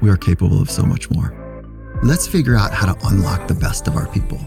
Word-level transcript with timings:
we 0.00 0.10
are 0.10 0.16
capable 0.16 0.60
of 0.60 0.70
so 0.70 0.82
much 0.82 1.10
more. 1.10 1.34
Let's 2.02 2.26
figure 2.26 2.56
out 2.56 2.72
how 2.72 2.92
to 2.92 3.06
unlock 3.08 3.46
the 3.46 3.54
best 3.54 3.86
of 3.86 3.96
our 3.96 4.08
people. 4.08 4.40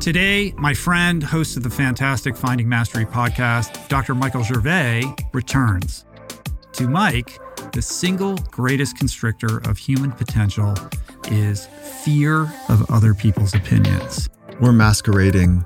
Today, 0.00 0.52
my 0.56 0.74
friend, 0.74 1.22
host 1.22 1.56
of 1.56 1.62
the 1.62 1.70
fantastic 1.70 2.36
Finding 2.36 2.68
Mastery 2.68 3.04
podcast, 3.04 3.88
Dr. 3.88 4.14
Michael 4.14 4.42
Gervais, 4.42 5.04
returns. 5.32 6.04
To 6.74 6.88
Mike, 6.88 7.38
the 7.72 7.82
single 7.82 8.36
greatest 8.50 8.98
constrictor 8.98 9.58
of 9.68 9.78
human 9.78 10.12
potential 10.12 10.74
is 11.30 11.66
fear 12.04 12.52
of 12.68 12.90
other 12.90 13.14
people's 13.14 13.54
opinions. 13.54 14.28
We're 14.60 14.72
masquerading 14.72 15.64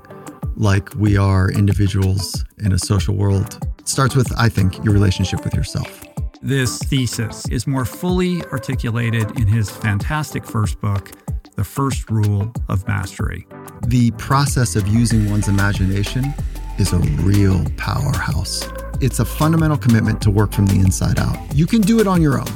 like 0.55 0.93
we 0.95 1.17
are 1.17 1.51
individuals 1.51 2.43
in 2.59 2.73
a 2.73 2.79
social 2.79 3.15
world. 3.15 3.59
It 3.79 3.87
starts 3.87 4.15
with, 4.15 4.31
I 4.37 4.49
think, 4.49 4.83
your 4.83 4.93
relationship 4.93 5.43
with 5.43 5.53
yourself. 5.53 6.06
This 6.47 6.77
thesis 6.77 7.45
is 7.49 7.67
more 7.67 7.83
fully 7.83 8.41
articulated 8.53 9.37
in 9.37 9.47
his 9.47 9.69
fantastic 9.69 10.45
first 10.45 10.79
book, 10.79 11.11
The 11.57 11.63
First 11.65 12.09
Rule 12.09 12.53
of 12.69 12.87
Mastery. 12.87 13.45
The 13.87 14.11
process 14.11 14.77
of 14.77 14.87
using 14.87 15.29
one's 15.29 15.49
imagination 15.49 16.33
is 16.77 16.93
a 16.93 16.99
real 16.99 17.65
powerhouse. 17.75 18.65
It's 19.01 19.19
a 19.19 19.25
fundamental 19.25 19.77
commitment 19.77 20.21
to 20.21 20.31
work 20.31 20.53
from 20.53 20.67
the 20.67 20.75
inside 20.75 21.19
out. 21.19 21.37
You 21.53 21.67
can 21.67 21.81
do 21.81 21.99
it 21.99 22.07
on 22.07 22.21
your 22.21 22.39
own. 22.39 22.47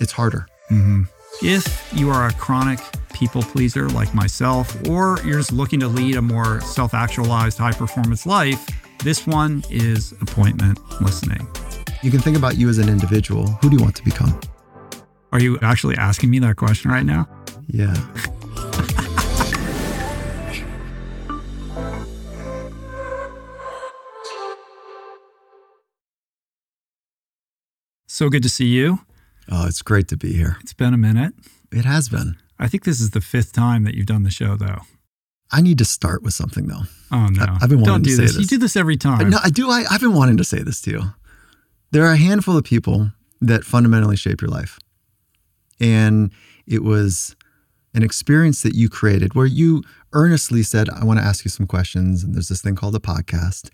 It's 0.00 0.10
harder. 0.10 0.48
Mm-hmm. 0.72 1.02
If 1.40 1.88
you 1.94 2.10
are 2.10 2.26
a 2.26 2.32
chronic 2.32 2.80
people 3.14 3.42
pleaser 3.42 3.88
like 3.90 4.12
myself, 4.12 4.76
or 4.88 5.20
you're 5.24 5.38
just 5.38 5.52
looking 5.52 5.78
to 5.78 5.86
lead 5.86 6.16
a 6.16 6.22
more 6.22 6.62
self 6.62 6.94
actualized, 6.94 7.58
high 7.58 7.70
performance 7.70 8.26
life, 8.26 8.66
this 9.04 9.24
one 9.24 9.62
is 9.70 10.10
appointment 10.20 10.80
listening. 11.00 11.46
You 12.00 12.12
can 12.12 12.20
think 12.20 12.36
about 12.36 12.56
you 12.56 12.68
as 12.68 12.78
an 12.78 12.88
individual. 12.88 13.46
Who 13.60 13.70
do 13.70 13.76
you 13.76 13.82
want 13.82 13.96
to 13.96 14.04
become? 14.04 14.38
Are 15.32 15.40
you 15.40 15.58
actually 15.62 15.96
asking 15.96 16.30
me 16.30 16.38
that 16.38 16.56
question 16.56 16.90
right 16.90 17.04
now? 17.04 17.28
Yeah. 17.66 17.94
so 28.06 28.28
good 28.28 28.42
to 28.42 28.48
see 28.48 28.66
you. 28.66 29.00
Oh, 29.50 29.66
it's 29.66 29.82
great 29.82 30.08
to 30.08 30.16
be 30.16 30.32
here. 30.32 30.56
It's 30.60 30.72
been 30.74 30.94
a 30.94 30.98
minute. 30.98 31.34
It 31.72 31.84
has 31.84 32.08
been. 32.08 32.36
I 32.58 32.68
think 32.68 32.84
this 32.84 33.00
is 33.00 33.10
the 33.10 33.20
fifth 33.20 33.52
time 33.52 33.84
that 33.84 33.94
you've 33.94 34.06
done 34.06 34.22
the 34.22 34.30
show, 34.30 34.56
though. 34.56 34.82
I 35.50 35.62
need 35.62 35.78
to 35.78 35.84
start 35.84 36.22
with 36.22 36.34
something, 36.34 36.66
though. 36.66 36.82
Oh 37.10 37.26
no! 37.28 37.44
I, 37.44 37.58
have 37.60 37.70
been 37.70 37.80
wanting 37.80 37.84
Don't 37.84 38.02
do 38.02 38.10
to 38.10 38.16
say 38.16 38.22
this. 38.22 38.32
this. 38.34 38.40
You 38.42 38.46
do 38.46 38.58
this 38.58 38.76
every 38.76 38.96
time. 38.96 39.30
No, 39.30 39.38
I 39.42 39.50
do. 39.50 39.70
I, 39.70 39.84
I've 39.90 40.00
been 40.00 40.14
wanting 40.14 40.36
to 40.36 40.44
say 40.44 40.62
this 40.62 40.80
to 40.82 40.90
you. 40.90 41.02
There 41.90 42.04
are 42.04 42.12
a 42.12 42.18
handful 42.18 42.56
of 42.56 42.64
people 42.64 43.12
that 43.40 43.64
fundamentally 43.64 44.16
shape 44.16 44.40
your 44.40 44.50
life, 44.50 44.78
and 45.80 46.32
it 46.66 46.82
was 46.82 47.34
an 47.94 48.02
experience 48.02 48.62
that 48.62 48.74
you 48.74 48.88
created 48.88 49.34
where 49.34 49.46
you 49.46 49.82
earnestly 50.12 50.62
said, 50.62 50.90
"I 50.90 51.04
want 51.04 51.18
to 51.18 51.24
ask 51.24 51.44
you 51.44 51.50
some 51.50 51.66
questions," 51.66 52.22
and 52.22 52.34
there's 52.34 52.48
this 52.48 52.60
thing 52.60 52.74
called 52.74 52.94
a 52.94 53.00
podcast. 53.00 53.70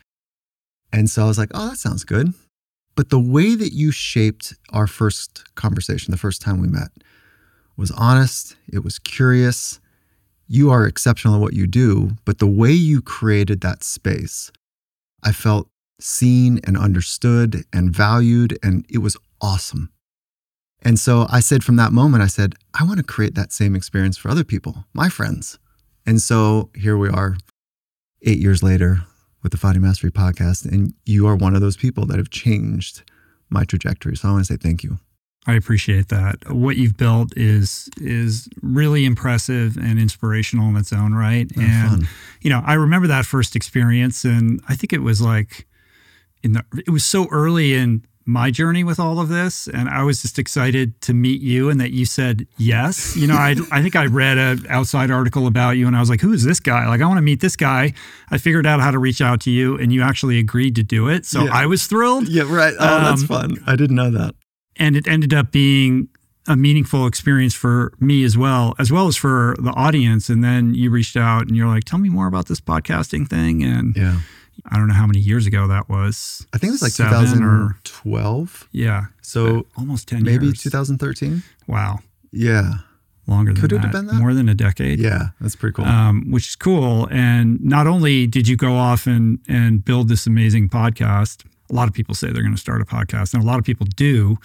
And 0.93 1.11
so 1.11 1.25
I 1.25 1.27
was 1.27 1.39
like, 1.39 1.51
"Oh, 1.55 1.71
that 1.71 1.79
sounds 1.79 2.05
good." 2.05 2.35
But 2.95 3.11
the 3.11 3.19
way 3.19 3.57
that 3.57 3.73
you 3.73 3.91
shaped 3.91 4.55
our 4.71 4.87
first 4.87 5.43
conversation, 5.57 6.13
the 6.13 6.17
first 6.17 6.41
time 6.41 6.61
we 6.61 6.69
met, 6.69 6.93
was 7.77 7.91
honest. 7.91 8.55
It 8.69 8.85
was 8.85 9.01
curious 9.01 9.81
you 10.47 10.71
are 10.71 10.87
exceptional 10.87 11.35
at 11.35 11.41
what 11.41 11.55
you 11.55 11.67
do, 11.67 12.17
but 12.25 12.39
the 12.39 12.47
way 12.47 12.73
you 12.73 13.03
created 13.03 13.63
that 13.63 13.83
space, 13.83 14.53
I 15.25 15.33
felt 15.33 15.69
seen 16.01 16.61
and 16.65 16.77
understood 16.77 17.65
and 17.73 17.95
valued, 17.95 18.59
and 18.63 18.85
it 18.89 18.99
was 18.99 19.17
awesome. 19.41 19.91
And 20.83 20.99
so 20.99 21.27
I 21.31 21.41
said 21.41 21.65
from 21.65 21.77
that 21.77 21.93
moment, 21.93 22.23
I 22.23 22.27
said, 22.27 22.55
I 22.79 22.85
want 22.85 22.99
to 22.99 23.05
create 23.05 23.35
that 23.37 23.53
same 23.53 23.75
experience 23.75 24.19
for 24.19 24.31
other 24.31 24.45
people, 24.45 24.85
my 24.93 25.09
friends. 25.09 25.59
And 26.07 26.21
so 26.21 26.71
here 26.77 26.99
we 26.99 27.09
are, 27.09 27.37
eight 28.23 28.39
years 28.39 28.63
later 28.63 29.05
with 29.43 29.53
the 29.53 29.59
Finding 29.59 29.83
Mastery 29.83 30.11
podcast, 30.11 30.71
and 30.71 30.95
you 31.05 31.27
are 31.27 31.37
one 31.37 31.55
of 31.55 31.61
those 31.61 31.77
people 31.77 32.07
that 32.07 32.19
have 32.19 32.31
changed 32.31 33.03
my 33.49 33.65
trajectory. 33.65 34.17
So 34.17 34.29
I 34.29 34.33
want 34.33 34.47
to 34.47 34.53
say 34.53 34.59
thank 34.59 34.83
you. 34.83 34.99
I 35.47 35.55
appreciate 35.55 36.09
that. 36.09 36.51
What 36.51 36.77
you've 36.77 36.97
built 36.97 37.37
is 37.37 37.91
is 37.99 38.49
really 38.63 39.05
impressive 39.05 39.77
and 39.77 39.99
inspirational 39.99 40.69
in 40.71 40.77
its 40.77 40.93
own 40.93 41.13
right. 41.13 41.51
Oh, 41.57 41.61
and 41.61 41.91
fun. 41.91 42.09
you 42.41 42.49
know, 42.49 42.63
I 42.65 42.75
remember 42.75 43.07
that 43.09 43.27
first 43.27 43.55
experience, 43.55 44.25
and 44.25 44.63
I 44.69 44.75
think 44.75 44.95
it 44.95 45.03
was 45.03 45.21
like 45.21 45.67
in 46.45 46.53
the 46.53 46.65
it 46.87 46.91
was 46.91 47.05
so 47.05 47.27
early 47.33 47.75
in 47.75 48.05
my 48.27 48.51
journey 48.51 48.83
with 48.85 48.99
all 48.99 49.21
of 49.21 49.29
this, 49.29 49.67
and 49.69 49.87
I 49.89 50.03
was 50.03 50.23
just 50.23 50.39
excited 50.39 50.99
to 51.03 51.13
meet 51.13 51.43
you, 51.43 51.69
and 51.69 51.79
that 51.81 51.91
you 51.93 52.07
said 52.07 52.47
yes. 52.57 53.15
You 53.17 53.27
know, 53.27 53.35
I 53.37 53.55
I 53.71 53.83
think 53.83 53.97
I 53.97 54.07
read 54.07 54.39
an 54.39 54.65
outside 54.71 55.11
article 55.11 55.47
about 55.47 55.73
you, 55.77 55.87
and 55.87 55.95
I 55.97 56.01
was 56.01 56.09
like, 56.09 56.23
who 56.23 56.33
is 56.33 56.43
this 56.45 56.59
guy? 56.61 56.87
Like, 56.89 57.03
I 57.03 57.07
want 57.07 57.19
to 57.19 57.23
meet 57.23 57.41
this 57.41 57.57
guy. 57.57 57.93
I 58.31 58.39
figured 58.39 58.67
out 58.67 58.81
how 58.81 58.91
to 58.93 58.99
reach 58.99 59.21
out 59.21 59.41
to 59.43 59.51
you, 59.51 59.77
and 59.79 59.93
you 59.93 60.01
actually 60.03 60.39
agreed 60.39 60.75
to 60.77 60.83
do 60.83 61.09
it. 61.09 61.27
So 61.27 61.45
Yeah. 61.45 61.51
I 61.53 61.67
was 61.67 61.87
thrilled. 61.87 62.29
Yeah, 62.29 62.45
right. 62.49 62.75
Oh, 62.79 63.01
that's 63.01 63.23
Um, 63.23 63.27
fun. 63.29 63.57
I 63.67 63.77
didn't 63.77 63.97
know 63.97 64.11
that. 64.11 64.35
and 64.77 64.97
it 64.97 65.07
ended 65.07 65.33
up 65.35 65.53
being 65.53 66.09
a 66.49 66.57
meaningful 66.57 67.07
experience 67.07 67.55
for 67.55 67.93
me 68.01 68.25
as 68.25 68.37
well, 68.37 68.75
as 68.79 68.91
well 68.91 69.07
as 69.07 69.17
for 69.17 69.55
the 69.59 69.71
audience. 69.73 70.29
And 70.29 70.43
then 70.43 70.75
you 70.75 70.91
reached 70.91 71.17
out 71.17 71.47
and 71.47 71.57
you're 71.57 71.69
like, 71.69 71.85
"Tell 71.85 71.99
me 71.99 72.09
more 72.09 72.27
about 72.27 72.47
this 72.49 72.61
podcasting 72.61 73.29
thing." 73.29 73.63
And 73.63 73.97
Yeah. 73.97 74.17
I 74.71 74.77
don't 74.77 74.89
know 74.89 74.95
how 74.95 75.07
many 75.07 75.19
years 75.21 75.47
ago 75.47 75.67
that 75.69 75.89
was. 75.89 76.47
I 76.53 76.59
think 76.59 76.71
it 76.71 76.73
was 76.73 76.83
like 76.83 76.93
Seven 76.93 77.43
or 77.43 77.77
2012. 77.85 78.69
yeah, 78.73 79.07
So 79.23 79.67
almost 79.77 80.09
ten 80.09 80.23
maybe 80.23 80.47
years. 80.47 80.63
2013. 80.63 81.43
Wow, 81.67 82.01
Yeah. 82.33 82.75
longer 83.27 83.53
than 83.53 83.61
Could 83.61 83.73
it 83.73 83.77
that. 83.77 83.83
have 83.85 83.93
been 83.93 84.07
that? 84.07 84.15
More 84.15 84.35
than 84.35 84.49
a 84.49 84.55
decade. 84.55 84.99
Yeah. 85.01 85.29
That's 85.41 85.57
pretty 85.57 85.75
cool. 85.75 85.85
um, 85.87 86.31
which 86.31 86.49
is 86.49 86.57
cool. 86.57 87.09
And 87.11 87.61
not 87.63 87.87
only 87.87 88.27
did 88.27 88.47
you 88.49 88.57
go 88.57 88.77
off 88.77 89.07
and 89.07 89.39
and 89.49 89.85
build 89.85 90.09
this 90.09 90.27
amazing 90.27 90.69
podcast, 90.69 91.45
a 91.71 91.75
lot 91.75 91.89
of 91.89 91.95
people 91.95 92.15
say 92.15 92.31
they're 92.33 92.43
going 92.43 92.55
to 92.55 92.61
start 92.61 92.81
a 92.83 92.85
podcast, 92.85 93.35
and 93.35 93.43
a 93.43 93.47
lot 93.47 93.59
of 93.59 93.65
people 93.65 93.87
do. 93.97 94.39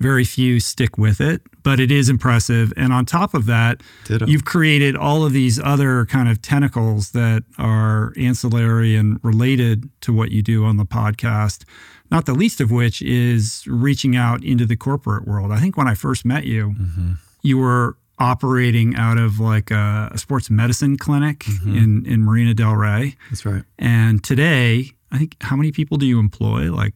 Very 0.00 0.24
few 0.24 0.58
stick 0.60 0.98
with 0.98 1.20
it, 1.20 1.42
but 1.62 1.78
it 1.80 1.90
is 1.90 2.08
impressive. 2.08 2.72
And 2.76 2.92
on 2.92 3.06
top 3.06 3.32
of 3.32 3.46
that, 3.46 3.80
Ditto. 4.04 4.26
you've 4.26 4.44
created 4.44 4.96
all 4.96 5.24
of 5.24 5.32
these 5.32 5.58
other 5.60 6.04
kind 6.06 6.28
of 6.28 6.42
tentacles 6.42 7.12
that 7.12 7.44
are 7.58 8.12
ancillary 8.18 8.96
and 8.96 9.18
related 9.22 9.88
to 10.02 10.12
what 10.12 10.30
you 10.32 10.42
do 10.42 10.64
on 10.64 10.76
the 10.78 10.84
podcast. 10.84 11.64
Not 12.10 12.26
the 12.26 12.34
least 12.34 12.60
of 12.60 12.70
which 12.70 13.00
is 13.02 13.64
reaching 13.68 14.16
out 14.16 14.42
into 14.44 14.66
the 14.66 14.76
corporate 14.76 15.26
world. 15.26 15.52
I 15.52 15.58
think 15.60 15.76
when 15.76 15.88
I 15.88 15.94
first 15.94 16.24
met 16.24 16.44
you, 16.44 16.74
Mhm. 16.78 17.16
you 17.42 17.58
were 17.58 17.96
operating 18.18 18.94
out 18.96 19.18
of 19.18 19.40
like 19.40 19.70
a, 19.70 20.10
a 20.12 20.18
sports 20.18 20.50
medicine 20.50 20.96
clinic 20.96 21.40
Mhm. 21.40 21.76
in, 21.76 22.06
in 22.06 22.22
Marina 22.22 22.54
Del 22.54 22.74
Rey. 22.76 23.16
That's 23.30 23.44
right. 23.46 23.62
And 23.78 24.22
today, 24.22 24.92
I 25.10 25.18
think, 25.18 25.36
how 25.40 25.56
many 25.56 25.72
people 25.72 25.96
do 25.98 26.06
you 26.06 26.18
employ? 26.20 26.72
Like 26.72 26.94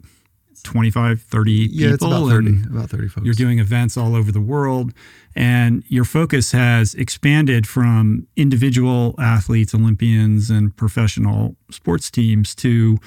25, 0.63 1.23
30 1.23 1.53
Yeah, 1.71 1.89
it's 1.89 2.03
people? 2.05 2.09
about 2.09 2.29
30. 2.31 2.49
And 2.49 2.67
About 2.67 2.91
30 2.91 3.09
folks. 3.09 3.25
You're 3.25 3.35
doing 3.35 3.59
events 3.59 3.97
all 3.97 4.15
over 4.15 4.31
the 4.33 4.41
world. 4.41 4.93
And 5.37 5.85
your 5.89 6.05
focus 6.05 6.53
has 6.53 6.95
expanded 6.95 7.67
from 7.67 8.27
individual 8.37 9.15
athletes, 9.19 9.75
Olympians, 9.75 10.51
and 10.51 10.77
professional 10.77 11.57
sports 11.71 12.11
teams 12.11 12.55
to 12.57 12.99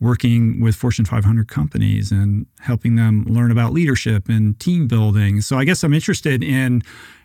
working 0.00 0.60
with 0.60 0.74
Fortune 0.76 1.04
500 1.04 1.48
companies 1.48 2.10
and 2.12 2.46
helping 2.60 2.96
them 2.96 3.24
learn 3.26 3.50
about 3.50 3.72
leadership 3.72 4.28
and 4.28 4.58
team 4.60 4.86
building. 4.86 5.40
So 5.40 5.56
I 5.58 5.64
guess 5.64 5.82
I'm 5.82 5.94
interested 5.94 6.42
in 6.44 6.82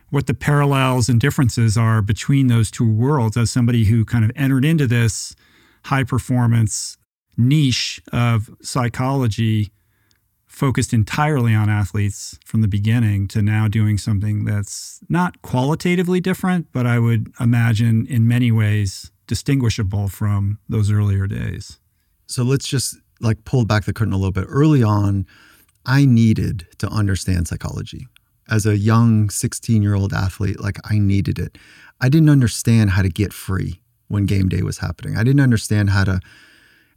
what 0.10 0.28
the 0.28 0.34
parallels 0.34 1.10
and 1.10 1.20
differences 1.20 1.78
are 1.78 2.02
between 2.02 2.48
those 2.48 2.70
two 2.72 2.90
worlds 2.90 3.36
as 3.38 3.50
somebody 3.52 3.86
who 3.86 4.06
kind 4.06 4.24
of 4.24 4.32
entered 4.36 4.64
into 4.66 4.86
this 4.88 5.36
high 5.86 6.04
performance 6.04 6.98
niche 7.42 8.02
of 8.14 8.50
psychology 8.62 9.72
focused 10.48 10.94
entirely 10.94 11.56
on 11.56 11.70
athletes 11.70 12.38
from 12.46 12.62
the 12.62 12.68
beginning 12.68 13.28
to 13.28 13.42
now 13.42 13.68
doing 13.68 13.98
something 13.98 14.44
that's 14.44 15.00
not 15.08 15.42
qualitatively 15.42 16.20
different, 16.20 16.68
but 16.74 16.86
I 16.86 17.00
would 17.00 17.32
imagine 17.40 18.06
in 18.08 18.28
many 18.28 18.52
ways 18.52 19.12
distinguishable 19.28 20.10
from 20.10 20.60
those 20.68 20.92
earlier 20.92 21.26
days. 21.26 21.80
So 22.28 22.44
let's 22.44 22.68
just 22.68 22.98
like 23.22 23.46
pull 23.46 23.66
back 23.66 23.86
the 23.86 23.94
curtain 23.94 24.14
a 24.14 24.18
little 24.18 24.32
bit. 24.34 24.46
Early 24.50 24.84
on, 24.84 25.26
I 25.86 26.06
needed 26.06 26.68
to 26.80 26.88
understand 26.90 27.48
psychology. 27.48 28.08
As 28.50 28.66
a 28.66 28.78
young 28.78 29.30
16 29.30 29.82
year 29.82 29.96
old 29.96 30.12
athlete, 30.14 30.60
like 30.60 30.78
I 30.84 31.00
needed 31.00 31.40
it. 31.40 31.58
I 32.02 32.10
didn't 32.10 32.30
understand 32.30 32.92
how 32.92 33.04
to 33.04 33.10
get 33.10 33.32
free 33.32 33.82
when 34.10 34.26
game 34.26 34.50
day 34.50 34.64
was 34.64 34.80
happening. 34.80 35.16
I 35.16 35.24
didn't 35.24 35.40
understand 35.40 35.92
how 35.92 36.04
to 36.04 36.20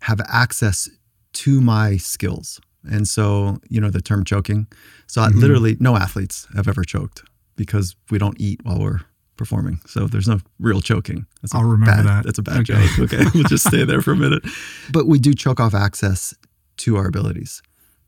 have 0.09 0.21
access 0.29 0.89
to 1.33 1.61
my 1.61 1.97
skills. 1.97 2.61
And 2.85 3.09
so, 3.09 3.59
you 3.69 3.81
know, 3.81 3.91
the 3.91 4.01
term 4.03 4.25
choking. 4.25 4.67
So 5.07 5.23
I 5.23 5.31
Mhm. 5.31 5.41
literally, 5.41 5.77
no 5.81 5.97
athletes 5.97 6.47
have 6.55 6.69
ever 6.69 6.85
choked 6.85 7.23
because 7.57 7.97
we 8.11 8.19
don't 8.19 8.37
eat 8.41 8.61
while 8.65 8.79
we're 8.81 9.01
performing. 9.37 9.81
So 9.87 10.07
there's 10.07 10.29
no 10.29 10.39
real 10.61 10.81
choking. 10.81 11.27
That's 11.41 11.55
I'll 11.55 11.65
remember 11.65 12.03
bad- 12.03 12.07
that. 12.07 12.25
That's 12.25 12.39
a 12.39 12.43
bad 12.43 12.61
Okay. 12.61 12.87
joke. 12.97 13.13
Okay. 13.13 13.25
we'll 13.35 13.45
just 13.45 13.67
stay 13.67 13.85
there 13.85 14.03
for 14.03 14.13
a 14.13 14.17
minute. 14.17 14.43
But 14.93 15.07
we 15.09 15.19
do 15.19 15.33
choke 15.35 15.59
off 15.61 15.75
access 15.75 16.35
to 16.79 16.97
our 16.97 17.07
abilities. 17.07 17.63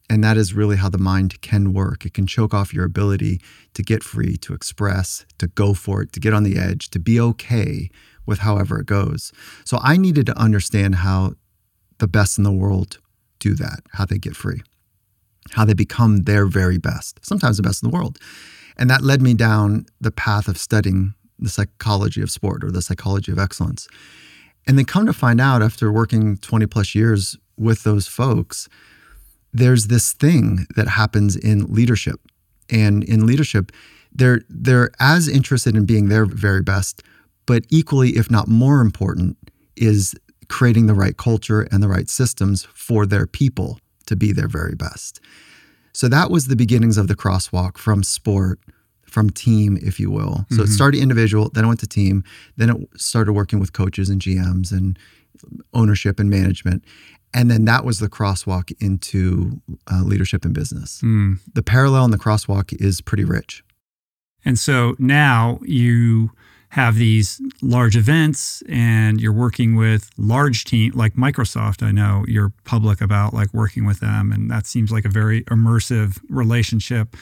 And 0.08 0.22
that 0.22 0.36
is 0.36 0.54
really 0.54 0.76
how 0.76 0.88
the 0.88 0.98
mind 1.12 1.40
can 1.40 1.72
work. 1.72 2.06
It 2.06 2.14
can 2.14 2.26
choke 2.28 2.54
off 2.54 2.72
your 2.72 2.84
ability 2.84 3.40
to 3.74 3.82
get 3.82 4.04
free, 4.04 4.36
to 4.36 4.52
express, 4.54 5.24
to 5.38 5.48
go 5.48 5.74
for 5.74 6.02
it, 6.02 6.12
to 6.12 6.20
get 6.20 6.32
on 6.32 6.44
the 6.44 6.56
edge, 6.56 6.90
to 6.90 7.00
be 7.00 7.18
okay 7.18 7.90
with 8.24 8.40
however 8.40 8.78
it 8.78 8.86
goes. 8.86 9.32
So 9.64 9.80
I 9.82 9.96
needed 9.96 10.26
to 10.26 10.38
understand 10.38 10.96
how 10.96 11.34
the 11.98 12.08
best 12.08 12.38
in 12.38 12.44
the 12.44 12.52
world 12.52 12.98
do 13.38 13.54
that, 13.54 13.80
how 13.92 14.04
they 14.04 14.18
get 14.18 14.36
free, 14.36 14.62
how 15.52 15.64
they 15.64 15.74
become 15.74 16.22
their 16.22 16.46
very 16.46 16.78
best, 16.78 17.24
sometimes 17.24 17.56
the 17.56 17.62
best 17.62 17.82
in 17.82 17.90
the 17.90 17.94
world. 17.94 18.18
And 18.76 18.90
that 18.90 19.02
led 19.02 19.22
me 19.22 19.34
down 19.34 19.86
the 20.00 20.10
path 20.10 20.48
of 20.48 20.58
studying 20.58 21.14
the 21.38 21.48
psychology 21.48 22.22
of 22.22 22.30
sport 22.30 22.64
or 22.64 22.70
the 22.70 22.82
psychology 22.82 23.32
of 23.32 23.38
excellence. 23.38 23.88
And 24.66 24.76
then 24.76 24.84
come 24.84 25.06
to 25.06 25.12
find 25.12 25.40
out 25.40 25.62
after 25.62 25.92
working 25.92 26.36
20 26.38 26.66
plus 26.66 26.94
years 26.94 27.36
with 27.56 27.84
those 27.84 28.08
folks, 28.08 28.68
there's 29.52 29.86
this 29.86 30.12
thing 30.12 30.66
that 30.76 30.88
happens 30.88 31.36
in 31.36 31.72
leadership. 31.72 32.20
And 32.68 33.04
in 33.04 33.26
leadership, 33.26 33.72
they're 34.12 34.40
they're 34.48 34.90
as 34.98 35.28
interested 35.28 35.76
in 35.76 35.86
being 35.86 36.08
their 36.08 36.26
very 36.26 36.62
best, 36.62 37.02
but 37.46 37.64
equally, 37.70 38.10
if 38.10 38.30
not 38.30 38.48
more 38.48 38.80
important, 38.80 39.36
is 39.76 40.14
creating 40.48 40.86
the 40.86 40.94
right 40.94 41.16
culture 41.16 41.62
and 41.70 41.82
the 41.82 41.88
right 41.88 42.08
systems 42.08 42.66
for 42.74 43.06
their 43.06 43.26
people 43.26 43.78
to 44.06 44.16
be 44.16 44.32
their 44.32 44.48
very 44.48 44.74
best. 44.74 45.20
So 45.92 46.08
that 46.08 46.30
was 46.30 46.48
the 46.48 46.56
beginnings 46.56 46.98
of 46.98 47.08
the 47.08 47.16
crosswalk 47.16 47.78
from 47.78 48.02
sport, 48.02 48.60
from 49.06 49.30
team, 49.30 49.78
if 49.80 49.98
you 49.98 50.10
will. 50.10 50.44
So 50.50 50.56
mm-hmm. 50.56 50.64
it 50.64 50.68
started 50.68 51.00
individual, 51.00 51.48
then 51.48 51.64
I 51.64 51.68
went 51.68 51.80
to 51.80 51.86
team, 51.86 52.22
then 52.56 52.70
it 52.70 53.00
started 53.00 53.32
working 53.32 53.60
with 53.60 53.72
coaches 53.72 54.10
and 54.10 54.20
GMs 54.20 54.72
and 54.72 54.98
ownership 55.72 56.20
and 56.20 56.28
management. 56.28 56.84
And 57.32 57.50
then 57.50 57.64
that 57.64 57.84
was 57.84 57.98
the 57.98 58.08
crosswalk 58.08 58.72
into 58.80 59.60
uh, 59.90 60.02
leadership 60.02 60.44
and 60.44 60.54
business. 60.54 61.00
Mm. 61.02 61.38
The 61.54 61.62
parallel 61.62 62.04
in 62.04 62.10
the 62.10 62.18
crosswalk 62.18 62.78
is 62.80 63.00
pretty 63.00 63.24
rich. 63.24 63.62
And 64.44 64.58
so 64.58 64.94
now 64.98 65.60
you 65.62 66.30
have 66.76 66.96
these 66.96 67.40
large 67.62 67.96
events 67.96 68.62
and 68.68 69.18
you're 69.18 69.32
working 69.32 69.76
with 69.76 70.10
large 70.18 70.66
team 70.66 70.92
like 70.94 71.14
Microsoft. 71.14 71.82
I 71.82 71.90
know 71.90 72.22
you're 72.28 72.52
public 72.64 73.00
about 73.00 73.32
like 73.32 73.54
working 73.54 73.86
with 73.86 74.00
them 74.00 74.30
and 74.30 74.50
that 74.50 74.66
seems 74.66 74.92
like 74.92 75.06
a 75.06 75.08
very 75.08 75.42
immersive 75.44 76.18
relationship 76.28 77.16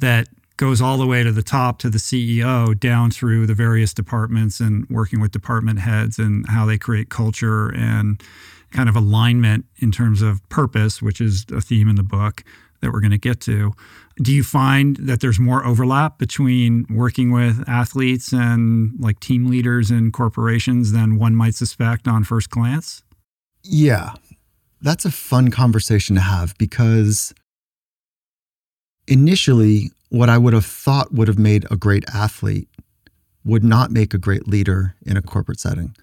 that 0.00 0.28
goes 0.56 0.80
all 0.80 0.96
the 0.96 1.06
way 1.06 1.22
to 1.22 1.32
the 1.32 1.42
top 1.42 1.78
to 1.80 1.90
the 1.90 1.98
CEO 1.98 2.80
down 2.80 3.10
through 3.10 3.46
the 3.46 3.52
various 3.52 3.92
departments 3.92 4.58
and 4.58 4.88
working 4.88 5.20
with 5.20 5.32
department 5.32 5.80
heads 5.80 6.18
and 6.18 6.48
how 6.48 6.64
they 6.64 6.78
create 6.78 7.10
culture 7.10 7.68
and 7.74 8.22
kind 8.70 8.88
of 8.88 8.96
alignment 8.96 9.66
in 9.76 9.92
terms 9.92 10.22
of 10.22 10.40
purpose, 10.48 11.02
which 11.02 11.20
is 11.20 11.44
a 11.52 11.60
theme 11.60 11.90
in 11.90 11.96
the 11.96 12.02
book 12.02 12.42
that 12.84 12.92
we're 12.92 13.00
going 13.00 13.10
to 13.10 13.18
get 13.18 13.40
to. 13.40 13.72
Do 14.22 14.32
you 14.32 14.44
find 14.44 14.96
that 14.96 15.20
there's 15.20 15.40
more 15.40 15.64
overlap 15.66 16.18
between 16.18 16.86
working 16.88 17.32
with 17.32 17.68
athletes 17.68 18.32
and 18.32 18.92
like 19.00 19.18
team 19.18 19.46
leaders 19.46 19.90
in 19.90 20.12
corporations 20.12 20.92
than 20.92 21.18
one 21.18 21.34
might 21.34 21.54
suspect 21.54 22.06
on 22.06 22.22
first 22.22 22.50
glance? 22.50 23.02
Yeah. 23.62 24.12
That's 24.80 25.04
a 25.04 25.10
fun 25.10 25.50
conversation 25.50 26.14
to 26.14 26.22
have 26.22 26.56
because 26.58 27.34
initially, 29.08 29.90
what 30.10 30.28
I 30.28 30.38
would 30.38 30.52
have 30.52 30.66
thought 30.66 31.12
would 31.12 31.26
have 31.26 31.38
made 31.38 31.66
a 31.70 31.76
great 31.76 32.04
athlete 32.14 32.68
would 33.44 33.64
not 33.64 33.90
make 33.90 34.14
a 34.14 34.18
great 34.18 34.46
leader 34.46 34.94
in 35.04 35.16
a 35.16 35.22
corporate 35.22 35.58
setting. 35.58 35.96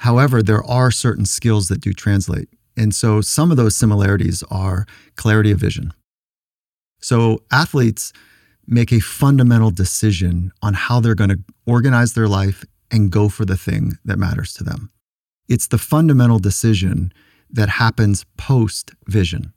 However, 0.00 0.42
there 0.42 0.64
are 0.64 0.90
certain 0.90 1.26
skills 1.26 1.68
that 1.68 1.80
do 1.80 1.92
translate. 1.92 2.48
And 2.76 2.94
so 2.94 3.20
some 3.20 3.50
of 3.50 3.56
those 3.56 3.76
similarities 3.76 4.42
are 4.50 4.86
clarity 5.16 5.50
of 5.50 5.60
vision. 5.60 5.92
So 7.04 7.42
athletes 7.52 8.14
make 8.66 8.90
a 8.90 8.98
fundamental 8.98 9.70
decision 9.70 10.52
on 10.62 10.72
how 10.72 11.00
they're 11.00 11.14
going 11.14 11.28
to 11.28 11.40
organize 11.66 12.14
their 12.14 12.28
life 12.28 12.64
and 12.90 13.10
go 13.10 13.28
for 13.28 13.44
the 13.44 13.58
thing 13.58 13.98
that 14.06 14.18
matters 14.18 14.54
to 14.54 14.64
them. 14.64 14.90
It's 15.46 15.66
the 15.66 15.76
fundamental 15.76 16.38
decision 16.38 17.12
that 17.50 17.68
happens 17.68 18.24
post 18.38 18.92
vision. 19.06 19.52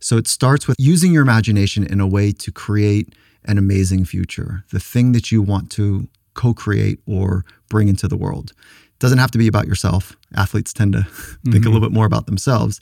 So 0.00 0.16
it 0.16 0.26
starts 0.26 0.66
with 0.66 0.76
using 0.80 1.12
your 1.12 1.22
imagination 1.22 1.86
in 1.86 2.00
a 2.00 2.08
way 2.08 2.32
to 2.32 2.50
create 2.50 3.14
an 3.44 3.56
amazing 3.56 4.04
future, 4.04 4.64
the 4.72 4.80
thing 4.80 5.12
that 5.12 5.30
you 5.30 5.42
want 5.42 5.70
to 5.72 6.08
co 6.34 6.54
create 6.54 6.98
or 7.06 7.44
bring 7.68 7.86
into 7.86 8.08
the 8.08 8.16
world. 8.16 8.50
It 8.50 8.98
doesn't 8.98 9.18
have 9.18 9.30
to 9.30 9.38
be 9.38 9.46
about 9.46 9.68
yourself. 9.68 10.16
Athletes 10.34 10.72
tend 10.72 10.94
to 10.94 11.00
mm-hmm. 11.00 11.52
think 11.52 11.66
a 11.66 11.68
little 11.68 11.88
bit 11.88 11.94
more 11.94 12.06
about 12.06 12.26
themselves, 12.26 12.80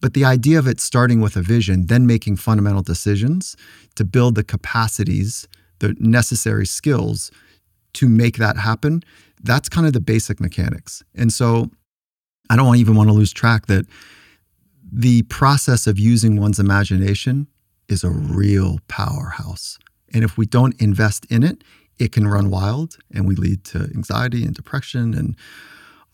but 0.00 0.14
the 0.14 0.24
idea 0.24 0.58
of 0.58 0.66
it 0.66 0.80
starting 0.80 1.20
with 1.20 1.36
a 1.36 1.42
vision, 1.42 1.86
then 1.86 2.06
making 2.06 2.36
fundamental 2.36 2.82
decisions 2.82 3.56
to 3.96 4.04
build 4.04 4.34
the 4.34 4.44
capacities, 4.44 5.46
the 5.78 5.94
necessary 5.98 6.66
skills 6.66 7.30
to 7.94 8.08
make 8.08 8.36
that 8.38 8.56
happen, 8.56 9.02
that's 9.42 9.68
kind 9.68 9.86
of 9.86 9.92
the 9.92 10.00
basic 10.00 10.40
mechanics. 10.40 11.02
And 11.14 11.32
so 11.32 11.70
I 12.48 12.56
don't 12.56 12.76
even 12.76 12.94
want 12.94 13.08
to 13.08 13.14
lose 13.14 13.32
track 13.32 13.66
that 13.66 13.86
the 14.92 15.22
process 15.22 15.86
of 15.86 15.98
using 15.98 16.40
one's 16.40 16.58
imagination 16.58 17.46
is 17.88 18.02
a 18.04 18.10
real 18.10 18.78
powerhouse. 18.88 19.78
And 20.12 20.24
if 20.24 20.36
we 20.36 20.46
don't 20.46 20.80
invest 20.80 21.26
in 21.26 21.42
it, 21.42 21.62
it 21.98 22.12
can 22.12 22.26
run 22.26 22.50
wild 22.50 22.96
and 23.12 23.28
we 23.28 23.34
lead 23.34 23.64
to 23.66 23.90
anxiety 23.94 24.44
and 24.44 24.54
depression 24.54 25.14
and 25.14 25.36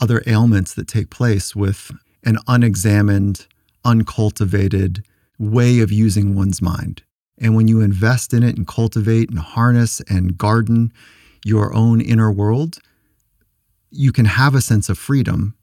other 0.00 0.22
ailments 0.26 0.74
that 0.74 0.88
take 0.88 1.10
place 1.10 1.54
with 1.56 1.90
an 2.24 2.38
unexamined 2.48 3.46
uncultivated 3.86 5.04
way 5.38 5.80
of 5.80 5.92
using 5.92 6.34
one's 6.34 6.60
mind. 6.60 7.02
And 7.38 7.54
when 7.54 7.68
you 7.68 7.80
invest 7.80 8.34
in 8.34 8.42
it 8.42 8.56
and 8.56 8.66
cultivate 8.66 9.30
and 9.30 9.38
harness 9.38 10.00
and 10.08 10.36
garden 10.36 10.92
your 11.44 11.74
own 11.74 12.00
inner 12.00 12.32
world, 12.32 12.78
you 13.90 14.12
can 14.12 14.24
have 14.24 14.54
a 14.54 14.60
sense 14.60 14.88
of 14.88 14.98
freedom 14.98 15.54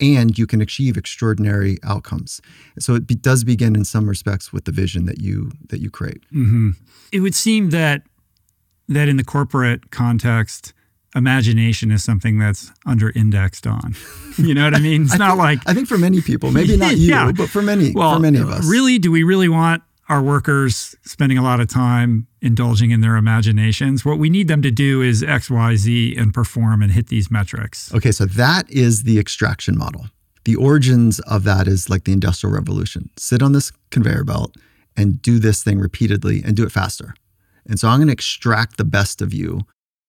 and 0.00 0.38
you 0.38 0.46
can 0.46 0.60
achieve 0.60 0.96
extraordinary 0.96 1.78
outcomes. 1.82 2.40
So 2.78 2.94
it 2.94 3.06
be, 3.06 3.14
does 3.14 3.44
begin 3.44 3.74
in 3.74 3.84
some 3.84 4.08
respects 4.08 4.52
with 4.52 4.64
the 4.64 4.72
vision 4.72 5.06
that 5.06 5.20
you 5.20 5.52
that 5.68 5.80
you 5.80 5.90
create. 5.90 6.22
Mm-hmm. 6.32 6.70
It 7.12 7.20
would 7.20 7.34
seem 7.34 7.70
that 7.70 8.02
that 8.88 9.08
in 9.08 9.16
the 9.16 9.24
corporate 9.24 9.90
context, 9.90 10.72
imagination 11.16 11.90
is 11.90 12.04
something 12.04 12.38
that's 12.38 12.70
under 12.84 13.10
indexed 13.10 13.66
on. 13.66 13.96
You 14.38 14.52
know 14.52 14.64
what 14.64 14.74
I 14.74 14.80
mean? 14.80 15.04
It's 15.04 15.14
I 15.14 15.16
not 15.16 15.28
think, 15.28 15.38
like 15.38 15.58
I 15.64 15.72
think 15.72 15.88
for 15.88 15.96
many 15.96 16.20
people, 16.20 16.50
maybe 16.50 16.76
not 16.76 16.94
you, 16.98 17.08
yeah. 17.08 17.32
but 17.32 17.48
for 17.48 17.62
many, 17.62 17.92
well, 17.92 18.16
for 18.16 18.20
many 18.20 18.38
of 18.38 18.50
us. 18.50 18.68
Really, 18.68 18.98
do 18.98 19.10
we 19.10 19.22
really 19.22 19.48
want 19.48 19.82
our 20.10 20.20
workers 20.20 20.94
spending 21.06 21.38
a 21.38 21.42
lot 21.42 21.58
of 21.58 21.68
time 21.68 22.26
indulging 22.42 22.90
in 22.90 23.00
their 23.00 23.16
imaginations? 23.16 24.04
What 24.04 24.18
we 24.18 24.28
need 24.28 24.46
them 24.46 24.60
to 24.60 24.70
do 24.70 25.00
is 25.00 25.22
X, 25.22 25.48
Y, 25.48 25.76
Z 25.76 26.16
and 26.18 26.34
perform 26.34 26.82
and 26.82 26.92
hit 26.92 27.08
these 27.08 27.30
metrics. 27.30 27.94
Okay, 27.94 28.12
so 28.12 28.26
that 28.26 28.70
is 28.70 29.04
the 29.04 29.18
extraction 29.18 29.78
model. 29.78 30.04
The 30.44 30.56
origins 30.56 31.18
of 31.20 31.44
that 31.44 31.66
is 31.66 31.88
like 31.88 32.04
the 32.04 32.12
Industrial 32.12 32.52
Revolution. 32.52 33.08
Sit 33.16 33.42
on 33.42 33.52
this 33.52 33.72
conveyor 33.90 34.24
belt 34.24 34.54
and 34.98 35.22
do 35.22 35.38
this 35.38 35.62
thing 35.62 35.78
repeatedly 35.78 36.42
and 36.44 36.54
do 36.54 36.64
it 36.64 36.72
faster. 36.72 37.14
And 37.66 37.80
so 37.80 37.88
I'm 37.88 38.00
going 38.00 38.08
to 38.08 38.12
extract 38.12 38.76
the 38.76 38.84
best 38.84 39.22
of 39.22 39.32
you 39.32 39.62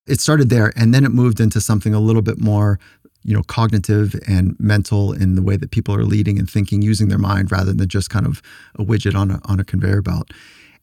it 0.08 0.20
started 0.20 0.50
there 0.50 0.72
and 0.76 0.94
then 0.94 1.06
it 1.06 1.12
moved 1.12 1.40
into 1.40 1.62
something 1.62 1.94
a 1.94 2.00
little 2.00 2.22
bit 2.22 2.40
more 2.40 2.80
you 3.24 3.34
know 3.34 3.44
cognitive 3.44 4.16
and 4.28 4.58
mental 4.60 5.12
in 5.12 5.36
the 5.36 5.42
way 5.42 5.58
that 5.58 5.72
people 5.72 5.94
are 5.94 6.06
leading 6.06 6.40
and 6.40 6.50
thinking 6.50 6.82
using 6.82 7.10
their 7.10 7.18
mind 7.18 7.52
rather 7.52 7.74
than 7.74 7.88
just 7.88 8.10
kind 8.10 8.26
of 8.26 8.42
a 8.76 8.84
widget 8.84 9.16
on 9.16 9.32
a, 9.32 9.42
on 9.46 9.60
a 9.60 9.66
conveyor 9.66 10.02
belt. 10.02 10.32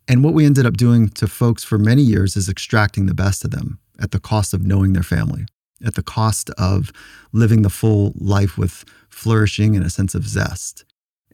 And 0.07 0.23
what 0.23 0.35
we 0.35 0.45
ended 0.45 0.67
up 0.67 0.77
doing 0.77 1.09
to 1.11 1.27
folks 1.27 1.65
for 1.65 1.79
many 1.79 2.03
years 2.03 2.37
is 2.37 2.49
extracting 2.49 3.07
the 3.07 3.15
best 3.15 3.45
of 3.45 3.51
them 3.51 3.79
at 3.99 4.11
the 4.11 4.21
cost 4.21 4.53
of 4.53 4.67
knowing 4.67 4.93
their 4.93 5.03
family 5.03 5.47
at 5.85 5.95
the 5.95 6.03
cost 6.03 6.51
of 6.51 6.93
living 7.33 7.63
the 7.63 7.71
full 7.71 8.13
life 8.17 8.57
with 8.57 8.85
flourishing 9.09 9.77
and 9.77 9.85
a 9.85 9.91
sense 9.91 10.15
of 10.15 10.27
zest. 10.27 10.85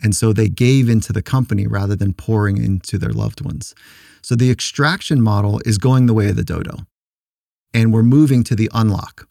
And 0.03 0.15
so 0.15 0.33
they 0.33 0.49
gave 0.49 0.89
into 0.89 1.13
the 1.13 1.23
company 1.23 1.67
rather 1.67 1.95
than 1.95 2.15
pouring 2.15 2.57
into 2.57 2.99
their 2.99 3.13
loved 3.13 3.45
ones. 3.45 3.75
So 4.23 4.35
the 4.35 4.51
extraction 4.51 5.21
model 5.21 5.61
is 5.65 5.79
going 5.79 6.07
the 6.07 6.15
way 6.15 6.29
of 6.29 6.37
the 6.37 6.45
dodo 6.45 6.79
and 7.73 7.93
we're 7.93 8.03
moving 8.03 8.45
to 8.45 8.55
the 8.55 8.71
unlock, 8.75 9.29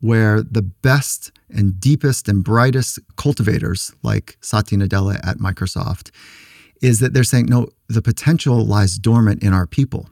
where 0.00 0.42
the 0.42 0.62
best 0.62 1.32
and 1.48 1.80
deepest 1.80 2.28
and 2.28 2.44
brightest 2.44 2.98
cultivators, 3.16 3.92
like 4.02 4.36
Satya 4.40 4.78
Nadella 4.78 5.20
at 5.26 5.38
Microsoft, 5.38 6.10
is 6.82 7.00
that 7.00 7.14
they're 7.14 7.24
saying, 7.24 7.46
no, 7.46 7.68
the 7.88 8.02
potential 8.02 8.64
lies 8.64 8.98
dormant 8.98 9.42
in 9.42 9.52
our 9.52 9.66
people. 9.66 10.10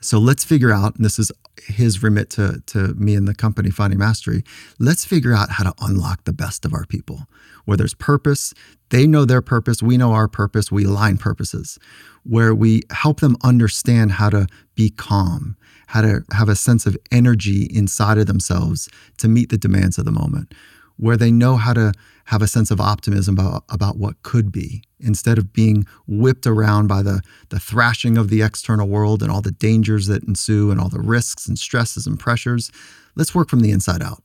So 0.00 0.18
let's 0.18 0.44
figure 0.44 0.72
out, 0.72 0.94
and 0.94 1.04
this 1.04 1.18
is 1.18 1.32
his 1.66 2.02
remit 2.04 2.30
to, 2.30 2.62
to 2.66 2.94
me 2.94 3.16
and 3.16 3.26
the 3.26 3.34
company, 3.34 3.68
Finding 3.68 3.98
Mastery, 3.98 4.44
let's 4.78 5.04
figure 5.04 5.34
out 5.34 5.50
how 5.50 5.64
to 5.64 5.74
unlock 5.80 6.22
the 6.24 6.32
best 6.32 6.64
of 6.64 6.72
our 6.72 6.84
people. 6.86 7.26
Where 7.64 7.76
there's 7.76 7.94
purpose, 7.94 8.54
they 8.90 9.06
know 9.06 9.24
their 9.24 9.42
purpose, 9.42 9.82
we 9.82 9.96
know 9.96 10.12
our 10.12 10.28
purpose, 10.28 10.70
we 10.70 10.84
align 10.84 11.18
purposes. 11.18 11.78
Where 12.22 12.54
we 12.54 12.82
help 12.90 13.20
them 13.20 13.36
understand 13.42 14.12
how 14.12 14.30
to 14.30 14.46
be 14.76 14.88
calm, 14.88 15.56
how 15.88 16.00
to 16.02 16.22
have 16.32 16.48
a 16.48 16.56
sense 16.56 16.86
of 16.86 16.96
energy 17.10 17.68
inside 17.72 18.18
of 18.18 18.26
themselves 18.26 18.88
to 19.16 19.28
meet 19.28 19.48
the 19.50 19.58
demands 19.58 19.98
of 19.98 20.04
the 20.04 20.12
moment. 20.12 20.54
where 20.98 21.16
they 21.16 21.30
know 21.30 21.56
how 21.56 21.72
to 21.72 21.92
have 22.24 22.42
a 22.42 22.46
sense 22.46 22.70
of 22.70 22.80
optimism 22.80 23.38
about, 23.38 23.64
about 23.70 23.96
what 23.96 24.22
could 24.22 24.52
be 24.52 24.82
instead 25.00 25.38
of 25.38 25.52
being 25.52 25.86
whipped 26.06 26.46
around 26.46 26.88
by 26.88 27.02
the, 27.02 27.22
the 27.48 27.60
thrashing 27.60 28.18
of 28.18 28.28
the 28.28 28.42
external 28.42 28.88
world 28.88 29.22
and 29.22 29.30
all 29.30 29.40
the 29.40 29.52
dangers 29.52 30.08
that 30.08 30.24
ensue 30.24 30.70
and 30.70 30.80
all 30.80 30.88
the 30.88 31.00
risks 31.00 31.46
and 31.46 31.58
stresses 31.58 32.06
and 32.06 32.18
pressures. 32.18 32.70
Let's 33.14 33.34
work 33.34 33.48
from 33.48 33.60
the 33.60 33.70
inside 33.70 34.02
out. 34.02 34.22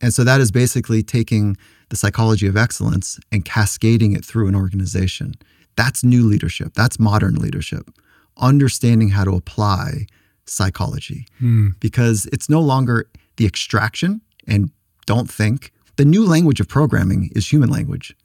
And 0.00 0.12
so 0.12 0.22
that 0.24 0.40
is 0.40 0.52
basically 0.52 1.02
taking 1.02 1.56
the 1.88 1.96
psychology 1.96 2.46
of 2.46 2.56
excellence 2.56 3.18
and 3.32 3.44
cascading 3.44 4.12
it 4.12 4.24
through 4.24 4.48
an 4.48 4.54
organization. 4.54 5.34
That's 5.76 6.04
new 6.04 6.24
leadership. 6.28 6.74
That's 6.74 6.98
modern 6.98 7.36
leadership. 7.36 7.90
Understanding 8.36 9.08
how 9.10 9.24
to 9.24 9.34
apply 9.34 10.06
psychology 10.46 11.26
Hmm. 11.38 11.68
because 11.80 12.26
it's 12.32 12.48
no 12.48 12.60
longer 12.60 13.06
the 13.36 13.46
extraction 13.46 14.20
and 14.46 14.70
don't 15.06 15.30
think. 15.30 15.72
The 15.96 16.04
new 16.04 16.24
language 16.26 16.60
of 16.60 16.68
programming 16.68 17.30
is 17.36 17.52
human 17.52 17.68
language. 17.70 18.16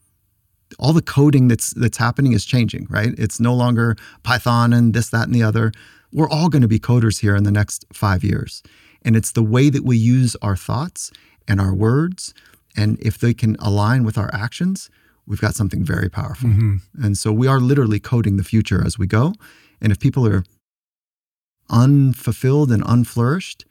All 0.77 0.93
the 0.93 1.01
coding 1.01 1.47
that's 1.47 1.71
that's 1.71 1.97
happening 1.97 2.33
is 2.33 2.45
changing, 2.45 2.87
right? 2.89 3.13
It's 3.17 3.39
no 3.39 3.53
longer 3.55 3.95
Python 4.23 4.73
and 4.73 4.93
this, 4.93 5.09
that, 5.09 5.25
and 5.25 5.33
the 5.35 5.43
other. 5.43 5.71
We're 6.11 6.29
all 6.29 6.49
going 6.49 6.61
to 6.61 6.67
be 6.67 6.79
coders 6.79 7.19
here 7.21 7.35
in 7.35 7.43
the 7.43 7.51
next 7.51 7.85
five 7.93 8.23
years. 8.23 8.63
And 9.03 9.15
it's 9.15 9.31
the 9.31 9.43
way 9.43 9.69
that 9.69 9.83
we 9.85 9.97
use 9.97 10.35
our 10.41 10.55
thoughts 10.55 11.11
and 11.47 11.59
our 11.61 11.73
words. 11.73 12.33
And 12.75 12.97
if 13.01 13.17
they 13.17 13.33
can 13.33 13.55
align 13.59 14.03
with 14.03 14.17
our 14.17 14.29
actions, 14.33 14.89
we've 15.25 15.41
got 15.41 15.55
something 15.55 15.83
very 15.83 16.09
powerful. 16.09 16.49
Mhm. 16.49 16.81
And 17.03 17.17
so 17.17 17.31
we 17.31 17.47
are 17.47 17.59
literally 17.59 17.99
coding 17.99 18.37
the 18.37 18.43
future 18.43 18.83
as 18.85 18.97
we 18.99 19.07
go. 19.07 19.33
And 19.81 19.91
if 19.91 19.99
people 19.99 20.27
are 20.27 20.43
unfulfilled 21.69 22.71
and 22.71 22.83
unflourished, 22.85 23.65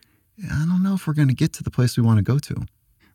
I 0.44 0.64
don't 0.66 0.82
know 0.82 0.94
if 0.94 1.06
we're 1.06 1.14
going 1.14 1.28
to 1.28 1.34
get 1.34 1.52
to 1.54 1.62
the 1.62 1.70
place 1.70 1.96
we 1.96 2.02
want 2.02 2.18
to 2.18 2.22
go 2.22 2.38
to. 2.38 2.66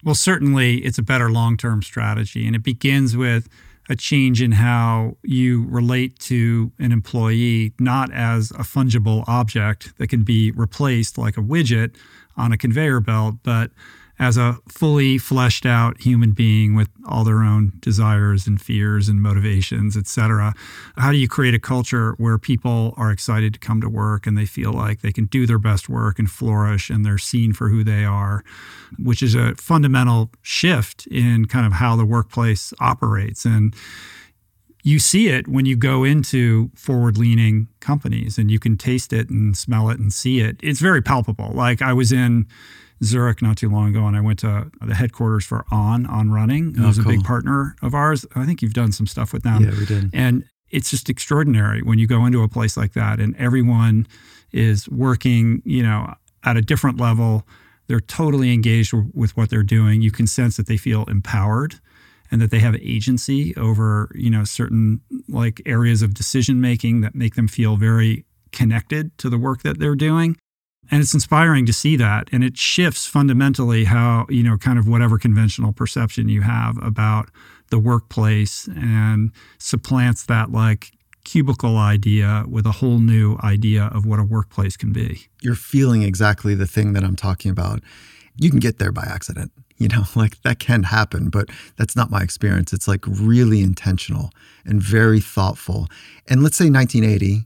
Well, 0.04 0.16
certainly 0.16 0.78
it's 0.78 0.98
a 0.98 1.04
better 1.04 1.32
long 1.32 1.58
term 1.58 1.82
strategy. 1.82 2.46
And 2.46 2.56
it 2.56 2.64
begins 2.64 3.16
with 3.16 3.48
a 3.90 3.96
change 3.96 4.42
in 4.42 4.54
how 4.54 5.18
you 5.24 5.66
relate 5.68 6.18
to 6.18 6.72
an 6.80 6.92
employee, 6.92 7.74
not 7.80 8.12
as 8.14 8.52
a 8.52 8.64
fungible 8.64 9.24
object 9.28 9.98
that 9.98 10.08
can 10.08 10.24
be 10.24 10.52
replaced 10.52 11.18
like 11.18 11.38
a 11.38 11.42
widget 11.42 11.96
on 12.38 12.52
a 12.52 12.58
conveyor 12.58 13.00
belt, 13.02 13.36
but 13.44 13.72
as 14.20 14.38
a 14.38 14.58
fully 14.70 15.18
fleshed 15.18 15.66
out 15.66 16.00
human 16.00 16.32
being 16.32 16.76
with 16.76 16.90
all 17.06 17.24
their 17.24 17.42
own 17.42 17.74
desires 17.80 18.46
and 18.46 18.62
fears 18.62 19.10
and 19.10 19.22
motivations, 19.22 19.98
et 19.98 20.08
cetera. 20.08 20.54
How 20.98 21.12
do 21.12 21.18
you 21.18 21.28
create 21.28 21.56
a 21.56 21.60
culture 21.60 22.14
where 22.18 22.38
people 22.38 22.94
are 22.96 23.12
excited 23.12 23.54
to 23.54 23.60
come 23.60 23.82
to 23.82 23.90
work 23.90 24.28
and 24.28 24.38
they 24.38 24.46
feel 24.46 24.72
like 24.72 25.02
they 25.02 25.12
can 25.12 25.26
do 25.26 25.48
their 25.48 25.58
best 25.58 25.90
work 25.90 26.20
and 26.20 26.30
flourish 26.30 26.90
and 26.90 27.04
they're 27.04 27.18
seen 27.18 27.54
for 27.54 27.70
who 27.70 27.84
they 27.84 28.06
are, 28.06 28.44
which 29.00 29.24
is 29.24 29.34
a 29.36 29.56
fundamental 29.56 30.30
shift 30.42 31.08
in 31.08 31.46
kind 31.46 31.66
of 31.66 31.74
how 31.74 31.96
the 31.96 32.06
workplace 32.06 32.72
operates. 32.80 33.46
And 33.46 33.76
you 34.84 35.00
see 35.00 35.30
it 35.30 35.48
when 35.48 35.66
you 35.66 35.76
go 35.76 36.04
into 36.04 36.70
forward 36.76 37.18
leaning 37.18 37.68
companies 37.80 38.38
and 38.38 38.52
you 38.52 38.60
can 38.60 38.78
taste 38.78 39.12
it 39.12 39.30
and 39.30 39.58
smell 39.58 39.90
it 39.90 39.98
and 39.98 40.14
see 40.14 40.40
it. 40.40 40.58
It's 40.62 40.82
very 40.82 41.02
palpable. 41.02 41.52
Like 41.54 41.82
I 41.82 41.94
was 41.94 42.12
in 42.12 42.46
Zurich 43.04 43.42
not 43.42 43.58
too 43.58 43.70
long 43.70 43.90
ago 43.90 44.06
and 44.08 44.16
I 44.16 44.22
went 44.22 44.40
to 44.40 44.72
the 44.82 44.96
headquarters 44.96 45.46
for 45.46 45.66
On, 45.72 46.06
On 46.06 46.32
Running, 46.32 46.74
who's 46.76 47.00
Oh, 47.00 47.02
a 47.02 47.06
big 47.06 47.24
partner 47.24 47.76
of 47.82 47.94
ours. 47.94 48.26
I 48.36 48.46
think 48.46 48.62
you've 48.62 48.74
done 48.74 48.92
some 48.92 49.08
stuff 49.08 49.34
with 49.34 49.44
them. 49.44 49.64
Yeah, 49.64 49.72
we 49.78 49.86
did. 49.86 50.10
And 50.14 50.46
it's 50.70 50.90
just 50.90 51.10
extraordinary 51.10 51.82
when 51.82 52.00
you 52.00 52.08
go 52.08 52.26
into 52.26 52.42
a 52.44 52.50
place 52.50 52.76
like 52.76 52.94
that 52.94 53.20
and 53.20 53.36
everyone 53.38 54.08
is 54.52 54.90
working, 54.90 55.62
you 55.66 55.84
know, 55.84 56.14
at 56.44 56.58
a 56.58 56.62
different 56.62 57.00
level. 57.00 57.48
They're 57.88 58.00
totally 58.00 58.54
engaged 58.54 58.94
with 59.14 59.36
what 59.36 59.50
they're 59.50 59.62
doing. 59.64 60.02
You 60.02 60.12
can 60.12 60.26
sense 60.26 60.58
that 60.58 60.68
they 60.68 60.78
feel 60.78 61.04
empowered 61.06 61.76
and 62.32 62.42
that 62.42 62.50
they 62.50 62.60
have 62.60 62.76
agency 62.78 63.56
over, 63.58 64.10
you 64.16 64.30
know, 64.30 64.44
certain 64.44 65.02
like 65.28 65.62
areas 65.66 66.02
of 66.02 66.14
decision 66.14 66.60
making 66.62 67.02
that 67.02 67.14
make 67.14 67.36
them 67.36 67.48
feel 67.48 67.76
very 67.76 68.26
connected 68.52 69.16
to 69.18 69.30
the 69.30 69.38
work 69.38 69.64
that 69.64 69.80
they're 69.80 69.96
doing. 69.96 70.38
And 70.92 71.02
it's 71.02 71.14
inspiring 71.14 71.66
to 71.66 71.74
see 71.74 71.96
that. 71.98 72.30
And 72.32 72.44
it 72.44 72.58
shifts 72.58 73.06
fundamentally 73.06 73.86
how, 73.86 74.26
you 74.30 74.44
know, 74.44 74.58
kind 74.58 74.78
of 74.78 74.88
whatever 74.88 75.18
conventional 75.18 75.74
perception 75.74 76.30
you 76.30 76.42
have 76.42 76.78
about 76.84 77.30
the 77.70 77.80
workplace 77.80 78.68
and 78.68 79.32
supplants 79.58 80.26
that 80.26 80.52
like 80.52 80.92
cubicle 81.24 81.78
idea 81.78 82.44
with 82.48 82.66
a 82.66 82.72
whole 82.72 83.00
new 83.00 83.38
idea 83.44 83.86
of 83.94 84.06
what 84.06 84.20
a 84.20 84.24
workplace 84.24 84.78
can 84.78 84.92
be. 84.92 85.28
You're 85.42 85.56
feeling 85.56 86.04
exactly 86.04 86.56
the 86.56 86.68
thing 86.68 86.94
that 86.94 87.04
I'm 87.04 87.16
talking 87.16 87.50
about. 87.50 87.82
You 88.36 88.50
can 88.50 88.60
get 88.60 88.80
there 88.80 88.92
by 88.92 89.04
accident, 89.04 89.52
you 89.78 89.88
know, 89.88 90.04
like 90.16 90.42
that 90.44 90.60
can 90.60 90.84
happen, 90.84 91.30
but 91.30 91.50
that's 91.78 91.96
not 91.96 92.12
my 92.12 92.22
experience. 92.22 92.74
It's 92.74 92.88
like 92.88 93.06
really 93.08 93.62
intentional 93.62 94.32
and 94.66 94.82
very 94.82 95.20
thoughtful. 95.20 95.88
And 96.28 96.44
let's 96.44 96.58
say 96.58 96.70
1980, 96.70 97.46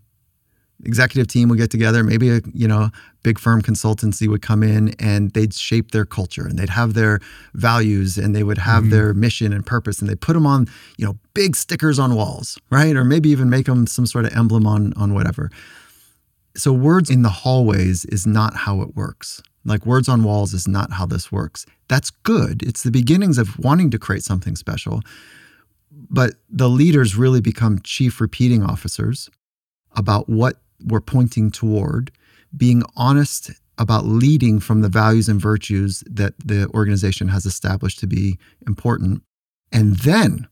executive 0.83 1.27
team 1.27 1.49
would 1.49 1.57
get 1.57 1.71
together, 1.71 2.03
maybe 2.03 2.29
a, 2.29 2.41
you 2.53 2.67
know, 2.67 2.89
big 3.23 3.39
firm 3.39 3.61
consultancy 3.61 4.27
would 4.27 4.41
come 4.41 4.61
in 4.63 4.89
and 4.99 5.31
they'd 5.31 5.53
shape 5.53 5.91
their 5.91 6.05
culture 6.05 6.45
and 6.47 6.57
they'd 6.57 6.69
have 6.69 6.93
their 6.93 7.19
values 7.55 8.17
and 8.17 8.35
they 8.35 8.43
would 8.43 8.59
have 8.59 8.85
Mhm. 8.85 8.89
their 8.91 9.13
mission 9.13 9.51
and 9.53 9.65
purpose 9.65 9.99
and 9.99 10.09
they 10.09 10.15
put 10.15 10.33
them 10.33 10.45
on, 10.45 10.67
you 10.97 11.05
know, 11.05 11.17
big 11.33 11.55
stickers 11.55 11.97
on 11.99 12.13
walls, 12.15 12.57
right? 12.69 12.95
Or 12.95 13.03
maybe 13.03 13.29
even 13.29 13.49
make 13.49 13.65
them 13.65 13.87
some 13.87 14.05
sort 14.05 14.25
of 14.25 14.33
emblem 14.33 14.65
on 14.67 14.93
on 14.93 15.13
whatever. 15.13 15.49
So 16.55 16.71
words 16.73 17.09
in 17.09 17.21
the 17.23 17.29
hallways 17.29 18.05
is 18.05 18.25
not 18.25 18.55
how 18.55 18.81
it 18.81 18.95
works. 18.95 19.41
Like 19.65 19.85
words 19.85 20.07
on 20.07 20.23
walls 20.23 20.53
is 20.53 20.67
not 20.67 20.93
how 20.93 21.05
this 21.05 21.31
works. 21.31 21.65
That's 21.87 22.09
good. 22.23 22.63
It's 22.63 22.83
the 22.83 22.91
beginnings 22.91 23.37
of 23.37 23.57
wanting 23.59 23.89
to 23.91 23.99
create 23.99 24.23
something 24.23 24.55
special. 24.55 25.01
But 26.09 26.35
the 26.49 26.69
leaders 26.69 27.15
really 27.15 27.41
become 27.41 27.79
chief 27.83 28.21
repeating 28.21 28.63
officers 28.63 29.29
about 29.95 30.29
what 30.29 30.61
we're 30.83 31.01
pointing 31.01 31.51
toward, 31.51 32.11
being 32.55 32.83
honest 32.95 33.51
about 33.77 34.05
leading 34.05 34.59
from 34.59 34.81
the 34.81 34.89
values 34.89 35.29
and 35.29 35.39
virtues 35.39 36.03
that 36.07 36.33
the 36.43 36.67
organization 36.73 37.27
has 37.27 37.45
established 37.45 37.99
to 37.99 38.07
be 38.07 38.37
important. 38.65 39.21
And 39.71 39.97
then 39.97 40.47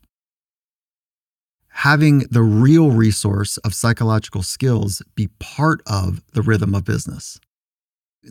having 1.70 2.20
the 2.30 2.42
real 2.42 2.90
resource 2.90 3.56
of 3.58 3.74
psychological 3.74 4.42
skills 4.42 5.02
be 5.14 5.28
part 5.38 5.80
of 5.86 6.22
the 6.32 6.42
rhythm 6.42 6.74
of 6.74 6.84
business. 6.84 7.38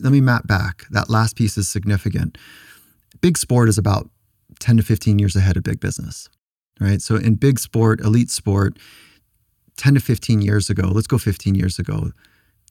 Let 0.00 0.12
me 0.12 0.20
map 0.20 0.46
back. 0.46 0.84
That 0.90 1.10
last 1.10 1.36
piece 1.36 1.56
is 1.56 1.68
significant. 1.68 2.38
Big 3.20 3.38
sport 3.38 3.68
is 3.68 3.78
about 3.78 4.10
10 4.58 4.78
to 4.78 4.82
15 4.82 5.18
years 5.18 5.36
ahead 5.36 5.56
of 5.56 5.62
big 5.62 5.80
business, 5.80 6.28
right? 6.80 7.00
So 7.00 7.16
in 7.16 7.34
big 7.36 7.58
sport, 7.58 8.00
elite 8.00 8.30
sport, 8.30 8.78
10 9.76 9.94
to 9.94 10.00
15 10.00 10.42
years 10.42 10.70
ago, 10.70 10.88
let's 10.92 11.06
go 11.06 11.18
15 11.18 11.54
years 11.54 11.78
ago, 11.78 12.12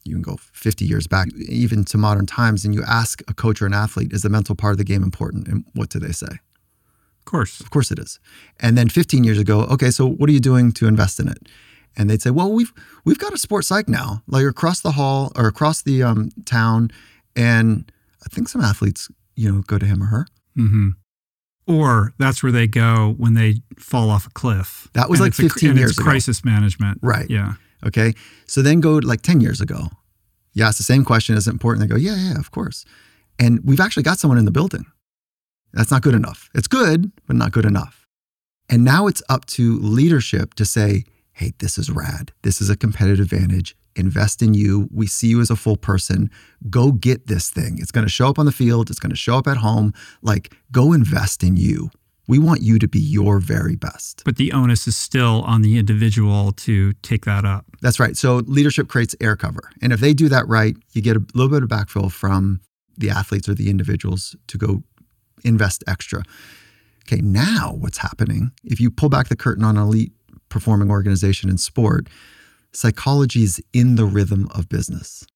you 0.04 0.14
can 0.14 0.22
go 0.22 0.36
50 0.52 0.84
years 0.84 1.06
back, 1.06 1.28
even 1.48 1.84
to 1.86 1.98
modern 1.98 2.26
times, 2.26 2.64
and 2.64 2.74
you 2.74 2.82
ask 2.86 3.22
a 3.28 3.34
coach 3.34 3.60
or 3.60 3.66
an 3.66 3.74
athlete, 3.74 4.12
is 4.12 4.22
the 4.22 4.28
mental 4.28 4.54
part 4.54 4.72
of 4.72 4.78
the 4.78 4.84
game 4.84 5.02
important? 5.02 5.48
And 5.48 5.64
what 5.74 5.88
do 5.90 5.98
they 5.98 6.12
say? 6.12 6.26
Of 6.26 7.24
course. 7.24 7.60
Of 7.60 7.70
course 7.70 7.90
it 7.90 7.98
is. 7.98 8.20
And 8.60 8.78
then 8.78 8.88
15 8.88 9.24
years 9.24 9.38
ago, 9.38 9.62
okay, 9.62 9.90
so 9.90 10.06
what 10.06 10.30
are 10.30 10.32
you 10.32 10.40
doing 10.40 10.72
to 10.72 10.86
invest 10.86 11.18
in 11.18 11.28
it? 11.28 11.48
And 11.96 12.08
they'd 12.08 12.22
say, 12.22 12.30
well, 12.30 12.52
we've 12.52 12.72
we've 13.04 13.18
got 13.18 13.32
a 13.32 13.38
sports 13.38 13.68
psych 13.68 13.88
now, 13.88 14.22
like 14.26 14.44
across 14.44 14.80
the 14.80 14.92
hall 14.92 15.32
or 15.34 15.46
across 15.46 15.80
the 15.82 16.02
um, 16.02 16.30
town, 16.44 16.90
and 17.34 17.90
I 18.24 18.28
think 18.28 18.48
some 18.48 18.60
athletes, 18.60 19.08
you 19.34 19.50
know, 19.50 19.62
go 19.62 19.78
to 19.78 19.86
him 19.86 20.02
or 20.02 20.06
her. 20.06 20.26
hmm 20.54 20.90
Or 21.66 22.12
that's 22.18 22.42
where 22.42 22.52
they 22.52 22.66
go 22.66 23.14
when 23.18 23.34
they 23.34 23.56
fall 23.78 24.08
off 24.10 24.26
a 24.26 24.30
cliff. 24.30 24.88
That 24.94 25.10
was 25.10 25.18
And 25.20 25.26
like 25.26 25.30
it's 25.30 25.38
a- 25.40 25.42
15 25.42 25.70
and 25.70 25.78
years 25.78 25.90
it's 25.90 25.98
ago. 25.98 26.08
crisis 26.08 26.44
management. 26.44 26.98
Right. 27.02 27.28
Yeah. 27.28 27.54
Okay. 27.84 28.14
So 28.46 28.62
then 28.62 28.80
go 28.80 28.94
like 28.98 29.22
10 29.22 29.40
years 29.40 29.60
ago. 29.60 29.88
You 30.52 30.64
ask 30.64 30.78
the 30.78 30.84
same 30.84 31.04
question, 31.04 31.36
is 31.36 31.46
it 31.46 31.50
important? 31.50 31.80
They 31.88 31.92
go, 31.92 31.98
yeah, 32.00 32.16
yeah, 32.16 32.38
of 32.38 32.50
course. 32.50 32.84
And 33.38 33.60
we've 33.64 33.80
actually 33.80 34.04
got 34.04 34.18
someone 34.18 34.38
in 34.38 34.44
the 34.46 34.50
building. 34.52 34.86
That's 35.72 35.90
not 35.90 36.00
good 36.02 36.14
enough. 36.14 36.48
It's 36.54 36.68
good, 36.68 37.12
but 37.26 37.36
not 37.36 37.52
good 37.52 37.66
enough. 37.66 38.06
And 38.70 38.82
now 38.84 39.06
it's 39.06 39.22
up 39.28 39.44
to 39.46 39.78
leadership 39.80 40.54
to 40.54 40.64
say, 40.64 41.04
hey, 41.32 41.52
this 41.58 41.76
is 41.76 41.90
rad. 41.90 42.32
This 42.42 42.60
is 42.62 42.70
a 42.70 42.76
competitive 42.76 43.30
advantage. 43.32 43.76
Invest 43.96 44.42
in 44.42 44.54
you. 44.54 44.88
We 44.92 45.06
see 45.06 45.28
you 45.28 45.40
as 45.40 45.50
a 45.50 45.56
full 45.56 45.76
person. 45.76 46.30
Go 46.70 46.92
get 46.92 47.26
this 47.26 47.50
thing. 47.50 47.78
It's 47.80 47.90
going 47.90 48.06
to 48.06 48.12
show 48.12 48.28
up 48.28 48.38
on 48.38 48.46
the 48.46 48.52
field, 48.52 48.90
it's 48.90 48.98
going 48.98 49.10
to 49.10 49.16
show 49.16 49.36
up 49.36 49.46
at 49.46 49.56
home. 49.58 49.92
Like, 50.22 50.54
go 50.70 50.92
invest 50.92 51.42
in 51.42 51.56
you. 51.56 51.90
We 52.28 52.38
want 52.38 52.62
you 52.62 52.78
to 52.78 52.88
be 52.88 52.98
your 52.98 53.38
very 53.38 53.76
best. 53.76 54.22
But 54.24 54.36
the 54.36 54.52
onus 54.52 54.88
is 54.88 54.96
still 54.96 55.42
on 55.42 55.62
the 55.62 55.78
individual 55.78 56.52
to 56.52 56.92
take 56.94 57.24
that 57.24 57.44
up. 57.44 57.64
That's 57.82 58.00
right. 58.00 58.16
So 58.16 58.36
leadership 58.46 58.88
creates 58.88 59.14
air 59.20 59.36
cover. 59.36 59.70
And 59.80 59.92
if 59.92 60.00
they 60.00 60.12
do 60.12 60.28
that 60.28 60.46
right, 60.48 60.76
you 60.92 61.02
get 61.02 61.16
a 61.16 61.24
little 61.34 61.50
bit 61.50 61.62
of 61.62 61.68
backfill 61.68 62.10
from 62.10 62.60
the 62.98 63.10
athletes 63.10 63.48
or 63.48 63.54
the 63.54 63.70
individuals 63.70 64.34
to 64.48 64.58
go 64.58 64.82
invest 65.44 65.84
extra. 65.86 66.22
Okay, 67.06 67.20
now 67.22 67.76
what's 67.78 67.98
happening? 67.98 68.50
If 68.64 68.80
you 68.80 68.90
pull 68.90 69.08
back 69.08 69.28
the 69.28 69.36
curtain 69.36 69.62
on 69.62 69.76
an 69.76 69.82
elite 69.84 70.12
performing 70.48 70.90
organization 70.90 71.48
in 71.48 71.58
sport, 71.58 72.08
psychology 72.76 73.42
is 73.42 73.62
in 73.72 73.96
the 73.96 74.04
rhythm 74.04 74.48
of 74.54 74.68
business. 74.68 75.26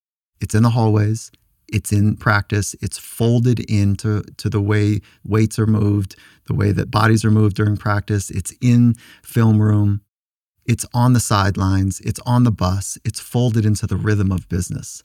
It's 0.41 0.55
in 0.55 0.63
the 0.63 0.71
hallways, 0.71 1.31
It's 1.73 1.93
in 1.93 2.17
practice. 2.17 2.75
It's 2.83 2.99
folded 2.99 3.61
into 3.61 4.23
to 4.39 4.51
the 4.51 4.61
way 4.61 5.01
weights 5.25 5.57
are 5.57 5.69
moved, 5.69 6.17
the 6.49 6.55
way 6.55 6.73
that 6.73 6.91
bodies 6.91 7.25
are 7.25 7.31
moved 7.31 7.55
during 7.57 7.77
practice. 7.77 8.29
It's 8.31 8.53
in 8.61 8.95
film 9.23 9.63
room. 9.63 10.01
It's 10.67 10.85
on 10.93 11.13
the 11.13 11.21
sidelines. 11.21 12.01
It's 12.01 12.19
on 12.27 12.43
the 12.43 12.51
bus. 12.51 12.99
It's 13.05 13.21
folded 13.21 13.65
into 13.65 13.87
the 13.87 13.97
rhythm 13.97 14.33
of 14.33 14.49
business. 14.49 15.01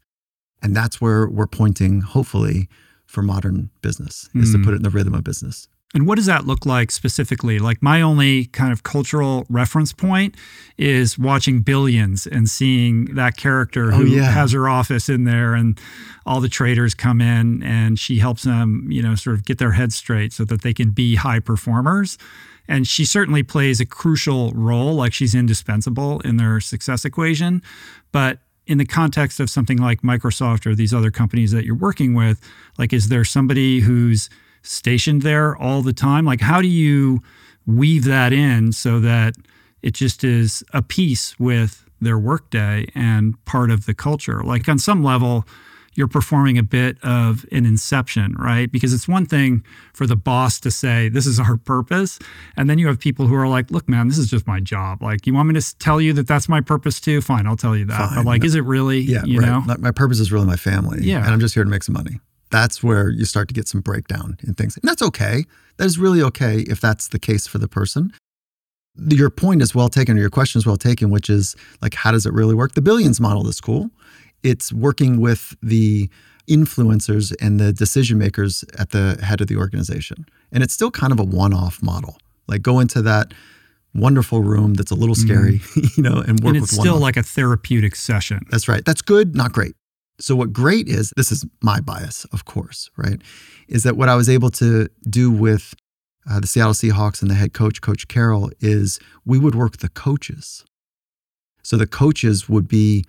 And 0.64 0.76
that's 0.76 1.00
where 1.00 1.28
we're 1.28 1.46
pointing, 1.62 2.02
hopefully, 2.02 2.68
for 3.06 3.22
modern 3.22 3.70
business, 3.84 4.28
is 4.34 4.52
to 4.52 4.58
Mm. 4.58 4.64
put 4.66 4.74
it 4.74 4.78
in 4.78 4.84
the 4.84 4.90
rhythm 4.90 5.14
of 5.14 5.24
business. 5.24 5.68
And 5.96 6.06
what 6.06 6.16
does 6.16 6.26
that 6.26 6.46
look 6.46 6.66
like 6.66 6.92
specifically? 6.92 7.58
Like 7.58 7.82
my 7.82 8.02
only 8.02 8.46
kind 8.48 8.74
of 8.74 8.84
cultural 8.84 9.46
reference 9.50 9.94
point 9.94 10.36
is 10.78 11.18
watching 11.18 11.62
Billions 11.62 12.28
and 12.28 12.50
seeing 12.50 13.16
that 13.16 13.38
character 13.38 13.94
Oh, 13.94 13.96
who 13.96 14.08
yeah. 14.08 14.30
has 14.30 14.52
her 14.52 14.68
office 14.68 15.08
in 15.08 15.24
there 15.24 15.54
and 15.54 15.80
all 16.26 16.42
the 16.42 16.50
traders 16.50 16.94
come 16.94 17.22
in 17.22 17.64
and 17.64 17.98
she 17.98 18.20
helps 18.20 18.44
them, 18.44 18.88
you 18.92 19.02
know, 19.02 19.16
sort 19.16 19.38
of 19.38 19.46
get 19.46 19.58
their 19.58 19.72
heads 19.72 19.96
straight 19.96 20.34
so 20.34 20.44
that 20.44 20.64
they 20.64 20.74
can 20.74 20.92
be 20.92 21.16
high 21.16 21.40
performers. 21.40 22.18
And 22.68 22.86
she 22.86 23.06
certainly 23.06 23.44
plays 23.44 23.80
a 23.80 23.86
crucial 23.86 24.52
role, 24.52 24.96
like 24.96 25.14
she's 25.14 25.34
indispensable 25.34 26.20
in 26.22 26.36
their 26.36 26.60
success 26.60 27.06
equation. 27.06 27.62
But 28.12 28.40
in 28.68 28.80
the 28.80 28.86
context 28.86 29.40
of 29.40 29.50
something 29.50 29.78
like 29.78 30.02
Microsoft 30.02 30.66
or 30.66 30.76
these 30.76 30.94
other 30.94 31.12
companies 31.12 31.52
that 31.52 31.64
you're 31.64 31.76
working 31.76 32.16
with, 32.16 32.42
like, 32.78 32.92
is 32.92 33.08
there 33.08 33.24
somebody 33.24 33.80
who's 33.80 34.30
stationed 34.66 35.22
there 35.22 35.56
all 35.56 35.82
the 35.82 35.94
time? 35.94 36.26
Like, 36.26 36.42
how 36.42 36.62
do 36.62 36.68
you 36.68 37.22
weave 37.66 38.04
that 38.06 38.34
in 38.34 38.72
so 38.72 39.00
that 39.00 39.36
it 39.82 39.94
just 39.94 40.24
is 40.24 40.64
a 40.74 40.82
piece 40.82 41.40
with 41.40 41.86
their 42.02 42.18
workday 42.20 42.88
and 42.96 43.44
part 43.46 43.72
of 43.72 43.86
the 43.86 43.94
culture? 43.94 44.42
Like, 44.44 44.68
on 44.68 44.78
some 44.80 45.04
level, 45.04 45.46
you're 45.98 46.10
performing 46.10 46.58
a 46.58 46.64
bit 46.64 46.98
of 47.04 47.46
an 47.54 47.66
inception, 47.66 48.36
right? 48.38 48.70
Because 48.70 48.94
it's 48.94 49.08
one 49.08 49.26
thing 49.26 49.64
for 49.94 50.06
the 50.06 50.18
boss 50.18 50.60
to 50.60 50.70
say, 50.70 51.08
this 51.08 51.26
is 51.26 51.40
our 51.40 51.56
purpose. 51.56 52.20
And 52.58 52.70
then 52.70 52.78
you 52.78 52.88
have 52.88 53.00
people 53.00 53.28
who 53.28 53.36
are 53.36 53.48
like, 53.48 53.72
look, 53.72 53.88
man, 53.88 54.10
this 54.10 54.18
is 54.18 54.30
just 54.30 54.46
my 54.46 54.60
job. 54.60 55.02
Like, 55.02 55.26
you 55.26 55.34
want 55.34 55.48
me 55.48 55.58
to 55.58 55.78
tell 55.78 56.02
you 56.02 56.12
that 56.14 56.28
that's 56.28 56.50
my 56.50 56.60
purpose 56.60 57.00
too? 57.00 57.22
Fine, 57.22 57.48
I'll 57.48 57.56
tell 57.56 57.78
you 57.78 57.86
that. 57.86 58.10
Fine. 58.10 58.16
But 58.18 58.26
like, 58.26 58.44
is 58.44 58.56
it 58.56 58.66
really, 58.66 59.00
Yeah, 59.00 59.24
you 59.24 59.40
right. 59.40 59.48
know? 59.68 59.76
My 59.80 59.92
purpose 59.92 60.20
is 60.20 60.34
really 60.34 60.46
my 60.48 60.58
family. 60.58 61.00
Yeah. 61.02 61.24
And 61.24 61.34
I'm 61.34 61.40
just 61.40 61.54
here 61.54 61.64
to 61.64 61.70
make 61.70 61.84
some 61.84 61.94
money. 61.94 62.20
That's 62.56 62.82
where 62.82 63.10
you 63.10 63.26
start 63.26 63.50
to 63.50 63.54
get 63.54 63.68
some 63.68 63.82
breakdown 63.82 64.38
in 64.42 64.54
things. 64.54 64.78
And 64.78 64.88
that's 64.88 65.02
okay. 65.02 65.44
That 65.76 65.84
is 65.88 66.00
really 66.00 66.22
okay 66.22 66.60
if 66.60 66.80
that's 66.80 67.10
the 67.10 67.20
case 67.20 67.48
for 67.48 67.58
the 67.58 67.68
person. 67.68 68.14
Your 69.10 69.30
point 69.30 69.62
is 69.62 69.76
well 69.76 69.90
taken, 69.90 70.18
or 70.18 70.22
your 70.22 70.30
question 70.30 70.60
is 70.60 70.66
well 70.66 70.78
taken, 70.78 71.10
which 71.10 71.30
is 71.30 71.58
like, 71.82 71.96
how 71.96 72.14
does 72.14 72.26
it 72.26 72.32
really 72.32 72.56
work? 72.56 72.74
The 72.74 72.82
billions 72.82 73.20
model 73.20 73.46
is 73.50 73.60
cool. 73.60 73.92
It's 74.42 74.72
working 74.72 75.20
with 75.20 75.54
the 75.62 76.10
influencers 76.50 77.36
and 77.42 77.60
the 77.60 77.74
decision 77.74 78.20
makers 78.20 78.64
at 78.80 78.92
the 78.92 79.20
head 79.22 79.42
of 79.42 79.48
the 79.48 79.58
organization. 79.58 80.26
And 80.54 80.64
it's 80.64 80.74
still 80.74 80.92
kind 80.92 81.12
of 81.12 81.20
a 81.20 81.26
one 81.26 81.54
off 81.54 81.84
model. 81.84 82.18
Like, 82.48 82.62
go 82.62 82.80
into 82.80 83.02
that 83.02 83.34
wonderful 83.94 84.42
room 84.42 84.76
that's 84.76 84.92
a 84.92 84.96
little 84.96 85.16
mm-hmm. 85.16 85.60
scary, 85.60 85.90
you 85.98 86.04
know, 86.04 86.22
and 86.22 86.40
work 86.40 86.56
and 86.56 86.64
it's 86.64 86.72
still 86.72 87.00
like 87.00 87.18
a 87.18 87.24
therapeutic 87.24 87.98
session. 87.98 88.46
that's 88.50 88.70
right. 88.70 88.86
That's 88.86 89.02
good, 89.02 89.36
not 89.36 89.52
great. 89.52 89.76
So, 90.20 90.36
what 90.36 90.54
great 90.54 90.88
is, 90.88 91.12
this 91.18 91.32
is 91.32 91.46
my 91.62 91.82
bias, 91.82 92.26
of 92.26 92.46
course, 92.46 92.90
right? 92.96 93.22
Is 93.68 93.84
that 93.84 93.98
what 93.98 94.08
I 94.08 94.16
was 94.16 94.30
able 94.30 94.50
to 94.52 94.88
do 95.10 95.30
with 95.30 95.74
uh, 96.30 96.40
the 96.40 96.48
Seattle 96.48 96.74
Seahawks 96.74 97.22
and 97.22 97.30
the 97.30 97.36
head 97.36 97.54
coach, 97.54 97.82
Coach 97.82 98.08
Carroll, 98.08 98.50
is 98.60 99.00
we 99.26 99.38
would 99.38 99.56
work 99.56 99.78
the 99.78 99.90
coaches. 99.90 100.64
So, 101.64 101.76
the 101.76 101.88
coaches 101.88 102.48
would 102.48 102.68
be 102.68 103.04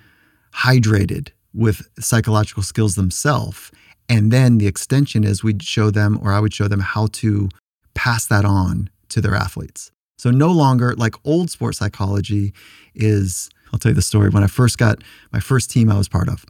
hydrated 0.52 1.28
with 1.54 1.88
psychological 2.00 2.62
skills 2.62 2.96
themselves. 2.96 3.70
And 4.08 4.32
then 4.32 4.58
the 4.58 4.66
extension 4.66 5.24
is 5.24 5.42
we'd 5.42 5.62
show 5.62 5.90
them, 5.90 6.18
or 6.22 6.32
I 6.32 6.40
would 6.40 6.54
show 6.54 6.68
them 6.68 6.80
how 6.80 7.08
to 7.12 7.48
pass 7.94 8.26
that 8.26 8.44
on 8.44 8.90
to 9.08 9.20
their 9.20 9.34
athletes. 9.34 9.90
So, 10.18 10.30
no 10.30 10.50
longer 10.50 10.94
like 10.96 11.14
old 11.24 11.50
sports 11.50 11.78
psychology 11.78 12.52
is, 12.96 13.48
I'll 13.72 13.78
tell 13.78 13.90
you 13.90 13.96
the 13.96 14.02
story. 14.02 14.28
When 14.30 14.42
I 14.42 14.48
first 14.48 14.76
got 14.76 15.04
my 15.32 15.40
first 15.40 15.70
team 15.70 15.88
I 15.88 15.96
was 15.96 16.08
part 16.08 16.28
of, 16.28 16.44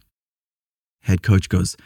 head 1.06 1.22
coach 1.22 1.48
goes, 1.48 1.76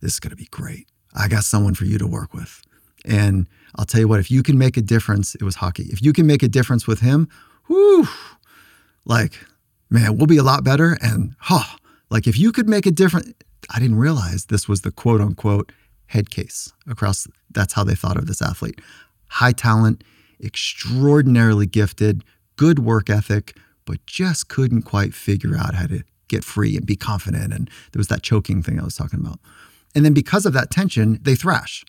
This 0.00 0.14
is 0.14 0.20
going 0.20 0.30
to 0.30 0.36
be 0.36 0.48
great. 0.50 0.88
I 1.14 1.28
got 1.28 1.44
someone 1.44 1.74
for 1.74 1.84
you 1.84 1.98
to 1.98 2.06
work 2.06 2.32
with. 2.32 2.62
And 3.04 3.48
I'll 3.76 3.84
tell 3.84 4.00
you 4.00 4.08
what, 4.08 4.20
if 4.20 4.30
you 4.30 4.42
can 4.42 4.58
make 4.58 4.76
a 4.76 4.82
difference, 4.82 5.34
it 5.34 5.42
was 5.42 5.56
hockey. 5.56 5.84
If 5.90 6.02
you 6.02 6.12
can 6.12 6.26
make 6.26 6.42
a 6.42 6.48
difference 6.48 6.86
with 6.86 7.00
him, 7.00 7.28
whoo, 7.68 8.06
like, 9.04 9.38
man, 9.90 10.16
we'll 10.16 10.26
be 10.26 10.36
a 10.36 10.42
lot 10.42 10.64
better. 10.64 10.96
And, 11.00 11.34
huh, 11.38 11.76
like 12.10 12.26
if 12.26 12.38
you 12.38 12.52
could 12.52 12.68
make 12.68 12.86
a 12.86 12.90
difference, 12.90 13.32
I 13.74 13.78
didn't 13.80 13.98
realize 13.98 14.46
this 14.46 14.68
was 14.68 14.82
the 14.82 14.90
quote 14.90 15.20
unquote 15.20 15.72
head 16.06 16.30
case 16.30 16.72
across. 16.88 17.26
That's 17.50 17.74
how 17.74 17.84
they 17.84 17.94
thought 17.94 18.16
of 18.16 18.26
this 18.26 18.42
athlete. 18.42 18.80
High 19.28 19.52
talent, 19.52 20.04
extraordinarily 20.42 21.66
gifted, 21.66 22.24
good 22.56 22.78
work 22.78 23.10
ethic, 23.10 23.56
but 23.84 24.04
just 24.06 24.48
couldn't 24.48 24.82
quite 24.82 25.14
figure 25.14 25.56
out 25.56 25.74
how 25.74 25.86
to 25.86 26.04
get 26.28 26.44
free 26.44 26.76
and 26.76 26.86
be 26.86 26.96
confident. 26.96 27.52
And 27.52 27.68
there 27.92 27.98
was 28.00 28.08
that 28.08 28.22
choking 28.22 28.62
thing 28.62 28.78
I 28.80 28.84
was 28.84 28.94
talking 28.96 29.20
about. 29.20 29.38
And 29.94 30.04
then 30.04 30.12
because 30.14 30.46
of 30.46 30.52
that 30.52 30.70
tension, 30.70 31.18
they 31.22 31.34
thrash. 31.34 31.84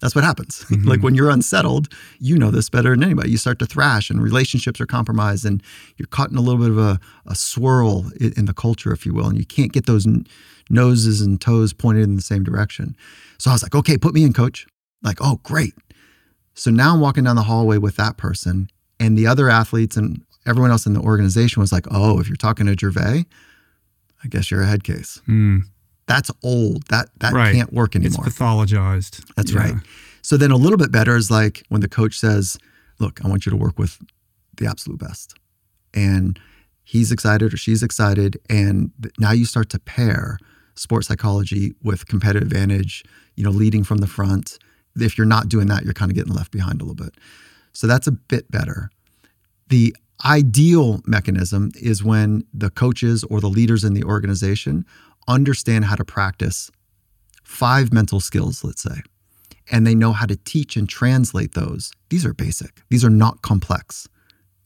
That's 0.00 0.14
what 0.14 0.24
happens. 0.24 0.64
Mm-hmm. 0.70 0.88
like 0.88 1.02
when 1.02 1.14
you're 1.14 1.30
unsettled, 1.30 1.88
you 2.18 2.38
know 2.38 2.50
this 2.50 2.70
better 2.70 2.90
than 2.90 3.02
anybody. 3.02 3.30
You 3.30 3.36
start 3.36 3.58
to 3.58 3.66
thrash 3.66 4.08
and 4.10 4.22
relationships 4.22 4.80
are 4.80 4.86
compromised 4.86 5.44
and 5.44 5.62
you're 5.96 6.06
caught 6.06 6.30
in 6.30 6.36
a 6.36 6.40
little 6.40 6.60
bit 6.60 6.70
of 6.70 6.78
a, 6.78 7.00
a 7.26 7.34
swirl 7.34 8.06
i- 8.20 8.32
in 8.36 8.46
the 8.46 8.54
culture, 8.54 8.92
if 8.92 9.04
you 9.04 9.12
will, 9.12 9.26
and 9.28 9.36
you 9.38 9.44
can't 9.44 9.72
get 9.72 9.86
those 9.86 10.06
n- 10.06 10.26
noses 10.70 11.20
and 11.20 11.40
toes 11.40 11.72
pointed 11.72 12.04
in 12.04 12.16
the 12.16 12.22
same 12.22 12.44
direction. 12.44 12.96
So 13.38 13.50
I 13.50 13.54
was 13.54 13.62
like, 13.62 13.74
okay, 13.74 13.98
put 13.98 14.14
me 14.14 14.22
in, 14.24 14.32
coach. 14.32 14.66
Like, 15.02 15.18
oh, 15.20 15.40
great. 15.42 15.74
So 16.54 16.70
now 16.70 16.94
I'm 16.94 17.00
walking 17.00 17.24
down 17.24 17.36
the 17.36 17.42
hallway 17.42 17.78
with 17.78 17.96
that 17.96 18.16
person, 18.16 18.68
and 18.98 19.16
the 19.16 19.26
other 19.26 19.48
athletes 19.48 19.96
and 19.96 20.22
everyone 20.46 20.70
else 20.70 20.86
in 20.86 20.92
the 20.94 21.00
organization 21.00 21.60
was 21.60 21.72
like, 21.72 21.86
oh, 21.90 22.20
if 22.20 22.28
you're 22.28 22.36
talking 22.36 22.66
to 22.66 22.76
Gervais, 22.78 23.24
I 24.24 24.28
guess 24.28 24.50
you're 24.50 24.62
a 24.62 24.66
head 24.66 24.84
case. 24.84 25.20
Hmm. 25.26 25.58
That's 26.06 26.30
old. 26.42 26.86
That 26.88 27.08
that 27.20 27.32
Right. 27.32 27.54
can't 27.54 27.72
work 27.72 27.94
anymore. 27.96 28.26
It's 28.26 28.36
pathologized. 28.38 29.24
That's 29.36 29.52
Yeah. 29.52 29.58
right. 29.60 29.74
So 30.22 30.36
then 30.36 30.50
a 30.50 30.56
little 30.56 30.76
bit 30.78 30.90
better 30.92 31.16
is 31.16 31.30
like 31.30 31.62
when 31.68 31.80
the 31.80 31.88
coach 31.88 32.18
says, 32.18 32.58
Look, 32.98 33.24
I 33.24 33.28
want 33.28 33.46
you 33.46 33.50
to 33.50 33.56
work 33.56 33.78
with 33.78 33.98
the 34.58 34.66
absolute 34.66 34.98
best. 34.98 35.32
And 35.94 36.38
he's 36.84 37.10
excited 37.10 37.54
or 37.54 37.56
she's 37.56 37.82
excited. 37.82 38.36
And 38.50 38.90
now 39.18 39.30
you 39.32 39.46
start 39.46 39.70
to 39.70 39.78
pair 39.78 40.38
sports 40.74 41.06
psychology 41.08 41.72
with 41.82 42.06
competitive 42.06 42.42
advantage, 42.48 43.02
you 43.36 43.44
know, 43.44 43.50
leading 43.50 43.84
from 43.84 43.98
the 43.98 44.06
front. 44.06 44.58
If 44.96 45.16
you're 45.16 45.26
not 45.26 45.48
doing 45.48 45.68
that, 45.68 45.84
you're 45.84 45.94
kind 45.94 46.10
of 46.10 46.14
getting 46.14 46.34
left 46.34 46.50
behind 46.52 46.82
a 46.82 46.84
little 46.84 46.94
bit. 46.94 47.14
So 47.72 47.86
that's 47.86 48.06
a 48.06 48.12
bit 48.12 48.50
better. 48.50 48.90
The 49.68 49.96
ideal 50.24 51.00
mechanism 51.06 51.70
is 51.74 52.04
when 52.04 52.44
the 52.52 52.70
coaches 52.70 53.24
or 53.24 53.40
the 53.40 53.48
leaders 53.48 53.84
in 53.84 53.94
the 53.94 54.04
organization 54.04 54.84
understand 55.28 55.84
how 55.84 55.94
to 55.94 56.04
practice 56.04 56.70
five 57.42 57.92
mental 57.92 58.20
skills, 58.20 58.64
let's 58.64 58.82
say, 58.82 59.02
and 59.70 59.86
they 59.86 59.94
know 59.94 60.12
how 60.12 60.26
to 60.26 60.36
teach 60.36 60.76
and 60.76 60.88
translate 60.88 61.54
those. 61.54 61.92
These 62.08 62.24
are 62.24 62.34
basic, 62.34 62.82
these 62.88 63.04
are 63.04 63.10
not 63.10 63.42
complex. 63.42 64.08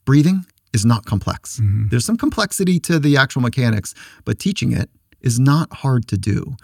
Breathing 0.05 0.45
is 0.73 0.85
not 0.85 1.05
complex. 1.05 1.59
Mm-hmm. 1.59 1.87
There's 1.87 2.05
some 2.05 2.17
complexity 2.17 2.79
to 2.81 2.99
the 2.99 3.17
actual 3.17 3.41
mechanics, 3.41 3.95
but 4.23 4.39
teaching 4.39 4.71
it 4.71 4.89
is 5.21 5.39
not 5.39 5.73
hard 5.73 6.07
to 6.09 6.17
do. 6.17 6.55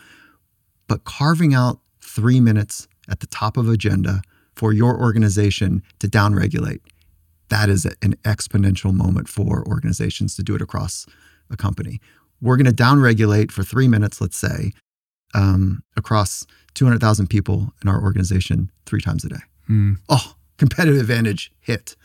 But 0.87 1.05
carving 1.05 1.53
out 1.53 1.79
three 2.01 2.39
minutes 2.39 2.87
at 3.09 3.21
the 3.21 3.27
top 3.27 3.57
of 3.57 3.69
agenda 3.69 4.21
for 4.55 4.73
your 4.73 4.99
organization 4.99 5.81
to 5.99 6.07
downregulate, 6.07 6.81
that 7.51 7.69
is 7.69 7.85
an 7.85 8.15
exponential 8.23 8.93
moment 8.93 9.27
for 9.27 9.67
organizations 9.67 10.35
to 10.35 10.41
do 10.41 10.55
it 10.55 10.61
across 10.61 11.05
a 11.51 11.57
company. 11.57 11.99
We're 12.41 12.55
going 12.55 12.73
to 12.73 12.83
downregulate 12.83 13.51
for 13.51 13.61
three 13.61 13.89
minutes, 13.89 14.21
let's 14.21 14.37
say, 14.37 14.71
um, 15.33 15.83
across 15.97 16.45
200,000 16.75 17.27
people 17.27 17.73
in 17.83 17.89
our 17.89 18.01
organization 18.01 18.71
three 18.85 19.01
times 19.01 19.25
a 19.25 19.29
day. 19.29 19.41
Hmm. 19.67 19.95
Oh, 20.07 20.35
competitive 20.57 20.99
advantage 20.99 21.51
hit. 21.59 21.97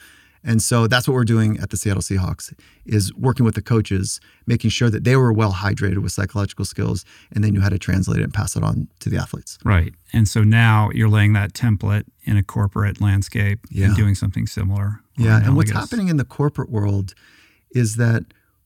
And 0.49 0.63
so 0.63 0.87
that's 0.87 1.09
what 1.09 1.15
we're 1.15 1.25
doing 1.25 1.59
at 1.59 1.71
the 1.71 1.77
Seattle 1.77 2.03
Seahawks 2.03 2.55
is 2.87 3.13
working 3.15 3.45
with 3.45 3.57
the 3.57 3.63
coaches, 3.63 4.21
making 4.47 4.71
sure 4.71 4.89
that 4.91 5.03
they 5.03 5.17
were 5.17 5.33
well 5.33 5.53
hydrated 5.53 5.99
with 5.99 6.13
psychological 6.13 6.65
skills 6.65 7.05
and 7.33 7.43
they 7.43 7.51
knew 7.51 7.61
how 7.61 7.69
to 7.69 7.79
translate 7.79 8.21
it 8.21 8.23
and 8.23 8.33
pass 8.33 8.55
it 8.55 8.63
on 8.63 8.87
to 9.01 9.11
the 9.11 9.17
athletes. 9.17 9.59
Right. 9.65 9.93
And 10.13 10.29
so 10.29 10.45
now 10.45 10.91
you're 10.95 11.09
laying 11.09 11.33
that 11.33 11.53
template 11.53 12.05
in 12.23 12.37
a 12.37 12.45
corporate 12.45 13.01
landscape 13.01 13.59
Yeah. 13.71 13.87
and 13.87 13.97
doing 13.97 14.15
something 14.15 14.47
similar. 14.47 15.01
Yeah, 15.19 15.43
and 15.43 15.57
what's 15.57 15.73
happening 15.73 16.09
in 16.09 16.17
the 16.17 16.25
corporate 16.25 16.71
world 16.71 17.15
is 17.73 17.97
that 17.97 18.23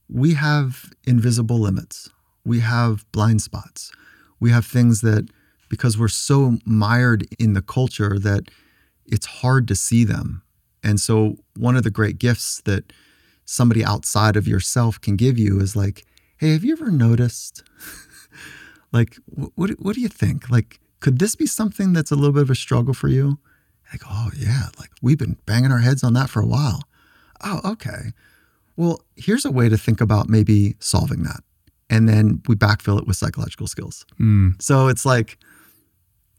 we 0.07 0.35
have 0.35 0.91
invisible 1.07 1.57
limits. 1.59 2.09
We 2.45 2.59
have 2.59 3.05
blind 3.11 3.41
spots. 3.41 3.91
We 4.39 4.51
have 4.51 4.65
things 4.65 5.01
that 5.01 5.29
because 5.69 5.97
we're 5.97 6.09
so 6.09 6.57
mired 6.65 7.25
in 7.39 7.53
the 7.53 7.61
culture 7.61 8.19
that 8.19 8.51
it's 9.05 9.25
hard 9.25 9.67
to 9.69 9.75
see 9.75 10.03
them. 10.03 10.43
And 10.83 10.99
so 10.99 11.37
one 11.55 11.75
of 11.75 11.83
the 11.83 11.91
great 11.91 12.17
gifts 12.17 12.61
that 12.65 12.91
somebody 13.45 13.83
outside 13.83 14.35
of 14.35 14.47
yourself 14.47 14.99
can 14.99 15.15
give 15.15 15.37
you 15.37 15.59
is 15.59 15.75
like, 15.75 16.05
hey, 16.37 16.53
have 16.53 16.63
you 16.63 16.73
ever 16.73 16.89
noticed 16.89 17.63
Like, 18.91 19.17
wh- 19.25 19.57
what 19.57 19.71
what 19.71 19.95
do 19.95 20.01
you 20.01 20.07
think? 20.09 20.49
Like, 20.49 20.79
could 20.99 21.19
this 21.19 21.35
be 21.35 21.45
something 21.45 21.93
that's 21.93 22.11
a 22.11 22.15
little 22.15 22.33
bit 22.33 22.43
of 22.43 22.49
a 22.49 22.55
struggle 22.55 22.93
for 22.93 23.07
you? 23.07 23.39
Like, 23.91 24.01
oh 24.09 24.29
yeah, 24.37 24.67
like 24.79 24.91
we've 25.01 25.17
been 25.17 25.37
banging 25.45 25.71
our 25.71 25.79
heads 25.79 26.03
on 26.03 26.13
that 26.13 26.29
for 26.29 26.41
a 26.41 26.45
while. 26.45 26.81
Oh, 27.43 27.61
okay. 27.65 28.13
Well, 28.77 29.01
here's 29.15 29.45
a 29.45 29.51
way 29.51 29.69
to 29.69 29.77
think 29.77 30.01
about 30.01 30.29
maybe 30.29 30.75
solving 30.79 31.23
that. 31.23 31.41
And 31.89 32.07
then 32.07 32.41
we 32.47 32.55
backfill 32.55 32.99
it 32.99 33.07
with 33.07 33.17
psychological 33.17 33.67
skills. 33.67 34.05
Mm. 34.19 34.61
So 34.61 34.87
it's 34.87 35.05
like 35.05 35.37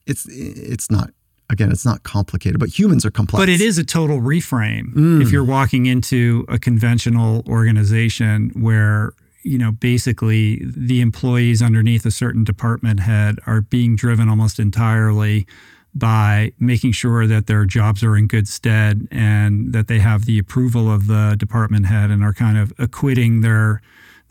it's 0.06 0.26
it's 0.28 0.90
not 0.90 1.10
again, 1.52 1.70
it's 1.70 1.84
not 1.84 2.02
complicated, 2.02 2.58
but 2.58 2.76
humans 2.78 3.04
are 3.06 3.10
complex. 3.10 3.40
But 3.40 3.48
it 3.48 3.60
is 3.60 3.78
a 3.78 3.84
total 3.84 4.20
reframe 4.20 4.92
Mm. 4.94 5.22
if 5.22 5.30
you're 5.30 5.44
walking 5.44 5.86
into 5.86 6.44
a 6.48 6.58
conventional 6.58 7.44
organization 7.48 8.50
where 8.54 9.12
you 9.44 9.58
know 9.58 9.72
basically 9.72 10.62
the 10.64 11.00
employees 11.00 11.60
underneath 11.62 12.06
a 12.06 12.10
certain 12.10 12.44
department 12.44 13.00
head 13.00 13.36
are 13.46 13.60
being 13.60 13.96
driven 13.96 14.28
almost 14.28 14.58
entirely 14.60 15.46
by 15.94 16.52
making 16.58 16.92
sure 16.92 17.26
that 17.26 17.46
their 17.48 17.64
jobs 17.66 18.02
are 18.02 18.16
in 18.16 18.26
good 18.26 18.48
stead 18.48 19.06
and 19.10 19.72
that 19.74 19.88
they 19.88 19.98
have 19.98 20.24
the 20.24 20.38
approval 20.38 20.90
of 20.90 21.06
the 21.06 21.34
department 21.38 21.86
head 21.86 22.10
and 22.10 22.22
are 22.24 22.32
kind 22.32 22.56
of 22.56 22.72
acquitting 22.78 23.40
their 23.42 23.82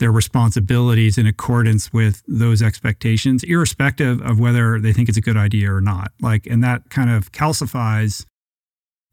their 0.02 0.10
responsibilities 0.10 1.16
in 1.16 1.28
accordance 1.28 1.92
with 1.92 2.24
those 2.26 2.60
expectations, 2.60 3.44
irrespective 3.44 4.20
of 4.20 4.40
whether 4.40 4.80
they 4.80 4.92
think 4.92 5.08
it's 5.08 5.16
a 5.16 5.20
good 5.20 5.36
idea 5.36 5.72
or 5.72 5.80
not. 5.80 6.10
Like, 6.20 6.44
and 6.46 6.62
that 6.64 6.90
kind 6.90 7.08
of 7.08 7.30
calcifies 7.30 8.26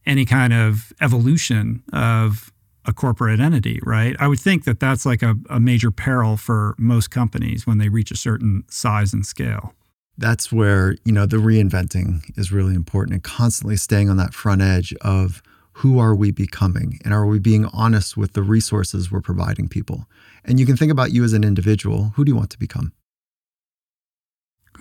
any 0.07 0.25
kind 0.25 0.51
of 0.51 0.91
evolution 0.99 1.83
of 1.93 2.51
a 2.85 2.91
corporate 2.91 3.39
entity, 3.39 3.79
right? 3.83 4.15
I 4.19 4.27
would 4.27 4.39
think 4.39 4.63
that 4.63 4.79
that's 4.79 5.05
like 5.05 5.21
a, 5.21 5.35
a 5.47 5.59
major 5.59 5.91
peril 5.91 6.37
for 6.37 6.73
most 6.79 7.11
companies 7.11 7.67
when 7.67 7.77
they 7.77 7.89
reach 7.89 8.09
a 8.09 8.17
certain 8.17 8.63
size 8.67 9.13
and 9.13 9.23
scale. 9.23 9.75
that's 10.19 10.51
where 10.51 10.95
you 11.05 11.11
know 11.11 11.25
the 11.25 11.37
reinventing 11.37 12.37
is 12.37 12.51
really 12.51 12.75
important 12.75 13.13
and 13.13 13.23
constantly 13.23 13.77
staying 13.77 14.09
on 14.09 14.17
that 14.17 14.33
front 14.33 14.61
edge 14.61 14.93
of 15.01 15.41
who 15.79 15.97
are 15.97 16.13
we 16.13 16.29
becoming? 16.29 16.99
And 17.05 17.13
are 17.13 17.25
we 17.25 17.39
being 17.39 17.65
honest 17.67 18.17
with 18.17 18.33
the 18.33 18.43
resources 18.43 19.09
we're 19.09 19.21
providing 19.21 19.69
people? 19.69 20.09
And 20.43 20.59
you 20.59 20.65
can 20.65 20.75
think 20.75 20.91
about 20.91 21.13
you 21.13 21.23
as 21.23 21.31
an 21.31 21.45
individual. 21.45 22.11
Who 22.15 22.25
do 22.25 22.31
you 22.31 22.35
want 22.35 22.49
to 22.49 22.59
become 22.59 22.91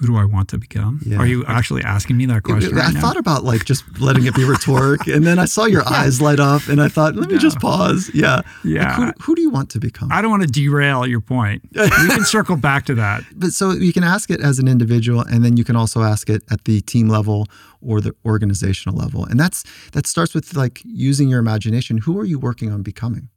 Who 0.01 0.07
do 0.07 0.17
I 0.17 0.25
want 0.25 0.49
to 0.51 0.59
become? 0.59 1.01
Yeah. 1.05 1.19
Are 1.19 1.27
you 1.27 1.45
actually 1.47 1.83
asking 1.83 2.17
me 2.17 2.27
that 2.27 2.45
question? 2.45 2.73
I 2.79 2.83
right 2.87 2.95
now? 2.95 3.01
thought 3.01 3.17
about 3.17 3.43
like 3.43 3.65
just 3.65 3.83
letting 4.01 4.27
it 4.27 4.35
be 4.35 4.45
rhetoric, 4.45 5.07
and 5.09 5.27
then 5.27 5.39
I 5.41 5.45
saw 5.45 5.65
your 5.65 5.83
eyes 5.93 6.21
light 6.21 6.39
up, 6.39 6.69
and 6.69 6.81
I 6.81 6.87
thought, 6.89 7.17
let 7.17 7.29
me 7.29 7.35
No. 7.35 7.41
just 7.41 7.59
pause. 7.59 8.09
Yeah, 8.15 8.37
Like, 8.37 8.45
Yeah. 8.65 8.95
who, 8.95 9.13
who 9.23 9.35
do 9.35 9.43
you 9.43 9.51
want 9.51 9.71
to 9.71 9.81
become? 9.81 10.13
I 10.13 10.23
don't 10.23 10.31
want 10.31 10.43
to 10.45 10.49
derail 10.49 11.05
your 11.07 11.21
point. 11.21 11.63
We 11.75 11.89
can 11.89 12.25
circle 12.37 12.57
back 12.57 12.85
to 12.87 12.95
that. 12.95 13.25
but 13.35 13.53
so 13.53 13.73
you 13.73 13.93
can 13.93 14.05
ask 14.05 14.31
it 14.31 14.41
as 14.41 14.59
an 14.61 14.69
individual, 14.69 15.23
and 15.23 15.45
then 15.45 15.57
you 15.57 15.65
can 15.65 15.75
also 15.75 16.03
ask 16.03 16.31
it 16.31 16.43
at 16.51 16.65
the 16.65 16.81
team 16.83 17.09
level 17.09 17.47
or 17.81 18.01
the 18.01 18.15
organizational 18.25 18.97
level, 18.97 19.25
and 19.25 19.39
that's 19.41 19.65
that 19.93 20.07
starts 20.07 20.33
with 20.35 20.55
like 20.55 20.81
using 20.85 21.29
your 21.29 21.41
imagination. 21.41 21.99
Who 21.99 22.19
are 22.21 22.25
you 22.25 22.39
working 22.39 22.71
on 22.73 22.83
becoming? 22.83 23.31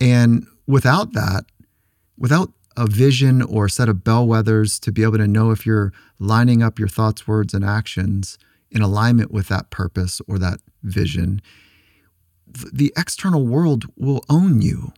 And 0.00 0.46
without 0.66 1.12
that, 1.12 1.44
without 2.16 2.50
a 2.78 2.86
vision 2.86 3.42
or 3.42 3.64
a 3.64 3.70
set 3.70 3.88
of 3.88 3.96
bellwethers 3.96 4.78
to 4.78 4.92
be 4.92 5.02
able 5.02 5.18
to 5.18 5.26
know 5.26 5.50
if 5.50 5.66
you're 5.66 5.92
lining 6.20 6.62
up 6.62 6.78
your 6.78 6.86
thoughts, 6.86 7.26
words, 7.26 7.52
and 7.52 7.64
actions 7.64 8.38
in 8.70 8.82
alignment 8.82 9.32
with 9.32 9.48
that 9.48 9.68
purpose 9.70 10.20
or 10.28 10.38
that 10.38 10.60
vision, 10.84 11.42
the 12.46 12.92
external 12.96 13.44
world 13.44 13.84
will 13.96 14.24
own 14.30 14.62
you. 14.62 14.92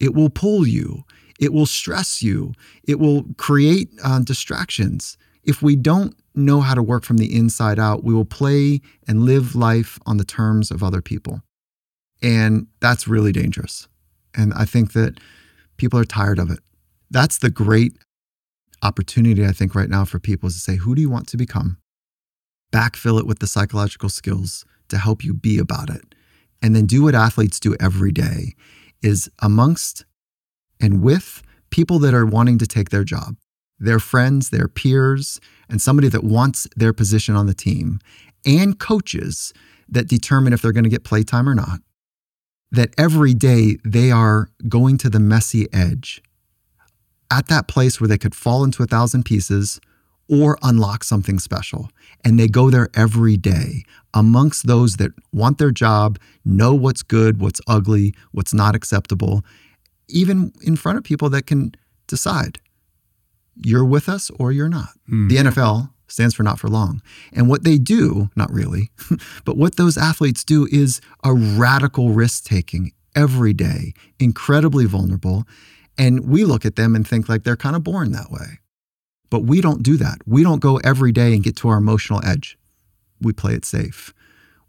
It 0.00 0.12
will 0.12 0.28
pull 0.28 0.66
you. 0.66 1.04
It 1.38 1.52
will 1.52 1.66
stress 1.66 2.20
you. 2.20 2.52
It 2.82 2.98
will 2.98 3.24
create 3.36 3.90
uh, 4.02 4.18
distractions. 4.18 5.16
If 5.44 5.62
we 5.62 5.76
don't 5.76 6.16
know 6.34 6.60
how 6.60 6.74
to 6.74 6.82
work 6.82 7.04
from 7.04 7.18
the 7.18 7.34
inside 7.34 7.78
out, 7.78 8.02
we 8.02 8.12
will 8.12 8.24
play 8.24 8.80
and 9.06 9.22
live 9.22 9.54
life 9.54 10.00
on 10.04 10.16
the 10.16 10.24
terms 10.24 10.72
of 10.72 10.82
other 10.82 11.00
people. 11.00 11.42
And 12.22 12.66
that's 12.80 13.06
really 13.06 13.30
dangerous. 13.30 13.86
And 14.34 14.52
I 14.52 14.64
think 14.64 14.94
that 14.94 15.20
people 15.76 15.98
are 15.98 16.04
tired 16.04 16.40
of 16.40 16.50
it. 16.50 16.58
That's 17.10 17.38
the 17.38 17.50
great 17.50 17.96
opportunity, 18.82 19.44
I 19.44 19.52
think, 19.52 19.74
right 19.74 19.88
now 19.88 20.04
for 20.04 20.18
people 20.18 20.48
is 20.48 20.54
to 20.54 20.60
say, 20.60 20.76
who 20.76 20.94
do 20.94 21.00
you 21.00 21.10
want 21.10 21.28
to 21.28 21.36
become? 21.36 21.78
Backfill 22.72 23.18
it 23.18 23.26
with 23.26 23.40
the 23.40 23.46
psychological 23.46 24.08
skills 24.08 24.64
to 24.88 24.98
help 24.98 25.24
you 25.24 25.34
be 25.34 25.58
about 25.58 25.90
it. 25.90 26.14
And 26.62 26.76
then 26.76 26.86
do 26.86 27.02
what 27.02 27.14
athletes 27.14 27.58
do 27.58 27.74
every 27.80 28.12
day 28.12 28.54
is 29.02 29.30
amongst 29.40 30.04
and 30.80 31.02
with 31.02 31.42
people 31.70 31.98
that 32.00 32.14
are 32.14 32.26
wanting 32.26 32.58
to 32.58 32.66
take 32.66 32.90
their 32.90 33.04
job, 33.04 33.36
their 33.78 33.98
friends, 33.98 34.50
their 34.50 34.68
peers, 34.68 35.40
and 35.68 35.80
somebody 35.80 36.08
that 36.08 36.24
wants 36.24 36.66
their 36.76 36.92
position 36.92 37.34
on 37.34 37.46
the 37.46 37.54
team, 37.54 37.98
and 38.44 38.78
coaches 38.78 39.52
that 39.88 40.08
determine 40.08 40.52
if 40.52 40.62
they're 40.62 40.72
going 40.72 40.84
to 40.84 40.90
get 40.90 41.04
playtime 41.04 41.48
or 41.48 41.54
not. 41.54 41.80
That 42.70 42.94
every 42.96 43.34
day 43.34 43.78
they 43.84 44.10
are 44.10 44.48
going 44.68 44.96
to 44.98 45.10
the 45.10 45.18
messy 45.18 45.66
edge 45.72 46.22
at 47.30 47.48
that 47.48 47.68
place 47.68 48.00
where 48.00 48.08
they 48.08 48.18
could 48.18 48.34
fall 48.34 48.64
into 48.64 48.82
a 48.82 48.86
thousand 48.86 49.24
pieces 49.24 49.80
or 50.28 50.58
unlock 50.62 51.02
something 51.04 51.38
special. 51.38 51.90
And 52.24 52.38
they 52.38 52.48
go 52.48 52.70
there 52.70 52.88
every 52.94 53.36
day 53.36 53.84
amongst 54.14 54.66
those 54.66 54.96
that 54.96 55.12
want 55.32 55.58
their 55.58 55.70
job, 55.70 56.18
know 56.44 56.74
what's 56.74 57.02
good, 57.02 57.40
what's 57.40 57.60
ugly, 57.66 58.14
what's 58.32 58.54
not 58.54 58.74
acceptable, 58.74 59.44
even 60.08 60.52
in 60.62 60.76
front 60.76 60.98
of 60.98 61.04
people 61.04 61.30
that 61.30 61.46
can 61.46 61.74
decide 62.06 62.60
you're 63.56 63.84
with 63.84 64.08
us 64.08 64.30
or 64.38 64.52
you're 64.52 64.68
not. 64.68 64.90
Hmm. 65.08 65.28
The 65.28 65.36
NFL 65.36 65.90
stands 66.08 66.34
for 66.34 66.42
not 66.42 66.58
for 66.58 66.68
long. 66.68 67.02
And 67.32 67.48
what 67.48 67.64
they 67.64 67.78
do, 67.78 68.30
not 68.36 68.52
really, 68.52 68.90
but 69.44 69.56
what 69.56 69.76
those 69.76 69.96
athletes 69.96 70.44
do 70.44 70.66
is 70.70 71.00
a 71.24 71.32
radical 71.32 72.10
risk 72.10 72.44
taking 72.44 72.92
every 73.14 73.52
day, 73.52 73.92
incredibly 74.18 74.86
vulnerable. 74.86 75.46
And 76.00 76.26
we 76.26 76.46
look 76.46 76.64
at 76.64 76.76
them 76.76 76.96
and 76.96 77.06
think 77.06 77.28
like 77.28 77.42
they're 77.42 77.58
kind 77.58 77.76
of 77.76 77.84
born 77.84 78.12
that 78.12 78.30
way. 78.30 78.58
But 79.28 79.40
we 79.40 79.60
don't 79.60 79.82
do 79.82 79.98
that. 79.98 80.16
We 80.26 80.42
don't 80.42 80.58
go 80.58 80.78
every 80.78 81.12
day 81.12 81.34
and 81.34 81.44
get 81.44 81.56
to 81.56 81.68
our 81.68 81.76
emotional 81.76 82.24
edge. 82.24 82.56
We 83.20 83.34
play 83.34 83.52
it 83.52 83.66
safe. 83.66 84.14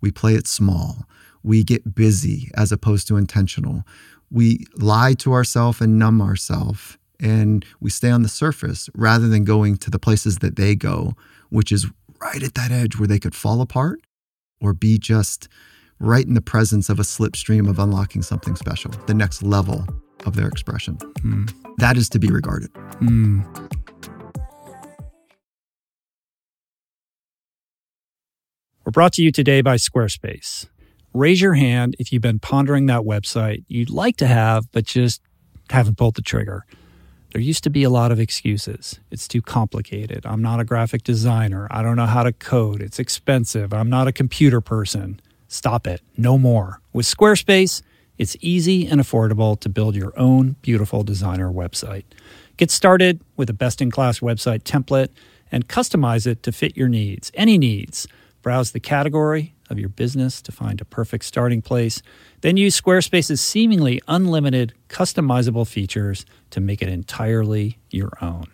We 0.02 0.12
play 0.12 0.36
it 0.36 0.46
small. 0.46 1.06
We 1.42 1.64
get 1.64 1.96
busy 1.96 2.52
as 2.54 2.74
opposed 2.74 3.08
to 3.08 3.16
intentional. 3.16 3.86
We 4.30 4.66
lie 4.76 5.14
to 5.20 5.32
ourselves 5.32 5.80
and 5.80 5.98
numb 5.98 6.22
ourselves. 6.22 6.98
And 7.18 7.66
we 7.80 7.90
stay 7.90 8.10
on 8.10 8.24
the 8.24 8.30
surface 8.30 8.90
rather 8.94 9.30
than 9.30 9.46
going 9.46 9.78
to 9.78 9.90
the 9.90 10.00
places 10.00 10.40
that 10.40 10.58
they 10.58 10.76
go, 10.76 11.14
which 11.50 11.72
is 11.72 11.88
right 12.20 12.44
at 12.44 12.56
that 12.56 12.72
edge 12.72 12.98
where 12.98 13.08
they 13.08 13.20
could 13.20 13.36
fall 13.36 13.62
apart 13.62 14.02
or 14.60 14.74
be 14.74 14.98
just 14.98 15.48
right 15.98 16.28
in 16.28 16.34
the 16.34 16.42
presence 16.42 16.90
of 16.90 17.00
a 17.00 17.04
slipstream 17.04 17.70
of 17.70 17.80
unlocking 17.80 18.22
something 18.22 18.58
special, 18.58 18.92
the 19.06 19.14
next 19.14 19.42
level 19.42 19.88
of 20.26 20.36
their 20.36 20.48
expression. 20.48 20.98
That 21.78 21.98
is 21.98 22.10
to 22.10 22.20
be 22.20 22.28
regarded. 22.30 22.72
Mm. 23.02 23.70
We're 28.86 28.92
brought 28.92 29.14
to 29.14 29.24
you 29.24 29.32
today 29.32 29.62
by 29.62 29.76
Squarespace. 29.76 30.68
Raise 31.14 31.42
your 31.42 31.54
hand 31.54 31.96
if 32.00 32.12
you've 32.12 32.22
been 32.22 32.40
pondering 32.40 32.88
that 32.88 33.02
website 33.02 33.64
you'd 33.68 33.90
like 33.90 34.18
to 34.18 34.28
have, 34.28 34.72
but 34.72 34.86
just 34.86 35.22
haven't 35.70 35.98
pulled 35.98 36.16
the 36.16 36.22
trigger. 36.22 36.66
There 37.32 37.42
used 37.42 37.64
to 37.64 37.70
be 37.70 37.84
a 37.84 37.90
lot 37.90 38.12
of 38.12 38.20
excuses. 38.20 39.00
It's 39.10 39.28
too 39.28 39.42
complicated. 39.42 40.26
I'm 40.26 40.42
not 40.42 40.60
a 40.60 40.66
graphic 40.66 41.04
designer. 41.04 41.68
I 41.72 41.82
don't 41.82 41.96
know 41.96 42.06
how 42.06 42.24
to 42.24 42.34
code. 42.34 42.82
It's 42.82 43.00
expensive. 43.00 43.74
I'm 43.74 43.90
not 43.90 44.08
a 44.08 44.12
computer 44.12 44.60
person. 44.60 45.22
Stop 45.48 45.88
it. 45.88 46.02
No 46.18 46.38
more. 46.38 46.82
With 46.92 47.06
Squarespace, 47.06 47.82
it's 48.22 48.38
easy 48.40 48.86
and 48.86 49.02
affordable 49.02 49.60
to 49.60 49.68
build 49.68 49.96
your 49.96 50.14
own 50.16 50.56
beautiful 50.62 51.02
designer 51.04 51.52
website. 51.52 52.04
Get 52.56 52.70
started 52.70 53.20
with 53.36 53.50
a 53.50 53.54
best 53.54 53.82
in 53.82 53.90
class 53.90 54.20
website 54.20 54.62
template 54.62 55.10
and 55.52 55.68
customize 55.68 56.28
it 56.28 56.44
to 56.44 56.52
fit 56.52 56.78
your 56.78 56.88
needs, 56.88 57.32
any 57.34 57.58
needs. 57.58 58.08
Browse 58.44 58.74
the 58.74 58.80
category 58.80 59.56
of 59.72 59.80
your 59.80 59.90
business 59.90 60.40
to 60.44 60.52
find 60.52 60.80
a 60.80 60.86
perfect 60.86 61.26
starting 61.26 61.64
place. 61.64 62.04
Then 62.42 62.58
use 62.58 62.80
Squarespace's 62.80 63.42
seemingly 63.42 64.00
unlimited 64.08 64.74
customizable 64.88 65.68
features 65.68 66.24
to 66.52 66.62
make 66.62 66.84
it 66.84 66.90
entirely 66.90 67.80
your 67.90 68.12
own. 68.22 68.46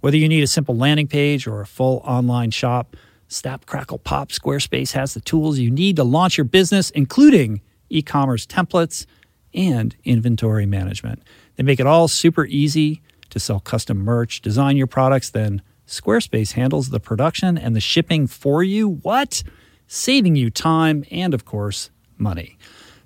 Whether 0.00 0.16
you 0.16 0.26
need 0.26 0.42
a 0.42 0.46
simple 0.46 0.74
landing 0.74 1.06
page 1.06 1.46
or 1.46 1.60
a 1.60 1.66
full 1.66 1.98
online 2.06 2.50
shop, 2.50 2.96
Snap, 3.28 3.66
Crackle, 3.66 3.98
Pop, 3.98 4.30
Squarespace 4.30 4.92
has 4.92 5.12
the 5.12 5.20
tools 5.20 5.58
you 5.58 5.70
need 5.70 5.96
to 5.96 6.04
launch 6.04 6.38
your 6.38 6.46
business, 6.46 6.88
including 6.88 7.60
e 7.92 8.02
commerce 8.02 8.46
templates 8.46 9.06
and 9.54 9.94
inventory 10.04 10.66
management. 10.66 11.22
They 11.56 11.62
make 11.62 11.80
it 11.80 11.86
all 11.86 12.08
super 12.08 12.46
easy 12.46 13.02
to 13.30 13.38
sell 13.38 13.60
custom 13.60 13.98
merch, 13.98 14.40
design 14.40 14.76
your 14.76 14.86
products, 14.86 15.30
then 15.30 15.62
Squarespace 15.86 16.52
handles 16.52 16.88
the 16.88 17.00
production 17.00 17.58
and 17.58 17.76
the 17.76 17.80
shipping 17.80 18.26
for 18.26 18.62
you. 18.62 18.88
What? 18.88 19.42
Saving 19.86 20.36
you 20.36 20.48
time 20.48 21.04
and, 21.10 21.34
of 21.34 21.44
course, 21.44 21.90
money. 22.16 22.56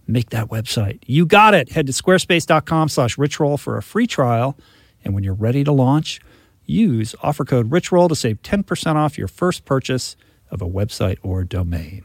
Make 0.07 0.31
that 0.31 0.49
website. 0.49 1.01
You 1.07 1.27
got 1.27 1.55
it. 1.55 1.73
Head 1.73 1.87
to 1.87 1.93
squarespace.com 1.93 2.89
slash 2.89 3.17
richroll 3.17 3.59
for 3.59 3.77
a 3.77 3.83
free 3.83 4.07
trial. 4.07 4.57
And 5.05 5.15
when 5.15 5.25
you're 5.25 5.35
ready 5.35 5.65
to 5.65 5.73
launch, 5.73 6.21
use 6.65 7.15
offer 7.23 7.45
code 7.45 7.71
RichRoll 7.71 8.09
to 8.09 8.15
save 8.15 8.43
10% 8.43 8.95
off 8.95 9.19
your 9.19 9.29
first 9.29 9.65
purchase 9.65 10.17
of 10.51 10.63
a 10.63 10.69
website 10.69 11.19
or 11.23 11.43
domain. 11.43 12.05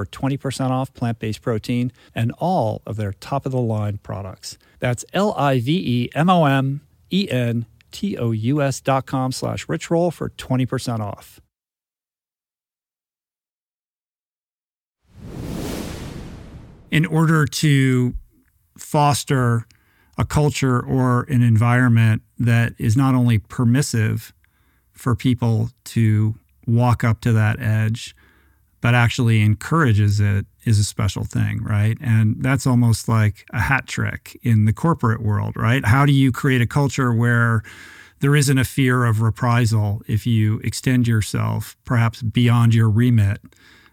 for 0.00 0.06
20% 0.06 0.70
off 0.70 0.94
plant 0.94 1.18
based 1.18 1.42
protein 1.42 1.92
and 2.14 2.32
all 2.38 2.80
of 2.86 2.96
their 2.96 3.12
top 3.12 3.44
of 3.44 3.52
the 3.52 3.60
line 3.60 3.98
products. 3.98 4.56
That's 4.78 5.04
L 5.12 5.34
I 5.34 5.60
V 5.60 5.72
E 5.76 6.10
M 6.14 6.30
O 6.30 6.46
M 6.46 6.80
E 7.10 7.28
N 7.30 7.66
T 7.90 8.16
O 8.16 8.30
U 8.30 8.62
S 8.62 8.80
dot 8.80 9.04
com 9.04 9.30
slash 9.30 9.68
rich 9.68 9.90
roll 9.90 10.10
for 10.10 10.30
20% 10.30 11.00
off. 11.00 11.38
In 16.90 17.04
order 17.04 17.44
to 17.44 18.14
foster 18.78 19.66
a 20.16 20.24
culture 20.24 20.80
or 20.80 21.24
an 21.24 21.42
environment 21.42 22.22
that 22.38 22.72
is 22.78 22.96
not 22.96 23.14
only 23.14 23.38
permissive 23.38 24.32
for 24.92 25.14
people 25.14 25.68
to 25.84 26.36
walk 26.66 27.04
up 27.04 27.20
to 27.20 27.32
that 27.32 27.60
edge, 27.60 28.16
but 28.80 28.94
actually 28.94 29.40
encourages 29.40 30.20
it 30.20 30.46
is 30.64 30.78
a 30.78 30.84
special 30.84 31.24
thing, 31.24 31.62
right? 31.62 31.98
And 32.00 32.36
that's 32.42 32.66
almost 32.66 33.08
like 33.08 33.46
a 33.52 33.60
hat 33.60 33.86
trick 33.86 34.38
in 34.42 34.64
the 34.64 34.72
corporate 34.72 35.22
world, 35.22 35.56
right? 35.56 35.84
How 35.84 36.06
do 36.06 36.12
you 36.12 36.32
create 36.32 36.60
a 36.60 36.66
culture 36.66 37.12
where 37.12 37.62
there 38.20 38.36
isn't 38.36 38.58
a 38.58 38.64
fear 38.64 39.04
of 39.04 39.20
reprisal 39.22 40.02
if 40.06 40.26
you 40.26 40.58
extend 40.58 41.08
yourself 41.08 41.76
perhaps 41.84 42.22
beyond 42.22 42.74
your 42.74 42.90
remit 42.90 43.40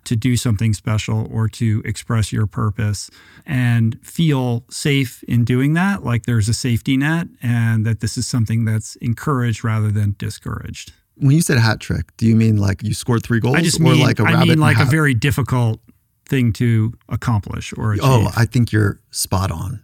to 0.04 0.16
do 0.16 0.38
something 0.38 0.74
special 0.74 1.28
or 1.34 1.50
to 1.50 1.82
express 1.84 2.32
your 2.32 2.48
purpose 2.48 3.10
and 3.46 4.00
feel 4.02 4.64
safe 4.70 5.22
in 5.24 5.44
doing 5.44 5.74
that, 5.74 6.04
like 6.04 6.26
there's 6.26 6.48
a 6.48 6.54
safety 6.54 6.96
net 6.96 7.28
and 7.42 7.86
that 7.86 8.00
this 8.00 8.18
is 8.18 8.26
something 8.26 8.64
that's 8.64 8.96
encouraged 8.98 9.66
rather 9.66 9.92
than 9.92 10.16
discouraged. 10.18 10.94
When 11.20 11.32
you 11.32 11.42
said 11.42 11.58
hat 11.58 11.80
trick, 11.80 12.16
do 12.18 12.26
you 12.28 12.36
mean 12.36 12.58
like 12.58 12.84
you 12.84 12.94
scored 12.94 13.24
three 13.24 13.40
goals, 13.40 13.56
I 13.56 13.62
just 13.62 13.80
or 13.80 13.84
mean, 13.84 14.00
like 14.00 14.20
a 14.20 14.24
I 14.24 14.46
mean 14.46 14.60
like 14.60 14.78
a 14.80 14.86
very 14.86 15.14
difficult 15.14 15.82
thing 16.28 16.54
to 16.54 16.94
accomplish 17.10 17.74
or 17.78 17.94
achieve. 17.94 18.04
Oh, 18.06 18.32
I 18.36 18.46
think 18.46 18.72
you're 18.72 19.00
spot 19.12 19.52
on. 19.52 19.82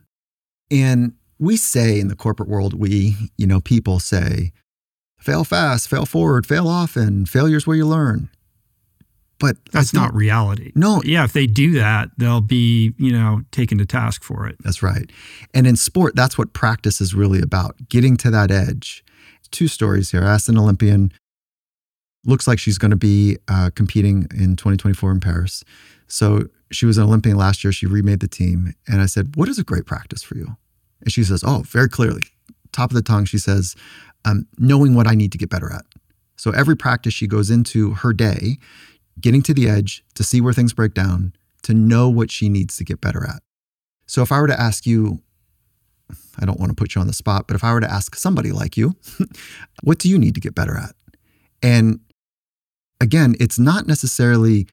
And 0.70 1.14
we 1.40 1.58
say 1.58 2.00
in 2.00 2.08
the 2.08 2.16
corporate 2.16 2.50
world, 2.50 2.74
we, 2.74 3.16
you 3.38 3.48
know, 3.48 3.62
people 3.62 4.00
say, 4.00 4.52
fail 5.20 5.44
fast, 5.44 5.88
fail 5.90 6.06
forward, 6.06 6.46
fail 6.46 6.68
often, 6.68 7.26
failure's 7.26 7.66
where 7.66 7.78
you 7.78 7.88
learn. 7.88 8.30
But 9.40 9.58
That's 9.72 9.92
think- 9.92 10.02
not 10.02 10.14
reality. 10.14 10.72
No. 10.76 11.02
Yeah, 11.04 11.24
if 11.24 11.34
they 11.34 11.48
do 11.48 11.72
that, 11.74 12.10
they'll 12.18 12.42
be, 12.42 12.94
you 12.98 13.12
know, 13.12 13.42
taken 13.52 13.78
to 13.80 13.86
task 13.86 14.24
for 14.24 14.48
it. 14.48 14.56
That's 14.64 14.82
right. 14.82 15.12
And 15.54 15.68
in 15.68 15.76
sport, 15.76 16.16
that's 16.16 16.38
what 16.38 16.54
practice 16.54 17.02
is 17.02 17.14
really 17.14 17.42
about 17.42 17.90
getting 17.90 18.16
to 18.18 18.32
that 18.32 18.52
edge. 18.52 19.04
Two 19.52 19.68
stories 19.68 20.12
here. 20.12 20.24
I 20.24 20.34
asked 20.34 20.50
an 20.50 20.58
Olympian, 20.58 21.12
looks 22.26 22.48
like 22.48 22.60
she's 22.60 22.78
going 22.78 22.92
to 22.92 22.98
be 22.98 23.38
uh, 23.48 23.70
competing 23.76 24.28
in 24.32 24.56
2024 24.56 25.12
in 25.12 25.20
Paris. 25.20 25.64
So 26.08 26.48
she 26.72 26.86
was 26.86 26.98
an 26.98 27.04
Olympian 27.04 27.38
last 27.38 27.64
year. 27.64 27.72
She 27.72 27.86
remade 27.86 28.20
the 28.20 28.28
team. 28.28 28.74
And 28.88 29.02
I 29.02 29.06
said, 29.06 29.36
What 29.36 29.50
is 29.50 29.60
a 29.60 29.64
great 29.64 29.86
practice 29.86 30.24
for 30.24 30.38
you? 30.38 30.56
And 31.02 31.12
she 31.12 31.24
says, 31.24 31.44
Oh, 31.46 31.64
very 31.66 31.90
clearly, 31.90 32.28
top 32.72 32.92
of 32.92 32.96
the 32.96 33.02
tongue, 33.02 33.26
she 33.26 33.38
says, 33.38 33.76
um, 34.26 34.48
knowing 34.58 34.96
what 34.96 35.08
I 35.08 35.16
need 35.16 35.32
to 35.34 35.38
get 35.38 35.50
better 35.50 35.72
at. 35.72 35.86
So 36.36 36.52
every 36.52 36.76
practice 36.76 37.14
she 37.14 37.28
goes 37.28 37.50
into 37.50 37.92
her 37.92 38.14
day, 38.14 38.58
getting 39.20 39.42
to 39.44 39.54
the 39.54 39.70
edge 39.70 40.04
to 40.16 40.24
see 40.24 40.42
where 40.42 40.54
things 40.54 40.74
break 40.74 40.94
down, 40.94 41.34
to 41.64 41.74
know 41.74 42.10
what 42.10 42.32
she 42.32 42.50
needs 42.50 42.78
to 42.78 42.84
get 42.84 43.00
better 43.00 43.24
at. 43.26 43.42
So 44.08 44.22
if 44.22 44.32
I 44.32 44.40
were 44.40 44.48
to 44.48 44.60
ask 44.60 44.86
you, 44.86 45.22
I 46.40 46.46
don't 46.46 46.60
want 46.60 46.72
to 46.72 46.76
put 46.76 46.96
you 46.96 47.02
on 47.02 47.08
the 47.08 47.14
spot, 47.14 47.48
but 47.48 47.56
if 47.56 47.64
I 47.64 47.74
were 47.74 47.80
to 47.80 47.92
ask 47.92 48.16
somebody 48.16 48.52
like 48.52 48.76
you, 48.76 48.96
what 49.84 50.00
do 50.00 50.10
you 50.10 50.18
need 50.18 50.36
to 50.36 50.42
get 50.42 50.56
better 50.56 50.78
at? 50.78 50.96
And 51.62 52.00
again, 53.04 53.36
it's 53.40 53.60
not 53.60 53.86
necessarily 53.86 54.66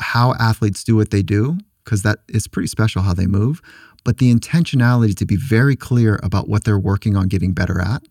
how 0.00 0.34
athletes 0.34 0.84
do 0.84 0.94
what 0.96 1.10
they 1.10 1.22
do, 1.22 1.58
because 1.84 2.02
that 2.02 2.20
is 2.28 2.46
pretty 2.46 2.68
special 2.68 3.02
how 3.02 3.12
they 3.12 3.26
move, 3.26 3.60
but 4.04 4.18
the 4.18 4.32
intentionality 4.32 5.14
to 5.16 5.26
be 5.26 5.36
very 5.36 5.76
clear 5.76 6.20
about 6.22 6.48
what 6.48 6.64
they're 6.64 6.78
working 6.78 7.16
on 7.16 7.28
getting 7.28 7.52
better 7.52 7.80
at. 7.80 8.02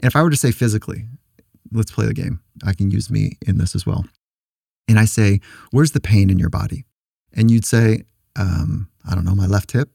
And 0.00 0.04
if 0.08 0.16
I 0.16 0.22
were 0.22 0.30
to 0.30 0.36
say 0.36 0.50
physically, 0.50 1.06
let's 1.72 1.92
play 1.92 2.06
the 2.06 2.14
game. 2.14 2.40
I 2.66 2.72
can 2.74 2.90
use 2.90 3.08
me 3.08 3.38
in 3.46 3.58
this 3.58 3.74
as 3.74 3.86
well. 3.86 4.04
And 4.88 4.98
I 4.98 5.04
say, 5.04 5.40
where's 5.70 5.92
the 5.92 6.00
pain 6.00 6.28
in 6.28 6.38
your 6.38 6.50
body? 6.50 6.84
And 7.32 7.50
you'd 7.50 7.64
say, 7.64 8.02
um, 8.36 8.88
I 9.08 9.14
don't 9.14 9.24
know, 9.24 9.34
my 9.34 9.46
left 9.46 9.72
hip. 9.72 9.90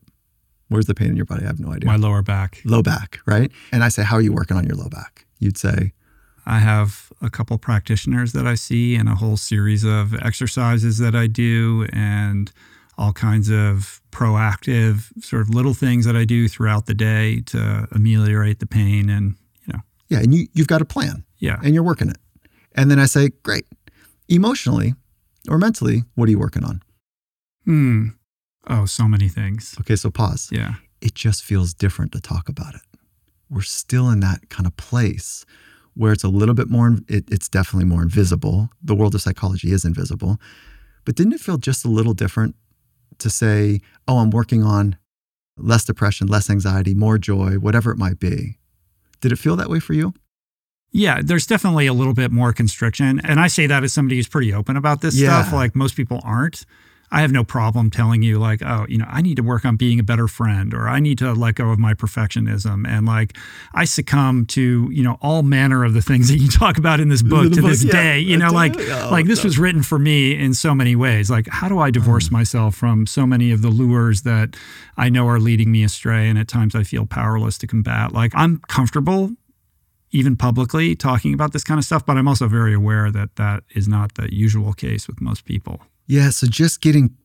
Where's 0.69 0.85
the 0.85 0.95
pain 0.95 1.09
in 1.09 1.15
your 1.15 1.25
body? 1.25 1.43
I 1.43 1.47
have 1.47 1.59
no 1.59 1.73
idea. 1.73 1.87
My 1.87 1.97
lower 1.97 2.21
back. 2.21 2.61
low 2.63 2.81
back, 2.81 3.19
right? 3.25 3.51
And 3.71 3.83
I 3.83 3.89
say, 3.89 4.03
how 4.03 4.15
are 4.15 4.21
you 4.21 4.33
working 4.33 4.55
on 4.55 4.65
your 4.65 4.75
low 4.75 4.87
back? 4.89 5.25
You'd 5.39 5.57
say, 5.57 5.93
I 6.49 6.57
have 6.57 7.11
a 7.21 7.29
couple 7.29 7.55
practitioners 7.59 8.33
that 8.33 8.47
I 8.47 8.55
see 8.55 8.95
and 8.95 9.07
a 9.07 9.13
whole 9.13 9.37
series 9.37 9.83
of 9.83 10.15
exercises 10.15 10.97
that 10.97 11.13
I 11.13 11.27
do 11.27 11.85
and 11.93 12.51
all 12.97 13.13
kinds 13.13 13.49
of 13.49 14.01
proactive 14.11 15.11
sort 15.23 15.43
of 15.43 15.51
little 15.51 15.75
things 15.75 16.05
that 16.05 16.15
I 16.15 16.25
do 16.25 16.47
throughout 16.47 16.87
the 16.87 16.95
day 16.95 17.41
to 17.47 17.87
ameliorate 17.91 18.59
the 18.59 18.65
pain 18.65 19.11
and, 19.11 19.35
you 19.67 19.73
know, 19.73 19.79
yeah, 20.09 20.19
and 20.19 20.33
you, 20.33 20.47
you've 20.53 20.67
got 20.67 20.81
a 20.81 20.85
plan 20.85 21.23
yeah. 21.37 21.59
and 21.63 21.75
you're 21.75 21.83
working 21.83 22.09
it. 22.09 22.17
And 22.73 22.89
then 22.89 22.97
I 22.97 23.05
say, 23.05 23.29
great. 23.43 23.65
Emotionally 24.27 24.95
or 25.47 25.59
mentally, 25.59 26.03
what 26.15 26.27
are 26.29 26.31
you 26.31 26.39
working 26.39 26.63
on? 26.63 26.81
Hmm. 27.65 28.07
Oh, 28.67 28.85
so 28.87 29.07
many 29.07 29.29
things. 29.29 29.75
Okay, 29.81 29.95
so 29.95 30.09
pause. 30.09 30.49
Yeah. 30.51 30.73
It 30.99 31.13
just 31.13 31.43
feels 31.43 31.75
different 31.75 32.11
to 32.13 32.19
talk 32.19 32.49
about 32.49 32.73
it. 32.73 32.81
We're 33.51 33.61
still 33.61 34.09
in 34.09 34.19
that 34.21 34.49
kind 34.49 34.65
of 34.65 34.75
place 34.77 35.45
where 35.99 36.13
it's 36.13 36.23
a 36.23 36.29
little 36.29 36.55
bit 36.55 36.69
more, 36.69 36.95
it, 37.09 37.25
it's 37.29 37.49
definitely 37.49 37.83
more 37.83 38.01
invisible. 38.01 38.69
The 38.81 38.95
world 38.95 39.13
of 39.15 39.21
psychology 39.21 39.73
is 39.73 39.83
invisible. 39.83 40.39
But 41.03 41.15
didn't 41.15 41.33
it 41.33 41.41
feel 41.41 41.57
just 41.57 41.83
a 41.83 41.89
little 41.89 42.13
different 42.13 42.55
to 43.17 43.29
say, 43.29 43.81
oh, 44.07 44.19
I'm 44.19 44.29
working 44.29 44.63
on 44.63 44.97
less 45.57 45.83
depression, 45.83 46.27
less 46.27 46.49
anxiety, 46.49 46.93
more 46.93 47.17
joy, 47.17 47.55
whatever 47.55 47.91
it 47.91 47.97
might 47.97 48.17
be? 48.17 48.57
Did 49.19 49.33
it 49.33 49.39
feel 49.39 49.57
that 49.57 49.69
way 49.69 49.81
for 49.81 49.91
you? 49.91 50.13
Yeah, 50.93 51.19
there's 51.21 51.45
definitely 51.45 51.85
a 51.87 51.93
little 51.93 52.13
bit 52.13 52.31
more 52.31 52.53
constriction. 52.53 53.19
And 53.25 53.37
I 53.37 53.47
say 53.47 53.67
that 53.67 53.83
as 53.83 53.91
somebody 53.91 54.15
who's 54.15 54.29
pretty 54.29 54.53
open 54.53 54.77
about 54.77 55.01
this 55.01 55.15
Yeah. 55.15 55.41
stuff. 55.43 55.53
Like 55.53 55.75
most 55.75 55.97
people 55.97 56.21
aren't. 56.23 56.65
I 57.11 57.21
have 57.21 57.31
no 57.31 57.43
problem 57.43 57.89
telling 57.89 58.21
you, 58.21 58.37
like, 58.37 58.61
oh, 58.63 58.85
you 58.87 58.97
know, 58.97 59.07
I 59.09 59.21
need 59.21 59.35
to 59.37 59.43
work 59.43 59.65
on 59.65 59.77
being 59.77 59.99
a 59.99 60.03
better 60.03 60.27
friend 60.27 60.73
or 60.73 60.87
I 60.87 60.99
need 60.99 61.17
to 61.19 61.33
let 61.33 61.55
go 61.55 61.69
of 61.69 61.79
my 61.79 61.93
perfectionism. 61.93 62.87
And 62.87 63.05
like, 63.05 63.35
I 63.73 63.85
succumb 63.85 64.45
to, 64.47 64.89
you 64.91 65.03
know, 65.03 65.17
all 65.21 65.41
manner 65.41 65.83
of 65.83 65.93
the 65.93 66.01
things 66.01 66.27
that 66.29 66.37
you 66.37 66.47
talk 66.49 66.77
about 66.77 66.99
in 66.99 67.09
this 67.09 67.23
book 67.23 67.51
to 67.53 67.61
this 67.61 67.83
yeah, 67.83 67.91
day. 67.91 68.19
You 68.19 68.37
know, 68.37 68.51
like, 68.51 68.75
oh, 68.77 69.09
like 69.11 69.25
this 69.25 69.43
was 69.43 69.57
written 69.57 69.81
for 69.81 69.97
me 69.97 70.37
in 70.37 70.53
so 70.53 70.75
many 70.75 70.95
ways. 70.95 71.29
Like, 71.31 71.47
how 71.49 71.67
do 71.67 71.79
I 71.79 71.89
divorce 71.89 72.29
mm. 72.29 72.33
myself 72.33 72.75
from 72.75 73.07
so 73.07 73.25
many 73.25 73.51
of 73.51 73.61
the 73.61 73.69
lures 73.69 74.21
that 74.21 74.55
I 74.97 75.09
know 75.09 75.27
are 75.27 75.39
leading 75.39 75.71
me 75.71 75.83
astray? 75.83 76.29
And 76.29 76.37
at 76.37 76.47
times 76.47 76.75
I 76.75 76.83
feel 76.83 77.05
powerless 77.05 77.57
to 77.59 77.67
combat. 77.67 78.13
Like, 78.13 78.33
I'm 78.35 78.59
comfortable 78.67 79.31
even 80.11 80.35
publicly 80.35 80.95
talking 80.95 81.33
about 81.33 81.53
this 81.53 81.63
kind 81.63 81.77
of 81.77 81.85
stuff, 81.85 82.05
but 82.05 82.17
I'm 82.17 82.27
also 82.27 82.47
very 82.47 82.73
aware 82.73 83.11
that 83.11 83.35
that 83.35 83.63
is 83.75 83.87
not 83.87 84.15
the 84.15 84.33
usual 84.33 84.73
case 84.73 85.07
with 85.07 85.21
most 85.21 85.45
people. 85.45 85.81
Yeah. 86.09 86.31
So 86.31 86.47
just 86.47 86.81
getting 86.81 87.15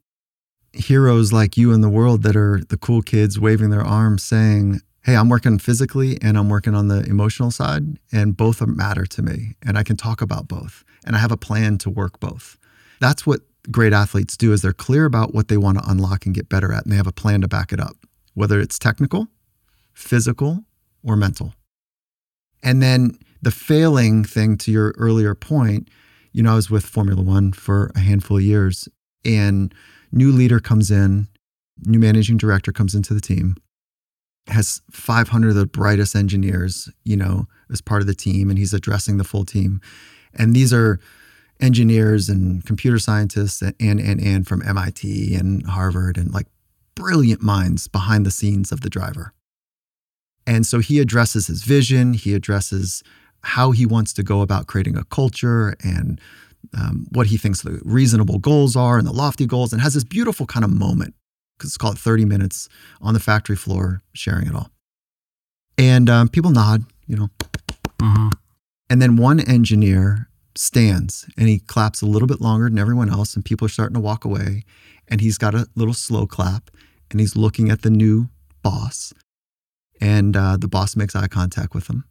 heroes 0.74 1.32
like 1.32 1.56
you 1.56 1.72
in 1.72 1.80
the 1.80 1.88
world 1.88 2.22
that 2.24 2.36
are 2.36 2.60
the 2.68 2.76
cool 2.76 3.00
kids 3.00 3.40
waving 3.40 3.70
their 3.70 3.84
arms 3.84 4.22
saying, 4.22 4.82
Hey, 5.02 5.16
I'm 5.16 5.30
working 5.30 5.58
physically 5.58 6.18
and 6.20 6.36
I'm 6.36 6.50
working 6.50 6.74
on 6.74 6.88
the 6.88 7.02
emotional 7.04 7.50
side, 7.50 7.98
and 8.12 8.36
both 8.36 8.60
matter 8.66 9.04
to 9.06 9.22
me. 9.22 9.54
And 9.62 9.78
I 9.78 9.82
can 9.82 9.96
talk 9.96 10.20
about 10.20 10.48
both. 10.48 10.84
And 11.04 11.16
I 11.16 11.18
have 11.18 11.32
a 11.32 11.36
plan 11.36 11.78
to 11.78 11.90
work 11.90 12.20
both. 12.20 12.58
That's 13.00 13.26
what 13.26 13.40
great 13.70 13.92
athletes 13.92 14.36
do 14.36 14.52
is 14.52 14.60
they're 14.62 14.72
clear 14.72 15.06
about 15.06 15.34
what 15.34 15.48
they 15.48 15.56
want 15.56 15.78
to 15.78 15.90
unlock 15.90 16.26
and 16.26 16.34
get 16.34 16.48
better 16.50 16.72
at, 16.72 16.84
and 16.84 16.92
they 16.92 16.96
have 16.96 17.06
a 17.06 17.12
plan 17.12 17.40
to 17.40 17.48
back 17.48 17.72
it 17.72 17.80
up, 17.80 17.96
whether 18.34 18.60
it's 18.60 18.78
technical, 18.78 19.28
physical, 19.94 20.64
or 21.02 21.16
mental. 21.16 21.54
And 22.62 22.82
then 22.82 23.18
the 23.42 23.50
failing 23.50 24.24
thing 24.24 24.56
to 24.58 24.70
your 24.70 24.94
earlier 24.96 25.34
point, 25.34 25.88
you 26.34 26.42
know, 26.42 26.52
I 26.52 26.56
was 26.56 26.68
with 26.68 26.84
Formula 26.84 27.22
One 27.22 27.52
for 27.52 27.92
a 27.94 28.00
handful 28.00 28.36
of 28.36 28.42
years, 28.42 28.88
and 29.24 29.72
new 30.12 30.32
leader 30.32 30.58
comes 30.58 30.90
in, 30.90 31.28
new 31.86 32.00
managing 32.00 32.36
director 32.36 32.72
comes 32.72 32.94
into 32.94 33.14
the 33.14 33.20
team, 33.20 33.56
has 34.48 34.82
500 34.90 35.50
of 35.50 35.54
the 35.54 35.64
brightest 35.64 36.16
engineers, 36.16 36.90
you 37.04 37.16
know, 37.16 37.46
as 37.70 37.80
part 37.80 38.02
of 38.02 38.08
the 38.08 38.14
team, 38.14 38.50
and 38.50 38.58
he's 38.58 38.74
addressing 38.74 39.16
the 39.16 39.24
full 39.24 39.44
team. 39.44 39.80
And 40.34 40.54
these 40.54 40.72
are 40.72 40.98
engineers 41.60 42.28
and 42.28 42.66
computer 42.66 42.98
scientists 42.98 43.62
and 43.62 43.76
and 43.80 44.20
and 44.20 44.46
from 44.46 44.60
MIT 44.62 45.36
and 45.36 45.64
Harvard 45.66 46.18
and 46.18 46.32
like 46.32 46.48
brilliant 46.96 47.42
minds 47.42 47.86
behind 47.86 48.26
the 48.26 48.32
scenes 48.32 48.72
of 48.72 48.80
the 48.80 48.90
driver. 48.90 49.32
And 50.48 50.66
so 50.66 50.80
he 50.80 50.98
addresses 50.98 51.46
his 51.46 51.62
vision, 51.62 52.14
he 52.14 52.34
addresses 52.34 53.04
how 53.44 53.70
he 53.70 53.86
wants 53.86 54.12
to 54.14 54.22
go 54.22 54.40
about 54.40 54.66
creating 54.66 54.96
a 54.96 55.04
culture 55.04 55.76
and 55.82 56.20
um, 56.76 57.06
what 57.10 57.26
he 57.28 57.36
thinks 57.36 57.62
the 57.62 57.80
reasonable 57.84 58.38
goals 58.38 58.74
are 58.74 58.98
and 58.98 59.06
the 59.06 59.12
lofty 59.12 59.46
goals, 59.46 59.72
and 59.72 59.82
has 59.82 59.94
this 59.94 60.04
beautiful 60.04 60.46
kind 60.46 60.64
of 60.64 60.72
moment 60.72 61.14
because 61.56 61.70
it's 61.70 61.78
called 61.78 61.98
30 61.98 62.24
minutes 62.24 62.68
on 63.00 63.14
the 63.14 63.20
factory 63.20 63.56
floor 63.56 64.02
sharing 64.12 64.46
it 64.46 64.54
all. 64.54 64.70
And 65.78 66.08
um, 66.08 66.28
people 66.28 66.50
nod, 66.50 66.84
you 67.06 67.16
know. 67.16 67.28
Uh-huh. 68.02 68.30
And 68.90 69.00
then 69.00 69.16
one 69.16 69.40
engineer 69.40 70.28
stands 70.56 71.26
and 71.36 71.48
he 71.48 71.58
claps 71.58 72.00
a 72.00 72.06
little 72.06 72.28
bit 72.28 72.40
longer 72.40 72.68
than 72.68 72.78
everyone 72.78 73.10
else, 73.10 73.34
and 73.34 73.44
people 73.44 73.66
are 73.66 73.70
starting 73.70 73.94
to 73.94 74.00
walk 74.00 74.24
away. 74.24 74.64
And 75.08 75.20
he's 75.20 75.36
got 75.36 75.54
a 75.54 75.66
little 75.74 75.94
slow 75.94 76.26
clap 76.26 76.70
and 77.10 77.20
he's 77.20 77.36
looking 77.36 77.70
at 77.70 77.82
the 77.82 77.90
new 77.90 78.28
boss. 78.62 79.12
And 80.00 80.36
uh, 80.36 80.56
the 80.56 80.68
boss 80.68 80.96
makes 80.96 81.14
eye 81.14 81.28
contact 81.28 81.74
with 81.74 81.88
him. 81.88 82.04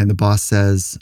And 0.00 0.08
the 0.08 0.14
boss 0.14 0.42
says, 0.42 0.98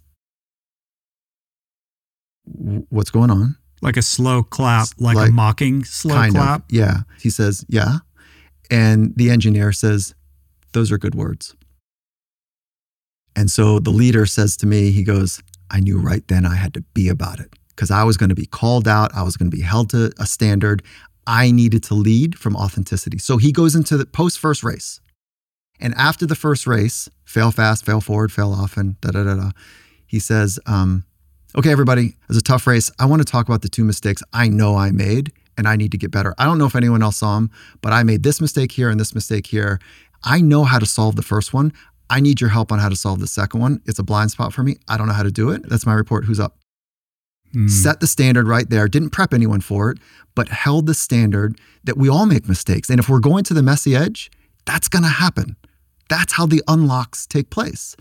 What's 2.89 3.11
going 3.11 3.31
on? 3.31 3.57
Like 3.81 3.97
a 3.97 4.03
slow 4.03 4.43
clap, 4.43 4.89
like, 4.99 5.15
like 5.15 5.29
a 5.29 5.33
mocking 5.33 5.85
slow 5.85 6.29
clap? 6.31 6.63
Of, 6.63 6.67
yeah. 6.71 7.03
He 7.21 7.31
says, 7.31 7.65
Yeah. 7.69 7.99
And 8.73 9.15
the 9.15 9.31
engineer 9.31 9.71
says, 9.71 10.17
Those 10.73 10.91
are 10.91 10.99
good 10.99 11.15
words. 11.15 11.55
And 13.37 13.53
so 13.53 13.79
the 13.79 13.91
leader 13.91 14.27
says 14.27 14.57
to 14.57 14.67
me, 14.67 14.91
He 14.91 15.05
goes, 15.05 15.41
I 15.71 15.79
knew 15.79 15.99
right 16.01 16.27
then 16.27 16.45
I 16.45 16.57
had 16.57 16.75
to 16.75 16.81
be 16.93 17.09
about 17.09 17.39
it 17.39 17.55
because 17.69 17.93
I 17.93 18.03
was 18.03 18.17
going 18.17 18.31
to 18.31 18.35
be 18.35 18.47
called 18.47 18.89
out. 18.89 19.15
I 19.15 19.23
was 19.23 19.37
going 19.37 19.49
to 19.49 19.57
be 19.57 19.63
held 19.63 19.91
to 19.91 20.11
a 20.19 20.27
standard. 20.27 20.83
I 21.25 21.53
needed 21.53 21.85
to 21.85 21.95
lead 21.95 22.37
from 22.37 22.57
authenticity. 22.57 23.19
So 23.19 23.37
he 23.37 23.53
goes 23.53 23.77
into 23.77 23.97
the 23.97 24.07
post 24.07 24.41
first 24.41 24.65
race. 24.65 25.01
And 25.81 25.95
after 25.95 26.27
the 26.27 26.35
first 26.35 26.67
race, 26.67 27.09
fail 27.25 27.51
fast, 27.51 27.85
fail 27.85 28.01
forward, 28.01 28.33
fail 28.33 28.53
often, 28.53 28.97
da 29.01 29.11
da 29.11 29.25
da 29.25 29.35
da, 29.35 29.51
he 30.07 30.19
says, 30.19 30.59
um, 30.67 31.05
Okay, 31.57 31.73
everybody, 31.73 32.07
it 32.07 32.29
was 32.29 32.37
a 32.37 32.43
tough 32.43 32.67
race. 32.67 32.91
I 32.99 33.07
want 33.07 33.21
to 33.21 33.25
talk 33.25 33.49
about 33.49 33.63
the 33.63 33.69
two 33.71 33.85
mistakes 33.85 34.23
I 34.33 34.49
know 34.49 34.77
I 34.77 34.91
made 34.91 35.33
and 35.57 35.67
I 35.67 35.77
need 35.77 35.93
to 35.93 35.99
get 35.99 36.11
better. 36.11 36.35
I 36.39 36.45
don't 36.45 36.59
know 36.59 36.67
if 36.67 36.77
anyone 36.77 37.03
else 37.03 37.17
saw 37.17 37.37
them, 37.37 37.51
but 37.81 37.93
I 37.93 38.03
made 38.03 38.23
this 38.23 38.41
mistake 38.41 38.73
here 38.73 38.91
and 38.91 39.01
this 39.01 39.15
mistake 39.15 39.47
here. 39.47 39.81
I 40.23 40.41
know 40.41 40.65
how 40.65 40.79
to 40.79 40.87
solve 40.87 41.17
the 41.17 41.23
first 41.23 41.55
one. 41.55 41.73
I 42.11 42.21
need 42.21 42.41
your 42.41 42.51
help 42.51 42.71
on 42.71 42.79
how 42.79 42.89
to 42.89 42.97
solve 42.97 43.21
the 43.21 43.27
second 43.27 43.61
one. 43.61 43.81
It's 43.87 43.99
a 43.99 44.03
blind 44.03 44.31
spot 44.31 44.53
for 44.53 44.63
me. 44.63 44.77
I 44.89 44.97
don't 44.97 45.07
know 45.07 45.15
how 45.15 45.23
to 45.23 45.31
do 45.31 45.51
it. 45.51 45.69
That's 45.69 45.87
my 45.87 45.95
report. 45.95 46.27
Who's 46.27 46.41
up? 46.41 46.59
Mm. 47.55 47.71
Set 47.71 48.01
the 48.01 48.07
standard 48.07 48.47
right 48.47 48.69
there. 48.69 48.89
Didn't 48.89 49.11
prep 49.11 49.33
anyone 49.33 49.61
for 49.61 49.91
it, 49.91 49.99
but 50.35 50.49
held 50.49 50.87
the 50.87 50.95
standard 50.95 51.59
that 51.85 51.97
we 51.97 52.09
all 52.09 52.27
make 52.27 52.49
mistakes. 52.49 52.91
And 52.91 52.99
if 53.01 53.09
we're 53.09 53.21
going 53.21 53.45
to 53.45 53.55
the 53.55 53.63
messy 53.63 53.97
edge, 53.97 54.31
that's 54.67 54.89
going 54.89 55.03
to 55.03 55.09
happen. 55.09 55.57
That's 56.09 56.35
how 56.35 56.47
the 56.47 56.63
unlocks 56.67 57.27
take 57.27 57.51
place. 57.51 57.97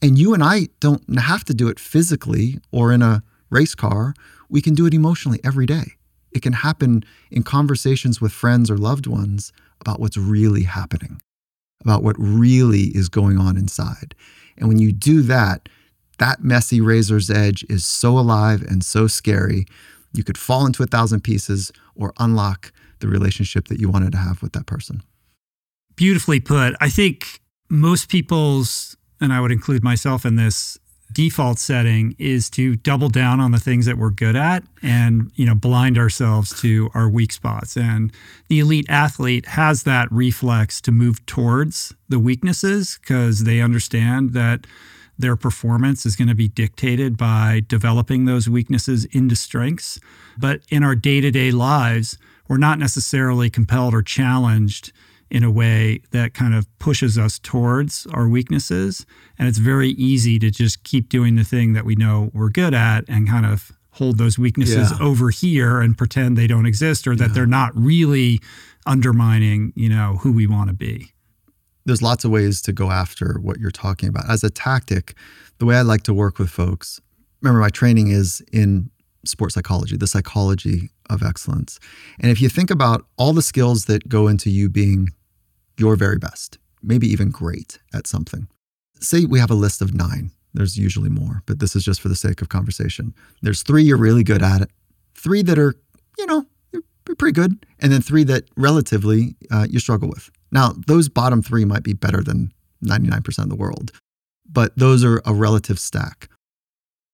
And 0.00 0.18
you 0.18 0.32
and 0.34 0.42
I 0.42 0.68
don't 0.80 1.18
have 1.18 1.44
to 1.46 1.54
do 1.54 1.68
it 1.68 1.80
physically 1.80 2.60
or 2.70 2.92
in 2.92 3.02
a 3.02 3.22
race 3.50 3.74
car. 3.74 4.14
We 4.48 4.62
can 4.62 4.74
do 4.74 4.86
it 4.86 4.94
emotionally 4.94 5.40
every 5.44 5.66
day. 5.66 5.94
It 6.32 6.42
can 6.42 6.52
happen 6.52 7.04
in 7.30 7.42
conversations 7.42 8.20
with 8.20 8.32
friends 8.32 8.70
or 8.70 8.76
loved 8.76 9.06
ones 9.06 9.52
about 9.80 9.98
what's 9.98 10.16
really 10.16 10.64
happening, 10.64 11.20
about 11.80 12.02
what 12.02 12.16
really 12.18 12.92
is 12.94 13.08
going 13.08 13.38
on 13.38 13.56
inside. 13.56 14.14
And 14.56 14.68
when 14.68 14.78
you 14.78 14.92
do 14.92 15.22
that, 15.22 15.68
that 16.18 16.42
messy 16.42 16.80
razor's 16.80 17.30
edge 17.30 17.64
is 17.68 17.84
so 17.84 18.18
alive 18.18 18.62
and 18.62 18.84
so 18.84 19.06
scary. 19.06 19.66
You 20.12 20.24
could 20.24 20.38
fall 20.38 20.66
into 20.66 20.82
a 20.82 20.86
thousand 20.86 21.22
pieces 21.22 21.72
or 21.94 22.12
unlock 22.18 22.72
the 23.00 23.08
relationship 23.08 23.68
that 23.68 23.80
you 23.80 23.88
wanted 23.88 24.12
to 24.12 24.18
have 24.18 24.42
with 24.42 24.52
that 24.52 24.66
person. 24.66 25.02
Beautifully 25.96 26.40
put. 26.40 26.74
I 26.80 26.88
think 26.88 27.40
most 27.68 28.08
people's, 28.08 28.96
and 29.20 29.32
I 29.32 29.40
would 29.40 29.52
include 29.52 29.82
myself 29.82 30.24
in 30.24 30.36
this, 30.36 30.78
default 31.12 31.58
setting 31.58 32.14
is 32.18 32.50
to 32.50 32.76
double 32.76 33.08
down 33.08 33.40
on 33.40 33.50
the 33.50 33.58
things 33.58 33.86
that 33.86 33.96
we're 33.96 34.10
good 34.10 34.36
at 34.36 34.62
and 34.82 35.32
you 35.36 35.46
know 35.46 35.54
blind 35.54 35.96
ourselves 35.96 36.60
to 36.60 36.90
our 36.94 37.08
weak 37.08 37.32
spots. 37.32 37.76
And 37.76 38.12
the 38.48 38.60
elite 38.60 38.86
athlete 38.88 39.46
has 39.46 39.84
that 39.84 40.10
reflex 40.12 40.80
to 40.82 40.92
move 40.92 41.24
towards 41.26 41.94
the 42.08 42.18
weaknesses 42.18 42.98
because 43.00 43.44
they 43.44 43.60
understand 43.60 44.32
that 44.34 44.66
their 45.18 45.34
performance 45.34 46.06
is 46.06 46.14
going 46.14 46.28
to 46.28 46.34
be 46.34 46.48
dictated 46.48 47.16
by 47.16 47.62
developing 47.66 48.24
those 48.24 48.48
weaknesses 48.48 49.04
into 49.06 49.34
strengths. 49.34 49.98
But 50.36 50.60
in 50.68 50.84
our 50.84 50.94
day-to-day 50.94 51.50
lives 51.50 52.18
we're 52.48 52.58
not 52.58 52.78
necessarily 52.78 53.50
compelled 53.50 53.94
or 53.94 54.02
challenged 54.02 54.92
in 55.30 55.44
a 55.44 55.50
way 55.50 56.00
that 56.10 56.34
kind 56.34 56.54
of 56.54 56.66
pushes 56.78 57.18
us 57.18 57.38
towards 57.38 58.06
our 58.12 58.28
weaknesses. 58.28 59.04
And 59.38 59.48
it's 59.48 59.58
very 59.58 59.90
easy 59.90 60.38
to 60.38 60.50
just 60.50 60.84
keep 60.84 61.08
doing 61.08 61.36
the 61.36 61.44
thing 61.44 61.74
that 61.74 61.84
we 61.84 61.94
know 61.94 62.30
we're 62.32 62.48
good 62.48 62.74
at 62.74 63.04
and 63.08 63.28
kind 63.28 63.46
of 63.46 63.72
hold 63.92 64.16
those 64.16 64.38
weaknesses 64.38 64.92
yeah. 64.92 65.04
over 65.04 65.30
here 65.30 65.80
and 65.80 65.98
pretend 65.98 66.36
they 66.36 66.46
don't 66.46 66.66
exist 66.66 67.06
or 67.06 67.16
that 67.16 67.28
yeah. 67.28 67.34
they're 67.34 67.46
not 67.46 67.72
really 67.74 68.40
undermining, 68.86 69.72
you 69.74 69.88
know, 69.88 70.18
who 70.22 70.32
we 70.32 70.46
want 70.46 70.68
to 70.68 70.74
be. 70.74 71.12
There's 71.84 72.02
lots 72.02 72.24
of 72.24 72.30
ways 72.30 72.62
to 72.62 72.72
go 72.72 72.90
after 72.90 73.38
what 73.40 73.58
you're 73.58 73.70
talking 73.70 74.08
about. 74.08 74.30
As 74.30 74.44
a 74.44 74.50
tactic, 74.50 75.14
the 75.58 75.66
way 75.66 75.76
I 75.76 75.82
like 75.82 76.02
to 76.04 76.14
work 76.14 76.38
with 76.38 76.50
folks, 76.50 77.00
remember 77.42 77.60
my 77.60 77.70
training 77.70 78.08
is 78.08 78.42
in 78.52 78.90
sports 79.24 79.54
psychology, 79.54 79.96
the 79.96 80.06
psychology 80.06 80.90
of 81.10 81.22
excellence. 81.22 81.80
And 82.20 82.30
if 82.30 82.40
you 82.40 82.48
think 82.48 82.70
about 82.70 83.04
all 83.16 83.32
the 83.32 83.42
skills 83.42 83.86
that 83.86 84.08
go 84.08 84.28
into 84.28 84.50
you 84.50 84.68
being 84.68 85.08
your 85.78 85.96
very 85.96 86.18
best, 86.18 86.58
maybe 86.82 87.06
even 87.06 87.30
great 87.30 87.78
at 87.94 88.06
something. 88.06 88.48
Say 89.00 89.24
we 89.24 89.38
have 89.38 89.50
a 89.50 89.54
list 89.54 89.80
of 89.80 89.94
nine. 89.94 90.30
There's 90.54 90.76
usually 90.76 91.10
more, 91.10 91.42
but 91.46 91.60
this 91.60 91.76
is 91.76 91.84
just 91.84 92.00
for 92.00 92.08
the 92.08 92.16
sake 92.16 92.40
of 92.42 92.48
conversation. 92.48 93.14
There's 93.42 93.62
three 93.62 93.84
you're 93.84 93.96
really 93.96 94.24
good 94.24 94.42
at 94.42 94.62
it, 94.62 94.70
three 95.14 95.42
that 95.42 95.58
are, 95.58 95.74
you 96.16 96.26
know, 96.26 96.46
pretty 97.16 97.32
good, 97.32 97.64
and 97.78 97.92
then 97.92 98.02
three 98.02 98.24
that 98.24 98.44
relatively 98.56 99.36
uh, 99.50 99.66
you 99.68 99.78
struggle 99.78 100.08
with. 100.08 100.30
Now, 100.50 100.74
those 100.86 101.08
bottom 101.08 101.42
three 101.42 101.64
might 101.64 101.82
be 101.82 101.92
better 101.92 102.22
than 102.22 102.52
99% 102.84 103.38
of 103.38 103.48
the 103.48 103.56
world, 103.56 103.92
but 104.50 104.76
those 104.76 105.04
are 105.04 105.22
a 105.24 105.34
relative 105.34 105.78
stack. 105.78 106.28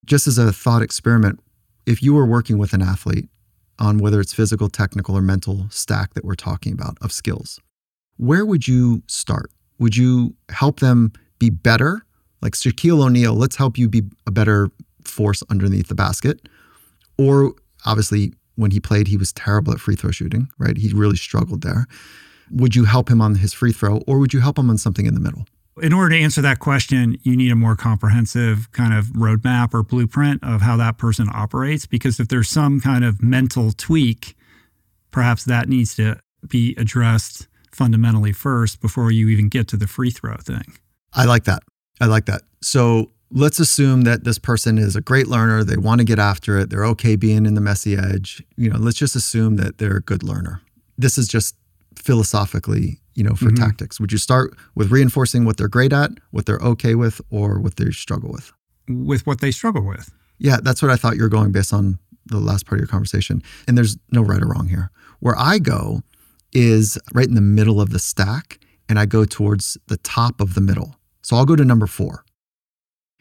Just 0.05 0.27
as 0.27 0.39
a 0.39 0.53
thought 0.53 0.83
experiment, 0.83 1.41
if 1.87 2.03
you 2.03 2.15
were 2.15 2.27
working 2.27 2.59
with 2.59 2.73
an 2.73 2.83
athlete 2.83 3.29
on 3.79 3.99
whether 3.99 4.21
it's 4.21 4.33
physical, 4.33 4.69
technical, 4.69 5.17
or 5.17 5.23
mental 5.23 5.67
stack 5.71 6.15
that 6.15 6.25
we're 6.25 6.35
talking 6.35 6.73
about 6.73 6.97
of 7.01 7.13
skills, 7.13 7.61
where 8.17 8.45
would 8.45 8.67
you 8.69 9.03
start? 9.07 9.51
Would 9.79 9.97
you 9.97 10.35
help 10.51 10.81
them 10.81 11.13
be 11.39 11.51
better? 11.51 12.05
Like 12.43 12.53
Shaquille 12.53 13.05
O'Neal, 13.05 13.35
let's 13.35 13.57
help 13.57 13.79
you 13.79 13.89
be 13.89 14.03
a 14.27 14.31
better 14.31 14.71
force 15.05 15.43
underneath 15.51 15.89
the 15.89 15.95
basket. 15.95 16.49
Or 17.19 17.55
obviously, 17.85 18.35
when 18.57 18.71
he 18.71 18.81
played, 18.81 19.09
he 19.09 19.17
was 19.17 19.33
terrible 19.33 19.73
at 19.73 19.81
free 19.81 19.97
throw 19.97 20.11
shooting, 20.11 20.49
right? 20.59 20.77
He 20.77 20.93
really 20.93 21.17
struggled 21.17 21.63
there. 21.63 21.87
Would 22.51 22.77
you 22.77 22.85
help 22.85 23.11
him 23.11 23.21
on 23.21 23.37
his 23.37 23.53
free 23.53 23.73
throw 23.73 23.99
or 24.07 24.19
would 24.19 24.33
you 24.33 24.41
help 24.41 24.59
him 24.59 24.71
on 24.71 24.79
something 24.79 25.07
in 25.07 25.15
the 25.15 25.21
middle? 25.21 25.47
In 25.83 25.93
order 25.93 26.11
to 26.11 26.23
answer 26.23 26.41
that 26.43 26.61
question, 26.61 27.19
you 27.23 27.37
need 27.37 27.51
a 27.51 27.57
more 27.57 27.75
comprehensive 27.75 28.71
kind 28.71 28.95
of 28.95 29.07
roadmap 29.07 29.75
or 29.75 29.83
blueprint 29.83 30.45
of 30.45 30.61
how 30.61 30.77
that 30.77 30.99
person 30.99 31.29
operates. 31.33 31.85
Because 31.85 32.21
if 32.21 32.29
there's 32.29 32.49
some 32.49 32.81
kind 32.81 33.05
of 33.05 33.23
mental 33.23 33.73
tweak, 33.73 34.37
perhaps 35.11 35.45
that 35.45 35.69
needs 35.69 35.97
to 35.97 36.21
be 36.47 36.77
addressed 36.77 37.49
fundamentally 37.75 38.33
first 38.33 38.81
before 38.81 39.11
you 39.11 39.29
even 39.29 39.49
get 39.49 39.69
to 39.69 39.77
the 39.77 39.87
free 39.87 40.11
throw 40.11 40.37
thing. 40.37 40.77
I 41.13 41.25
like 41.25 41.45
that. 41.45 41.63
I 42.01 42.07
like 42.07 42.27
that. 42.27 42.43
So 42.63 43.11
let's 43.31 43.59
assume 43.59 44.03
that 44.03 44.25
this 44.25 44.39
person 44.39 44.79
is 44.79 44.97
a 44.97 45.01
great 45.01 45.27
learner. 45.27 45.65
They 45.65 45.77
want 45.77 46.01
to 46.01 46.05
get 46.05 46.19
after 46.19 46.59
it. 46.59 46.71
They're 46.71 46.87
okay 46.87 47.17
being 47.17 47.47
in 47.47 47.55
the 47.55 47.61
messy 47.61 47.97
edge. 47.97 48.43
You 48.57 48.71
know, 48.71 48.79
let's 48.79 48.99
just 48.99 49.17
assume 49.17 49.57
that 49.57 49.79
they're 49.79 49.97
a 49.97 50.03
good 50.03 50.23
learner. 50.23 50.63
This 50.97 51.19
is 51.19 51.29
just 51.29 51.57
philosophically, 51.97 53.01
you 53.15 53.25
know, 53.25 53.35
for 53.35 53.47
mm-hmm. 53.47 53.65
tactics. 53.65 54.01
Would 54.01 54.13
you 54.13 54.19
start 54.19 54.57
with 54.75 54.91
reinforcing 54.91 55.45
what 55.45 55.57
they're 55.57 55.69
great 55.69 55.93
at, 55.93 56.11
what 56.31 56.47
they're 56.47 56.59
okay 56.59 56.95
with, 56.95 57.21
or 57.31 57.59
what 57.59 57.77
they 57.77 57.91
struggle 57.91 58.31
with? 58.31 58.53
With 58.89 59.27
what 59.27 59.41
they 59.41 59.51
struggle 59.51 59.85
with. 59.85 60.11
Yeah, 60.39 60.59
that's 60.63 60.83
what 60.83 60.91
I 60.91 60.97
thought 60.97 61.17
you 61.17 61.23
were 61.23 61.29
going 61.29 61.53
based 61.53 61.73
on 61.73 61.99
the 62.27 62.39
last 62.39 62.67
part 62.67 62.79
of 62.79 62.83
your 62.83 62.89
conversation. 62.89 63.43
And 63.67 63.77
there's 63.77 63.97
no 64.11 64.23
right 64.23 64.43
or 64.43 64.49
wrong 64.49 64.69
here. 64.69 64.91
Where 65.21 65.39
I 65.39 65.59
go 65.59 66.03
is 66.55 66.99
right 67.13 67.27
in 67.27 67.35
the 67.35 67.41
middle 67.41 67.81
of 67.81 67.91
the 67.91 67.99
stack, 67.99 68.59
and 68.89 68.99
I 68.99 69.07
go 69.07 69.25
towards 69.25 69.77
the 69.89 69.97
top 69.99 70.41
of 70.41 70.55
the 70.55 70.61
middle. 70.61 70.97
So 71.23 71.37
I'll 71.37 71.47
go 71.47 71.57
to 71.57 71.65
number 71.65 71.87
four. 71.87 72.25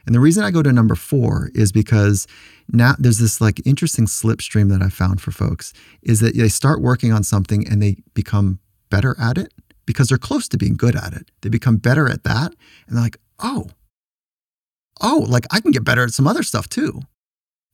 And 0.06 0.14
the 0.14 0.20
reason 0.20 0.44
I 0.44 0.52
go 0.52 0.62
to 0.62 0.72
number 0.72 0.96
four 0.96 1.50
is 1.54 1.72
because 1.72 2.28
now 2.72 2.96
there's 3.00 3.20
this 3.20 3.40
like 3.40 3.66
interesting 3.66 4.06
slipstream 4.06 4.70
that 4.70 4.82
I 4.82 4.90
found 4.90 5.22
for 5.22 5.32
folks 5.32 5.74
is 6.02 6.20
that 6.20 6.36
they 6.36 6.50
start 6.50 6.82
working 6.82 7.14
on 7.14 7.24
something 7.24 7.68
and 7.68 7.82
they 7.82 7.98
become 8.14 8.60
better 8.90 9.16
at 9.20 9.38
it 9.38 9.54
because 9.86 10.10
they're 10.10 10.18
close 10.18 10.48
to 10.50 10.58
being 10.58 10.76
good 10.76 10.96
at 10.96 11.14
it. 11.14 11.32
They 11.42 11.50
become 11.50 11.78
better 11.78 12.10
at 12.10 12.24
that 12.24 12.54
and 12.88 12.98
they're 12.98 13.04
like, 13.04 13.18
oh, 13.40 13.70
oh, 15.02 15.26
like 15.28 15.46
I 15.52 15.62
can 15.62 15.72
get 15.72 15.86
better 15.86 16.04
at 16.04 16.12
some 16.12 16.28
other 16.28 16.44
stuff 16.44 16.68
too. 16.68 17.02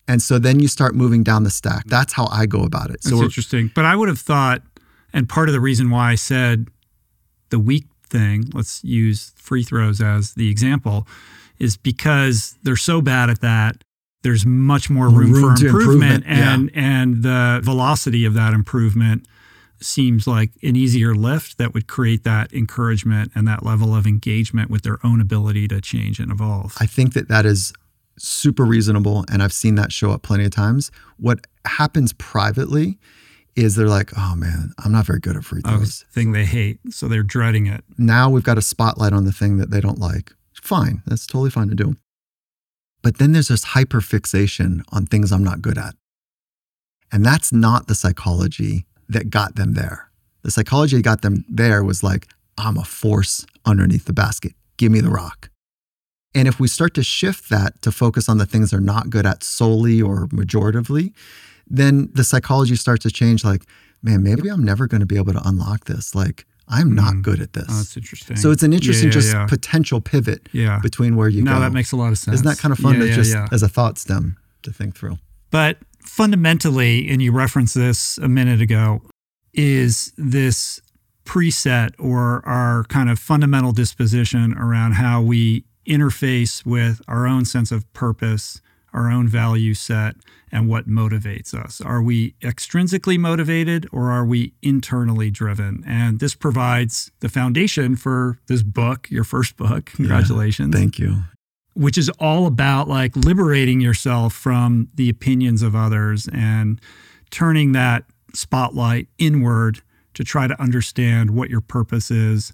And 0.08 0.22
so 0.22 0.40
then 0.40 0.60
you 0.60 0.68
start 0.68 0.96
moving 0.96 1.24
down 1.24 1.44
the 1.44 1.52
stack. 1.52 1.86
That's 1.86 2.14
how 2.14 2.28
I 2.32 2.46
go 2.48 2.64
about 2.64 2.90
it. 2.90 3.04
So 3.04 3.12
That's 3.12 3.24
interesting. 3.24 3.72
But 3.76 3.86
I 3.86 3.96
would 3.96 4.10
have 4.10 4.20
thought, 4.20 4.64
and 5.14 5.28
part 5.28 5.50
of 5.50 5.54
the 5.54 5.60
reason 5.60 5.90
why 5.90 6.12
I 6.12 6.16
said 6.16 6.68
the 7.50 7.60
weak 7.60 7.86
thing, 8.10 8.46
let's 8.54 8.84
use 8.84 9.34
free 9.36 9.64
throws 9.64 10.02
as 10.02 10.34
the 10.34 10.50
example, 10.50 11.08
is 11.60 11.78
because 11.78 12.58
they're 12.64 12.76
so 12.76 13.02
bad 13.02 13.30
at 13.30 13.42
that. 13.42 13.84
There's 14.22 14.46
much 14.46 14.90
more 14.90 15.08
room, 15.08 15.32
room 15.32 15.56
for 15.56 15.66
improvement, 15.66 16.26
improvement, 16.26 16.26
and 16.28 16.72
yeah. 16.74 16.82
and 16.82 17.24
the 17.24 17.62
velocity 17.64 18.26
of 18.26 18.34
that 18.34 18.54
improvement 18.54 19.26
seems 19.82 20.28
like 20.28 20.52
an 20.62 20.76
easier 20.76 21.16
lift 21.16 21.58
that 21.58 21.74
would 21.74 21.88
create 21.88 22.26
that 22.26 22.52
encouragement 22.54 23.32
and 23.34 23.48
that 23.48 23.64
level 23.64 23.96
of 23.96 24.06
engagement 24.06 24.70
with 24.70 24.82
their 24.82 24.98
own 25.06 25.22
ability 25.22 25.70
to 25.70 25.80
change 25.80 26.20
and 26.20 26.32
evolve. 26.32 26.76
I 26.80 26.86
think 26.86 27.14
that 27.14 27.30
that 27.30 27.46
is 27.46 27.72
super 28.18 28.66
reasonable 28.66 29.24
and 29.32 29.42
I've 29.42 29.54
seen 29.54 29.76
that 29.76 29.94
show 29.94 30.12
up 30.12 30.22
plenty 30.22 30.44
of 30.44 30.52
times. 30.52 30.92
What 31.18 31.48
happens 31.66 32.12
privately 32.14 32.98
is 33.60 33.76
they're 33.76 33.88
like, 33.88 34.12
"Oh 34.18 34.36
man, 34.36 34.74
I'm 34.84 34.92
not 34.92 35.06
very 35.06 35.20
good 35.20 35.36
at 35.36 35.44
free 35.44 35.62
throws." 35.62 36.06
Oh, 36.06 36.12
thing 36.14 36.32
they 36.32 36.46
hate, 36.46 36.80
so 36.90 37.08
they're 37.08 37.24
dreading 37.24 37.68
it. 37.68 37.84
Now 37.98 38.30
we've 38.30 38.44
got 38.44 38.58
a 38.58 38.62
spotlight 38.62 39.14
on 39.14 39.26
the 39.26 39.32
thing 39.32 39.58
that 39.58 39.72
they 39.72 39.82
don't 39.82 40.00
like. 40.00 40.34
Fine. 40.62 41.04
That's 41.06 41.26
totally 41.26 41.50
fine 41.50 41.70
to 41.70 41.76
do. 41.76 41.96
But 43.02 43.18
then 43.18 43.32
there's 43.32 43.48
this 43.48 43.64
hyper 43.64 44.02
fixation 44.02 44.84
on 44.92 45.06
things 45.06 45.32
I'm 45.32 45.44
not 45.44 45.62
good 45.62 45.78
at. 45.78 45.96
And 47.12 47.26
that's 47.26 47.52
not 47.52 47.88
the 47.88 47.96
psychology 47.96 48.86
that 49.08 49.30
got 49.30 49.56
them 49.56 49.74
there. 49.74 50.10
The 50.44 50.52
psychology 50.52 50.98
that 50.98 51.04
got 51.04 51.22
them 51.22 51.46
there 51.50 51.84
was 51.84 52.04
like, 52.04 52.28
I'm 52.58 52.78
a 52.78 52.84
force 52.84 53.46
underneath 53.66 54.06
the 54.06 54.14
basket. 54.14 54.54
Give 54.78 54.92
me 54.92 55.02
the 55.02 55.10
rock. 55.10 55.50
And 56.36 56.48
if 56.48 56.60
we 56.60 56.68
start 56.68 56.94
to 56.96 57.04
shift 57.04 57.50
that 57.50 57.82
to 57.82 57.92
focus 57.92 58.30
on 58.30 58.38
the 58.38 58.46
things 58.46 58.72
they're 58.72 58.80
not 58.80 59.10
good 59.10 59.26
at 59.26 59.44
solely 59.44 60.02
or 60.02 60.28
majoritively, 60.28 61.14
then 61.70 62.10
the 62.14 62.24
psychology 62.24 62.76
starts 62.76 63.04
to 63.04 63.12
change 63.12 63.44
like, 63.44 63.64
man, 64.02 64.24
maybe 64.24 64.50
I'm 64.50 64.64
never 64.64 64.88
going 64.88 65.02
to 65.02 65.06
be 65.06 65.18
able 65.18 65.34
to 65.34 65.42
unlock 65.48 65.86
this. 65.86 66.16
Like, 66.16 66.46
I'm 66.68 66.94
not 66.94 67.16
mm. 67.16 67.22
good 67.24 67.42
at 67.42 67.54
this. 67.54 67.66
Oh, 67.70 67.78
that's 67.78 67.98
interesting. 67.98 68.38
So 68.38 68.52
it's 68.52 68.64
an 68.64 68.74
interesting 68.74 69.10
yeah, 69.10 69.16
yeah, 69.16 69.22
just 69.22 69.34
yeah. 69.34 69.48
potential 69.48 70.02
pivot 70.02 70.48
yeah. 70.52 70.80
between 70.82 71.16
where 71.16 71.28
you 71.28 71.42
no, 71.44 71.52
go. 71.52 71.58
No, 71.58 71.64
that 71.64 71.74
makes 71.74 71.92
a 71.92 71.96
lot 71.96 72.12
of 72.12 72.18
sense. 72.18 72.36
Isn't 72.36 72.48
that 72.48 72.60
kind 72.60 72.72
of 72.72 72.78
fun 72.78 73.00
to 73.00 73.12
just 73.12 73.36
as 73.52 73.64
a 73.64 73.68
thought 73.68 73.98
stem 73.98 74.38
to 74.64 74.72
think 74.72 74.96
through? 74.96 75.18
But 75.52 75.78
fundamentally, 76.00 77.10
and 77.10 77.22
you 77.22 77.32
referenced 77.32 77.74
this 77.74 78.18
a 78.20 78.28
minute 78.28 78.62
ago, 78.62 79.02
is 79.54 80.14
this 80.18 80.80
preset 81.26 81.92
or 82.00 82.46
our 82.48 82.84
kind 82.86 83.10
of 83.10 83.20
fundamental 83.20 83.72
disposition 83.72 84.56
around 84.58 84.94
how 84.94 85.22
we 85.22 85.64
interface 85.88 86.66
with 86.66 87.02
our 87.08 87.28
own 87.28 87.46
sense 87.46 87.72
of 87.72 87.92
purpose, 87.94 88.62
our 88.94 89.10
own 89.10 89.28
value 89.28 89.74
set, 89.74 90.16
and 90.52 90.68
what 90.68 90.88
motivates 90.88 91.54
us. 91.54 91.80
Are 91.82 92.02
we 92.02 92.32
extrinsically 92.42 93.18
motivated 93.18 93.88
or 93.92 94.10
are 94.12 94.26
we 94.26 94.54
internally 94.62 95.30
driven? 95.30 95.84
And 95.86 96.20
this 96.20 96.36
provides 96.36 97.12
the 97.20 97.30
foundation 97.30 97.96
for 97.96 98.40
this 98.48 98.64
book, 98.64 99.10
your 99.12 99.24
first 99.24 99.58
book. 99.58 99.86
Congratulations. 99.88 100.74
Yeah, 100.74 100.80
thank 100.80 101.00
you. 101.00 101.24
Which 101.76 101.98
is 101.98 102.10
all 102.20 102.48
about 102.48 102.88
like 102.88 103.16
liberating 103.16 103.80
yourself 103.80 104.34
from 104.34 104.90
the 104.96 105.10
opinions 105.10 105.62
of 105.62 105.76
others 105.76 106.28
and 106.34 106.82
turning 107.30 107.74
that 107.74 108.06
spotlight 108.34 109.08
inward 109.18 109.82
to 110.16 110.24
try 110.24 110.48
to 110.48 110.60
understand 110.62 111.32
what 111.32 111.50
your 111.50 111.62
purpose 111.62 112.10
is, 112.12 112.54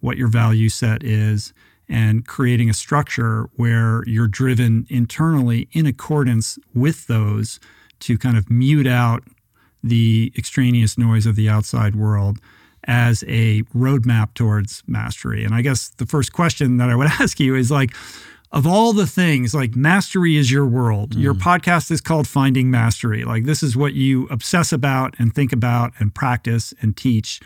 what 0.00 0.16
your 0.16 0.28
value 0.28 0.68
set 0.68 1.04
is, 1.04 1.52
and 1.88 2.26
creating 2.26 2.68
a 2.68 2.74
structure 2.74 3.48
where 3.56 4.02
you're 4.06 4.28
driven 4.28 4.86
internally 4.90 5.68
in 5.72 5.86
accordance 5.86 6.58
with 6.74 7.06
those 7.06 7.58
to 8.00 8.18
kind 8.18 8.36
of 8.36 8.50
mute 8.50 8.86
out 8.86 9.24
the 9.82 10.32
extraneous 10.36 10.98
noise 10.98 11.26
of 11.26 11.36
the 11.36 11.48
outside 11.48 11.96
world 11.96 12.38
as 12.84 13.24
a 13.26 13.62
roadmap 13.74 14.34
towards 14.34 14.82
mastery. 14.86 15.44
And 15.44 15.54
I 15.54 15.62
guess 15.62 15.88
the 15.90 16.06
first 16.06 16.32
question 16.32 16.78
that 16.78 16.88
I 16.90 16.96
would 16.96 17.06
ask 17.20 17.38
you 17.40 17.54
is 17.54 17.70
like, 17.70 17.94
of 18.50 18.66
all 18.66 18.94
the 18.94 19.06
things, 19.06 19.54
like 19.54 19.76
mastery 19.76 20.36
is 20.36 20.50
your 20.50 20.66
world. 20.66 21.14
Mm. 21.14 21.20
Your 21.20 21.34
podcast 21.34 21.90
is 21.90 22.00
called 22.00 22.26
Finding 22.26 22.70
Mastery. 22.70 23.24
Like, 23.24 23.44
this 23.44 23.62
is 23.62 23.76
what 23.76 23.92
you 23.92 24.26
obsess 24.28 24.72
about 24.72 25.14
and 25.18 25.34
think 25.34 25.52
about 25.52 25.92
and 25.98 26.14
practice 26.14 26.72
and 26.80 26.96
teach. 26.96 27.40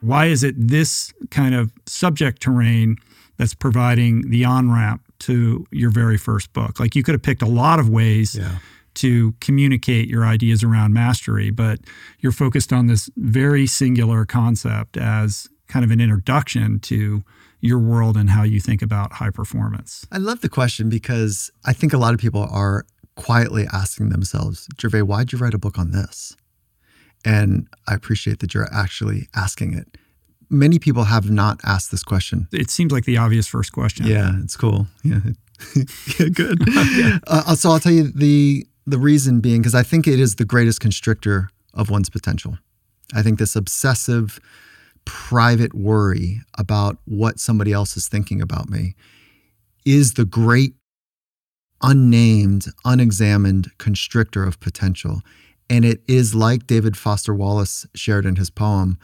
Why 0.00 0.26
is 0.26 0.42
it 0.42 0.54
this 0.56 1.12
kind 1.30 1.54
of 1.54 1.72
subject 1.86 2.40
terrain 2.40 2.96
that's 3.38 3.54
providing 3.54 4.30
the 4.30 4.44
on 4.44 4.70
ramp 4.70 5.02
to 5.20 5.66
your 5.70 5.90
very 5.90 6.18
first 6.18 6.52
book. 6.52 6.78
Like 6.78 6.94
you 6.94 7.02
could 7.02 7.14
have 7.14 7.22
picked 7.22 7.42
a 7.42 7.46
lot 7.46 7.78
of 7.78 7.88
ways 7.88 8.34
yeah. 8.34 8.58
to 8.94 9.32
communicate 9.40 10.08
your 10.08 10.24
ideas 10.24 10.62
around 10.62 10.92
mastery, 10.92 11.50
but 11.50 11.80
you're 12.18 12.32
focused 12.32 12.72
on 12.72 12.86
this 12.86 13.08
very 13.16 13.66
singular 13.66 14.24
concept 14.24 14.96
as 14.96 15.48
kind 15.68 15.84
of 15.84 15.90
an 15.90 16.00
introduction 16.00 16.80
to 16.80 17.22
your 17.60 17.78
world 17.78 18.16
and 18.16 18.30
how 18.30 18.42
you 18.42 18.60
think 18.60 18.82
about 18.82 19.14
high 19.14 19.30
performance. 19.30 20.06
I 20.12 20.18
love 20.18 20.40
the 20.40 20.48
question 20.48 20.88
because 20.88 21.50
I 21.64 21.72
think 21.72 21.92
a 21.92 21.98
lot 21.98 22.14
of 22.14 22.20
people 22.20 22.46
are 22.50 22.84
quietly 23.16 23.66
asking 23.72 24.10
themselves, 24.10 24.68
Gervais, 24.80 25.02
why'd 25.02 25.32
you 25.32 25.38
write 25.38 25.54
a 25.54 25.58
book 25.58 25.78
on 25.78 25.90
this? 25.90 26.36
And 27.24 27.66
I 27.88 27.94
appreciate 27.94 28.38
that 28.40 28.54
you're 28.54 28.72
actually 28.72 29.28
asking 29.34 29.74
it 29.74 29.97
many 30.50 30.78
people 30.78 31.04
have 31.04 31.30
not 31.30 31.60
asked 31.64 31.90
this 31.90 32.02
question. 32.02 32.48
It 32.52 32.70
seems 32.70 32.92
like 32.92 33.04
the 33.04 33.16
obvious 33.16 33.46
first 33.46 33.72
question. 33.72 34.06
Yeah, 34.06 34.32
it's 34.42 34.56
cool. 34.56 34.86
Yeah, 35.02 35.20
yeah 36.18 36.28
good. 36.28 36.58
yeah. 36.68 37.18
Uh, 37.26 37.54
so 37.54 37.70
I'll 37.70 37.80
tell 37.80 37.92
you 37.92 38.10
the 38.12 38.66
the 38.86 38.98
reason 38.98 39.40
being 39.40 39.60
because 39.60 39.74
I 39.74 39.82
think 39.82 40.06
it 40.06 40.18
is 40.18 40.36
the 40.36 40.44
greatest 40.44 40.80
constrictor 40.80 41.50
of 41.74 41.90
one's 41.90 42.08
potential. 42.08 42.58
I 43.14 43.22
think 43.22 43.38
this 43.38 43.56
obsessive 43.56 44.40
private 45.04 45.74
worry 45.74 46.42
about 46.58 46.98
what 47.06 47.40
somebody 47.40 47.72
else 47.72 47.96
is 47.96 48.08
thinking 48.08 48.42
about 48.42 48.68
me 48.68 48.94
is 49.84 50.14
the 50.14 50.24
great 50.24 50.74
unnamed, 51.82 52.66
unexamined 52.84 53.70
constrictor 53.78 54.44
of 54.44 54.60
potential. 54.60 55.22
And 55.70 55.84
it 55.84 56.02
is 56.06 56.34
like 56.34 56.66
David 56.66 56.96
Foster 56.96 57.34
Wallace 57.34 57.86
shared 57.94 58.26
in 58.26 58.36
his 58.36 58.50
poem 58.50 58.98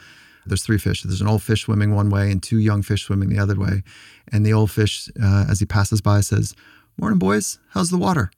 there's 0.47 0.62
three 0.62 0.78
fish. 0.78 1.03
There's 1.03 1.20
an 1.20 1.28
old 1.28 1.42
fish 1.42 1.62
swimming 1.62 1.95
one 1.95 2.11
way 2.11 2.30
and 2.30 2.42
two 2.42 2.59
young 2.59 2.82
fish 2.82 3.05
swimming 3.05 3.28
the 3.28 3.38
other 3.38 3.59
way. 3.59 3.82
And 4.30 4.45
the 4.45 4.53
old 4.53 4.70
fish, 4.70 5.09
uh, 5.22 5.47
as 5.49 5.61
he 5.61 5.66
passes 5.66 6.01
by, 6.01 6.20
says, 6.20 6.55
Morning, 6.99 7.18
boys. 7.18 7.59
How's 7.70 7.90
the 7.90 7.99
water? 7.99 8.30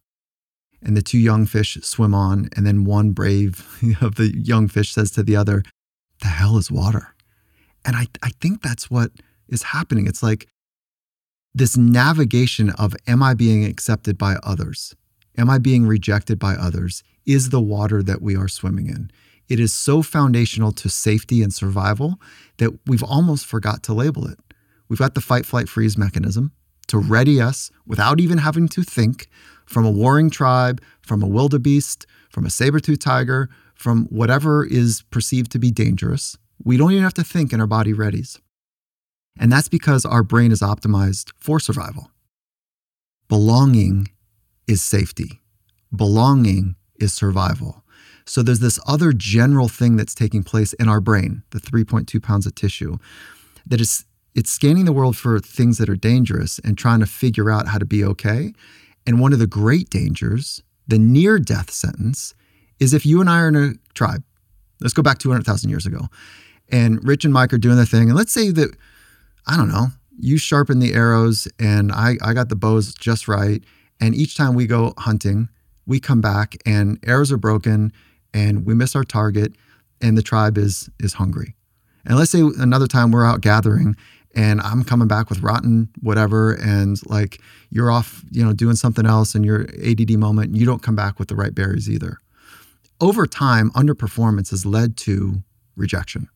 And 0.82 0.96
the 0.96 1.02
two 1.02 1.18
young 1.18 1.46
fish 1.46 1.78
swim 1.82 2.14
on. 2.14 2.48
And 2.56 2.66
then 2.66 2.84
one 2.84 3.12
brave 3.12 3.66
of 4.00 4.14
the 4.14 4.32
young 4.36 4.68
fish 4.68 4.92
says 4.92 5.10
to 5.12 5.22
the 5.22 5.36
other, 5.36 5.62
The 6.22 6.28
hell 6.28 6.56
is 6.56 6.70
water? 6.70 7.14
And 7.84 7.96
I, 7.96 8.06
I 8.22 8.30
think 8.40 8.62
that's 8.62 8.90
what 8.90 9.10
is 9.48 9.62
happening. 9.62 10.06
It's 10.06 10.22
like 10.22 10.48
this 11.54 11.76
navigation 11.76 12.70
of, 12.70 12.94
Am 13.06 13.22
I 13.22 13.34
being 13.34 13.64
accepted 13.64 14.16
by 14.16 14.36
others? 14.42 14.94
Am 15.38 15.50
I 15.50 15.58
being 15.58 15.86
rejected 15.86 16.38
by 16.38 16.54
others? 16.54 17.02
Is 17.26 17.50
the 17.50 17.60
water 17.60 18.02
that 18.02 18.22
we 18.22 18.36
are 18.36 18.48
swimming 18.48 18.88
in? 18.88 19.10
It 19.48 19.60
is 19.60 19.72
so 19.72 20.02
foundational 20.02 20.72
to 20.72 20.88
safety 20.88 21.42
and 21.42 21.54
survival 21.54 22.20
that 22.56 22.78
we've 22.86 23.02
almost 23.02 23.46
forgot 23.46 23.82
to 23.84 23.94
label 23.94 24.26
it. 24.26 24.38
We've 24.88 24.98
got 24.98 25.14
the 25.14 25.20
fight, 25.20 25.46
flight, 25.46 25.68
freeze 25.68 25.96
mechanism 25.96 26.52
to 26.88 26.98
ready 26.98 27.40
us 27.40 27.70
without 27.86 28.20
even 28.20 28.38
having 28.38 28.68
to 28.68 28.82
think 28.82 29.28
from 29.64 29.84
a 29.84 29.90
warring 29.90 30.30
tribe, 30.30 30.80
from 31.00 31.22
a 31.22 31.26
wildebeest, 31.26 32.06
from 32.30 32.46
a 32.46 32.50
saber-toothed 32.50 33.00
tiger, 33.00 33.48
from 33.74 34.06
whatever 34.06 34.64
is 34.64 35.02
perceived 35.10 35.50
to 35.52 35.58
be 35.58 35.70
dangerous. 35.70 36.36
We 36.64 36.76
don't 36.76 36.92
even 36.92 37.02
have 37.02 37.14
to 37.14 37.24
think 37.24 37.52
and 37.52 37.60
our 37.60 37.66
body 37.66 37.92
readies. 37.92 38.40
And 39.38 39.52
that's 39.52 39.68
because 39.68 40.04
our 40.04 40.22
brain 40.22 40.50
is 40.50 40.60
optimized 40.60 41.32
for 41.36 41.60
survival. 41.60 42.10
Belonging 43.28 44.08
is 44.66 44.82
safety. 44.82 45.40
Belonging 45.94 46.76
is 46.98 47.12
survival. 47.12 47.84
So 48.26 48.42
there's 48.42 48.60
this 48.60 48.78
other 48.86 49.12
general 49.12 49.68
thing 49.68 49.96
that's 49.96 50.14
taking 50.14 50.42
place 50.42 50.72
in 50.74 50.88
our 50.88 51.00
brain, 51.00 51.44
the 51.50 51.60
3.2 51.60 52.22
pounds 52.22 52.44
of 52.44 52.54
tissue, 52.54 52.98
that 53.66 53.80
is 53.80 54.04
it's 54.34 54.50
scanning 54.50 54.84
the 54.84 54.92
world 54.92 55.16
for 55.16 55.40
things 55.40 55.78
that 55.78 55.88
are 55.88 55.96
dangerous 55.96 56.58
and 56.58 56.76
trying 56.76 57.00
to 57.00 57.06
figure 57.06 57.50
out 57.50 57.68
how 57.68 57.78
to 57.78 57.86
be 57.86 58.04
okay. 58.04 58.52
And 59.06 59.18
one 59.18 59.32
of 59.32 59.38
the 59.38 59.46
great 59.46 59.88
dangers, 59.88 60.62
the 60.86 60.98
near 60.98 61.38
death 61.38 61.70
sentence, 61.70 62.34
is 62.78 62.92
if 62.92 63.06
you 63.06 63.20
and 63.20 63.30
I 63.30 63.40
are 63.40 63.48
in 63.48 63.56
a 63.56 63.72
tribe. 63.94 64.22
Let's 64.80 64.92
go 64.92 65.02
back 65.02 65.18
200,000 65.18 65.70
years 65.70 65.86
ago. 65.86 66.08
And 66.68 67.02
Rich 67.06 67.24
and 67.24 67.32
Mike 67.32 67.54
are 67.54 67.58
doing 67.58 67.76
their 67.76 67.86
thing. 67.86 68.08
And 68.08 68.14
let's 68.16 68.32
say 68.32 68.50
that, 68.50 68.76
I 69.46 69.56
don't 69.56 69.68
know, 69.68 69.86
you 70.18 70.36
sharpen 70.36 70.80
the 70.80 70.92
arrows 70.92 71.48
and 71.58 71.90
I, 71.90 72.16
I 72.22 72.34
got 72.34 72.50
the 72.50 72.56
bows 72.56 72.92
just 72.92 73.28
right. 73.28 73.62
And 74.00 74.14
each 74.14 74.36
time 74.36 74.54
we 74.54 74.66
go 74.66 74.92
hunting, 74.98 75.48
we 75.86 75.98
come 75.98 76.20
back 76.20 76.56
and 76.66 76.98
arrows 77.06 77.32
are 77.32 77.38
broken 77.38 77.90
and 78.36 78.66
we 78.66 78.74
miss 78.74 78.94
our 78.94 79.02
target 79.02 79.54
and 80.02 80.16
the 80.16 80.22
tribe 80.22 80.58
is 80.58 80.90
is 81.00 81.14
hungry. 81.14 81.54
And 82.04 82.16
let's 82.16 82.30
say 82.30 82.40
another 82.40 82.86
time 82.86 83.10
we're 83.10 83.26
out 83.26 83.40
gathering 83.40 83.96
and 84.34 84.60
I'm 84.60 84.84
coming 84.84 85.08
back 85.08 85.30
with 85.30 85.40
rotten 85.40 85.88
whatever 86.02 86.52
and 86.52 86.98
like 87.06 87.40
you're 87.70 87.90
off, 87.90 88.22
you 88.30 88.44
know, 88.44 88.52
doing 88.52 88.76
something 88.76 89.06
else 89.06 89.34
in 89.34 89.42
your 89.42 89.62
ADD 89.82 90.12
moment 90.18 90.48
and 90.48 90.58
you 90.58 90.66
don't 90.66 90.82
come 90.82 90.94
back 90.94 91.18
with 91.18 91.28
the 91.28 91.34
right 91.34 91.54
berries 91.54 91.88
either. 91.88 92.18
Over 93.00 93.26
time, 93.26 93.70
underperformance 93.70 94.50
has 94.50 94.64
led 94.64 94.96
to 94.98 95.42
rejection. 95.74 96.28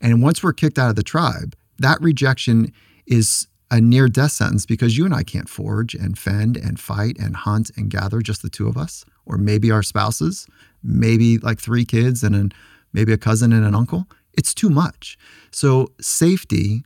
And 0.00 0.22
once 0.22 0.42
we're 0.42 0.52
kicked 0.52 0.78
out 0.78 0.90
of 0.90 0.96
the 0.96 1.02
tribe, 1.02 1.56
that 1.78 2.00
rejection 2.00 2.72
is 3.06 3.46
a 3.70 3.80
near 3.80 4.08
death 4.08 4.32
sentence 4.32 4.66
because 4.66 4.98
you 4.98 5.04
and 5.04 5.14
I 5.14 5.22
can't 5.22 5.48
forage 5.48 5.94
and 5.94 6.18
fend 6.18 6.56
and 6.56 6.78
fight 6.80 7.16
and 7.18 7.36
hunt 7.36 7.70
and 7.76 7.88
gather 7.88 8.20
just 8.20 8.42
the 8.42 8.50
two 8.50 8.66
of 8.66 8.76
us, 8.76 9.04
or 9.30 9.38
maybe 9.38 9.70
our 9.70 9.82
spouses, 9.82 10.46
maybe 10.82 11.38
like 11.38 11.60
three 11.60 11.84
kids 11.84 12.22
and 12.22 12.34
an, 12.34 12.52
maybe 12.92 13.12
a 13.12 13.18
cousin 13.18 13.52
and 13.52 13.64
an 13.64 13.74
uncle. 13.74 14.06
It's 14.34 14.52
too 14.52 14.68
much. 14.68 15.16
So 15.52 15.92
safety 16.00 16.82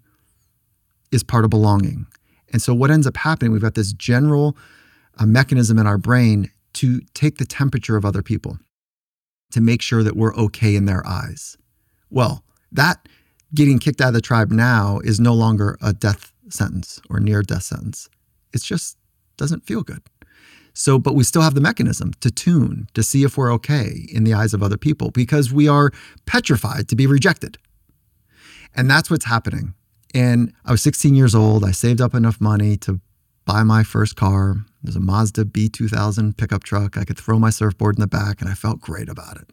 is 1.10 1.22
part 1.22 1.44
of 1.44 1.50
belonging. 1.50 2.06
And 2.52 2.60
so 2.62 2.74
what 2.74 2.90
ends 2.90 3.06
up 3.06 3.16
happening, 3.16 3.50
we've 3.50 3.62
got 3.62 3.74
this 3.74 3.92
general 3.92 4.56
uh, 5.18 5.26
mechanism 5.26 5.78
in 5.78 5.86
our 5.86 5.98
brain 5.98 6.50
to 6.74 7.00
take 7.14 7.38
the 7.38 7.44
temperature 7.44 7.96
of 7.96 8.04
other 8.04 8.22
people, 8.22 8.58
to 9.52 9.60
make 9.60 9.80
sure 9.80 10.02
that 10.02 10.16
we're 10.16 10.34
okay 10.34 10.76
in 10.76 10.84
their 10.84 11.06
eyes. 11.06 11.56
Well, 12.10 12.44
that 12.72 13.08
getting 13.54 13.78
kicked 13.78 14.00
out 14.00 14.08
of 14.08 14.14
the 14.14 14.20
tribe 14.20 14.50
now 14.50 15.00
is 15.04 15.18
no 15.18 15.32
longer 15.32 15.78
a 15.80 15.92
death 15.92 16.32
sentence 16.48 17.00
or 17.08 17.20
near 17.20 17.42
death 17.42 17.62
sentence. 17.62 18.08
It 18.52 18.62
just 18.62 18.98
doesn't 19.36 19.66
feel 19.66 19.82
good. 19.82 20.02
So, 20.74 20.98
but 20.98 21.14
we 21.14 21.22
still 21.22 21.42
have 21.42 21.54
the 21.54 21.60
mechanism 21.60 22.12
to 22.20 22.30
tune 22.30 22.88
to 22.94 23.02
see 23.02 23.22
if 23.22 23.38
we're 23.38 23.52
okay 23.54 24.06
in 24.10 24.24
the 24.24 24.34
eyes 24.34 24.52
of 24.52 24.62
other 24.62 24.76
people 24.76 25.12
because 25.12 25.52
we 25.52 25.68
are 25.68 25.92
petrified 26.26 26.88
to 26.88 26.96
be 26.96 27.06
rejected. 27.06 27.58
And 28.74 28.90
that's 28.90 29.08
what's 29.08 29.26
happening. 29.26 29.74
And 30.14 30.52
I 30.64 30.72
was 30.72 30.82
16 30.82 31.14
years 31.14 31.34
old. 31.34 31.64
I 31.64 31.70
saved 31.70 32.00
up 32.00 32.12
enough 32.12 32.40
money 32.40 32.76
to 32.78 33.00
buy 33.44 33.62
my 33.62 33.84
first 33.84 34.16
car. 34.16 34.56
It 34.82 34.86
was 34.86 34.96
a 34.96 35.00
Mazda 35.00 35.44
B2000 35.44 36.36
pickup 36.36 36.64
truck. 36.64 36.98
I 36.98 37.04
could 37.04 37.18
throw 37.18 37.38
my 37.38 37.50
surfboard 37.50 37.96
in 37.96 38.00
the 38.00 38.08
back 38.08 38.40
and 38.40 38.50
I 38.50 38.54
felt 38.54 38.80
great 38.80 39.08
about 39.08 39.36
it. 39.36 39.50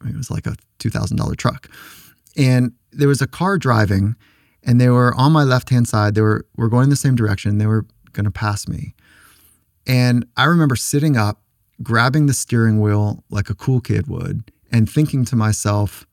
I 0.00 0.04
mean, 0.04 0.14
it 0.14 0.18
was 0.18 0.30
like 0.30 0.46
a 0.46 0.56
$2,000 0.80 1.36
truck. 1.36 1.68
And 2.36 2.72
there 2.90 3.08
was 3.08 3.22
a 3.22 3.26
car 3.26 3.56
driving 3.56 4.16
and 4.64 4.80
they 4.80 4.88
were 4.88 5.14
on 5.14 5.32
my 5.32 5.44
left 5.44 5.70
hand 5.70 5.86
side. 5.88 6.14
They 6.14 6.22
were, 6.22 6.44
were 6.56 6.68
going 6.68 6.90
the 6.90 6.96
same 6.96 7.14
direction. 7.14 7.58
They 7.58 7.66
were 7.66 7.86
going 8.12 8.24
to 8.24 8.30
pass 8.30 8.66
me. 8.66 8.94
And 9.90 10.24
I 10.36 10.44
remember 10.44 10.76
sitting 10.76 11.16
up, 11.16 11.42
grabbing 11.82 12.26
the 12.26 12.32
steering 12.32 12.80
wheel 12.80 13.24
like 13.28 13.50
a 13.50 13.56
cool 13.56 13.80
kid 13.80 14.06
would, 14.06 14.52
and 14.70 14.88
thinking 14.88 15.24
to 15.24 15.34
myself, 15.34 16.06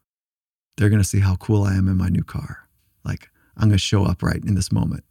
they're 0.77 0.89
going 0.89 1.01
to 1.01 1.07
see 1.07 1.19
how 1.19 1.35
cool 1.35 1.63
I 1.63 1.75
am 1.75 1.87
in 1.87 1.95
my 1.95 2.09
new 2.09 2.23
car. 2.23 2.67
Like, 3.05 3.29
I'm 3.55 3.67
going 3.67 3.73
to 3.73 3.77
show 3.77 4.03
up 4.03 4.23
right 4.23 4.43
in 4.43 4.55
this 4.55 4.71
moment. 4.71 5.03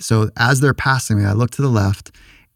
So 0.00 0.28
as 0.36 0.60
they're 0.60 0.74
passing 0.74 1.16
me, 1.18 1.24
I 1.24 1.32
look 1.32 1.50
to 1.52 1.62
the 1.62 1.68
left 1.68 2.10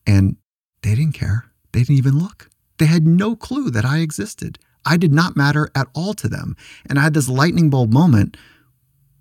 and 0.06 0.36
they 0.82 0.94
didn't 0.94 1.14
care. 1.14 1.46
They 1.72 1.80
didn't 1.80 1.96
even 1.96 2.18
look. 2.18 2.50
They 2.76 2.84
had 2.84 3.06
no 3.06 3.34
clue 3.34 3.70
that 3.70 3.86
I 3.86 4.00
existed. 4.00 4.58
I 4.84 4.98
did 4.98 5.14
not 5.14 5.34
matter 5.34 5.70
at 5.74 5.86
all 5.94 6.12
to 6.12 6.28
them. 6.28 6.56
And 6.84 6.98
I 6.98 7.04
had 7.04 7.14
this 7.14 7.30
lightning 7.30 7.70
bulb 7.70 7.90
moment. 7.90 8.36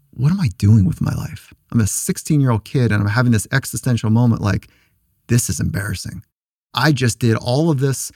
What 0.09 0.33
am 0.33 0.41
I 0.41 0.49
doing 0.57 0.83
with 0.83 0.99
my 0.99 1.13
life? 1.13 1.53
I'm 1.71 1.79
a 1.79 1.87
16 1.87 2.41
year 2.41 2.51
old 2.51 2.65
kid 2.65 2.91
and 2.91 3.01
I'm 3.01 3.07
having 3.07 3.31
this 3.31 3.47
existential 3.49 4.09
moment 4.09 4.41
like, 4.41 4.67
this 5.31 5.49
is 5.49 5.61
embarrassing. 5.61 6.23
I 6.73 6.91
just 6.91 7.17
did 7.19 7.37
all 7.37 7.71
of 7.71 7.79
this 7.79 8.11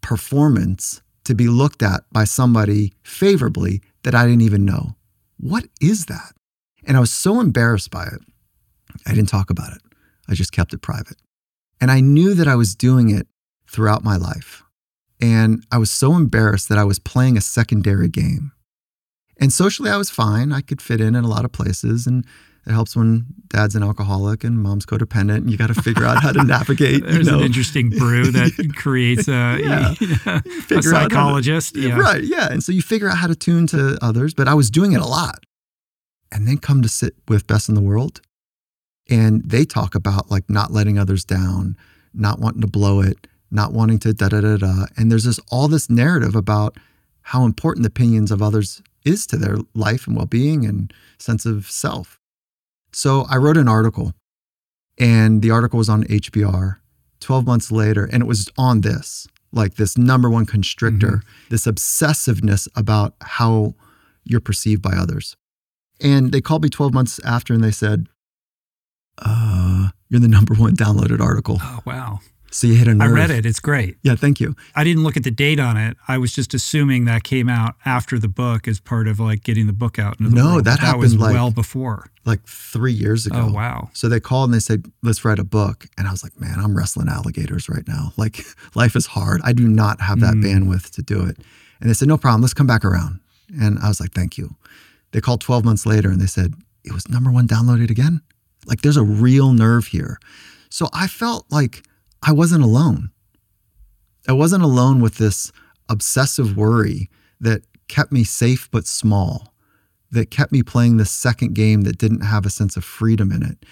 performance 0.00 1.02
to 1.24 1.34
be 1.34 1.46
looked 1.46 1.82
at 1.82 2.00
by 2.10 2.24
somebody 2.24 2.94
favorably 3.02 3.82
that 4.02 4.14
I 4.14 4.26
didn't 4.26 4.40
even 4.40 4.64
know. 4.64 4.96
What 5.38 5.66
is 5.80 6.06
that? 6.06 6.32
And 6.86 6.96
I 6.96 7.00
was 7.00 7.12
so 7.12 7.38
embarrassed 7.38 7.90
by 7.90 8.04
it, 8.04 8.20
I 9.06 9.14
didn't 9.14 9.28
talk 9.28 9.50
about 9.50 9.72
it. 9.72 9.82
I 10.28 10.34
just 10.34 10.52
kept 10.52 10.72
it 10.72 10.80
private. 10.82 11.18
And 11.80 11.90
I 11.90 12.00
knew 12.00 12.32
that 12.34 12.48
I 12.48 12.56
was 12.56 12.74
doing 12.74 13.10
it 13.10 13.26
throughout 13.68 14.02
my 14.02 14.16
life. 14.16 14.62
And 15.20 15.64
I 15.70 15.78
was 15.78 15.90
so 15.90 16.14
embarrassed 16.14 16.68
that 16.70 16.78
I 16.78 16.84
was 16.84 16.98
playing 16.98 17.36
a 17.36 17.42
secondary 17.42 18.08
game. 18.08 18.52
And 19.38 19.52
socially, 19.52 19.90
I 19.90 19.96
was 19.98 20.10
fine. 20.10 20.52
I 20.52 20.62
could 20.62 20.80
fit 20.80 21.00
in 21.00 21.14
in 21.14 21.24
a 21.24 21.28
lot 21.28 21.44
of 21.44 21.52
places. 21.52 22.06
And 22.06 22.24
it 22.66 22.72
helps 22.72 22.94
when 22.94 23.26
dad's 23.48 23.74
an 23.74 23.82
alcoholic 23.82 24.44
and 24.44 24.62
mom's 24.62 24.86
codependent, 24.86 25.38
and 25.38 25.50
you 25.50 25.56
got 25.56 25.68
to 25.68 25.82
figure 25.82 26.04
out 26.04 26.22
how 26.22 26.32
to 26.32 26.44
navigate. 26.44 27.04
There's 27.04 27.26
you 27.26 27.32
know. 27.32 27.38
an 27.38 27.44
interesting 27.44 27.90
brew 27.90 28.30
that 28.30 28.72
creates 28.76 29.26
a, 29.28 29.58
yeah. 29.60 30.40
a 30.78 30.82
psychologist. 30.82 31.76
Yeah. 31.76 31.98
Right. 31.98 32.22
Yeah. 32.22 32.52
And 32.52 32.62
so 32.62 32.70
you 32.70 32.80
figure 32.80 33.08
out 33.08 33.18
how 33.18 33.26
to 33.26 33.34
tune 33.34 33.66
to 33.68 33.98
others, 34.00 34.32
but 34.32 34.46
I 34.46 34.54
was 34.54 34.70
doing 34.70 34.92
it 34.92 35.00
a 35.00 35.06
lot. 35.06 35.44
And 36.30 36.48
then 36.48 36.58
come 36.58 36.82
to 36.82 36.88
sit 36.88 37.14
with 37.28 37.46
Best 37.46 37.68
in 37.68 37.74
the 37.74 37.82
World, 37.82 38.22
and 39.10 39.42
they 39.44 39.64
talk 39.64 39.94
about 39.94 40.30
like 40.30 40.48
not 40.48 40.72
letting 40.72 40.98
others 40.98 41.24
down, 41.24 41.76
not 42.14 42.38
wanting 42.38 42.62
to 42.62 42.66
blow 42.66 43.00
it, 43.00 43.26
not 43.50 43.72
wanting 43.72 43.98
to 43.98 44.14
da 44.14 44.28
da 44.28 44.40
da 44.40 44.56
da. 44.56 44.86
And 44.96 45.10
there's 45.10 45.24
this 45.24 45.40
all 45.50 45.68
this 45.68 45.90
narrative 45.90 46.34
about 46.34 46.78
how 47.22 47.44
important 47.44 47.82
the 47.82 47.88
opinions 47.88 48.30
of 48.30 48.40
others 48.40 48.82
is 49.04 49.26
to 49.26 49.36
their 49.36 49.58
life 49.74 50.06
and 50.06 50.16
well-being 50.16 50.64
and 50.64 50.92
sense 51.18 51.44
of 51.44 51.70
self. 51.70 52.18
So 52.92 53.26
I 53.30 53.36
wrote 53.36 53.56
an 53.56 53.68
article, 53.68 54.12
and 54.98 55.42
the 55.42 55.50
article 55.50 55.78
was 55.78 55.88
on 55.88 56.04
HBR 56.04 56.76
12 57.20 57.46
months 57.46 57.72
later, 57.72 58.08
and 58.12 58.22
it 58.22 58.26
was 58.26 58.48
on 58.58 58.82
this 58.82 59.26
like 59.52 59.74
this 59.74 59.98
number 59.98 60.30
one 60.30 60.46
constrictor, 60.46 61.06
mm-hmm. 61.08 61.48
this 61.50 61.66
obsessiveness 61.66 62.68
about 62.74 63.14
how 63.20 63.74
you're 64.24 64.40
perceived 64.40 64.82
by 64.82 64.92
others. 64.92 65.36
And 66.00 66.32
they 66.32 66.40
called 66.40 66.62
me 66.62 66.68
12 66.68 66.92
months 66.92 67.20
after 67.24 67.52
and 67.52 67.62
they 67.62 67.70
said, 67.70 68.08
uh, 69.18 69.90
You're 70.08 70.20
the 70.20 70.28
number 70.28 70.54
one 70.54 70.74
downloaded 70.74 71.20
article. 71.20 71.58
Oh, 71.60 71.80
wow. 71.84 72.20
So 72.54 72.66
you 72.66 72.74
hit 72.74 72.86
a 72.86 72.94
nerve. 72.94 73.10
I 73.10 73.12
read 73.12 73.30
it. 73.30 73.46
It's 73.46 73.60
great. 73.60 73.96
Yeah, 74.02 74.14
thank 74.14 74.38
you. 74.38 74.54
I 74.76 74.84
didn't 74.84 75.04
look 75.04 75.16
at 75.16 75.24
the 75.24 75.30
date 75.30 75.58
on 75.58 75.78
it. 75.78 75.96
I 76.06 76.18
was 76.18 76.34
just 76.34 76.52
assuming 76.52 77.06
that 77.06 77.24
came 77.24 77.48
out 77.48 77.76
after 77.86 78.18
the 78.18 78.28
book 78.28 78.68
as 78.68 78.78
part 78.78 79.08
of 79.08 79.18
like 79.18 79.42
getting 79.42 79.66
the 79.66 79.72
book 79.72 79.98
out. 79.98 80.20
no, 80.20 80.44
world. 80.44 80.64
that, 80.66 80.80
that 80.82 80.98
was 80.98 81.16
like, 81.16 81.32
well 81.32 81.50
before. 81.50 82.10
Like 82.26 82.44
three 82.46 82.92
years 82.92 83.26
ago. 83.26 83.46
Oh 83.48 83.52
wow! 83.52 83.90
So 83.94 84.08
they 84.08 84.20
called 84.20 84.50
and 84.50 84.54
they 84.54 84.60
said, 84.60 84.84
"Let's 85.02 85.24
write 85.24 85.40
a 85.40 85.44
book." 85.44 85.86
And 85.98 86.06
I 86.06 86.12
was 86.12 86.22
like, 86.22 86.38
"Man, 86.38 86.60
I'm 86.60 86.76
wrestling 86.76 87.08
alligators 87.08 87.68
right 87.68 87.86
now. 87.88 88.12
Like 88.16 88.44
life 88.76 88.94
is 88.94 89.06
hard. 89.06 89.40
I 89.42 89.52
do 89.52 89.66
not 89.66 90.00
have 90.00 90.20
that 90.20 90.34
mm. 90.34 90.44
bandwidth 90.44 90.90
to 90.90 91.02
do 91.02 91.24
it." 91.24 91.38
And 91.80 91.90
they 91.90 91.94
said, 91.94 92.06
"No 92.06 92.18
problem. 92.18 92.42
Let's 92.42 92.54
come 92.54 92.68
back 92.68 92.84
around." 92.84 93.18
And 93.60 93.78
I 93.80 93.88
was 93.88 93.98
like, 93.98 94.12
"Thank 94.12 94.38
you." 94.38 94.54
They 95.10 95.20
called 95.20 95.40
12 95.40 95.64
months 95.64 95.84
later 95.84 96.10
and 96.10 96.20
they 96.20 96.26
said, 96.26 96.54
"It 96.84 96.92
was 96.92 97.08
number 97.08 97.32
one 97.32 97.48
downloaded 97.48 97.90
again." 97.90 98.20
Like 98.66 98.82
there's 98.82 98.96
a 98.96 99.02
real 99.02 99.52
nerve 99.52 99.86
here. 99.86 100.20
So 100.68 100.88
I 100.92 101.08
felt 101.08 101.46
like 101.50 101.82
I 102.22 102.32
wasn't 102.32 102.62
alone. 102.62 103.10
I 104.28 104.32
wasn't 104.32 104.62
alone 104.62 105.00
with 105.00 105.16
this 105.16 105.52
obsessive 105.88 106.56
worry 106.56 107.10
that 107.40 107.62
kept 107.88 108.12
me 108.12 108.24
safe 108.24 108.70
but 108.70 108.86
small, 108.86 109.52
that 110.10 110.30
kept 110.30 110.52
me 110.52 110.62
playing 110.62 110.96
this 110.96 111.10
second 111.10 111.54
game 111.54 111.82
that 111.82 111.98
didn't 111.98 112.20
have 112.20 112.46
a 112.46 112.50
sense 112.50 112.76
of 112.76 112.84
freedom 112.84 113.32
in 113.32 113.42
it. 113.42 113.64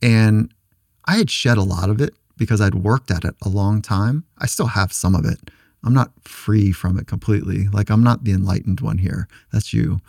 And 0.00 0.52
I 1.04 1.16
had 1.16 1.30
shed 1.30 1.58
a 1.58 1.62
lot 1.62 1.90
of 1.90 2.00
it 2.00 2.14
because 2.36 2.60
I'd 2.60 2.74
worked 2.74 3.10
at 3.10 3.24
it 3.24 3.34
a 3.42 3.48
long 3.48 3.82
time. 3.82 4.24
I 4.38 4.46
still 4.46 4.68
have 4.68 4.92
some 4.92 5.14
of 5.14 5.24
it. 5.24 5.50
I'm 5.84 5.94
not 5.94 6.12
free 6.24 6.72
from 6.72 6.98
it 6.98 7.06
completely. 7.06 7.68
Like 7.68 7.90
I'm 7.90 8.02
not 8.02 8.24
the 8.24 8.32
enlightened 8.32 8.80
one 8.80 8.98
here. 8.98 9.28
That's 9.52 9.72
you. 9.72 10.00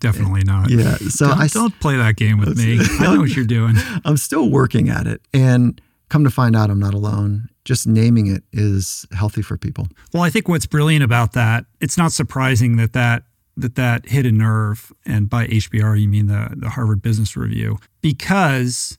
Definitely 0.00 0.42
not. 0.42 0.68
Yeah. 0.68 0.96
So 0.96 1.28
don't, 1.28 1.40
I 1.40 1.46
don't 1.46 1.78
play 1.78 1.96
that 1.96 2.16
game 2.16 2.38
with 2.38 2.58
me. 2.58 2.78
I 2.98 3.14
know 3.14 3.20
what 3.20 3.36
you're 3.36 3.44
doing. 3.44 3.76
I'm 4.04 4.16
still 4.16 4.50
working 4.50 4.88
at 4.88 5.06
it. 5.06 5.22
And 5.32 5.80
come 6.12 6.24
to 6.24 6.30
find 6.30 6.54
out 6.54 6.68
I'm 6.68 6.78
not 6.78 6.92
alone. 6.92 7.48
Just 7.64 7.86
naming 7.86 8.26
it 8.26 8.42
is 8.52 9.06
healthy 9.12 9.40
for 9.40 9.56
people. 9.56 9.88
Well, 10.12 10.22
I 10.22 10.28
think 10.28 10.46
what's 10.46 10.66
brilliant 10.66 11.02
about 11.02 11.32
that, 11.32 11.64
it's 11.80 11.96
not 11.96 12.12
surprising 12.12 12.76
that 12.76 12.92
that 12.92 13.24
that 13.56 13.76
that 13.76 14.08
hit 14.08 14.26
a 14.26 14.32
nerve 14.32 14.92
and 15.06 15.28
by 15.28 15.46
HBR 15.46 16.00
you 16.00 16.08
mean 16.08 16.26
the 16.26 16.50
the 16.54 16.68
Harvard 16.68 17.00
Business 17.00 17.34
Review 17.34 17.78
because 18.02 18.98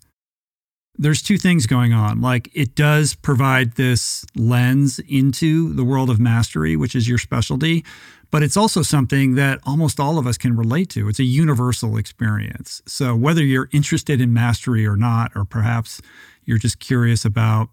there's 0.95 1.21
two 1.21 1.37
things 1.37 1.67
going 1.67 1.93
on. 1.93 2.19
Like 2.19 2.49
it 2.53 2.75
does 2.75 3.13
provide 3.13 3.73
this 3.73 4.25
lens 4.35 4.99
into 5.07 5.73
the 5.73 5.83
world 5.83 6.09
of 6.09 6.19
mastery, 6.19 6.75
which 6.75 6.95
is 6.95 7.07
your 7.07 7.17
specialty, 7.19 7.85
but 8.33 8.41
it's 8.41 8.57
also 8.57 8.81
something 8.81 9.35
that 9.35 9.59
almost 9.63 9.99
all 9.99 10.17
of 10.17 10.25
us 10.25 10.39
can 10.39 10.57
relate 10.57 10.89
to. 10.89 11.07
It's 11.07 11.19
a 11.19 11.23
universal 11.23 11.97
experience. 11.97 12.81
So 12.87 13.15
whether 13.15 13.43
you're 13.43 13.69
interested 13.71 14.19
in 14.19 14.33
mastery 14.33 14.87
or 14.87 14.97
not, 14.97 15.31
or 15.35 15.45
perhaps 15.45 16.01
you're 16.43 16.57
just 16.57 16.79
curious 16.79 17.25
about 17.25 17.69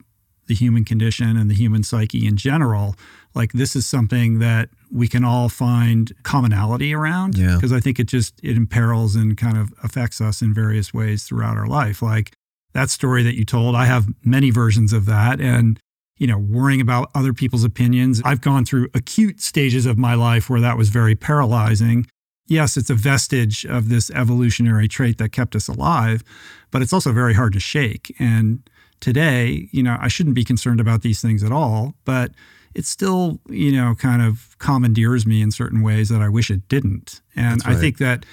the 0.49 0.55
human 0.55 0.85
condition 0.85 1.39
and 1.39 1.49
the 1.49 1.55
human 1.55 1.83
psyche 1.83 2.27
in 2.27 2.37
general, 2.37 2.95
like 3.35 3.53
this 3.53 3.75
is 3.75 3.87
something 3.87 4.39
that 4.41 4.69
we 4.93 5.09
can 5.09 5.25
all 5.25 5.49
find 5.49 6.13
commonality 6.25 6.93
around 6.93 7.39
Yeah. 7.39 7.55
because 7.55 7.73
I 7.73 7.81
think 7.81 7.99
it 7.99 8.07
just 8.07 8.35
it 8.43 8.55
imperils 8.59 9.17
and 9.17 9.39
kind 9.39 9.57
of 9.57 9.73
affects 9.83 10.21
us 10.21 10.43
in 10.43 10.53
various 10.53 10.93
ways 10.93 11.23
throughout 11.25 11.57
our 11.57 11.69
life. 11.69 12.03
Like 12.03 12.33
that 12.75 12.91
story 12.91 13.23
that 13.23 13.35
you 13.35 13.47
told, 13.47 13.75
I 13.75 13.87
have 13.87 14.09
many 14.23 14.51
versions 14.51 14.93
of 14.93 15.07
that 15.07 15.41
and 15.41 15.81
you 16.21 16.27
know, 16.27 16.39
worrying 16.39 16.83
about 16.83 17.11
other 17.15 17.33
people's 17.33 17.65
opinions. 17.65 18.21
I've 18.25 18.43
gone 18.43 18.67
through 18.67 18.89
acute 18.95 19.41
stages 19.41 19.87
of 19.87 19.97
my 19.97 20.15
life 20.15 20.51
where 20.51 20.61
that 20.61 20.77
was 20.77 20.91
very 20.91 21.17
paralyzing. 21.17 22.07
Yes, 22.47 22.77
it's 22.77 22.91
a 22.91 22.95
vestige 22.95 23.65
of 23.65 23.89
this 23.89 24.11
evolutionary 24.11 24.87
trait 24.87 25.17
that 25.17 25.31
kept 25.33 25.57
us 25.57 25.67
alive, 25.67 26.23
but 26.71 26.83
it's 26.83 26.93
also 26.93 27.11
very 27.11 27.33
hard 27.33 27.55
to 27.55 27.61
shake. 27.61 28.15
And 28.19 28.69
today, 29.01 29.69
you 29.73 29.83
know, 29.83 29.97
I 29.99 30.09
shouldn't 30.09 30.35
be 30.35 30.45
concerned 30.45 30.79
about 30.79 31.01
these 31.01 31.23
things 31.23 31.43
at 31.43 31.53
all, 31.53 31.95
but 32.05 32.33
it 32.75 32.85
still, 32.85 33.41
you 33.49 33.73
know, 33.73 33.95
kind 33.95 34.21
of 34.21 34.57
commandeers 34.59 35.25
me 35.27 35.41
in 35.41 35.51
certain 35.51 35.81
ways 35.81 36.11
that 36.11 36.21
I 36.21 36.29
wish 36.29 36.51
it 36.51 36.69
didn't. 36.69 37.23
And 37.35 37.63
That's 37.63 37.77
I 37.79 37.81
think 37.81 37.97
that 37.97 38.27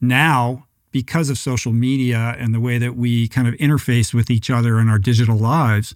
now, 0.00 0.66
because 0.92 1.28
of 1.28 1.36
social 1.36 1.72
media 1.72 2.36
and 2.38 2.54
the 2.54 2.60
way 2.60 2.78
that 2.78 2.96
we 2.96 3.28
kind 3.28 3.48
of 3.48 3.54
interface 3.54 4.14
with 4.14 4.30
each 4.30 4.48
other 4.48 4.78
in 4.78 4.88
our 4.88 4.98
digital 4.98 5.36
lives, 5.36 5.92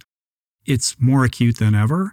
it's 0.69 0.95
more 0.99 1.23
acute 1.23 1.57
than 1.57 1.75
ever. 1.75 2.11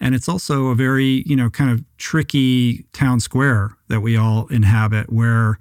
And 0.00 0.14
it's 0.14 0.28
also 0.28 0.66
a 0.66 0.74
very, 0.74 1.22
you 1.26 1.36
know, 1.36 1.48
kind 1.50 1.70
of 1.70 1.84
tricky 1.96 2.84
town 2.92 3.20
square 3.20 3.76
that 3.88 4.00
we 4.00 4.16
all 4.16 4.46
inhabit 4.48 5.12
where 5.12 5.58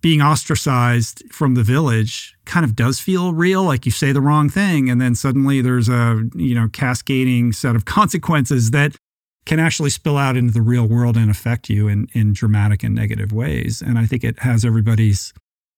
being 0.00 0.20
ostracized 0.20 1.22
from 1.32 1.54
the 1.54 1.62
village 1.62 2.36
kind 2.44 2.62
of 2.62 2.76
does 2.76 3.00
feel 3.00 3.32
real 3.32 3.62
like 3.62 3.86
you 3.86 3.92
say 3.92 4.12
the 4.12 4.20
wrong 4.20 4.50
thing 4.50 4.90
and 4.90 5.00
then 5.00 5.14
suddenly 5.14 5.62
there's 5.62 5.88
a 5.88 6.22
you 6.34 6.54
know 6.54 6.68
cascading 6.68 7.52
set 7.54 7.74
of 7.74 7.84
consequences 7.86 8.70
that 8.70 8.94
can 9.46 9.58
actually 9.58 9.88
spill 9.88 10.18
out 10.18 10.36
into 10.36 10.52
the 10.52 10.60
real 10.60 10.86
world 10.86 11.16
and 11.16 11.30
affect 11.30 11.70
you 11.70 11.88
in 11.88 12.06
in 12.12 12.34
dramatic 12.34 12.82
and 12.82 12.94
negative 12.94 13.32
ways 13.32 13.80
and 13.80 13.98
i 13.98 14.04
think 14.04 14.22
it 14.22 14.38
has 14.40 14.62
everybody's 14.62 15.32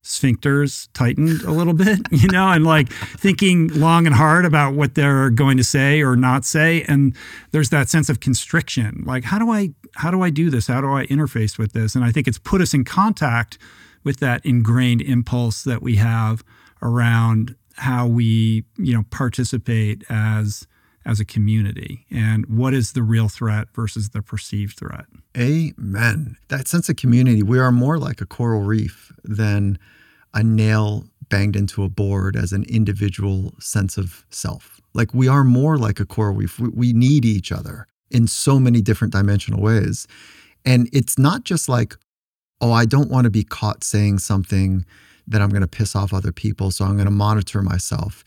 sphincters 0.07 0.89
tightened 0.93 1.43
a 1.43 1.51
little 1.51 1.75
bit 1.75 1.99
you 2.11 2.29
know 2.29 2.49
and 2.49 2.65
like 2.65 2.93
thinking 2.93 3.69
long 3.69 4.07
and 4.07 4.15
hard 4.15 4.45
about 4.45 4.75
what 4.75 4.95
they're 4.95 5.31
going 5.31 5.57
to 5.57 5.65
say 5.65 6.01
or 6.01 6.15
not 6.17 6.45
say. 6.45 6.83
And 6.83 7.15
there's 7.51 7.71
that 7.71 7.89
sense 7.89 8.09
of 8.09 8.21
constriction 8.21 9.03
like 9.05 9.25
how 9.25 9.39
do 9.39 9.51
i 9.51 9.71
how 9.97 10.11
do 10.11 10.23
i 10.23 10.31
do 10.31 10.49
this? 10.49 10.69
How 10.69 10.81
do 10.81 10.93
i 10.93 11.07
interface 11.07 11.59
with 11.59 11.73
this? 11.73 11.95
And 11.95 12.05
i 12.05 12.13
think 12.13 12.29
it's 12.29 12.39
put 12.39 12.61
us 12.61 12.73
in 12.73 12.85
contact 12.85 13.59
with 14.05 14.21
that 14.21 14.45
ingrained 14.47 15.03
impulse 15.03 15.65
that 15.65 15.83
we 15.83 15.97
have 15.97 16.45
around 16.81 17.57
how 17.77 18.07
we 18.07 18.65
you 18.79 18.95
know 18.95 19.05
participate 19.11 20.05
as 20.09 20.67
as 21.07 21.21
a 21.21 21.25
community 21.25 22.05
and 22.11 22.45
what 22.47 22.75
is 22.75 22.93
the 22.93 23.03
real 23.03 23.29
threat 23.29 23.69
versus 23.75 24.11
the 24.11 24.21
perceived 24.21 24.77
threat. 24.77 25.07
Amen. 25.39 26.37
That 26.49 26.67
sense 26.67 26.89
of 26.89 26.97
community, 26.97 27.43
we 27.43 27.61
are 27.61 27.71
more 27.71 27.97
like 27.97 28.21
a 28.21 28.27
coral 28.27 28.63
reef 28.63 29.13
than 29.23 29.79
a 30.37 30.45
nail 30.45 31.07
banged 31.29 31.57
into 31.57 31.83
a 31.83 31.89
board 31.89 32.37
as 32.37 32.53
an 32.53 32.65
individual 32.65 33.55
sense 33.59 33.97
of 33.97 34.25
self. 34.31 34.81
Like 34.95 35.13
we 35.13 35.27
are 35.27 35.43
more 35.43 35.77
like 35.77 35.99
a 35.99 36.05
coral 36.05 36.35
reef. 36.37 36.61
We, 36.61 36.69
we 36.69 36.93
need 36.93 37.25
each 37.25 37.51
other 37.51 37.89
in 38.11 38.29
so 38.29 38.61
many 38.61 38.81
different 38.81 39.13
dimensional 39.13 39.61
ways. 39.61 40.07
And 40.65 40.89
it's 40.93 41.19
not 41.19 41.45
just 41.45 41.69
like, 41.69 41.97
oh, 42.61 42.73
I 42.73 42.85
don't 42.85 43.11
want 43.11 43.25
to 43.25 43.31
be 43.31 43.43
caught 43.43 43.83
saying 43.83 44.19
something 44.19 44.85
that 45.27 45.43
I'm 45.43 45.49
going 45.49 45.63
to 45.63 45.69
piss 45.69 45.97
off 45.97 46.15
other 46.15 46.33
people. 46.33 46.71
So 46.71 46.85
I'm 46.85 46.95
going 46.95 47.07
to 47.07 47.11
monitor 47.11 47.63
myself. 47.63 48.23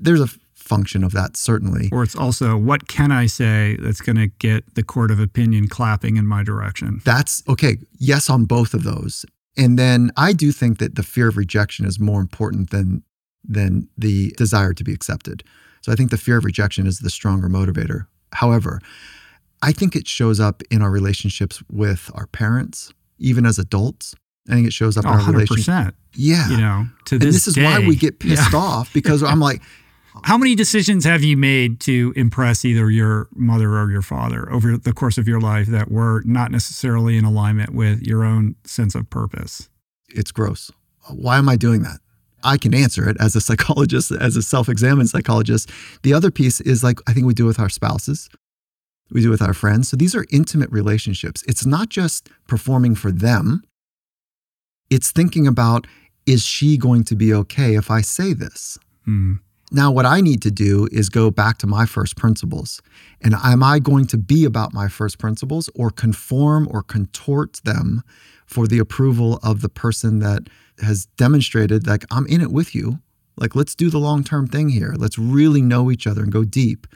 There's 0.00 0.20
a 0.20 0.28
function 0.54 1.02
of 1.04 1.12
that, 1.12 1.36
certainly. 1.36 1.88
or 1.90 2.02
it's 2.04 2.14
also 2.14 2.56
what 2.56 2.86
can 2.86 3.10
i 3.10 3.26
say 3.26 3.76
that's 3.80 4.00
going 4.00 4.14
to 4.14 4.28
get 4.38 4.74
the 4.76 4.84
court 4.84 5.10
of 5.10 5.18
opinion 5.18 5.66
clapping 5.66 6.16
in 6.16 6.26
my 6.26 6.44
direction 6.44 7.00
That's 7.04 7.42
okay. 7.48 7.78
Yes, 7.98 8.30
on 8.30 8.44
both 8.44 8.72
of 8.72 8.84
those. 8.84 9.24
And 9.56 9.78
then 9.78 10.10
I 10.16 10.32
do 10.32 10.52
think 10.52 10.78
that 10.78 10.94
the 10.94 11.02
fear 11.02 11.28
of 11.28 11.36
rejection 11.36 11.84
is 11.86 11.98
more 11.98 12.20
important 12.20 12.70
than 12.70 13.02
than 13.42 13.88
the 13.96 14.32
desire 14.36 14.74
to 14.74 14.84
be 14.84 14.92
accepted. 14.92 15.42
So 15.82 15.90
I 15.92 15.94
think 15.96 16.10
the 16.10 16.18
fear 16.18 16.36
of 16.36 16.44
rejection 16.44 16.86
is 16.86 16.98
the 16.98 17.08
stronger 17.10 17.48
motivator. 17.48 18.06
However, 18.32 18.80
I 19.62 19.72
think 19.72 19.96
it 19.96 20.06
shows 20.06 20.40
up 20.40 20.62
in 20.70 20.82
our 20.82 20.90
relationships 20.90 21.62
with 21.70 22.10
our 22.14 22.26
parents, 22.26 22.92
even 23.18 23.46
as 23.46 23.58
adults. 23.58 24.14
I 24.48 24.54
think 24.54 24.66
it 24.66 24.72
shows 24.72 24.96
up 24.96 25.04
oh, 25.06 25.12
in 25.12 25.20
our 25.20 25.32
relationship. 25.32 25.66
100% 25.72 25.92
Yeah. 26.14 26.48
you 26.50 26.56
know 26.58 26.86
to 27.06 27.18
this, 27.18 27.24
and 27.26 27.28
this 27.28 27.34
this 27.36 27.48
is 27.48 27.54
day, 27.54 27.64
why 27.64 27.78
we 27.86 27.96
get 27.96 28.18
pissed 28.18 28.52
Yeah. 28.52 28.58
off 28.58 28.92
because 28.92 29.22
I'm 29.22 29.40
like, 29.40 29.62
How 30.24 30.36
many 30.36 30.54
decisions 30.54 31.04
have 31.04 31.22
you 31.22 31.36
made 31.36 31.80
to 31.80 32.12
impress 32.16 32.64
either 32.64 32.90
your 32.90 33.28
mother 33.34 33.78
or 33.78 33.90
your 33.90 34.02
father 34.02 34.50
over 34.50 34.76
the 34.76 34.92
course 34.92 35.18
of 35.18 35.28
your 35.28 35.40
life 35.40 35.66
that 35.68 35.90
were 35.90 36.22
not 36.24 36.50
necessarily 36.50 37.16
in 37.16 37.24
alignment 37.24 37.74
with 37.74 38.02
your 38.02 38.24
own 38.24 38.56
sense 38.64 38.94
of 38.94 39.08
purpose? 39.08 39.68
it's 40.14 40.32
gross. 40.32 40.70
Why 41.08 41.38
am 41.38 41.48
I 41.48 41.56
doing 41.56 41.82
that? 41.82 41.98
I 42.42 42.56
can 42.56 42.74
answer 42.74 43.08
it 43.08 43.16
as 43.20 43.36
a 43.36 43.40
psychologist, 43.40 44.10
as 44.12 44.36
a 44.36 44.42
self 44.42 44.68
examined 44.68 45.10
psychologist. 45.10 45.70
The 46.02 46.14
other 46.14 46.30
piece 46.30 46.60
is 46.60 46.82
like, 46.82 46.98
I 47.06 47.12
think 47.12 47.26
we 47.26 47.34
do 47.34 47.46
with 47.46 47.58
our 47.58 47.68
spouses, 47.68 48.28
we 49.10 49.22
do 49.22 49.30
with 49.30 49.42
our 49.42 49.54
friends. 49.54 49.88
So 49.88 49.96
these 49.96 50.14
are 50.14 50.26
intimate 50.30 50.70
relationships. 50.70 51.42
It's 51.46 51.66
not 51.66 51.88
just 51.88 52.28
performing 52.46 52.94
for 52.94 53.10
them, 53.10 53.62
it's 54.88 55.10
thinking 55.10 55.46
about, 55.46 55.86
is 56.26 56.44
she 56.44 56.76
going 56.76 57.04
to 57.04 57.16
be 57.16 57.32
okay 57.32 57.74
if 57.74 57.90
I 57.90 58.00
say 58.00 58.32
this? 58.32 58.78
Hmm. 59.04 59.34
Now, 59.72 59.92
what 59.92 60.04
I 60.04 60.20
need 60.20 60.42
to 60.42 60.50
do 60.50 60.88
is 60.90 61.08
go 61.08 61.30
back 61.30 61.58
to 61.58 61.66
my 61.66 61.86
first 61.86 62.16
principles. 62.16 62.82
And 63.20 63.34
am 63.34 63.62
I 63.62 63.78
going 63.78 64.06
to 64.06 64.18
be 64.18 64.44
about 64.44 64.74
my 64.74 64.88
first 64.88 65.18
principles 65.18 65.70
or 65.76 65.90
conform 65.90 66.66
or 66.70 66.82
contort 66.82 67.60
them 67.64 68.02
for 68.46 68.66
the 68.66 68.80
approval 68.80 69.38
of 69.44 69.60
the 69.60 69.68
person 69.68 70.18
that 70.18 70.48
has 70.82 71.06
demonstrated, 71.16 71.86
like, 71.86 72.04
I'm 72.10 72.26
in 72.26 72.40
it 72.40 72.50
with 72.50 72.74
you? 72.74 72.98
Like, 73.36 73.54
let's 73.54 73.76
do 73.76 73.90
the 73.90 73.98
long 73.98 74.24
term 74.24 74.48
thing 74.48 74.70
here. 74.70 74.94
Let's 74.96 75.18
really 75.18 75.62
know 75.62 75.90
each 75.90 76.06
other 76.06 76.22
and 76.22 76.32
go 76.32 76.44
deep. 76.44 76.86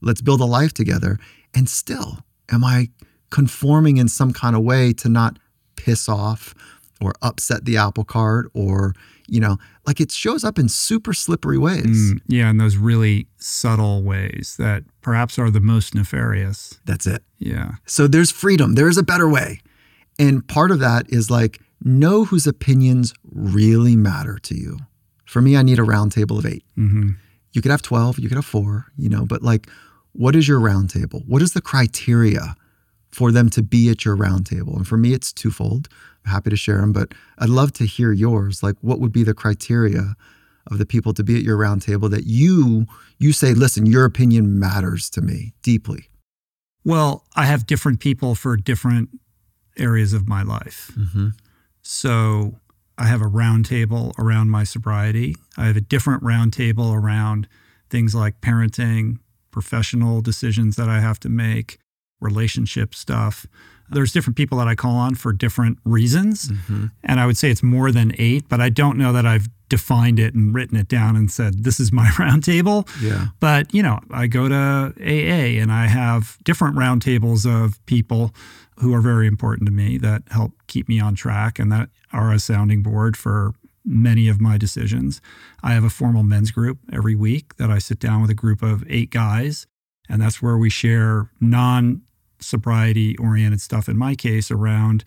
Let's 0.00 0.20
build 0.20 0.40
a 0.40 0.44
life 0.44 0.72
together. 0.72 1.18
And 1.52 1.68
still, 1.68 2.18
am 2.50 2.62
I 2.64 2.90
conforming 3.30 3.96
in 3.96 4.08
some 4.08 4.32
kind 4.32 4.54
of 4.54 4.62
way 4.62 4.92
to 4.92 5.08
not 5.08 5.38
piss 5.76 6.08
off 6.08 6.54
or 7.00 7.12
upset 7.22 7.64
the 7.64 7.76
apple 7.76 8.04
cart 8.04 8.50
or, 8.54 8.94
you 9.28 9.40
know, 9.40 9.58
like 9.86 10.00
it 10.00 10.10
shows 10.10 10.42
up 10.42 10.58
in 10.58 10.68
super 10.68 11.12
slippery 11.12 11.58
ways. 11.58 12.12
Mm, 12.12 12.20
yeah, 12.26 12.50
in 12.50 12.56
those 12.56 12.76
really 12.76 13.26
subtle 13.36 14.02
ways 14.02 14.56
that 14.58 14.84
perhaps 15.02 15.38
are 15.38 15.50
the 15.50 15.60
most 15.60 15.94
nefarious. 15.94 16.80
That's 16.84 17.06
it. 17.06 17.22
Yeah. 17.38 17.72
So 17.86 18.08
there's 18.08 18.30
freedom. 18.30 18.74
There 18.74 18.88
is 18.88 18.98
a 18.98 19.02
better 19.02 19.28
way. 19.28 19.60
And 20.18 20.46
part 20.48 20.70
of 20.70 20.80
that 20.80 21.06
is 21.10 21.30
like, 21.30 21.60
know 21.82 22.24
whose 22.24 22.46
opinions 22.46 23.14
really 23.30 23.96
matter 23.96 24.38
to 24.40 24.54
you. 24.56 24.78
For 25.24 25.40
me, 25.40 25.56
I 25.56 25.62
need 25.62 25.78
a 25.78 25.84
round 25.84 26.12
table 26.12 26.38
of 26.38 26.46
eight. 26.46 26.64
hmm 26.74 27.10
You 27.52 27.62
could 27.62 27.70
have 27.70 27.82
12, 27.82 28.18
you 28.18 28.28
could 28.28 28.36
have 28.36 28.46
four, 28.46 28.86
you 28.96 29.08
know, 29.08 29.24
but 29.26 29.42
like, 29.42 29.68
what 30.12 30.34
is 30.34 30.48
your 30.48 30.58
round 30.58 30.90
table? 30.90 31.22
What 31.26 31.42
is 31.42 31.52
the 31.52 31.60
criteria 31.60 32.56
for 33.10 33.32
them 33.32 33.48
to 33.50 33.62
be 33.62 33.88
at 33.90 34.04
your 34.04 34.16
roundtable? 34.16 34.76
And 34.76 34.86
for 34.86 34.96
me, 34.96 35.12
it's 35.12 35.32
twofold. 35.32 35.88
I'm 36.24 36.32
happy 36.32 36.50
to 36.50 36.56
share 36.56 36.80
them, 36.80 36.92
but 36.92 37.12
I'd 37.38 37.48
love 37.48 37.72
to 37.74 37.84
hear 37.84 38.12
yours. 38.12 38.62
Like, 38.62 38.76
what 38.80 39.00
would 39.00 39.12
be 39.12 39.22
the 39.22 39.34
criteria 39.34 40.14
of 40.70 40.78
the 40.78 40.86
people 40.86 41.14
to 41.14 41.24
be 41.24 41.36
at 41.36 41.42
your 41.42 41.56
roundtable 41.56 42.10
that 42.10 42.24
you 42.26 42.86
you 43.18 43.32
say, 43.32 43.52
listen, 43.52 43.84
your 43.86 44.04
opinion 44.04 44.60
matters 44.60 45.10
to 45.10 45.20
me 45.20 45.52
deeply. 45.62 46.08
Well, 46.84 47.24
I 47.34 47.46
have 47.46 47.66
different 47.66 48.00
people 48.00 48.34
for 48.34 48.56
different 48.56 49.08
areas 49.76 50.12
of 50.12 50.28
my 50.28 50.42
life. 50.42 50.92
Mm-hmm. 50.96 51.28
So 51.82 52.60
I 52.96 53.06
have 53.06 53.20
a 53.20 53.26
roundtable 53.26 54.16
around 54.18 54.50
my 54.50 54.64
sobriety. 54.64 55.36
I 55.56 55.66
have 55.66 55.76
a 55.76 55.80
different 55.80 56.22
roundtable 56.22 56.94
around 56.94 57.48
things 57.90 58.14
like 58.14 58.40
parenting, 58.40 59.18
professional 59.50 60.20
decisions 60.20 60.76
that 60.76 60.88
I 60.88 61.00
have 61.00 61.18
to 61.20 61.28
make, 61.28 61.78
relationship 62.20 62.94
stuff. 62.94 63.46
There's 63.90 64.12
different 64.12 64.36
people 64.36 64.58
that 64.58 64.68
I 64.68 64.74
call 64.74 64.96
on 64.96 65.14
for 65.14 65.32
different 65.32 65.78
reasons. 65.84 66.48
Mm-hmm. 66.48 66.86
And 67.04 67.20
I 67.20 67.26
would 67.26 67.36
say 67.36 67.50
it's 67.50 67.62
more 67.62 67.90
than 67.90 68.12
eight, 68.18 68.48
but 68.48 68.60
I 68.60 68.68
don't 68.68 68.98
know 68.98 69.12
that 69.12 69.24
I've 69.24 69.48
defined 69.68 70.18
it 70.18 70.34
and 70.34 70.54
written 70.54 70.76
it 70.76 70.88
down 70.88 71.16
and 71.16 71.30
said, 71.30 71.64
this 71.64 71.80
is 71.80 71.92
my 71.92 72.06
roundtable. 72.12 72.88
Yeah. 73.02 73.28
But, 73.40 73.72
you 73.72 73.82
know, 73.82 74.00
I 74.10 74.26
go 74.26 74.48
to 74.48 74.92
AA 75.00 75.60
and 75.60 75.72
I 75.72 75.86
have 75.86 76.38
different 76.44 76.76
roundtables 76.76 77.46
of 77.46 77.84
people 77.86 78.34
who 78.78 78.94
are 78.94 79.00
very 79.00 79.26
important 79.26 79.66
to 79.66 79.72
me 79.72 79.98
that 79.98 80.22
help 80.30 80.52
keep 80.66 80.88
me 80.88 81.00
on 81.00 81.14
track 81.14 81.58
and 81.58 81.72
that 81.72 81.88
are 82.12 82.32
a 82.32 82.38
sounding 82.38 82.82
board 82.82 83.16
for 83.16 83.52
many 83.84 84.28
of 84.28 84.40
my 84.40 84.58
decisions. 84.58 85.20
I 85.62 85.72
have 85.72 85.84
a 85.84 85.90
formal 85.90 86.22
men's 86.22 86.50
group 86.50 86.78
every 86.92 87.14
week 87.14 87.56
that 87.56 87.70
I 87.70 87.78
sit 87.78 87.98
down 87.98 88.20
with 88.20 88.30
a 88.30 88.34
group 88.34 88.62
of 88.62 88.84
eight 88.88 89.10
guys, 89.10 89.66
and 90.08 90.20
that's 90.20 90.42
where 90.42 90.58
we 90.58 90.70
share 90.70 91.30
non 91.40 92.02
sobriety 92.40 93.16
oriented 93.18 93.60
stuff 93.60 93.88
in 93.88 93.96
my 93.96 94.14
case 94.14 94.50
around, 94.50 95.04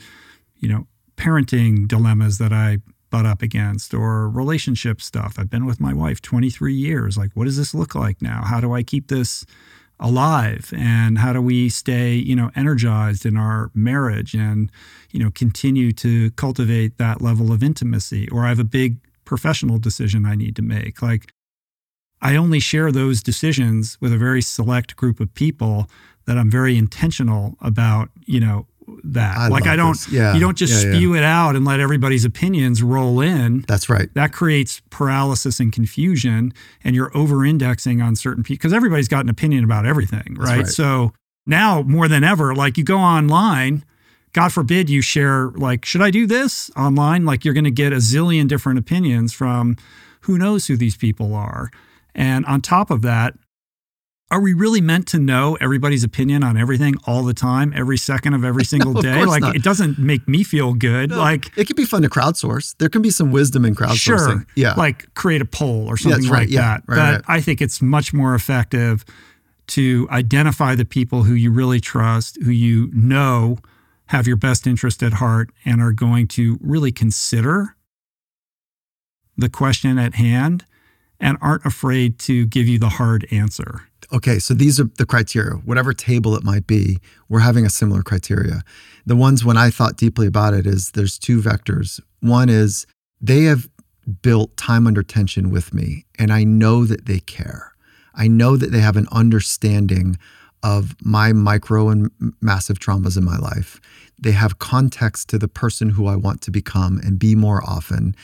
you 0.58 0.70
know, 0.70 0.88
parenting 1.18 1.88
dilemmas 1.88 2.38
that 2.38 2.52
I 2.52 2.80
butt 3.10 3.26
up 3.26 3.42
against 3.42 3.94
or 3.94 4.30
relationship 4.30 5.02
stuff. 5.02 5.36
I've 5.38 5.50
been 5.50 5.66
with 5.66 5.80
my 5.80 5.94
wife 5.94 6.22
23 6.22 6.74
years. 6.74 7.18
Like, 7.18 7.32
what 7.34 7.46
does 7.46 7.58
this 7.58 7.76
look 7.76 7.94
like 7.94 8.22
now? 8.22 8.44
How 8.44 8.60
do 8.60 8.74
I 8.74 8.84
keep 8.84 9.10
this 9.10 9.46
alive? 10.00 10.74
And 10.76 11.20
how 11.20 11.34
do 11.34 11.42
we 11.42 11.70
stay, 11.70 12.14
you 12.14 12.36
know, 12.36 12.50
energized 12.56 13.26
in 13.26 13.38
our 13.38 13.70
marriage 13.76 14.34
and, 14.34 14.72
you 15.12 15.24
know, 15.24 15.30
continue 15.30 15.92
to 15.94 16.32
cultivate 16.32 16.98
that 16.98 17.22
level 17.22 17.52
of 17.52 17.62
intimacy? 17.62 18.28
Or 18.30 18.46
I 18.46 18.50
have 18.50 18.60
a 18.60 18.64
big 18.64 18.98
professional 19.26 19.78
decision 19.78 20.26
I 20.26 20.36
need 20.36 20.56
to 20.56 20.62
make. 20.62 21.02
Like, 21.02 21.32
I 22.22 22.36
only 22.36 22.60
share 22.60 22.92
those 22.92 23.24
decisions 23.24 23.98
with 24.00 24.14
a 24.14 24.18
very 24.18 24.42
select 24.42 24.96
group 24.96 25.20
of 25.20 25.34
people 25.34 25.90
that 26.26 26.38
I'm 26.38 26.52
very 26.52 26.78
intentional 26.78 27.58
about, 27.62 28.10
you 28.26 28.40
know, 28.40 28.68
that. 29.04 29.38
I 29.38 29.48
like 29.48 29.68
I 29.68 29.76
don't. 29.76 29.98
Yeah. 30.10 30.34
you 30.34 30.40
don't 30.40 30.58
just 30.58 30.84
Yeah, 30.84 30.92
yeah. 30.92 30.98
spew 30.98 31.16
it 31.16 31.24
out 31.24 31.56
and 31.56 31.66
let 31.66 31.80
everybody's 31.80 32.26
opinions 32.26 32.84
roll 32.84 33.22
in. 33.22 33.62
That's 33.68 33.90
right. 33.90 34.14
That 34.14 34.34
creates 34.34 34.82
paralysis 34.90 35.60
and 35.60 35.72
confusion 35.72 36.54
and 36.84 36.96
you're 36.96 37.16
over 37.16 37.46
indexing 37.46 38.02
on 38.02 38.16
certain 38.16 38.44
people 38.44 38.60
because 38.62 38.74
everybody's 38.74 39.08
got 39.08 39.24
an 39.24 39.30
opinion 39.30 39.64
about 39.64 39.86
everything, 39.86 40.36
right? 40.38 40.58
right. 40.58 40.68
So 40.68 41.14
now 41.46 41.82
more 41.84 42.08
than 42.08 42.24
ever, 42.24 42.54
like 42.56 42.78
you 42.78 42.84
go 42.84 42.98
online, 42.98 43.86
God 44.34 44.54
forbid 44.54 44.90
you 44.90 45.02
share 45.02 45.50
like, 45.52 45.86
should 45.86 46.02
I 46.02 46.12
do 46.12 46.26
this 46.28 46.72
online? 46.78 47.26
Like 47.26 47.44
you're 47.46 47.54
gonna 47.54 47.72
get 47.72 47.94
a 47.94 47.98
zillion 47.98 48.48
different 48.48 48.80
opinions 48.80 49.34
from 49.34 49.78
who 50.22 50.38
knows 50.38 50.68
who 50.68 50.78
these 50.78 50.96
people 50.96 51.34
are. 51.34 51.70
And 52.14 52.46
on 52.46 52.62
top 52.62 52.92
of 52.92 53.02
that, 53.04 53.36
are 54.32 54.40
we 54.40 54.54
really 54.54 54.82
meant 54.82 55.08
to 55.10 55.20
know 55.20 55.58
everybody's 55.62 56.04
opinion 56.04 56.44
on 56.44 56.58
everything 56.58 56.96
all 57.06 57.24
the 57.24 57.34
time, 57.34 57.74
every 57.76 57.98
second 57.98 58.34
of 58.34 58.44
every 58.44 58.64
single 58.74 58.98
of 58.98 59.04
day? 59.04 59.24
Like 59.26 59.42
not. 59.42 59.56
it 59.56 59.62
doesn't 59.64 60.00
make 60.00 60.28
me 60.28 60.44
feel 60.44 60.74
good. 60.74 61.12
Like 61.12 61.56
It 61.58 61.68
can 61.68 61.76
be 61.76 61.86
fun 61.86 62.02
to 62.02 62.10
crowdsource. 62.10 62.76
There 62.78 62.90
can 62.90 63.02
be 63.02 63.10
some 63.12 63.32
wisdom 63.32 63.66
in 63.66 63.76
crowdsourcing. 63.76 63.98
sure, 63.98 64.46
Yeah. 64.56 64.74
like 64.76 65.14
create 65.14 65.42
a 65.42 65.46
poll 65.46 65.86
or 65.88 65.98
something 65.98 66.22
that's 66.22 66.32
right. 66.32 66.40
like 66.44 66.50
Yeah, 66.50 66.62
that. 66.62 66.84
right, 66.88 66.96
but 66.96 67.14
right. 67.28 67.38
I 67.38 67.42
think 67.42 67.62
it's 67.62 67.82
much 67.82 68.14
more 68.14 68.34
effective 68.34 69.04
to 69.68 70.08
identify 70.10 70.76
the 70.76 70.86
people 70.86 71.24
who 71.24 71.34
you 71.34 71.52
really 71.52 71.80
trust, 71.80 72.38
who 72.44 72.52
you 72.52 72.90
know 72.94 73.58
have 74.08 74.28
your 74.28 74.36
best 74.38 74.66
interest 74.68 75.04
at 75.04 75.14
heart 75.14 75.50
and 75.66 75.82
are 75.82 75.94
going 75.94 76.28
to 76.28 76.58
really 76.62 76.92
consider 76.92 77.76
the 79.38 79.50
question 79.50 79.98
at 79.98 80.16
hand 80.16 80.66
and 81.20 81.38
aren't 81.42 81.66
afraid 81.66 82.20
to 82.20 82.46
give 82.48 82.68
you 82.68 82.78
the 82.80 82.90
hard 82.90 83.26
answer. 83.32 83.88
Okay, 84.12 84.40
so 84.40 84.54
these 84.54 84.80
are 84.80 84.90
the 84.98 85.06
criteria. 85.06 85.54
Whatever 85.54 85.94
table 85.94 86.36
it 86.36 86.44
might 86.44 86.68
be, 86.68 86.98
we're 87.30 87.40
having 87.40 87.66
a 87.66 87.70
similar 87.70 88.04
criteria. 88.04 88.64
The 89.06 89.16
ones 89.16 89.46
when 89.46 89.58
I 89.58 89.70
thought 89.70 89.98
deeply 89.98 90.28
about 90.28 90.54
it 90.54 90.68
is 90.68 90.92
there's 90.92 91.18
two 91.18 91.42
vectors. 91.42 92.00
One 92.20 92.50
is 92.50 92.86
they 93.20 93.44
have 93.44 93.70
built 94.22 94.56
time 94.58 94.88
under 94.88 95.04
tension 95.04 95.50
with 95.50 95.74
me, 95.74 96.06
and 96.20 96.32
I 96.32 96.44
know 96.44 96.86
that 96.86 97.06
they 97.06 97.20
care. 97.20 97.74
I 98.14 98.28
know 98.28 98.58
that 98.58 98.72
they 98.72 98.80
have 98.80 98.98
an 98.98 99.08
understanding 99.12 100.18
of 100.64 100.96
my 101.02 101.34
micro 101.34 101.90
and 101.90 102.12
massive 102.42 102.80
traumas 102.80 103.18
in 103.18 103.24
my 103.24 103.38
life. 103.38 103.80
They 104.20 104.34
have 104.34 104.60
context 104.60 105.30
to 105.30 105.40
the 105.40 105.48
person 105.48 105.90
who 105.92 106.08
I 106.08 106.16
want 106.16 106.42
to 106.42 106.52
become 106.52 107.00
and 107.04 107.18
be 107.18 107.34
more 107.34 107.64
often. 107.64 108.16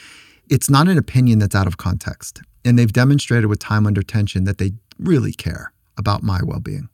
It's 0.50 0.70
not 0.70 0.88
an 0.88 0.98
opinion 0.98 1.40
that's 1.40 1.56
out 1.56 1.68
of 1.68 1.78
context. 1.78 2.42
And 2.64 2.78
they've 2.78 2.92
demonstrated 2.92 3.50
with 3.50 3.60
time 3.60 3.88
under 3.88 4.04
tension 4.04 4.44
that 4.44 4.58
they 4.60 4.74
really 5.00 5.32
care 5.32 5.72
about 5.98 6.24
my 6.24 6.42
well 6.44 6.60
being. 6.60 6.90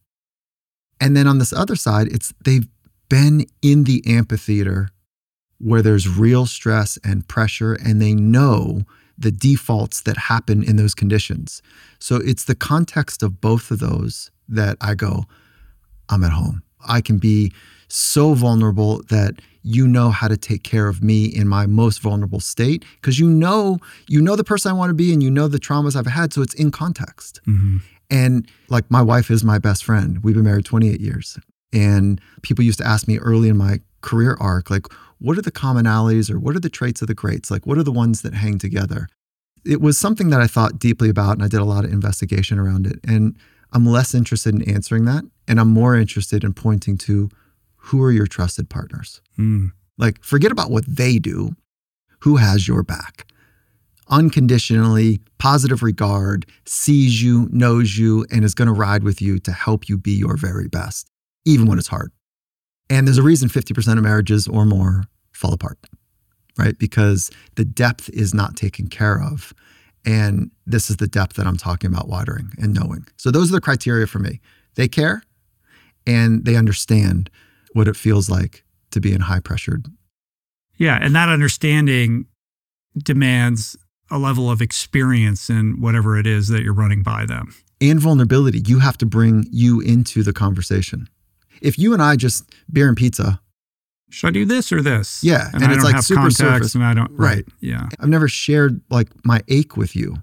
And 1.00 1.18
then 1.18 1.28
on 1.28 1.38
this 1.38 1.54
other 1.54 1.76
side, 1.76 2.08
it's 2.08 2.34
they've 2.44 2.68
been 3.10 3.46
in 3.62 3.84
the 3.84 4.04
amphitheater 4.08 4.90
where 5.60 5.82
there's 5.82 6.08
real 6.08 6.46
stress 6.46 6.98
and 7.04 7.28
pressure, 7.28 7.74
and 7.74 8.02
they 8.02 8.14
know 8.14 8.84
the 9.18 9.32
defaults 9.32 10.02
that 10.02 10.18
happen 10.18 10.64
in 10.64 10.76
those 10.76 10.96
conditions. 10.96 11.62
So 12.00 12.18
it's 12.18 12.46
the 12.46 12.56
context 12.56 13.24
of 13.24 13.40
both 13.40 13.72
of 13.72 13.80
those 13.80 14.32
that 14.50 14.78
I 14.82 14.96
go, 14.96 15.26
I'm 16.10 16.24
at 16.24 16.32
home. 16.32 16.64
I 16.86 17.02
can 17.02 17.18
be 17.18 17.54
so 17.88 18.34
vulnerable 18.34 19.04
that 19.10 19.36
you 19.62 19.88
know 19.88 20.10
how 20.10 20.28
to 20.28 20.36
take 20.36 20.64
care 20.64 20.88
of 20.88 21.02
me 21.02 21.26
in 21.26 21.48
my 21.48 21.66
most 21.66 22.02
vulnerable 22.02 22.40
state 22.40 22.84
because 22.96 23.18
you 23.18 23.30
know 23.30 23.78
you 24.10 24.22
know 24.22 24.36
the 24.36 24.44
person 24.44 24.72
I 24.72 24.74
want 24.74 24.90
to 24.90 24.94
be 24.94 25.14
and 25.14 25.24
you 25.24 25.32
know 25.32 25.48
the 25.48 25.60
traumas 25.60 25.96
I've 25.96 26.08
had 26.08 26.34
so 26.34 26.42
it's 26.42 26.54
in 26.56 26.72
context. 26.72 27.40
Mm-hmm. 27.48 27.78
And 28.14 28.48
like 28.70 28.90
my 28.90 29.02
wife 29.02 29.32
is 29.32 29.44
my 29.44 29.58
best 29.58 29.84
friend. 29.84 30.24
We've 30.24 30.36
been 30.36 30.44
married 30.44 30.66
28 30.66 31.02
years. 31.02 31.40
And 31.74 32.22
people 32.44 32.64
used 32.64 32.78
to 32.78 32.88
ask 32.88 33.08
me 33.08 33.18
early 33.18 33.50
in 33.50 33.58
my 33.58 33.80
career 34.02 34.38
arc 34.40 34.70
like 34.70 34.86
what 35.20 35.38
are 35.38 35.42
the 35.42 35.52
commonalities 35.52 36.30
or 36.30 36.38
what 36.38 36.56
are 36.56 36.60
the 36.60 36.70
traits 36.70 37.02
of 37.02 37.08
the 37.08 37.14
greats? 37.16 37.50
Like 37.50 37.66
what 37.66 37.78
are 37.78 37.84
the 37.84 37.92
ones 37.92 38.22
that 38.22 38.36
hang 38.36 38.60
together? 38.60 39.08
It 39.66 39.82
was 39.82 39.98
something 39.98 40.30
that 40.30 40.42
I 40.42 40.48
thought 40.48 40.78
deeply 40.78 41.10
about 41.10 41.34
and 41.34 41.44
I 41.44 41.48
did 41.48 41.62
a 41.62 41.66
lot 41.66 41.86
of 41.86 41.92
investigation 41.92 42.60
around 42.60 42.86
it. 42.86 43.00
And 43.04 43.36
I'm 43.72 43.86
less 43.86 44.14
interested 44.14 44.54
in 44.54 44.70
answering 44.70 45.06
that 45.06 45.24
and 45.48 45.60
I'm 45.60 45.70
more 45.70 45.96
interested 45.96 46.44
in 46.44 46.54
pointing 46.54 46.98
to 47.00 47.30
who 47.76 48.02
are 48.04 48.12
your 48.12 48.28
trusted 48.28 48.70
partners? 48.70 49.22
Mm. 49.38 49.72
Like, 49.98 50.24
forget 50.24 50.52
about 50.52 50.72
what 50.72 50.86
they 50.88 51.20
do. 51.20 51.56
Who 52.20 52.38
has 52.38 52.68
your 52.68 52.84
back? 52.84 53.28
Unconditionally, 54.14 55.20
positive 55.40 55.82
regard, 55.82 56.46
sees 56.68 57.24
you, 57.24 57.50
knows 57.52 57.98
you, 57.98 58.28
and 58.32 58.46
is 58.46 58.54
going 58.54 58.68
to 58.68 58.74
ride 58.74 59.04
with 59.04 59.24
you 59.24 59.40
to 59.40 59.52
help 59.52 59.90
you 59.90 59.98
be 59.98 60.12
your 60.12 60.38
very 60.38 60.68
best, 60.68 61.10
even 61.46 61.66
when 61.66 61.80
it's 61.80 61.88
hard. 61.88 62.12
And 62.92 63.08
there's 63.08 63.18
a 63.18 63.24
reason 63.24 63.50
50% 63.50 63.98
of 63.98 64.04
marriages 64.04 64.48
or 64.48 64.66
more 64.66 65.06
fall 65.32 65.52
apart, 65.52 65.80
right? 66.60 66.78
Because 66.78 67.32
the 67.56 67.66
depth 67.66 68.08
is 68.10 68.36
not 68.36 68.56
taken 68.56 68.88
care 68.88 69.20
of. 69.20 69.52
And 70.06 70.52
this 70.68 70.92
is 70.92 70.98
the 70.98 71.08
depth 71.08 71.38
that 71.38 71.48
I'm 71.48 71.58
talking 71.58 71.92
about 71.92 72.08
watering 72.08 72.52
and 72.60 72.72
knowing. 72.72 73.08
So 73.18 73.32
those 73.32 73.50
are 73.50 73.56
the 73.56 73.62
criteria 73.62 74.06
for 74.06 74.20
me. 74.20 74.42
They 74.76 74.88
care 74.88 75.24
and 76.06 76.46
they 76.46 76.56
understand 76.56 77.32
what 77.72 77.88
it 77.88 77.96
feels 77.96 78.30
like 78.30 78.64
to 78.92 79.02
be 79.02 79.12
in 79.12 79.22
high 79.22 79.40
pressured 79.40 79.88
Yeah, 80.78 81.00
and 81.02 81.16
that 81.16 81.30
understanding 81.30 82.28
demands 82.96 83.76
a 84.14 84.18
level 84.18 84.50
of 84.50 84.62
experience 84.62 85.50
in 85.50 85.82
whatever 85.82 86.18
it 86.18 86.28
is 86.28 86.48
that 86.50 86.64
you're 86.64 86.74
running 86.74 87.04
by 87.04 87.26
them. 87.26 87.54
and 87.82 88.00
vulnerability. 88.00 88.62
You 88.66 88.80
have 88.80 88.98
to 89.00 89.06
bring 89.06 89.46
you 89.52 89.82
into 89.82 90.24
the 90.24 90.32
conversation. 90.32 91.10
If 91.62 91.78
you 91.78 91.94
and 91.94 92.02
I 92.02 92.16
just 92.16 92.50
beer 92.72 92.88
and 92.88 92.96
pizza, 92.96 93.42
Should 94.10 94.28
I 94.28 94.32
do 94.32 94.46
this 94.46 94.72
or 94.72 94.82
this? 94.82 95.24
Yeah, 95.24 95.48
and, 95.54 95.64
and 95.64 95.66
I 95.66 95.68
it's 95.74 95.76
don't 95.78 95.84
like 95.86 95.96
have 95.96 96.06
super 96.06 96.20
context, 96.22 96.38
surface. 96.40 96.76
and 96.76 96.84
I 96.84 96.94
don't. 96.94 97.12
Right. 97.18 97.46
Yeah. 97.60 97.90
I've 98.00 98.10
never 98.10 98.28
shared 98.30 98.80
like 98.90 99.10
my 99.26 99.42
ache 99.48 99.76
with 99.76 99.96
you, 99.96 100.18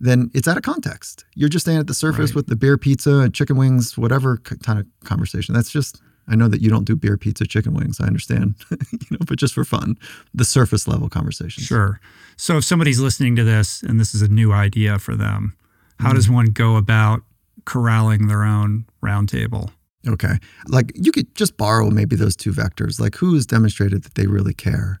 then 0.00 0.30
it's 0.34 0.46
out 0.48 0.56
of 0.56 0.62
context. 0.62 1.24
You're 1.34 1.48
just 1.50 1.64
staying 1.66 1.78
at 1.78 1.86
the 1.88 1.94
surface 1.94 2.30
Right. 2.30 2.36
with 2.36 2.46
the 2.46 2.56
beer, 2.56 2.78
pizza, 2.78 3.18
and 3.18 3.34
chicken 3.34 3.56
wings, 3.56 3.98
whatever 3.98 4.36
kind 4.38 4.78
of 4.78 4.86
conversation. 5.04 5.54
That's 5.54 5.70
just. 5.70 6.00
I 6.28 6.36
know 6.36 6.48
that 6.48 6.60
you 6.62 6.70
don't 6.70 6.84
do 6.84 6.96
beer, 6.96 7.16
pizza, 7.16 7.46
chicken 7.46 7.74
wings. 7.74 8.00
I 8.00 8.06
understand, 8.06 8.54
you 8.70 8.98
know, 9.10 9.18
but 9.26 9.38
just 9.38 9.54
for 9.54 9.64
fun, 9.64 9.98
the 10.32 10.44
surface 10.44 10.88
level 10.88 11.08
conversation. 11.08 11.62
Sure. 11.62 12.00
So 12.36 12.56
if 12.56 12.64
somebody's 12.64 12.98
listening 13.00 13.36
to 13.36 13.44
this 13.44 13.82
and 13.82 14.00
this 14.00 14.14
is 14.14 14.22
a 14.22 14.28
new 14.28 14.52
idea 14.52 14.98
for 14.98 15.14
them, 15.14 15.56
how 16.00 16.08
Mm-hmm. 16.08 16.16
does 16.16 16.30
one 16.30 16.46
go 16.46 16.76
about 16.76 17.22
corralling 17.66 18.26
their 18.26 18.42
own 18.44 18.84
roundtable? 19.02 19.70
Okay. 20.08 20.34
Like 20.68 20.92
you 20.94 21.12
could 21.12 21.34
just 21.34 21.56
borrow 21.56 21.88
maybe 21.90 22.16
those 22.16 22.36
two 22.36 22.52
vectors. 22.52 22.98
Like 23.00 23.14
who 23.16 23.34
has 23.34 23.46
demonstrated 23.46 24.02
that 24.04 24.14
they 24.14 24.26
really 24.26 24.52
care, 24.54 25.00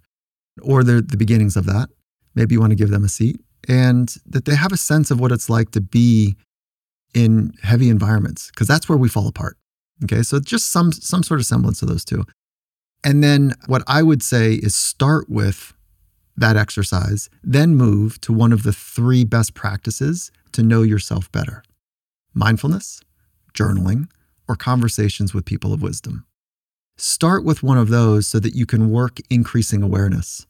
or 0.62 0.84
the 0.84 1.02
the 1.02 1.16
beginnings 1.16 1.56
of 1.56 1.66
that. 1.66 1.88
Maybe 2.34 2.54
you 2.54 2.60
want 2.60 2.70
to 2.70 2.76
give 2.76 2.90
them 2.90 3.04
a 3.04 3.08
seat 3.08 3.40
and 3.68 4.14
that 4.26 4.44
they 4.44 4.54
have 4.56 4.72
a 4.72 4.76
sense 4.76 5.10
of 5.10 5.20
what 5.20 5.32
it's 5.32 5.48
like 5.50 5.70
to 5.72 5.80
be 5.80 6.36
in 7.14 7.52
heavy 7.62 7.88
environments 7.88 8.50
because 8.50 8.66
that's 8.68 8.88
where 8.88 8.98
we 8.98 9.08
fall 9.08 9.26
apart. 9.28 9.56
Okay. 10.02 10.22
So 10.22 10.40
just 10.40 10.72
some 10.72 10.92
some 10.92 11.22
sort 11.22 11.40
of 11.40 11.46
semblance 11.46 11.82
of 11.82 11.88
those 11.88 12.04
two. 12.04 12.24
And 13.04 13.22
then 13.22 13.52
what 13.66 13.82
I 13.86 14.02
would 14.02 14.22
say 14.22 14.54
is 14.54 14.74
start 14.74 15.28
with 15.28 15.74
that 16.36 16.56
exercise, 16.56 17.28
then 17.42 17.76
move 17.76 18.20
to 18.22 18.32
one 18.32 18.52
of 18.52 18.62
the 18.62 18.72
three 18.72 19.24
best 19.24 19.54
practices 19.54 20.32
to 20.52 20.62
know 20.62 20.82
yourself 20.82 21.30
better 21.30 21.62
mindfulness, 22.36 23.00
journaling, 23.52 24.08
or 24.48 24.56
conversations 24.56 25.32
with 25.32 25.44
people 25.44 25.72
of 25.72 25.82
wisdom. 25.82 26.26
Start 26.96 27.44
with 27.44 27.62
one 27.62 27.78
of 27.78 27.88
those 27.88 28.26
so 28.26 28.40
that 28.40 28.54
you 28.54 28.66
can 28.66 28.90
work 28.90 29.18
increasing 29.30 29.82
awareness 29.82 30.46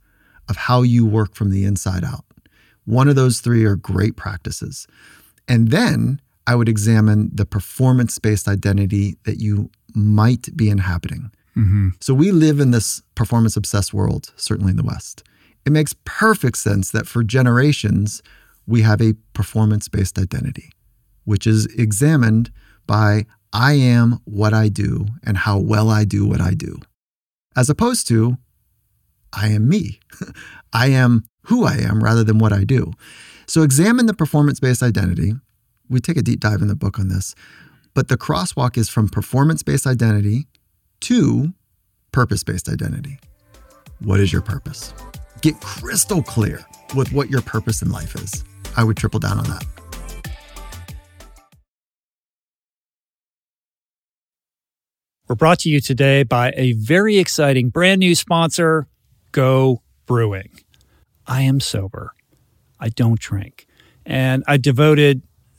of 0.49 0.57
how 0.57 0.83
you 0.83 1.07
work 1.07 1.35
from 1.35 1.51
the 1.51 1.65
inside 1.65 2.05
out. 2.05 2.25
One 2.85 3.09
of 3.09 3.17
those 3.17 3.41
three 3.41 3.65
are 3.65 3.77
great 3.77 4.17
practices. 4.17 4.87
And 5.49 5.71
then 5.71 6.21
I 6.47 6.55
would 6.55 6.69
examine 6.69 7.31
the 7.33 7.47
performance 7.47 8.19
based 8.19 8.49
identity 8.49 9.17
that 9.25 9.39
you 9.39 9.71
might 9.95 10.55
be 10.57 10.69
inhabiting. 10.69 11.31
Mm-hmm. 11.57 11.91
So 12.01 12.15
we 12.15 12.33
live 12.33 12.61
in 12.61 12.71
this 12.71 13.03
performance 13.15 13.57
obsessed 13.57 13.95
world, 13.95 14.33
certainly 14.37 14.73
in 14.73 14.77
the 14.77 14.83
West. 14.83 15.23
It 15.65 15.73
makes 15.73 15.95
perfect 16.05 16.59
sense 16.59 16.91
that 16.91 17.07
for 17.07 17.23
generations, 17.23 18.23
we 18.67 18.83
have 18.83 19.01
a 19.01 19.15
performance 19.33 19.89
based 19.89 20.19
identity, 20.19 20.71
which 21.25 21.47
is 21.47 21.67
examined 21.67 22.51
by 22.87 23.27
I 23.53 23.75
am 23.75 24.21
what 24.25 24.53
I 24.53 24.69
do 24.69 25.07
and 25.23 25.39
how 25.39 25.59
well 25.59 25.89
I 25.89 26.05
do 26.05 26.27
what 26.27 26.41
I 26.41 26.55
do, 26.55 26.81
as 27.57 27.71
opposed 27.71 28.09
to 28.09 28.37
I 29.33 29.49
am 29.49 29.69
me. 29.69 30.01
I 30.73 30.89
am 30.89 31.25
who 31.43 31.65
I 31.65 31.77
am 31.77 32.03
rather 32.03 32.25
than 32.25 32.39
what 32.39 32.53
I 32.53 32.65
do. 32.65 32.93
So 33.47 33.63
examine 33.63 34.07
the 34.07 34.15
performance 34.15 34.61
based 34.61 34.83
identity. 34.83 35.35
We 35.89 36.01
take 36.01 36.17
a 36.17 36.23
deep 36.23 36.41
dive 36.41 36.63
in 36.63 36.69
the 36.69 36.75
book 36.75 36.99
on 36.99 37.09
this, 37.09 37.35
but 37.93 38.09
the 38.09 38.17
crosswalk 38.17 38.77
is 38.77 38.89
from 38.89 39.09
performance 39.09 39.63
based 39.63 39.87
identity 39.87 40.47
to 41.01 41.53
purpose 42.13 42.43
based 42.43 42.69
identity. 42.69 43.19
What 44.01 44.21
is 44.21 44.33
your 44.33 44.43
purpose? 44.43 44.95
Get 45.43 45.61
crystal 45.61 46.23
clear 46.23 46.65
with 46.95 47.13
what 47.13 47.29
your 47.31 47.43
purpose 47.43 47.83
in 47.83 47.91
life 47.91 48.15
is. 48.15 48.45
I 48.77 48.85
would 48.85 48.97
triple 48.97 49.21
down 49.21 49.39
on 49.39 49.45
that. 49.45 49.65
We're 55.29 55.37
brought 55.37 55.61
to 55.61 55.71
you 55.71 55.81
today 55.81 56.23
by 56.23 56.53
a 56.55 56.73
very 56.73 57.17
exciting 57.17 57.71
brand 57.71 58.01
new 58.01 58.15
sponsor, 58.15 58.89
Go 59.33 59.83
Brewing. 60.07 60.51
I 61.27 61.43
am 61.43 61.61
sober. 61.61 62.13
I 62.79 62.91
don't 62.91 63.19
drink. 63.19 63.67
And 64.05 64.45
I 64.47 64.59
devoted 64.59 65.23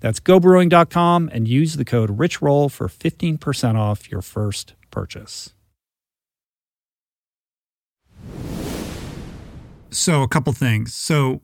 That's 0.00 0.20
gobrewing.com 0.20 1.30
and 1.32 1.48
use 1.48 1.76
the 1.76 1.84
code 1.84 2.18
RICHROLL 2.18 2.70
for 2.70 2.88
15% 2.88 3.76
off 3.76 4.10
your 4.10 4.22
first 4.22 4.74
purchase. 4.90 5.52
So, 9.90 10.22
a 10.22 10.28
couple 10.28 10.52
things. 10.52 10.94
So, 10.94 11.40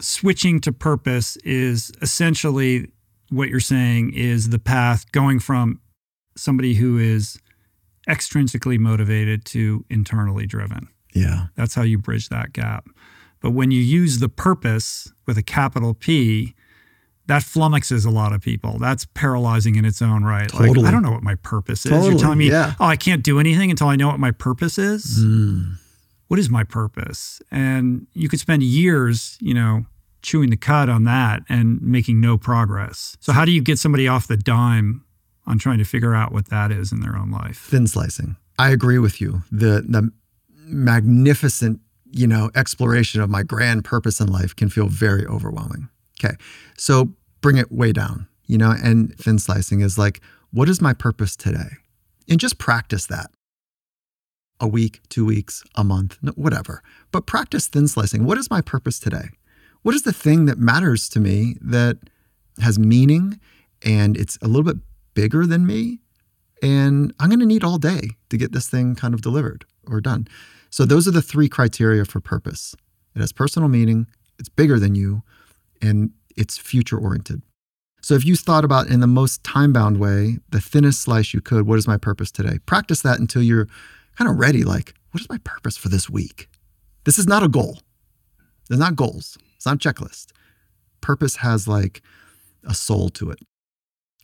switching 0.00 0.60
to 0.60 0.72
purpose 0.72 1.36
is 1.38 1.92
essentially 2.02 2.90
what 3.30 3.48
you're 3.48 3.60
saying 3.60 4.12
is 4.12 4.50
the 4.50 4.58
path 4.58 5.10
going 5.12 5.38
from 5.38 5.80
somebody 6.36 6.74
who 6.74 6.98
is 6.98 7.38
extrinsically 8.08 8.78
motivated 8.78 9.44
to 9.46 9.84
internally 9.88 10.46
driven. 10.46 10.88
Yeah. 11.14 11.46
That's 11.56 11.74
how 11.74 11.82
you 11.82 11.98
bridge 11.98 12.28
that 12.28 12.52
gap. 12.52 12.88
But 13.40 13.50
when 13.50 13.70
you 13.70 13.80
use 13.80 14.18
the 14.18 14.28
purpose 14.28 15.12
with 15.26 15.38
a 15.38 15.42
capital 15.42 15.94
P, 15.94 16.54
that 17.30 17.42
flummoxes 17.42 18.04
a 18.04 18.10
lot 18.10 18.32
of 18.32 18.40
people. 18.40 18.76
That's 18.80 19.04
paralyzing 19.14 19.76
in 19.76 19.84
its 19.84 20.02
own 20.02 20.24
right. 20.24 20.48
Totally. 20.48 20.80
Like, 20.80 20.88
I 20.88 20.90
don't 20.90 21.04
know 21.04 21.12
what 21.12 21.22
my 21.22 21.36
purpose 21.36 21.86
is. 21.86 21.92
Totally, 21.92 22.10
You're 22.10 22.18
telling 22.18 22.38
me, 22.38 22.50
yeah. 22.50 22.74
oh, 22.80 22.86
I 22.86 22.96
can't 22.96 23.22
do 23.22 23.38
anything 23.38 23.70
until 23.70 23.86
I 23.86 23.94
know 23.94 24.08
what 24.08 24.18
my 24.18 24.32
purpose 24.32 24.78
is. 24.78 25.20
Mm. 25.20 25.76
What 26.26 26.40
is 26.40 26.50
my 26.50 26.64
purpose? 26.64 27.40
And 27.52 28.08
you 28.14 28.28
could 28.28 28.40
spend 28.40 28.64
years, 28.64 29.38
you 29.40 29.54
know, 29.54 29.86
chewing 30.22 30.50
the 30.50 30.56
cud 30.56 30.88
on 30.88 31.04
that 31.04 31.42
and 31.48 31.80
making 31.80 32.20
no 32.20 32.36
progress. 32.36 33.16
So, 33.20 33.32
how 33.32 33.44
do 33.44 33.52
you 33.52 33.62
get 33.62 33.78
somebody 33.78 34.08
off 34.08 34.26
the 34.26 34.36
dime 34.36 35.04
on 35.46 35.56
trying 35.60 35.78
to 35.78 35.84
figure 35.84 36.16
out 36.16 36.32
what 36.32 36.46
that 36.46 36.72
is 36.72 36.90
in 36.90 36.98
their 36.98 37.16
own 37.16 37.30
life? 37.30 37.58
Thin 37.58 37.86
slicing. 37.86 38.34
I 38.58 38.70
agree 38.70 38.98
with 38.98 39.20
you. 39.20 39.44
The 39.52 39.84
the 39.88 40.10
magnificent, 40.64 41.78
you 42.10 42.26
know, 42.26 42.50
exploration 42.56 43.20
of 43.20 43.30
my 43.30 43.44
grand 43.44 43.84
purpose 43.84 44.18
in 44.18 44.26
life 44.26 44.56
can 44.56 44.68
feel 44.68 44.88
very 44.88 45.24
overwhelming. 45.26 45.88
Okay. 46.22 46.34
So 46.76 47.14
bring 47.40 47.56
it 47.56 47.70
way 47.72 47.92
down, 47.92 48.28
you 48.46 48.58
know, 48.58 48.74
and 48.82 49.16
thin 49.16 49.38
slicing 49.38 49.80
is 49.80 49.98
like, 49.98 50.20
what 50.50 50.68
is 50.68 50.80
my 50.80 50.92
purpose 50.92 51.36
today? 51.36 51.70
And 52.28 52.40
just 52.40 52.58
practice 52.58 53.06
that. 53.06 53.30
A 54.60 54.68
week, 54.68 55.00
two 55.08 55.24
weeks, 55.24 55.62
a 55.74 55.84
month, 55.84 56.18
whatever. 56.34 56.82
But 57.12 57.26
practice 57.26 57.66
thin 57.66 57.88
slicing. 57.88 58.24
What 58.24 58.38
is 58.38 58.50
my 58.50 58.60
purpose 58.60 58.98
today? 58.98 59.30
What 59.82 59.94
is 59.94 60.02
the 60.02 60.12
thing 60.12 60.44
that 60.44 60.58
matters 60.58 61.08
to 61.10 61.20
me 61.20 61.56
that 61.62 61.96
has 62.60 62.78
meaning 62.78 63.40
and 63.82 64.16
it's 64.16 64.36
a 64.42 64.48
little 64.48 64.64
bit 64.64 64.76
bigger 65.14 65.46
than 65.46 65.66
me? 65.66 66.00
And 66.62 67.14
I'm 67.18 67.30
going 67.30 67.40
to 67.40 67.46
need 67.46 67.64
all 67.64 67.78
day 67.78 68.10
to 68.28 68.36
get 68.36 68.52
this 68.52 68.68
thing 68.68 68.94
kind 68.94 69.14
of 69.14 69.22
delivered 69.22 69.64
or 69.86 70.02
done. 70.02 70.28
So, 70.68 70.84
those 70.84 71.08
are 71.08 71.10
the 71.10 71.22
three 71.22 71.48
criteria 71.48 72.04
for 72.04 72.20
purpose 72.20 72.76
it 73.14 73.20
has 73.20 73.32
personal 73.32 73.68
meaning, 73.68 74.06
it's 74.38 74.48
bigger 74.48 74.78
than 74.78 74.94
you, 74.94 75.22
and 75.82 76.10
it's 76.36 76.58
future 76.58 76.98
oriented. 76.98 77.42
So, 78.02 78.14
if 78.14 78.24
you 78.24 78.34
thought 78.34 78.64
about 78.64 78.88
in 78.88 79.00
the 79.00 79.06
most 79.06 79.44
time 79.44 79.72
bound 79.72 79.98
way, 79.98 80.38
the 80.48 80.60
thinnest 80.60 81.02
slice 81.02 81.34
you 81.34 81.40
could, 81.40 81.66
what 81.66 81.78
is 81.78 81.86
my 81.86 81.98
purpose 81.98 82.30
today? 82.30 82.58
Practice 82.64 83.02
that 83.02 83.18
until 83.18 83.42
you're 83.42 83.68
kind 84.16 84.30
of 84.30 84.38
ready. 84.38 84.64
Like, 84.64 84.94
what 85.10 85.20
is 85.20 85.28
my 85.28 85.38
purpose 85.44 85.76
for 85.76 85.88
this 85.90 86.08
week? 86.08 86.48
This 87.04 87.18
is 87.18 87.26
not 87.26 87.42
a 87.42 87.48
goal. 87.48 87.80
There's 88.68 88.80
not 88.80 88.96
goals. 88.96 89.36
It's 89.56 89.66
not 89.66 89.74
a 89.84 89.88
checklist. 89.88 90.28
Purpose 91.00 91.36
has 91.36 91.66
like 91.68 92.02
a 92.64 92.74
soul 92.74 93.10
to 93.10 93.30
it. 93.30 93.38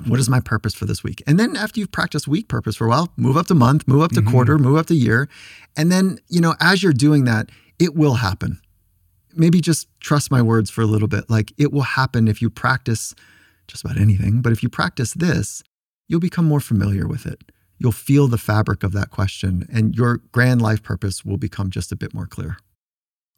What 0.06 0.20
is 0.20 0.28
my 0.28 0.40
purpose 0.40 0.74
for 0.74 0.84
this 0.84 1.02
week? 1.02 1.22
And 1.26 1.40
then 1.40 1.56
after 1.56 1.80
you've 1.80 1.90
practiced 1.92 2.28
week 2.28 2.48
purpose 2.48 2.76
for 2.76 2.86
a 2.86 2.88
while, 2.88 3.12
move 3.16 3.36
up 3.36 3.46
to 3.46 3.54
month, 3.54 3.88
move 3.88 4.02
up 4.02 4.12
to 4.12 4.20
Mhm. 4.20 4.30
quarter, 4.30 4.58
move 4.58 4.76
up 4.76 4.86
to 4.86 4.94
year. 4.94 5.28
And 5.74 5.90
then, 5.90 6.18
you 6.28 6.40
know, 6.40 6.54
as 6.60 6.82
you're 6.82 6.92
doing 6.92 7.24
that, 7.24 7.50
it 7.78 7.94
will 7.94 8.14
happen. 8.14 8.60
Maybe 9.36 9.60
just 9.60 9.88
trust 10.00 10.30
my 10.30 10.42
words 10.42 10.70
for 10.70 10.82
a 10.82 10.86
little 10.86 11.08
bit. 11.08 11.28
Like 11.28 11.52
it 11.58 11.72
will 11.72 11.82
happen 11.82 12.28
if 12.28 12.40
you 12.40 12.50
practice 12.50 13.14
just 13.68 13.84
about 13.84 13.98
anything. 13.98 14.42
But 14.42 14.52
if 14.52 14.62
you 14.62 14.68
practice 14.68 15.12
this, 15.14 15.62
you'll 16.08 16.20
become 16.20 16.44
more 16.44 16.60
familiar 16.60 17.06
with 17.06 17.26
it. 17.26 17.52
You'll 17.78 17.92
feel 17.92 18.26
the 18.26 18.38
fabric 18.38 18.82
of 18.82 18.92
that 18.92 19.10
question, 19.10 19.68
and 19.70 19.94
your 19.94 20.18
grand 20.32 20.62
life 20.62 20.82
purpose 20.82 21.24
will 21.24 21.36
become 21.36 21.70
just 21.70 21.92
a 21.92 21.96
bit 21.96 22.14
more 22.14 22.26
clear. 22.26 22.56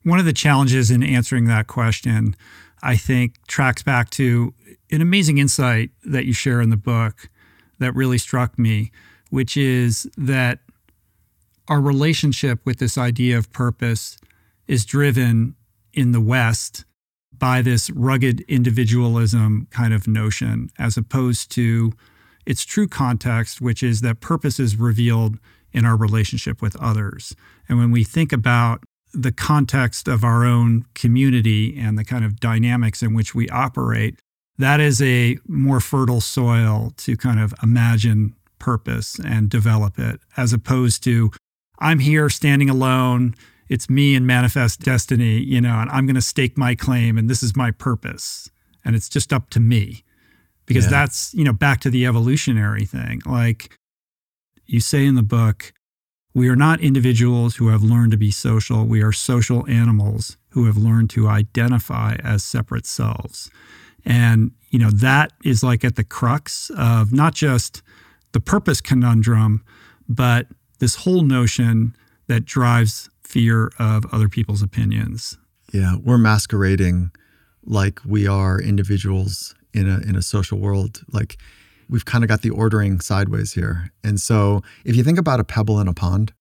One 0.05 0.21
of 0.21 0.27
the 0.27 0.33
challenges 0.33 0.91
in 0.93 1.03
answering 1.03 1.47
that 1.47 1.67
question, 1.67 2.37
I 2.83 2.97
think, 2.97 3.35
tracks 3.49 3.83
back 3.83 4.11
to 4.11 4.55
an 4.93 5.03
amazing 5.03 5.39
insight 5.39 5.91
that 6.05 6.25
you 6.25 6.33
share 6.33 6.61
in 6.61 6.71
the 6.71 6.77
book 6.77 7.29
that 7.81 7.95
really 7.97 8.19
struck 8.19 8.57
me, 8.59 8.93
which 9.31 9.57
is 9.57 10.09
that 10.17 10.61
our 11.67 11.81
relationship 11.81 12.65
with 12.65 12.79
this 12.79 12.97
idea 12.97 13.37
of 13.37 13.53
purpose 13.53 14.19
is 14.69 14.85
driven 14.85 15.57
in 15.93 16.13
the 16.13 16.21
West 16.21 16.85
by 17.37 17.63
this 17.63 17.91
rugged 17.91 18.41
individualism 18.43 19.69
kind 19.71 19.95
of 19.95 20.09
notion, 20.09 20.71
as 20.79 20.97
opposed 20.97 21.51
to 21.53 21.93
its 22.47 22.65
true 22.65 22.89
context, 22.89 23.61
which 23.61 23.83
is 23.83 24.01
that 24.01 24.21
purpose 24.21 24.59
is 24.59 24.77
revealed 24.77 25.39
in 25.73 25.85
our 25.85 25.97
relationship 25.97 26.63
with 26.63 26.75
others. 26.81 27.37
And 27.69 27.79
when 27.79 27.91
we 27.91 28.05
think 28.05 28.33
about 28.33 28.83
the 29.13 29.33
context 29.33 30.09
of 30.09 30.25
our 30.25 30.45
own 30.45 30.85
community 30.95 31.79
and 31.79 31.99
the 31.99 32.05
kind 32.05 32.25
of 32.25 32.41
dynamics 32.41 33.03
in 33.03 33.15
which 33.15 33.35
we 33.35 33.49
operate, 33.51 34.19
that 34.59 34.81
is 34.81 35.01
a 35.01 35.39
more 35.47 35.81
fertile 35.81 36.21
soil 36.21 36.93
to 36.97 37.17
kind 37.17 37.39
of 37.39 37.55
imagine 37.63 38.35
purpose 38.59 39.19
and 39.25 39.49
develop 39.49 39.99
it, 39.99 40.21
as 40.37 40.53
opposed 40.53 41.05
to 41.05 41.31
I'm 41.79 42.01
here 42.01 42.29
standing 42.29 42.69
alone. 42.69 43.35
It's 43.69 43.91
me 43.91 44.15
and 44.15 44.27
manifest 44.27 44.81
destiny, 44.81 45.39
you 45.39 45.61
know, 45.61 45.79
and 45.79 45.91
I'm 45.91 46.07
going 46.07 46.15
to 46.15 46.23
stake 46.23 46.57
my 46.57 46.75
claim 46.75 47.19
and 47.19 47.29
this 47.29 47.43
is 47.43 47.57
my 47.57 47.71
purpose. 47.71 48.51
And 48.85 48.97
it's 48.97 49.09
just 49.09 49.33
up 49.33 49.51
to 49.51 49.61
me. 49.61 50.05
Because 50.67 50.85
yeah. 50.85 50.91
that's, 50.91 51.33
you 51.35 51.45
know, 51.45 51.53
back 51.53 51.81
to 51.81 51.91
the 51.91 52.07
evolutionary 52.07 52.85
thing. 52.85 53.23
Like 53.25 53.77
you 54.67 54.81
say 54.81 55.07
in 55.07 55.15
the 55.15 55.23
book, 55.23 55.73
we 56.35 56.49
are 56.49 56.57
not 56.57 56.81
individuals 56.81 57.57
who 57.57 57.69
have 57.69 57.83
learned 57.83 58.13
to 58.13 58.19
be 58.19 58.31
social. 58.31 58.85
We 58.85 59.03
are 59.03 59.13
social 59.13 59.67
animals 59.69 60.37
who 60.51 60.67
have 60.67 60.77
learned 60.77 61.11
to 61.11 61.27
identify 61.27 62.17
as 62.23 62.45
separate 62.45 62.87
selves. 62.87 63.51
And, 64.05 64.53
you 64.71 64.79
know, 64.79 64.91
that 64.91 65.33
is 65.43 65.63
like 65.63 65.85
at 65.85 65.97
the 65.97 66.05
crux 66.05 66.71
of 66.77 67.13
not 67.13 67.35
just 67.35 67.83
the 68.33 68.41
purpose 68.41 68.81
conundrum, 68.81 69.65
but 70.09 70.47
this 70.79 70.97
whole 70.97 71.23
notion 71.23 71.97
that 72.27 72.45
drives 72.45 73.09
fear 73.29 73.71
of 73.79 74.07
other 74.11 74.29
people's 74.29 74.63
opinions. 74.63 75.37
Yeah, 75.73 75.97
we're 76.03 76.19
masquerading 76.19 77.11
like 77.63 78.01
we 78.05 78.27
are 78.27 78.61
individuals 78.61 79.55
in 79.75 79.89
a 79.89 79.99
in 80.09 80.17
a 80.17 80.23
social 80.23 80.59
world. 80.59 81.03
Like 81.13 81.37
we've 81.91 82.07
kind 82.07 82.25
of 82.25 82.29
got 82.29 82.41
the 82.43 82.51
ordering 82.51 83.01
sideways 83.01 83.53
here. 83.53 83.91
And 84.03 84.19
so 84.19 84.63
if 84.85 84.97
you 84.97 85.05
think 85.05 85.19
about 85.19 85.41
a 85.41 85.45
pebble 85.45 85.79
in 85.79 85.89
a 85.89 85.95
pond 85.95 86.33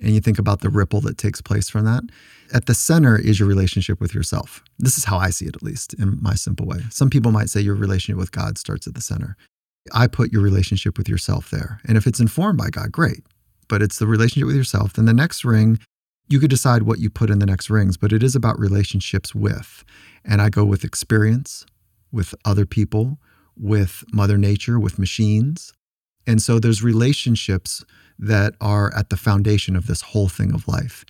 and 0.00 0.14
you 0.14 0.20
think 0.20 0.38
about 0.38 0.60
the 0.60 0.70
ripple 0.70 1.00
that 1.02 1.18
takes 1.18 1.42
place 1.42 1.68
from 1.68 1.84
that, 1.84 2.04
at 2.52 2.66
the 2.66 2.74
center 2.74 3.18
is 3.18 3.38
your 3.38 3.48
relationship 3.48 4.00
with 4.00 4.14
yourself. 4.14 4.62
This 4.78 4.96
is 4.96 5.04
how 5.04 5.18
I 5.18 5.30
see 5.30 5.46
it, 5.46 5.56
at 5.56 5.62
least 5.62 5.94
in 5.94 6.18
my 6.22 6.34
simple 6.34 6.66
way. 6.66 6.80
Some 6.90 7.10
people 7.10 7.30
might 7.30 7.50
say 7.50 7.60
your 7.60 7.74
relationship 7.74 8.18
with 8.18 8.32
God 8.32 8.58
starts 8.58 8.86
at 8.86 8.94
the 8.94 9.00
center. 9.00 9.36
I 9.92 10.06
put 10.06 10.32
your 10.32 10.42
relationship 10.42 10.96
with 10.96 11.08
yourself 11.08 11.50
there. 11.50 11.80
And 11.86 11.96
if 11.96 12.06
it's 12.06 12.20
informed 12.20 12.58
by 12.58 12.70
God, 12.70 12.90
great. 12.90 13.24
But 13.68 13.82
it's 13.82 13.98
the 13.98 14.06
relationship 14.06 14.46
with 14.46 14.56
yourself. 14.56 14.94
Then 14.94 15.06
the 15.06 15.14
next 15.14 15.44
ring, 15.44 15.78
you 16.28 16.40
could 16.40 16.50
decide 16.50 16.82
what 16.82 16.98
you 16.98 17.10
put 17.10 17.30
in 17.30 17.38
the 17.38 17.46
next 17.46 17.68
rings, 17.68 17.96
but 17.96 18.12
it 18.12 18.22
is 18.22 18.34
about 18.34 18.58
relationships 18.58 19.34
with. 19.34 19.84
And 20.24 20.40
I 20.40 20.48
go 20.48 20.64
with 20.64 20.84
experience, 20.84 21.66
with 22.10 22.34
other 22.44 22.64
people, 22.66 23.18
with 23.56 24.04
Mother 24.12 24.38
Nature, 24.38 24.78
with 24.78 24.98
machines. 24.98 25.72
And 26.26 26.40
so 26.40 26.58
there's 26.58 26.82
relationships 26.82 27.84
that 28.18 28.54
are 28.60 28.94
at 28.94 29.10
the 29.10 29.16
foundation 29.16 29.76
of 29.76 29.86
this 29.86 30.00
whole 30.00 30.28
thing 30.28 30.54
of 30.54 30.68
life. 30.68 31.04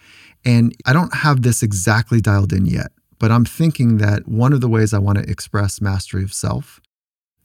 And 0.45 0.75
I 0.87 0.93
don't 0.93 1.15
have 1.15 1.43
this 1.43 1.63
exactly 1.63 2.21
dialed 2.21 2.53
in 2.53 2.67
yet, 2.67 2.91
but 3.19 3.31
I'm 3.31 3.45
thinking 3.45 3.99
that 3.99 4.27
one 4.27 4.53
of 4.53 4.61
the 4.61 4.69
ways 4.69 4.95
I 4.95 4.99
want 4.99 5.19
to 5.19 5.31
express 5.31 5.81
mastery 5.81 6.25
of 6.25 6.33
self 6.33 6.81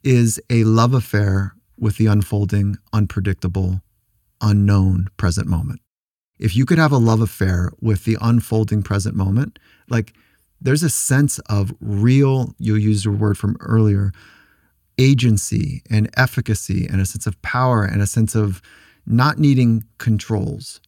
is 0.03 0.39
a 0.49 0.63
love 0.63 0.93
affair 0.93 1.53
with 1.78 1.97
the 1.97 2.07
unfolding, 2.07 2.78
unpredictable, 2.93 3.82
unknown 4.41 5.09
present 5.18 5.47
moment. 5.47 5.82
If 6.40 6.56
you 6.56 6.66
could 6.66 6.78
have 6.78 6.92
a 6.92 6.98
love 6.98 7.22
affair 7.22 7.72
with 7.82 8.06
the 8.06 8.18
unfolding 8.22 8.84
present 8.84 9.16
moment, 9.16 9.60
like 9.90 10.14
there's 10.62 10.84
a 10.84 10.90
sense 10.90 11.40
of 11.50 11.74
real, 11.80 12.54
you 12.58 12.76
used 12.76 13.06
a 13.06 13.12
word 13.12 13.38
from 13.38 13.58
earlier, 13.60 14.12
agency 14.98 15.84
and 15.90 16.10
efficacy 16.18 16.88
and 16.88 17.00
a 17.00 17.06
sense 17.06 17.28
of 17.28 17.40
power 17.42 17.84
and 17.84 18.02
a 18.02 18.08
sense 18.08 18.36
of 18.36 18.62
not 19.06 19.38
needing 19.38 19.84
controls, 20.00 20.82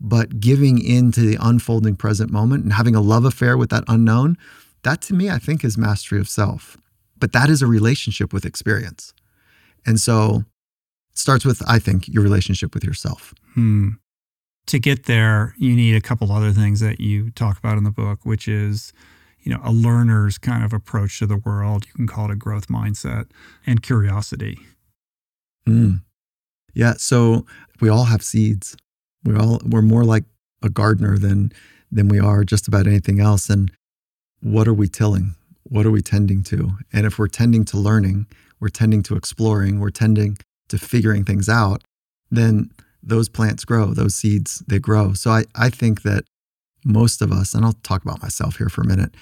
but 0.00 0.40
giving 0.40 0.82
in 0.82 1.12
to 1.12 1.20
the 1.20 1.36
unfolding 1.40 1.96
present 1.96 2.30
moment 2.30 2.64
and 2.64 2.72
having 2.72 2.94
a 2.94 3.00
love 3.00 3.24
affair 3.24 3.56
with 3.56 3.70
that 3.70 3.84
unknown. 3.86 4.36
That 4.82 5.02
to 5.02 5.14
me, 5.14 5.28
I 5.28 5.38
think 5.38 5.64
is 5.64 5.76
mastery 5.76 6.18
of 6.18 6.28
self. 6.28 6.78
But 7.18 7.32
that 7.32 7.50
is 7.50 7.60
a 7.60 7.66
relationship 7.66 8.32
with 8.32 8.46
experience. 8.46 9.12
And 9.86 10.00
so 10.00 10.44
it 11.10 11.18
starts 11.18 11.44
with, 11.44 11.62
I 11.68 11.78
think, 11.78 12.08
your 12.08 12.22
relationship 12.22 12.74
with 12.74 12.82
yourself. 12.82 13.34
Hmm. 13.54 13.90
To 14.66 14.78
get 14.78 15.06
there, 15.06 15.54
you 15.58 15.74
need 15.74 15.96
a 15.96 16.00
couple 16.00 16.30
other 16.30 16.52
things 16.52 16.80
that 16.80 17.00
you 17.00 17.30
talk 17.30 17.58
about 17.58 17.76
in 17.76 17.84
the 17.84 17.90
book, 17.90 18.20
which 18.24 18.46
is 18.46 18.92
you 19.42 19.52
know, 19.52 19.60
a 19.64 19.72
learner's 19.72 20.38
kind 20.38 20.64
of 20.64 20.72
approach 20.72 21.18
to 21.18 21.26
the 21.26 21.36
world. 21.36 21.86
You 21.86 21.92
can 21.94 22.06
call 22.06 22.26
it 22.26 22.32
a 22.32 22.36
growth 22.36 22.68
mindset 22.68 23.26
and 23.66 23.82
curiosity. 23.82 24.58
Mm. 25.66 26.02
Yeah. 26.74 26.94
So 26.98 27.46
we 27.80 27.88
all 27.88 28.04
have 28.04 28.22
seeds. 28.22 28.76
We 29.24 29.34
all 29.34 29.60
we're 29.64 29.82
more 29.82 30.04
like 30.04 30.24
a 30.62 30.68
gardener 30.68 31.18
than 31.18 31.52
than 31.90 32.08
we 32.08 32.20
are 32.20 32.44
just 32.44 32.68
about 32.68 32.86
anything 32.86 33.20
else. 33.20 33.48
And 33.48 33.72
what 34.40 34.68
are 34.68 34.74
we 34.74 34.88
tilling? 34.88 35.34
What 35.64 35.86
are 35.86 35.90
we 35.90 36.02
tending 36.02 36.42
to? 36.44 36.72
And 36.92 37.06
if 37.06 37.18
we're 37.18 37.28
tending 37.28 37.64
to 37.66 37.76
learning, 37.76 38.26
we're 38.58 38.68
tending 38.68 39.02
to 39.04 39.16
exploring, 39.16 39.80
we're 39.80 39.90
tending 39.90 40.38
to 40.68 40.78
figuring 40.78 41.24
things 41.24 41.48
out, 41.48 41.82
then 42.30 42.70
those 43.02 43.28
plants 43.28 43.64
grow, 43.64 43.94
those 43.94 44.14
seeds, 44.14 44.62
they 44.66 44.78
grow. 44.78 45.12
So 45.12 45.30
I, 45.30 45.44
I 45.54 45.70
think 45.70 46.02
that 46.02 46.24
most 46.84 47.22
of 47.22 47.32
us, 47.32 47.54
and 47.54 47.64
I'll 47.64 47.74
talk 47.82 48.02
about 48.04 48.22
myself 48.22 48.56
here 48.56 48.68
for 48.68 48.82
a 48.82 48.86
minute. 48.86 49.14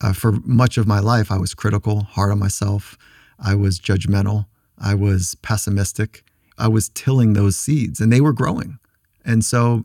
Uh, 0.00 0.12
for 0.12 0.32
much 0.44 0.78
of 0.78 0.86
my 0.86 0.98
life, 0.98 1.30
I 1.30 1.38
was 1.38 1.54
critical, 1.54 2.02
hard 2.02 2.30
on 2.30 2.38
myself. 2.38 2.96
I 3.38 3.54
was 3.54 3.78
judgmental. 3.78 4.46
I 4.78 4.94
was 4.94 5.34
pessimistic. 5.42 6.24
I 6.58 6.68
was 6.68 6.88
tilling 6.90 7.32
those 7.32 7.56
seeds 7.56 8.00
and 8.00 8.12
they 8.12 8.20
were 8.20 8.32
growing. 8.32 8.78
And 9.24 9.44
so 9.44 9.84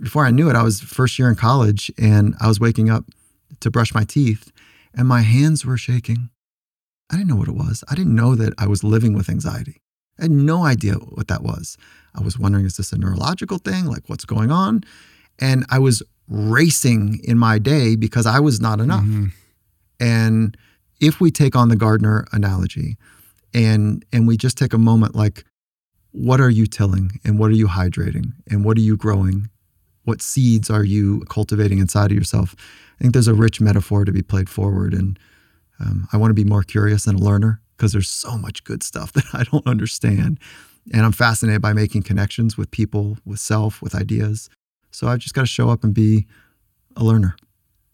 before 0.00 0.24
I 0.24 0.30
knew 0.30 0.48
it, 0.48 0.56
I 0.56 0.62
was 0.62 0.80
first 0.80 1.18
year 1.18 1.28
in 1.28 1.34
college 1.34 1.90
and 1.98 2.34
I 2.40 2.48
was 2.48 2.60
waking 2.60 2.90
up 2.90 3.04
to 3.60 3.70
brush 3.70 3.94
my 3.94 4.04
teeth 4.04 4.50
and 4.94 5.08
my 5.08 5.20
hands 5.20 5.64
were 5.64 5.76
shaking. 5.76 6.30
I 7.10 7.16
didn't 7.16 7.28
know 7.28 7.36
what 7.36 7.48
it 7.48 7.54
was. 7.54 7.84
I 7.88 7.94
didn't 7.94 8.14
know 8.14 8.34
that 8.34 8.54
I 8.58 8.66
was 8.66 8.82
living 8.82 9.14
with 9.14 9.28
anxiety. 9.28 9.80
I 10.18 10.22
had 10.22 10.30
no 10.30 10.64
idea 10.64 10.94
what 10.94 11.28
that 11.28 11.42
was. 11.42 11.76
I 12.14 12.22
was 12.22 12.38
wondering, 12.38 12.64
is 12.64 12.76
this 12.76 12.92
a 12.92 12.98
neurological 12.98 13.58
thing? 13.58 13.86
Like, 13.86 14.08
what's 14.08 14.24
going 14.24 14.50
on? 14.50 14.84
And 15.38 15.64
I 15.70 15.78
was 15.78 16.02
racing 16.28 17.20
in 17.24 17.38
my 17.38 17.58
day 17.58 17.96
because 17.96 18.26
I 18.26 18.40
was 18.40 18.60
not 18.60 18.80
enough. 18.80 19.04
Mm-hmm. 19.04 19.26
And 20.00 20.56
if 21.00 21.20
we 21.20 21.30
take 21.30 21.56
on 21.56 21.68
the 21.68 21.76
gardener 21.76 22.26
analogy 22.32 22.96
and 23.52 24.04
and 24.12 24.26
we 24.26 24.36
just 24.36 24.56
take 24.56 24.72
a 24.72 24.78
moment 24.78 25.14
like 25.14 25.44
what 26.12 26.40
are 26.40 26.50
you 26.50 26.66
tilling 26.66 27.20
and 27.24 27.38
what 27.38 27.50
are 27.50 27.54
you 27.54 27.66
hydrating 27.66 28.32
and 28.48 28.64
what 28.64 28.76
are 28.76 28.82
you 28.82 28.96
growing? 28.96 29.50
What 30.04 30.22
seeds 30.22 30.70
are 30.70 30.84
you 30.84 31.24
cultivating 31.28 31.78
inside 31.78 32.12
of 32.12 32.16
yourself? 32.16 32.54
I 32.98 33.02
think 33.02 33.14
there's 33.14 33.28
a 33.28 33.34
rich 33.34 33.60
metaphor 33.60 34.04
to 34.04 34.12
be 34.12 34.22
played 34.22 34.48
forward. 34.48 34.94
And 34.94 35.18
um, 35.80 36.06
I 36.12 36.16
want 36.16 36.30
to 36.30 36.34
be 36.34 36.44
more 36.44 36.62
curious 36.62 37.08
and 37.08 37.18
a 37.18 37.22
learner 37.24 37.60
because 37.76 37.92
there's 37.92 38.08
so 38.08 38.36
much 38.36 38.64
good 38.64 38.82
stuff 38.82 39.12
that 39.14 39.26
I 39.32 39.44
don't 39.44 39.66
understand. 39.66 40.38
And 40.92 41.02
I'm 41.02 41.12
fascinated 41.12 41.62
by 41.62 41.72
making 41.72 42.02
connections 42.02 42.58
with 42.58 42.70
people, 42.70 43.16
with 43.24 43.40
self, 43.40 43.80
with 43.80 43.94
ideas. 43.94 44.50
So 44.90 45.08
I've 45.08 45.18
just 45.18 45.34
got 45.34 45.42
to 45.42 45.46
show 45.46 45.70
up 45.70 45.82
and 45.82 45.94
be 45.94 46.26
a 46.96 47.04
learner. 47.04 47.36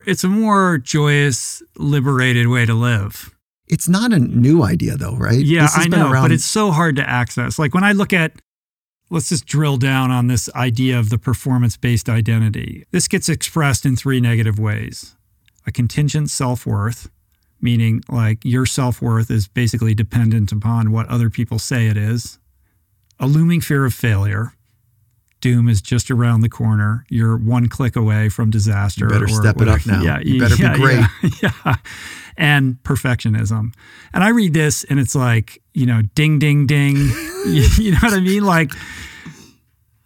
It's 0.06 0.24
a 0.24 0.28
more 0.28 0.78
joyous, 0.78 1.62
liberated 1.76 2.48
way 2.48 2.66
to 2.66 2.74
live. 2.74 3.34
It's 3.68 3.88
not 3.88 4.12
a 4.12 4.18
new 4.18 4.64
idea, 4.64 4.96
though, 4.96 5.14
right? 5.14 5.38
Yeah, 5.38 5.68
I 5.72 5.86
know, 5.86 6.10
around... 6.10 6.24
but 6.24 6.32
it's 6.32 6.44
so 6.44 6.72
hard 6.72 6.96
to 6.96 7.08
access. 7.08 7.58
Like 7.58 7.72
when 7.74 7.84
I 7.84 7.92
look 7.92 8.12
at, 8.12 8.32
let's 9.10 9.28
just 9.28 9.46
drill 9.46 9.76
down 9.76 10.10
on 10.10 10.26
this 10.26 10.48
idea 10.54 10.98
of 10.98 11.10
the 11.10 11.18
performance 11.18 11.76
based 11.76 12.08
identity. 12.08 12.84
This 12.90 13.06
gets 13.06 13.28
expressed 13.28 13.86
in 13.86 13.94
three 13.94 14.20
negative 14.20 14.58
ways 14.58 15.14
a 15.66 15.72
contingent 15.72 16.30
self 16.30 16.66
worth, 16.66 17.10
meaning 17.60 18.02
like 18.08 18.44
your 18.44 18.66
self 18.66 19.00
worth 19.02 19.30
is 19.30 19.48
basically 19.48 19.94
dependent 19.94 20.52
upon 20.52 20.92
what 20.92 21.08
other 21.08 21.30
people 21.30 21.58
say 21.58 21.86
it 21.86 21.96
is, 21.96 22.38
a 23.18 23.26
looming 23.26 23.60
fear 23.60 23.84
of 23.84 23.94
failure, 23.94 24.54
doom 25.40 25.68
is 25.68 25.80
just 25.80 26.10
around 26.10 26.40
the 26.40 26.48
corner. 26.48 27.04
You're 27.08 27.36
one 27.36 27.68
click 27.68 27.96
away 27.96 28.28
from 28.28 28.50
disaster. 28.50 29.06
You 29.06 29.10
better 29.10 29.28
step 29.28 29.56
whatever. 29.56 29.78
it 29.78 29.80
up 29.80 29.86
now. 29.86 30.02
Yeah, 30.02 30.20
you 30.22 30.38
better 30.40 30.56
yeah, 30.56 30.72
be 30.72 30.78
great. 30.78 31.00
Yeah, 31.42 31.50
yeah. 31.64 31.76
And 32.36 32.76
perfectionism. 32.82 33.74
And 34.14 34.24
I 34.24 34.28
read 34.28 34.54
this 34.54 34.84
and 34.84 34.98
it's 34.98 35.14
like, 35.14 35.62
you 35.74 35.86
know, 35.86 36.02
ding, 36.14 36.38
ding, 36.38 36.66
ding. 36.66 36.96
you, 36.96 37.68
you 37.78 37.92
know 37.92 37.98
what 38.02 38.14
I 38.14 38.20
mean? 38.20 38.44
Like, 38.44 38.72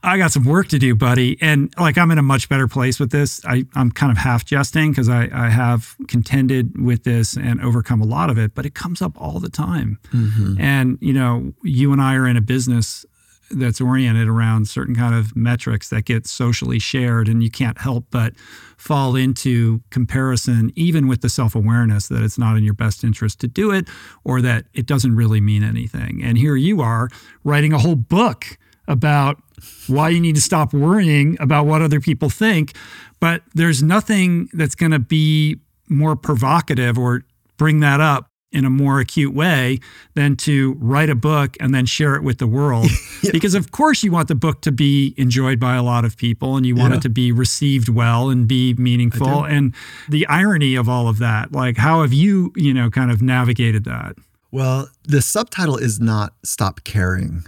I 0.05 0.19
got 0.19 0.33
some 0.33 0.45
work 0.45 0.69
to 0.69 0.79
do, 0.79 0.95
buddy. 0.95 1.39
And 1.41 1.73
like, 1.79 1.97
I'm 1.97 2.11
in 2.11 2.19
a 2.19 2.23
much 2.23 2.49
better 2.49 2.69
place 2.69 3.01
with 3.01 3.11
this. 3.11 3.45
I, 3.47 3.65
I'm 3.75 3.91
kind 3.91 4.13
of 4.13 4.19
half 4.19 4.45
jesting 4.45 4.91
because 4.91 5.09
I, 5.09 5.31
I 5.33 5.49
have 5.49 5.97
contended 6.09 6.79
with 6.81 7.05
this 7.05 7.37
and 7.37 7.61
overcome 7.63 8.03
a 8.03 8.05
lot 8.05 8.29
of 8.29 8.39
it, 8.39 8.55
but 8.55 8.67
it 8.67 8.75
comes 8.75 9.01
up 9.01 9.21
all 9.21 9.41
the 9.41 9.49
time. 9.49 9.99
Mm-hmm. 10.13 10.61
And, 10.61 10.99
you 11.01 11.15
know, 11.15 11.55
you 11.63 11.91
and 11.93 12.03
I 12.03 12.17
are 12.17 12.27
in 12.27 12.37
a 12.37 12.43
business 12.43 13.07
that's 13.51 13.81
oriented 13.81 14.29
around 14.29 14.69
certain 14.69 14.95
kind 14.95 15.15
of 15.15 15.35
metrics 15.37 15.89
that 15.91 16.05
get 16.05 16.27
socially 16.27 16.79
shared 16.79 17.29
and 17.29 17.43
you 17.43 17.51
can't 17.51 17.79
help 17.79 18.07
but 18.11 18.37
fall 18.77 19.17
into 19.17 19.81
comparison 19.91 20.73
even 20.75 21.07
with 21.07 21.21
the 21.21 21.29
self-awareness 21.29 22.09
that 22.09 22.23
it's 22.23 22.39
not 22.39 22.57
in 22.57 22.65
your 22.65 22.75
best 22.75 23.05
interest 23.05 23.41
to 23.41 23.47
do 23.47 23.71
it 23.71 23.87
or 24.25 24.41
that 24.41 24.65
it 24.73 24.87
doesn't 24.87 25.15
really 25.15 25.41
mean 25.41 25.63
anything 25.63 26.23
and 26.23 26.39
here 26.39 26.57
you 26.57 26.81
are 26.81 27.09
writing 27.45 27.73
a 27.73 27.79
whole 27.79 27.97
book 27.97 28.59
about 28.89 29.43
why 29.87 30.09
you 30.09 30.21
need 30.21 30.35
to 30.35 30.41
stop 30.41 30.73
worrying 30.73 31.37
about 31.41 31.67
what 31.67 31.83
other 31.83 32.01
people 32.01 32.29
think 32.29 32.75
but 33.21 33.43
there's 33.55 33.83
nothing 33.83 34.51
that's 34.53 34.75
going 34.75 34.93
to 34.93 34.99
be 34.99 35.59
more 35.89 36.17
provocative 36.17 36.99
or 36.99 37.23
bring 37.57 37.81
that 37.81 38.01
up 38.01 38.29
in 38.55 38.65
a 38.65 38.71
more 38.71 39.01
acute 39.01 39.35
way 39.35 39.81
than 40.15 40.37
to 40.37 40.75
write 40.75 41.11
a 41.11 41.15
book 41.15 41.57
and 41.59 41.75
then 41.75 41.85
share 41.85 42.15
it 42.15 42.23
with 42.23 42.39
the 42.39 42.47
world. 42.47 42.89
yeah. 43.23 43.33
Because, 43.33 43.55
of 43.55 43.73
course, 43.73 44.05
you 44.05 44.13
want 44.13 44.29
the 44.29 44.35
book 44.35 44.61
to 44.63 44.71
be 44.71 45.13
enjoyed 45.17 45.59
by 45.59 45.75
a 45.75 45.83
lot 45.83 46.05
of 46.05 46.17
people 46.17 46.57
and 46.57 46.65
you 46.65 46.77
want 46.77 46.93
yeah. 46.93 46.99
it 46.99 47.03
to 47.03 47.09
be 47.09 47.33
received 47.33 47.89
well 47.89 48.31
and 48.31 48.47
be 48.47 48.75
meaningful. 48.75 49.45
And 49.45 49.75
the 50.09 50.27
irony 50.29 50.77
of 50.77 50.89
all 50.89 51.09
of 51.09 51.19
that, 51.19 51.51
like, 51.51 51.77
how 51.79 52.03
have 52.03 52.13
you, 52.13 52.53
you 52.55 52.73
know, 52.73 52.91
kind 52.91 53.11
of 53.11 53.21
navigated 53.21 53.85
that? 53.85 54.15
Well, 54.53 54.89
the 55.03 55.21
subtitle 55.21 55.77
is 55.77 55.99
not 55.99 56.35
Stop 56.45 56.85
Caring 56.85 57.45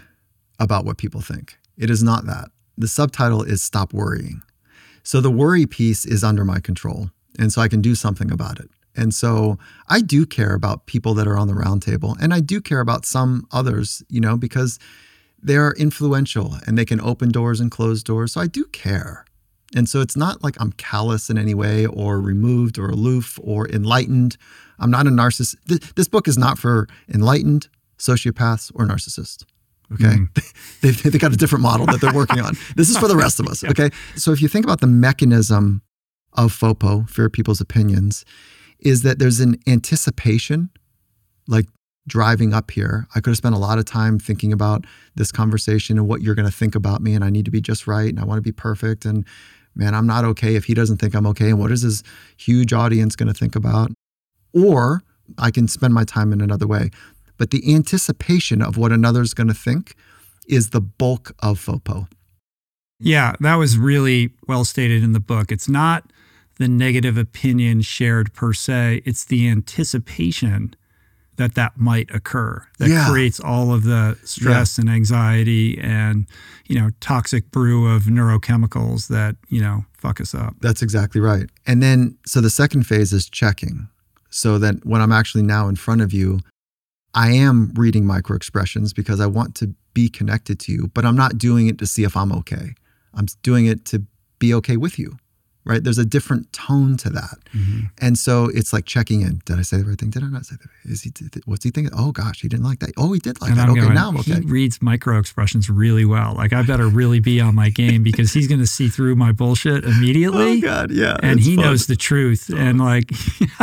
About 0.59 0.85
What 0.85 0.99
People 0.99 1.21
Think. 1.21 1.57
It 1.77 1.91
is 1.91 2.03
not 2.03 2.27
that. 2.27 2.49
The 2.79 2.89
subtitle 2.89 3.43
is 3.43 3.63
Stop 3.63 3.93
Worrying. 3.93 4.43
So 5.03 5.21
the 5.21 5.31
worry 5.31 5.67
piece 5.67 6.05
is 6.05 6.25
under 6.25 6.45
my 6.45 6.61
control. 6.61 7.11
And 7.39 7.53
so 7.53 7.61
I 7.61 7.69
can 7.69 7.81
do 7.81 7.95
something 7.95 8.31
about 8.31 8.59
it. 8.59 8.71
And 8.97 9.15
so 9.15 9.59
I 9.89 10.01
do 10.01 10.25
care 10.25 10.55
about 10.55 10.87
people 10.87 11.13
that 11.15 11.29
are 11.29 11.37
on 11.37 11.49
the 11.49 11.55
roundtable, 11.55 12.17
and 12.19 12.33
I 12.33 12.41
do 12.41 12.61
care 12.63 12.81
about 12.81 13.05
some 13.05 13.47
others, 13.53 14.03
you 14.09 14.21
know, 14.21 14.39
because 14.39 14.79
they're 15.39 15.73
influential 15.73 16.57
and 16.67 16.79
they 16.79 16.87
can 16.87 17.01
open 17.01 17.31
doors 17.31 17.61
and 17.61 17.71
close 17.71 18.03
doors. 18.03 18.33
So 18.33 18.41
I 18.41 18.47
do 18.47 18.65
care. 18.67 19.27
And 19.75 19.89
so 19.89 20.01
it's 20.01 20.17
not 20.17 20.43
like 20.43 20.57
I'm 20.61 20.73
callous 20.73 21.29
in 21.29 21.37
any 21.37 21.53
way 21.53 21.85
or 21.87 22.21
removed 22.21 22.79
or 22.79 22.89
aloof 22.89 23.39
or 23.43 23.69
enlightened. 23.69 24.39
I'm 24.79 24.91
not 24.91 25.07
a 25.07 25.11
narcissist. 25.11 25.57
This 25.95 26.09
book 26.09 26.27
is 26.27 26.39
not 26.39 26.59
for 26.59 26.89
enlightened 27.13 27.69
sociopaths 27.99 28.73
or 28.75 28.87
narcissists. 28.87 29.45
Okay. 29.95 30.05
Mm. 30.05 30.53
they've, 30.81 31.03
they've 31.03 31.21
got 31.21 31.33
a 31.33 31.37
different 31.37 31.63
model 31.63 31.87
that 31.87 32.01
they're 32.01 32.15
working 32.15 32.41
on. 32.41 32.55
This 32.77 32.91
is 32.91 32.99
for 32.99 33.09
the 33.09 33.17
rest 33.17 33.41
of 33.41 33.47
us. 33.47 33.65
Okay. 33.65 33.91
So 34.17 34.33
if 34.33 34.43
you 34.43 34.49
think 34.49 34.65
about 34.65 34.81
the 34.81 34.87
mechanism 34.87 35.83
of 36.35 36.53
FOPO, 36.53 37.09
fear 37.09 37.27
of 37.27 37.33
people's 37.33 37.61
opinions, 37.61 38.25
is 38.79 39.03
that 39.03 39.19
there's 39.19 39.41
an 39.41 39.57
anticipation, 39.67 40.71
like 41.49 41.67
driving 42.07 42.53
up 42.53 42.71
here. 42.71 43.07
I 43.15 43.21
could 43.21 43.31
have 43.31 43.37
spent 43.37 43.55
a 43.55 43.59
lot 43.59 43.79
of 43.79 43.85
time 43.85 44.19
thinking 44.19 44.53
about 44.53 44.85
this 45.15 45.33
conversation 45.33 45.99
and 45.99 46.07
what 46.07 46.23
you're 46.23 46.35
going 46.35 46.49
to 46.49 46.57
think 46.57 46.75
about 46.75 47.01
me, 47.01 47.15
and 47.15 47.25
I 47.25 47.31
need 47.31 47.45
to 47.47 47.51
be 47.51 47.61
just 47.61 47.87
right, 47.87 48.09
and 48.09 48.21
I 48.21 48.25
want 48.25 48.39
to 48.39 48.43
be 48.43 48.53
perfect. 48.53 49.05
And 49.05 49.25
man, 49.75 49.95
I'm 49.95 50.07
not 50.07 50.25
okay 50.25 50.55
if 50.55 50.65
he 50.65 50.75
doesn't 50.75 50.99
think 50.99 51.15
I'm 51.15 51.27
okay. 51.29 51.51
And 51.51 51.59
what 51.59 51.73
is 51.73 51.83
his 51.83 52.03
huge 52.37 52.73
audience 52.73 53.17
going 53.17 53.29
to 53.29 53.39
think 53.39 53.57
about? 53.57 53.91
Or 54.53 55.03
I 55.39 55.51
can 55.51 55.69
spend 55.69 55.95
my 55.95 56.05
time 56.05 56.33
in 56.33 56.41
another 56.41 56.67
way. 56.67 56.91
But 57.39 57.51
the 57.51 57.75
anticipation 57.75 58.63
of 58.63 58.77
what 58.77 58.93
another's 58.93 59.35
going 59.35 59.49
to 59.49 59.55
think 59.55 59.95
is 60.49 60.71
the 60.71 60.81
bulk 60.81 61.33
of 61.41 61.59
FOPO. 61.59 62.09
Yeah, 62.99 63.35
that 63.41 63.57
was 63.57 63.77
really 63.77 64.31
well 64.49 64.65
stated 64.65 65.03
in 65.03 65.13
the 65.13 65.21
book. 65.21 65.53
It's 65.53 65.69
not 65.69 66.11
the 66.59 66.69
negative 66.69 67.19
opinion 67.19 67.83
shared 67.83 68.33
per 68.33 68.53
se, 68.53 69.03
it's 69.05 69.25
the 69.25 69.49
anticipation 69.49 70.75
that 71.37 71.55
that 71.55 71.77
might 71.77 72.11
occur 72.15 72.67
that 72.79 72.89
yeah. 72.89 73.09
creates 73.09 73.39
all 73.41 73.73
of 73.73 73.85
the 73.85 74.19
stress 74.25 74.79
yeah. 74.79 74.83
and 74.83 74.91
anxiety 74.91 75.79
and 75.79 76.27
you 76.67 76.79
know 76.79 76.91
toxic 77.01 77.51
brew 77.51 77.95
of 77.95 78.05
neurochemicals 78.05 79.09
that 79.09 79.37
you 79.49 79.61
know 79.61 79.85
fuck 79.93 80.21
us 80.21 80.35
up 80.35 80.55
that's 80.61 80.83
exactly 80.83 81.21
right 81.21 81.51
and 81.67 81.83
then 81.83 82.17
so 82.27 82.41
the 82.41 82.51
second 82.51 82.85
phase 82.85 83.13
is 83.13 83.29
checking 83.29 83.89
so 84.31 84.59
that 84.59 84.85
when 84.85 85.01
i'm 85.01 85.13
actually 85.13 85.43
now 85.43 85.69
in 85.69 85.77
front 85.77 86.01
of 86.01 86.13
you 86.13 86.41
i 87.17 87.31
am 87.31 87.73
reading 87.75 88.07
micro 88.07 88.37
expressions 88.37 88.93
because 88.93 89.21
i 89.21 89.27
want 89.27 89.55
to 89.57 89.75
be 89.95 90.09
connected 90.09 90.61
to 90.61 90.71
you 90.71 90.89
but 90.95 91.05
i'm 91.05 91.17
not 91.17 91.37
doing 91.39 91.67
it 91.67 91.79
to 91.79 91.87
see 91.87 92.05
if 92.05 92.17
i'm 92.17 92.33
okay. 92.33 92.75
I'm 93.19 93.27
doing 93.43 93.65
it 93.65 93.87
to 93.87 94.05
be 94.39 94.53
okay 94.55 94.77
with 94.77 94.99
you 94.99 95.17
right? 95.67 95.83
There's 95.83 95.99
a 95.99 96.05
different 96.05 96.53
tone 96.53 96.97
to 96.99 97.11
that. 97.11 97.39
Mm-hmm. 97.53 97.87
And 98.01 98.17
so 98.17 98.49
it's 98.55 98.73
like 98.73 98.87
checking 98.87 99.21
in. 99.23 99.43
Did 99.45 99.59
I 99.59 99.63
say 99.63 99.79
the 99.79 99.85
right 99.85 99.99
thing? 99.99 100.11
Did 100.11 100.23
I 100.23 100.29
not 100.29 100.47
say 100.47 100.57
that? 100.57 100.91
Is 100.91 101.03
he, 101.03 101.13
what's 101.45 101.65
he 101.65 101.71
thinking? 101.71 101.93
Oh 101.95 102.13
gosh, 102.13 102.41
he 102.41 102.49
didn't 102.49 102.65
like 102.65 102.79
that. 102.79 102.93
Oh, 102.97 103.13
he 103.13 103.19
did 103.19 103.41
like 103.41 103.51
and 103.51 103.59
that. 103.59 103.65
I'm 103.65 103.73
okay, 103.73 103.81
going, 103.81 103.95
now 103.95 104.09
I'm 104.09 104.17
okay. 104.19 104.35
He 104.35 104.41
reads 104.41 104.81
micro 104.81 105.19
expressions 105.19 105.69
really 105.69 106.05
well. 106.05 106.35
Like 106.35 106.53
I 106.53 106.63
better 106.63 106.87
really 106.87 107.19
be 107.19 107.41
on 107.41 107.57
my 107.57 107.69
game 107.69 108.05
because 108.05 108.33
he's 108.33 108.47
going 108.47 108.61
to 108.61 108.67
see 108.67 108.89
through 108.89 109.17
my 109.17 109.33
bullshit 109.33 109.85
immediately. 109.85 110.59
Oh 110.59 110.61
God, 110.61 110.93
yeah. 110.93 111.17
And 111.23 111.41
he 111.41 111.57
fun. 111.57 111.65
knows 111.65 111.87
the 111.87 111.97
truth. 111.97 112.49
And 112.57 112.79
like, 112.79 113.11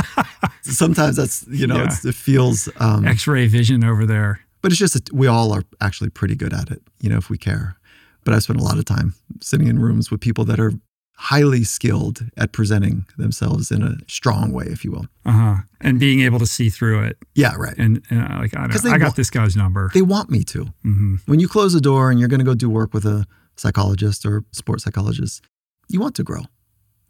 sometimes 0.62 1.16
that's, 1.16 1.48
you 1.48 1.66
know, 1.66 1.78
yeah. 1.78 1.96
it 2.04 2.16
feels 2.16 2.68
um, 2.78 3.08
x-ray 3.08 3.48
vision 3.48 3.84
over 3.84 4.06
there. 4.06 4.42
But 4.62 4.72
it's 4.72 4.80
just, 4.80 5.12
we 5.14 5.28
all 5.28 5.54
are 5.54 5.64
actually 5.82 6.10
pretty 6.10 6.36
good 6.36 6.54
at 6.54 6.70
it, 6.70 6.82
you 7.00 7.10
know, 7.10 7.18
if 7.18 7.30
we 7.30 7.38
care. 7.38 7.78
But 8.26 8.34
I 8.34 8.40
spent 8.40 8.60
a 8.60 8.64
lot 8.64 8.78
of 8.78 8.86
time 8.86 9.14
sitting 9.42 9.68
in 9.68 9.80
rooms 9.80 10.10
with 10.10 10.22
people 10.22 10.46
that 10.46 10.60
are 10.60 10.74
highly 11.16 11.64
skilled 11.64 12.26
at 12.38 12.52
presenting 12.52 13.06
themselves 13.18 13.72
in 13.72 13.82
a 13.84 13.96
strong 14.08 14.52
way, 14.52 14.66
if 14.66 14.84
you 14.84 14.92
will. 14.92 15.06
Uh 15.26 15.32
huh. 15.32 15.56
And 15.80 16.00
being 16.00 16.22
able 16.22 16.40
to 16.40 16.46
see 16.46 16.70
through 16.70 17.04
it. 17.04 17.18
Yeah, 17.36 17.56
right. 17.56 17.78
And, 17.78 18.04
and 18.10 18.22
uh, 18.22 18.40
like 18.40 18.56
I, 18.58 18.68
don't, 18.68 18.86
I 18.86 18.98
got 18.98 19.16
this 19.16 19.30
guy's 19.30 19.56
number. 19.56 19.92
They 19.94 20.02
want 20.02 20.30
me 20.30 20.44
to. 20.46 20.66
Mm-hmm. 20.86 21.16
When 21.26 21.40
you 21.40 21.48
close 21.48 21.76
a 21.76 21.82
door 21.82 22.10
and 22.10 22.20
you're 22.20 22.30
going 22.30 22.40
to 22.40 22.46
go 22.46 22.56
do 22.56 22.70
work 22.70 22.94
with 22.94 23.06
a 23.06 23.26
psychologist 23.56 24.26
or 24.26 24.44
sports 24.52 24.84
psychologist, 24.84 25.44
you 25.90 26.00
want 26.00 26.16
to 26.16 26.24
grow, 26.24 26.42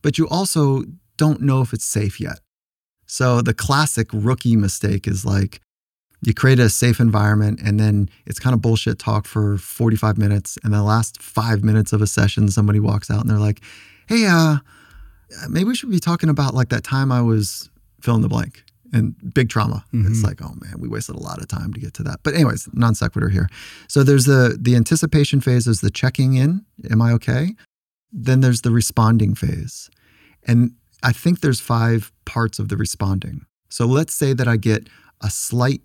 but 0.01 0.17
you 0.17 0.27
also 0.29 0.83
don't 1.17 1.41
know 1.41 1.61
if 1.61 1.73
it's 1.73 1.85
safe 1.85 2.19
yet. 2.19 2.39
So 3.05 3.41
the 3.41 3.53
classic 3.53 4.07
rookie 4.11 4.55
mistake 4.55 5.07
is 5.07 5.25
like 5.25 5.61
you 6.21 6.33
create 6.33 6.59
a 6.59 6.69
safe 6.69 6.99
environment 6.99 7.59
and 7.63 7.79
then 7.79 8.09
it's 8.25 8.39
kind 8.39 8.53
of 8.53 8.61
bullshit 8.61 8.97
talk 8.97 9.27
for 9.27 9.57
45 9.57 10.17
minutes 10.17 10.57
and 10.63 10.73
the 10.73 10.83
last 10.83 11.21
five 11.21 11.63
minutes 11.63 11.93
of 11.93 12.01
a 12.01 12.07
session 12.07 12.49
somebody 12.49 12.79
walks 12.79 13.11
out 13.11 13.21
and 13.21 13.29
they're 13.29 13.37
like 13.37 13.61
hey, 14.07 14.25
uh, 14.25 14.57
maybe 15.49 15.65
we 15.65 15.75
should 15.75 15.91
be 15.91 15.99
talking 15.99 16.29
about 16.29 16.53
like 16.53 16.69
that 16.69 16.83
time 16.83 17.11
I 17.11 17.21
was 17.21 17.69
fill 18.01 18.15
in 18.15 18.21
the 18.21 18.29
blank 18.29 18.63
and 18.91 19.15
big 19.33 19.49
trauma. 19.49 19.83
Mm-hmm. 19.93 20.11
It's 20.11 20.23
like, 20.23 20.41
oh 20.41 20.53
man, 20.61 20.75
we 20.79 20.87
wasted 20.87 21.15
a 21.15 21.19
lot 21.19 21.39
of 21.39 21.47
time 21.47 21.73
to 21.73 21.79
get 21.79 21.93
to 21.95 22.03
that. 22.03 22.19
But 22.23 22.35
anyways, 22.35 22.69
non 22.73 22.95
sequitur 22.95 23.29
here. 23.29 23.49
So 23.87 24.03
there's 24.03 24.25
the 24.25 24.57
the 24.59 24.75
anticipation 24.75 25.41
phase 25.41 25.67
is 25.67 25.81
the 25.81 25.89
checking 25.89 26.35
in. 26.35 26.65
Am 26.89 27.01
I 27.01 27.11
okay? 27.13 27.55
Then 28.11 28.41
there's 28.41 28.61
the 28.61 28.71
responding 28.71 29.33
phase. 29.33 29.89
And 30.45 30.75
I 31.01 31.11
think 31.11 31.41
there's 31.41 31.59
five 31.59 32.11
parts 32.25 32.59
of 32.59 32.69
the 32.69 32.77
responding. 32.77 33.45
So 33.69 33.85
let's 33.85 34.13
say 34.13 34.33
that 34.33 34.47
I 34.47 34.57
get 34.57 34.87
a 35.21 35.29
slight 35.29 35.81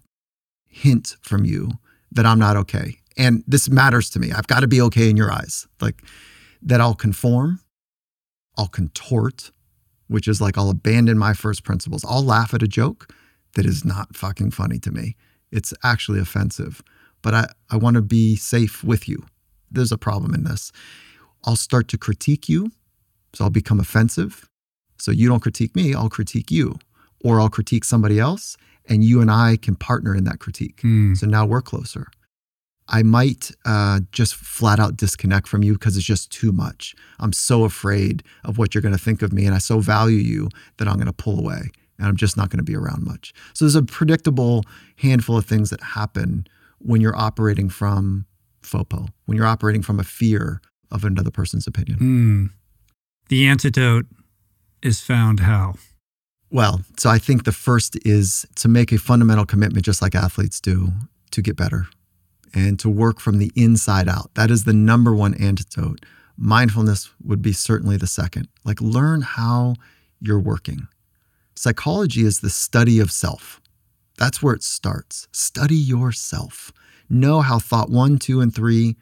hint 0.66 1.16
from 1.22 1.44
you 1.44 1.70
that 2.12 2.26
I'm 2.26 2.38
not 2.38 2.56
okay. 2.56 2.98
And 3.16 3.42
this 3.46 3.68
matters 3.70 4.10
to 4.10 4.20
me. 4.20 4.32
I've 4.32 4.46
got 4.46 4.60
to 4.60 4.68
be 4.68 4.80
okay 4.82 5.08
in 5.08 5.16
your 5.16 5.32
eyes. 5.32 5.66
Like 5.80 6.02
that 6.62 6.80
I'll 6.80 6.94
conform, 6.94 7.60
I'll 8.58 8.68
contort, 8.68 9.52
which 10.08 10.28
is 10.28 10.40
like 10.40 10.58
I'll 10.58 10.68
abandon 10.68 11.16
my 11.16 11.32
first 11.32 11.64
principles. 11.64 12.04
I'll 12.04 12.24
laugh 12.24 12.52
at 12.52 12.62
a 12.62 12.68
joke 12.68 13.14
that 13.54 13.64
is 13.64 13.84
not 13.84 14.16
fucking 14.16 14.50
funny 14.50 14.78
to 14.80 14.90
me. 14.90 15.16
It's 15.50 15.72
actually 15.82 16.20
offensive, 16.20 16.82
but 17.22 17.32
I, 17.32 17.46
I 17.70 17.76
want 17.76 17.94
to 17.94 18.02
be 18.02 18.36
safe 18.36 18.84
with 18.84 19.08
you. 19.08 19.24
There's 19.70 19.92
a 19.92 19.98
problem 19.98 20.34
in 20.34 20.44
this. 20.44 20.72
I'll 21.44 21.56
start 21.56 21.88
to 21.88 21.98
critique 21.98 22.48
you. 22.48 22.72
So 23.34 23.44
I'll 23.44 23.50
become 23.50 23.78
offensive. 23.78 24.48
So 24.98 25.12
you 25.12 25.28
don't 25.28 25.40
critique 25.40 25.76
me, 25.76 25.94
I'll 25.94 26.08
critique 26.08 26.50
you. 26.50 26.78
Or 27.22 27.40
I'll 27.40 27.50
critique 27.50 27.84
somebody 27.84 28.18
else 28.18 28.56
and 28.88 29.04
you 29.04 29.20
and 29.20 29.30
I 29.30 29.56
can 29.56 29.76
partner 29.76 30.14
in 30.14 30.24
that 30.24 30.38
critique. 30.38 30.80
Mm. 30.82 31.16
So 31.16 31.26
now 31.26 31.44
we're 31.46 31.62
closer. 31.62 32.08
I 32.88 33.02
might 33.02 33.50
uh, 33.64 34.00
just 34.12 34.34
flat 34.34 34.80
out 34.80 34.96
disconnect 34.96 35.46
from 35.46 35.62
you 35.62 35.74
because 35.74 35.96
it's 35.96 36.06
just 36.06 36.30
too 36.32 36.52
much. 36.52 36.94
I'm 37.20 37.32
so 37.32 37.64
afraid 37.64 38.22
of 38.44 38.56
what 38.56 38.74
you're 38.74 38.82
going 38.82 38.96
to 38.96 39.02
think 39.02 39.22
of 39.22 39.32
me, 39.32 39.44
and 39.44 39.54
I 39.54 39.58
so 39.58 39.80
value 39.80 40.16
you 40.16 40.48
that 40.78 40.88
I'm 40.88 40.94
going 40.94 41.06
to 41.06 41.12
pull 41.12 41.38
away 41.38 41.70
and 41.98 42.06
I'm 42.06 42.16
just 42.16 42.36
not 42.36 42.48
going 42.48 42.58
to 42.58 42.64
be 42.64 42.76
around 42.76 43.04
much. 43.04 43.34
So 43.54 43.64
there's 43.64 43.74
a 43.74 43.82
predictable 43.82 44.62
handful 44.96 45.36
of 45.36 45.44
things 45.44 45.70
that 45.70 45.82
happen 45.82 46.46
when 46.78 47.00
you're 47.00 47.16
operating 47.16 47.68
from 47.68 48.26
FOPO, 48.62 49.08
when 49.26 49.36
you're 49.36 49.46
operating 49.46 49.82
from 49.82 49.98
a 49.98 50.04
fear 50.04 50.60
of 50.90 51.04
another 51.04 51.30
person's 51.30 51.66
opinion. 51.66 51.98
Mm. 51.98 52.50
The 53.28 53.46
antidote 53.46 54.06
is 54.82 55.00
found 55.00 55.40
how? 55.40 55.74
Well, 56.50 56.82
so 56.98 57.10
I 57.10 57.18
think 57.18 57.44
the 57.44 57.52
first 57.52 57.98
is 58.06 58.46
to 58.56 58.68
make 58.68 58.92
a 58.92 58.98
fundamental 58.98 59.44
commitment, 59.44 59.84
just 59.84 60.00
like 60.00 60.14
athletes 60.14 60.60
do, 60.60 60.92
to 61.32 61.42
get 61.42 61.56
better 61.56 61.88
and 62.54 62.78
to 62.80 62.88
work 62.88 63.20
from 63.20 63.38
the 63.38 63.52
inside 63.54 64.08
out. 64.08 64.30
That 64.34 64.50
is 64.50 64.64
the 64.64 64.72
number 64.72 65.14
one 65.14 65.34
antidote. 65.34 66.04
Mindfulness 66.36 67.10
would 67.22 67.42
be 67.42 67.52
certainly 67.52 67.96
the 67.96 68.06
second. 68.06 68.48
Like, 68.64 68.80
learn 68.80 69.22
how 69.22 69.74
you're 70.20 70.40
working. 70.40 70.88
Psychology 71.54 72.24
is 72.24 72.40
the 72.40 72.50
study 72.50 73.00
of 73.00 73.10
self. 73.10 73.60
That's 74.16 74.42
where 74.42 74.54
it 74.54 74.62
starts. 74.62 75.28
Study 75.32 75.76
yourself. 75.76 76.72
Know 77.08 77.40
how 77.40 77.58
thought 77.58 77.90
one, 77.90 78.18
two, 78.18 78.40
and 78.40 78.54
three 78.54 78.96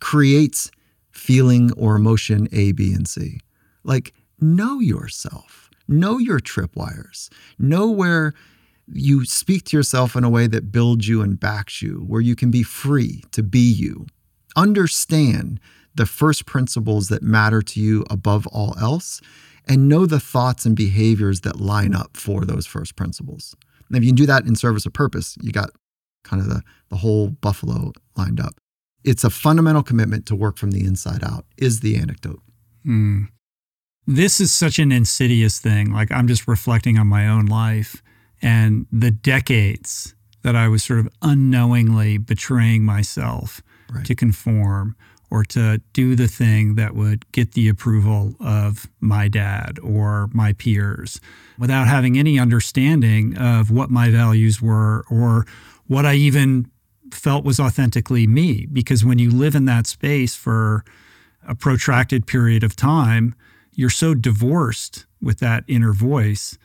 creates 0.00 0.70
feeling 1.10 1.72
or 1.76 1.96
emotion 1.96 2.48
A, 2.52 2.72
B, 2.72 2.92
and 2.92 3.06
C. 3.06 3.40
Like, 3.84 4.14
know 4.40 4.80
yourself, 4.80 5.70
know 5.86 6.18
your 6.18 6.40
tripwires, 6.40 7.28
know 7.58 7.90
where 7.90 8.32
you 8.92 9.24
speak 9.24 9.64
to 9.64 9.76
yourself 9.76 10.16
in 10.16 10.24
a 10.24 10.30
way 10.30 10.46
that 10.46 10.72
builds 10.72 11.08
you 11.08 11.22
and 11.22 11.38
backs 11.38 11.82
you, 11.82 12.04
where 12.06 12.20
you 12.20 12.34
can 12.34 12.50
be 12.50 12.62
free 12.62 13.22
to 13.32 13.42
be 13.42 13.60
you. 13.60 14.06
Understand 14.56 15.60
the 15.94 16.06
first 16.06 16.46
principles 16.46 17.08
that 17.08 17.22
matter 17.22 17.62
to 17.62 17.80
you 17.80 18.04
above 18.10 18.46
all 18.48 18.74
else, 18.80 19.20
and 19.68 19.88
know 19.88 20.06
the 20.06 20.20
thoughts 20.20 20.64
and 20.64 20.74
behaviors 20.74 21.42
that 21.42 21.60
line 21.60 21.94
up 21.94 22.16
for 22.16 22.44
those 22.44 22.66
first 22.66 22.96
principles. 22.96 23.54
And 23.88 23.96
if 23.96 24.02
you 24.02 24.10
can 24.10 24.16
do 24.16 24.26
that 24.26 24.44
in 24.44 24.56
service 24.56 24.86
of 24.86 24.92
purpose, 24.92 25.36
you 25.40 25.52
got 25.52 25.70
kind 26.24 26.42
of 26.42 26.48
the, 26.48 26.62
the 26.88 26.96
whole 26.96 27.28
buffalo 27.28 27.92
lined 28.16 28.40
up. 28.40 28.54
It's 29.04 29.24
a 29.24 29.30
fundamental 29.30 29.82
commitment 29.82 30.26
to 30.26 30.36
work 30.36 30.58
from 30.58 30.72
the 30.72 30.84
inside 30.84 31.24
out, 31.24 31.44
is 31.56 31.80
the 31.80 31.96
anecdote. 31.96 32.42
Mm. 32.86 33.28
This 34.06 34.40
is 34.40 34.52
such 34.52 34.78
an 34.78 34.92
insidious 34.92 35.58
thing. 35.58 35.92
Like, 35.92 36.10
I'm 36.10 36.28
just 36.28 36.48
reflecting 36.48 36.98
on 36.98 37.06
my 37.06 37.28
own 37.28 37.46
life 37.46 38.02
and 38.42 38.86
the 38.92 39.10
decades 39.10 40.14
that 40.42 40.56
I 40.56 40.68
was 40.68 40.82
sort 40.82 41.00
of 41.00 41.08
unknowingly 41.22 42.18
betraying 42.18 42.84
myself 42.84 43.62
right. 43.92 44.04
to 44.06 44.14
conform 44.14 44.96
or 45.30 45.44
to 45.44 45.80
do 45.92 46.16
the 46.16 46.26
thing 46.26 46.74
that 46.74 46.94
would 46.94 47.30
get 47.32 47.52
the 47.52 47.68
approval 47.68 48.34
of 48.40 48.88
my 49.00 49.28
dad 49.28 49.78
or 49.80 50.28
my 50.32 50.52
peers 50.54 51.20
without 51.58 51.86
having 51.86 52.18
any 52.18 52.38
understanding 52.38 53.36
of 53.38 53.70
what 53.70 53.90
my 53.90 54.10
values 54.10 54.60
were 54.60 55.04
or 55.08 55.46
what 55.86 56.04
I 56.04 56.14
even 56.14 56.68
felt 57.12 57.44
was 57.44 57.60
authentically 57.60 58.26
me. 58.26 58.66
Because 58.66 59.04
when 59.04 59.18
you 59.18 59.30
live 59.30 59.54
in 59.54 59.66
that 59.66 59.86
space 59.86 60.34
for 60.34 60.84
a 61.46 61.54
protracted 61.54 62.26
period 62.26 62.64
of 62.64 62.74
time, 62.74 63.34
you're 63.72 63.90
so 63.90 64.14
divorced 64.14 65.06
with 65.22 65.38
that 65.38 65.64
inner 65.68 65.92
voice 65.92 66.58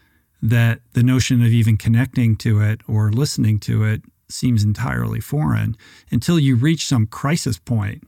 that 0.50 0.80
the 0.94 1.04
notion 1.04 1.42
of 1.42 1.52
even 1.52 1.78
connecting 1.78 2.36
to 2.38 2.62
it 2.62 2.82
or 2.88 3.12
listening 3.12 3.60
to 3.60 3.84
it 3.84 4.04
seems 4.30 4.64
entirely 4.64 5.20
foreign 5.20 5.76
until 6.12 6.40
you 6.40 6.56
reach 6.56 6.86
some 6.86 7.08
crisis 7.08 7.58
point 7.58 8.04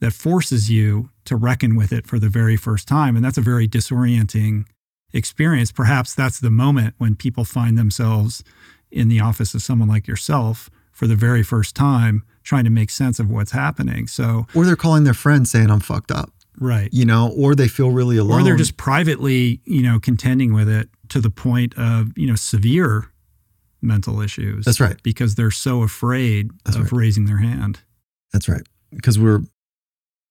that 0.00 0.12
forces 0.12 0.70
you 0.70 1.10
to 1.26 1.36
reckon 1.36 1.76
with 1.76 1.92
it 1.92 2.06
for 2.06 2.18
the 2.18 2.28
very 2.28 2.56
first 2.56 2.88
time. 2.88 3.14
And 3.14 3.24
that's 3.24 3.36
a 3.36 3.42
very 3.42 3.68
disorienting 3.68 4.64
experience. 5.12 5.70
Perhaps 5.70 6.14
that's 6.14 6.40
the 6.40 6.50
moment 6.50 6.94
when 6.98 7.14
people 7.14 7.44
find 7.44 7.76
themselves 7.76 8.42
in 8.90 9.08
the 9.08 9.20
office 9.20 9.54
of 9.54 9.62
someone 9.62 9.88
like 9.88 10.08
yourself 10.08 10.70
for 10.92 11.06
the 11.06 11.16
very 11.16 11.42
first 11.42 11.74
time 11.74 12.24
trying 12.42 12.64
to 12.64 12.70
make 12.70 12.90
sense 12.90 13.18
of 13.18 13.30
what's 13.30 13.52
happening. 13.52 14.06
So 14.06 14.46
or 14.54 14.64
they're 14.64 14.76
calling 14.76 15.04
their 15.04 15.14
friends 15.14 15.50
saying 15.50 15.70
I'm 15.70 15.80
fucked 15.80 16.10
up. 16.10 16.32
Right. 16.60 16.88
You 16.92 17.06
know, 17.06 17.32
or 17.36 17.54
they 17.54 17.68
feel 17.68 17.90
really 17.90 18.18
alone. 18.18 18.42
Or 18.42 18.44
they're 18.44 18.56
just 18.56 18.76
privately, 18.76 19.60
you 19.64 19.82
know, 19.82 19.98
contending 19.98 20.52
with 20.52 20.68
it 20.68 20.90
to 21.08 21.20
the 21.20 21.30
point 21.30 21.76
of, 21.76 22.16
you 22.16 22.26
know, 22.26 22.36
severe 22.36 23.10
mental 23.82 24.20
issues. 24.20 24.66
That's 24.66 24.78
right. 24.78 25.02
Because 25.02 25.34
they're 25.34 25.50
so 25.50 25.82
afraid 25.82 26.50
That's 26.64 26.76
of 26.76 26.92
right. 26.92 27.00
raising 27.00 27.24
their 27.24 27.38
hand. 27.38 27.80
That's 28.32 28.48
right. 28.48 28.62
Because 28.94 29.18
we're 29.18 29.40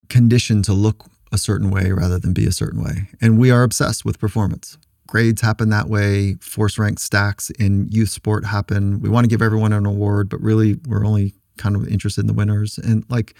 conditioned 0.08 0.66
to 0.66 0.74
look 0.74 1.06
a 1.32 1.38
certain 1.38 1.72
way 1.72 1.92
rather 1.92 2.20
than 2.20 2.34
be 2.34 2.46
a 2.46 2.52
certain 2.52 2.84
way. 2.84 3.10
And 3.20 3.38
we 3.40 3.52
are 3.52 3.64
obsessed 3.64 4.06
with 4.06 4.20
performance. 4.20 4.78
Grades 5.08 5.42
happen 5.42 5.70
that 5.70 5.90
way. 5.90 6.36
Force 6.36 6.78
rank 6.78 7.00
stacks 7.00 7.50
in 7.52 7.88
youth 7.90 8.10
sport 8.10 8.46
happen. 8.46 9.00
We 9.00 9.10
want 9.10 9.24
to 9.26 9.28
give 9.30 9.42
everyone 9.42 9.74
an 9.74 9.88
award, 9.88 10.30
but 10.30 10.40
really 10.42 10.80
we're 10.88 11.06
only 11.06 11.34
kind 11.58 11.76
of 11.76 11.88
interested 11.88 12.22
in 12.22 12.28
the 12.28 12.34
winners. 12.34 12.78
And 12.78 13.04
like, 13.10 13.34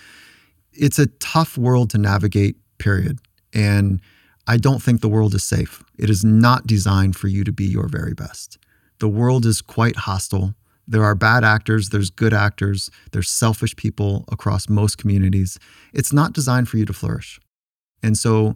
it's 0.74 0.98
a 0.98 1.06
tough 1.06 1.58
world 1.58 1.92
to 1.92 1.98
navigate, 1.98 2.58
period. 2.80 3.20
And 3.54 4.02
I 4.48 4.58
don't 4.58 4.82
think 4.82 5.02
the 5.02 5.10
world 5.10 5.36
is 5.36 5.44
safe. 5.44 5.84
It 5.98 6.10
is 6.10 6.26
not 6.26 6.66
designed 6.66 7.16
for 7.16 7.28
you 7.28 7.44
to 7.44 7.52
be 7.52 7.66
your 7.66 7.88
very 7.88 8.14
best. 8.14 8.58
The 9.00 9.08
world 9.08 9.46
is 9.46 9.62
quite 9.62 9.96
hostile. 9.96 10.56
There 10.88 11.04
are 11.04 11.14
bad 11.14 11.44
actors, 11.44 11.90
there's 11.90 12.10
good 12.10 12.34
actors, 12.34 12.90
there's 13.12 13.30
selfish 13.30 13.76
people 13.76 14.26
across 14.32 14.68
most 14.68 14.98
communities. 14.98 15.60
It's 15.94 16.12
not 16.12 16.34
designed 16.34 16.68
for 16.68 16.78
you 16.78 16.86
to 16.86 16.94
flourish. 16.94 17.40
And 18.02 18.18
so, 18.18 18.56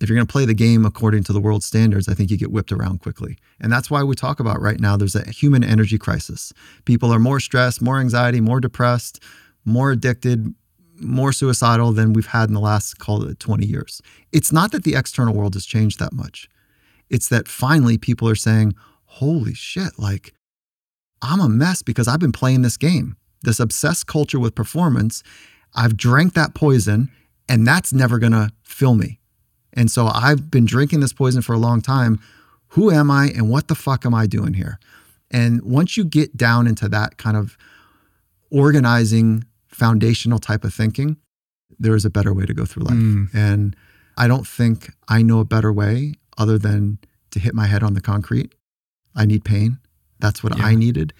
if 0.00 0.08
you're 0.08 0.16
going 0.16 0.26
to 0.26 0.32
play 0.32 0.44
the 0.44 0.54
game 0.54 0.84
according 0.84 1.24
to 1.24 1.32
the 1.32 1.40
world 1.40 1.62
standards, 1.62 2.08
I 2.08 2.14
think 2.14 2.30
you 2.30 2.36
get 2.36 2.50
whipped 2.50 2.72
around 2.72 3.00
quickly. 3.00 3.36
And 3.60 3.70
that's 3.70 3.90
why 3.90 4.02
we 4.02 4.14
talk 4.14 4.40
about 4.40 4.60
right 4.60 4.80
now 4.80 4.96
there's 4.96 5.14
a 5.14 5.30
human 5.30 5.62
energy 5.62 5.98
crisis. 5.98 6.52
People 6.84 7.12
are 7.12 7.18
more 7.18 7.38
stressed, 7.38 7.80
more 7.80 8.00
anxiety, 8.00 8.40
more 8.40 8.60
depressed, 8.60 9.22
more 9.64 9.92
addicted, 9.92 10.52
more 11.00 11.32
suicidal 11.32 11.92
than 11.92 12.12
we've 12.12 12.26
had 12.26 12.48
in 12.48 12.54
the 12.54 12.60
last, 12.60 12.98
call 12.98 13.22
it 13.24 13.40
20 13.40 13.66
years. 13.66 14.00
It's 14.32 14.52
not 14.52 14.72
that 14.72 14.84
the 14.84 14.94
external 14.94 15.34
world 15.34 15.54
has 15.54 15.66
changed 15.66 15.98
that 15.98 16.12
much. 16.12 16.48
It's 17.10 17.28
that 17.28 17.48
finally 17.48 17.98
people 17.98 18.28
are 18.28 18.34
saying, 18.34 18.74
holy 19.04 19.54
shit, 19.54 19.98
like 19.98 20.34
I'm 21.22 21.40
a 21.40 21.48
mess 21.48 21.82
because 21.82 22.08
I've 22.08 22.20
been 22.20 22.32
playing 22.32 22.62
this 22.62 22.76
game, 22.76 23.16
this 23.42 23.60
obsessed 23.60 24.06
culture 24.06 24.38
with 24.38 24.54
performance. 24.54 25.22
I've 25.74 25.96
drank 25.96 26.34
that 26.34 26.54
poison, 26.54 27.10
and 27.48 27.66
that's 27.66 27.92
never 27.92 28.18
going 28.18 28.32
to 28.32 28.50
fill 28.62 28.94
me. 28.94 29.20
And 29.72 29.90
so 29.90 30.06
I've 30.06 30.50
been 30.50 30.66
drinking 30.66 31.00
this 31.00 31.12
poison 31.12 31.42
for 31.42 31.52
a 31.52 31.58
long 31.58 31.80
time. 31.80 32.20
Who 32.68 32.90
am 32.90 33.10
I, 33.10 33.26
and 33.28 33.50
what 33.50 33.68
the 33.68 33.74
fuck 33.74 34.04
am 34.06 34.14
I 34.14 34.26
doing 34.26 34.54
here? 34.54 34.78
And 35.30 35.62
once 35.62 35.96
you 35.96 36.04
get 36.04 36.36
down 36.36 36.66
into 36.66 36.88
that 36.88 37.16
kind 37.16 37.36
of 37.36 37.56
organizing, 38.50 39.44
foundational 39.74 40.38
type 40.38 40.64
of 40.64 40.72
thinking, 40.72 41.16
there 41.78 41.94
is 41.94 42.04
a 42.04 42.10
better 42.10 42.32
way 42.32 42.46
to 42.46 42.54
go 42.54 42.64
through 42.64 42.84
life. 42.84 42.94
Mm. 42.94 43.34
And 43.34 43.76
I 44.16 44.28
don't 44.28 44.46
think 44.46 44.92
I 45.08 45.22
know 45.22 45.40
a 45.40 45.44
better 45.44 45.72
way 45.72 46.14
other 46.38 46.58
than 46.58 46.98
to 47.30 47.40
hit 47.40 47.54
my 47.54 47.66
head 47.66 47.82
on 47.82 47.94
the 47.94 48.00
concrete. 48.00 48.54
I 49.16 49.24
need 49.26 49.44
pain. 49.44 49.78
That's 50.20 50.42
what 50.42 50.56
yeah. 50.56 50.64
I 50.64 50.74
needed. 50.74 51.12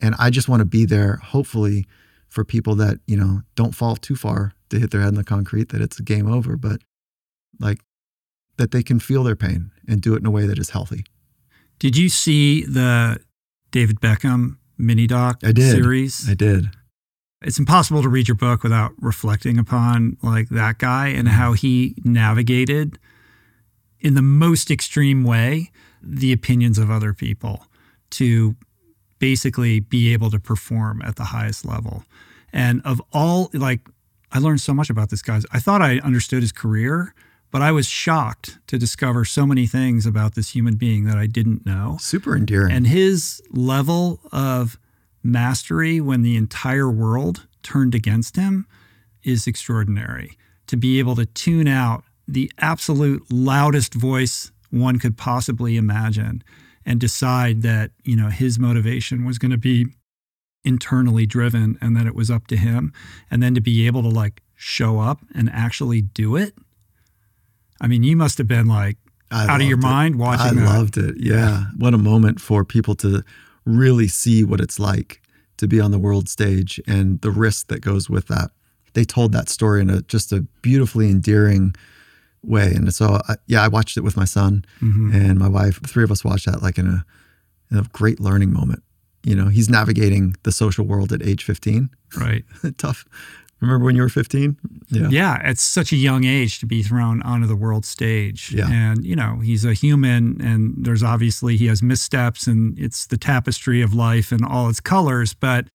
And 0.00 0.14
I 0.18 0.30
just 0.30 0.48
want 0.48 0.60
to 0.60 0.66
be 0.66 0.84
there, 0.84 1.16
hopefully, 1.16 1.86
for 2.28 2.44
people 2.44 2.74
that, 2.76 2.98
you 3.06 3.16
know, 3.16 3.42
don't 3.54 3.74
fall 3.74 3.96
too 3.96 4.16
far 4.16 4.52
to 4.70 4.78
hit 4.78 4.90
their 4.90 5.00
head 5.00 5.10
in 5.10 5.14
the 5.14 5.24
concrete, 5.24 5.70
that 5.70 5.80
it's 5.80 5.98
a 5.98 6.02
game 6.02 6.30
over, 6.32 6.56
but 6.56 6.80
like 7.58 7.80
that 8.56 8.70
they 8.70 8.82
can 8.82 9.00
feel 9.00 9.22
their 9.22 9.36
pain 9.36 9.70
and 9.88 10.00
do 10.00 10.14
it 10.14 10.18
in 10.18 10.26
a 10.26 10.30
way 10.30 10.46
that 10.46 10.58
is 10.58 10.70
healthy. 10.70 11.04
Did 11.78 11.96
you 11.96 12.08
see 12.08 12.64
the 12.64 13.20
David 13.70 14.00
Beckham 14.00 14.58
mini 14.78 15.06
doc 15.06 15.40
I 15.42 15.52
did. 15.52 15.70
series? 15.70 16.28
I 16.28 16.34
did. 16.34 16.70
It's 17.42 17.58
impossible 17.58 18.02
to 18.02 18.08
read 18.08 18.28
your 18.28 18.34
book 18.34 18.62
without 18.62 18.92
reflecting 19.00 19.58
upon 19.58 20.18
like 20.22 20.50
that 20.50 20.78
guy 20.78 21.08
and 21.08 21.26
mm-hmm. 21.26 21.36
how 21.36 21.52
he 21.54 21.94
navigated 22.04 22.98
in 23.98 24.14
the 24.14 24.22
most 24.22 24.70
extreme 24.70 25.24
way 25.24 25.70
the 26.02 26.32
opinions 26.32 26.78
of 26.78 26.90
other 26.90 27.12
people 27.14 27.66
to 28.10 28.56
basically 29.18 29.80
be 29.80 30.12
able 30.12 30.30
to 30.30 30.38
perform 30.38 31.02
at 31.02 31.16
the 31.16 31.24
highest 31.24 31.64
level. 31.64 32.04
And 32.52 32.82
of 32.84 33.00
all, 33.12 33.50
like, 33.52 33.80
I 34.32 34.38
learned 34.38 34.60
so 34.60 34.74
much 34.74 34.90
about 34.90 35.10
this 35.10 35.22
guy. 35.22 35.40
I 35.52 35.60
thought 35.60 35.82
I 35.82 35.98
understood 35.98 36.42
his 36.42 36.52
career, 36.52 37.14
but 37.50 37.62
I 37.62 37.72
was 37.72 37.86
shocked 37.86 38.58
to 38.68 38.78
discover 38.78 39.24
so 39.24 39.46
many 39.46 39.66
things 39.66 40.06
about 40.06 40.34
this 40.34 40.54
human 40.54 40.76
being 40.76 41.04
that 41.04 41.16
I 41.16 41.26
didn't 41.26 41.66
know. 41.66 41.98
Super 42.00 42.34
endearing. 42.34 42.72
And 42.72 42.86
his 42.86 43.42
level 43.50 44.20
of 44.32 44.78
mastery 45.22 46.00
when 46.00 46.22
the 46.22 46.36
entire 46.36 46.90
world 46.90 47.46
turned 47.62 47.94
against 47.94 48.36
him 48.36 48.66
is 49.22 49.46
extraordinary. 49.46 50.36
To 50.68 50.76
be 50.76 50.98
able 50.98 51.16
to 51.16 51.26
tune 51.26 51.68
out 51.68 52.04
the 52.26 52.50
absolute 52.58 53.24
loudest 53.30 53.94
voice 53.94 54.52
one 54.70 54.98
could 54.98 55.16
possibly 55.16 55.76
imagine 55.76 56.42
and 56.86 57.00
decide 57.00 57.62
that 57.62 57.90
you 58.04 58.16
know 58.16 58.28
his 58.28 58.58
motivation 58.58 59.24
was 59.24 59.38
going 59.38 59.50
to 59.50 59.58
be 59.58 59.86
internally 60.64 61.26
driven 61.26 61.76
and 61.80 61.96
that 61.96 62.06
it 62.06 62.14
was 62.14 62.30
up 62.30 62.46
to 62.46 62.56
him 62.56 62.92
and 63.30 63.42
then 63.42 63.54
to 63.54 63.60
be 63.60 63.86
able 63.86 64.02
to 64.02 64.08
like 64.08 64.42
show 64.54 65.00
up 65.00 65.20
and 65.34 65.50
actually 65.52 66.02
do 66.02 66.36
it 66.36 66.54
i 67.80 67.86
mean 67.86 68.02
you 68.02 68.16
must 68.16 68.38
have 68.38 68.46
been 68.46 68.66
like 68.66 68.96
I 69.30 69.48
out 69.48 69.60
of 69.60 69.66
your 69.66 69.78
it. 69.78 69.82
mind 69.82 70.18
watching 70.18 70.58
i 70.58 70.60
that. 70.60 70.66
loved 70.66 70.96
it 70.98 71.16
yeah 71.18 71.64
what 71.78 71.94
a 71.94 71.98
moment 71.98 72.40
for 72.40 72.64
people 72.64 72.94
to 72.96 73.24
really 73.64 74.08
see 74.08 74.44
what 74.44 74.60
it's 74.60 74.78
like 74.78 75.20
to 75.58 75.66
be 75.68 75.80
on 75.80 75.90
the 75.90 75.98
world 75.98 76.28
stage 76.28 76.80
and 76.86 77.20
the 77.20 77.30
risk 77.30 77.68
that 77.68 77.80
goes 77.80 78.08
with 78.08 78.26
that 78.28 78.50
they 78.94 79.04
told 79.04 79.30
that 79.32 79.48
story 79.48 79.80
in 79.80 79.88
a 79.90 80.02
just 80.02 80.32
a 80.32 80.40
beautifully 80.62 81.08
endearing 81.10 81.72
way. 82.42 82.72
And 82.74 82.92
so, 82.92 83.20
I, 83.28 83.36
yeah, 83.46 83.62
I 83.62 83.68
watched 83.68 83.96
it 83.96 84.00
with 84.02 84.16
my 84.16 84.24
son 84.24 84.64
Mhm. 84.80 85.14
and 85.14 85.38
my 85.38 85.46
wife. 85.46 85.80
The 85.80 85.86
three 85.86 86.02
of 86.02 86.10
us 86.10 86.24
watched 86.24 86.46
that 86.46 86.60
like 86.62 86.76
in 86.76 86.86
a, 86.88 87.04
in 87.70 87.78
a 87.78 87.82
great 87.92 88.18
learning 88.18 88.52
moment. 88.52 88.82
You 89.22 89.36
know, 89.36 89.46
he's 89.48 89.68
navigating 89.68 90.34
the 90.42 90.50
social 90.50 90.84
world 90.86 91.12
at 91.12 91.22
age 91.22 91.44
15. 91.44 91.90
Right. 92.16 92.44
Tough. 92.78 93.04
Remember 93.60 93.84
when 93.84 93.94
you 93.94 94.02
were 94.02 94.08
15? 94.08 94.56
Yeah. 94.88 95.08
Yeah, 95.10 95.38
at 95.42 95.58
such 95.58 95.92
a 95.92 95.96
young 95.96 96.24
age 96.24 96.60
to 96.60 96.66
be 96.66 96.82
thrown 96.82 97.20
onto 97.22 97.46
the 97.46 97.56
world 97.56 97.84
stage. 97.84 98.52
Yeah. 98.52 98.70
And, 98.70 99.04
you 99.04 99.14
know, 99.14 99.40
he's 99.40 99.64
a 99.64 99.74
human 99.74 100.40
and 100.40 100.74
there's 100.78 101.02
obviously, 101.02 101.56
he 101.56 101.66
has 101.66 101.82
missteps 101.82 102.46
and 102.46 102.78
it's 102.78 103.06
the 103.06 103.18
tapestry 103.18 103.82
of 103.82 103.92
life 103.92 104.32
and 104.32 104.44
all 104.44 104.68
its 104.68 104.80
colors. 104.80 105.34
But 105.34 105.66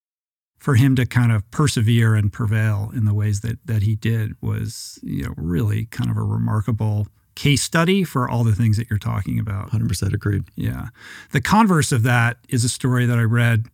for 0.58 0.76
him 0.76 0.96
to 0.96 1.06
kind 1.06 1.32
of 1.32 1.50
persevere 1.52 2.16
and 2.16 2.34
prevail 2.34 2.92
in 2.96 3.06
the 3.06 3.14
ways 3.14 3.42
that, 3.42 3.60
that 3.66 3.84
he 3.84 3.96
did 3.96 4.34
was, 4.42 4.98
you 5.04 5.24
know, 5.24 5.34
really 5.38 5.86
kind 5.86 6.10
of 6.10 6.18
a 6.18 6.24
remarkable 6.24 7.08
case 7.36 7.62
study 7.62 8.04
for 8.04 8.28
all 8.28 8.44
the 8.44 8.56
things 8.56 8.78
that 8.78 8.90
you're 8.90 8.98
talking 8.98 9.38
about. 9.38 9.70
100% 9.70 10.14
agreed. 10.14 10.46
Yeah. 10.56 10.88
The 11.34 11.42
converse 11.42 11.92
of 11.92 12.02
that 12.04 12.38
is 12.50 12.64
a 12.64 12.70
story 12.70 13.06
that 13.06 13.20
I 13.20 13.24
read 13.24 13.68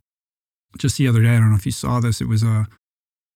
just 0.77 0.97
the 0.97 1.07
other 1.07 1.21
day. 1.21 1.29
I 1.29 1.39
don't 1.39 1.51
know 1.51 1.55
if 1.55 1.65
you 1.65 1.71
saw 1.71 1.99
this. 1.99 2.19
It 2.19 2.27
was 2.27 2.43
a 2.43 2.67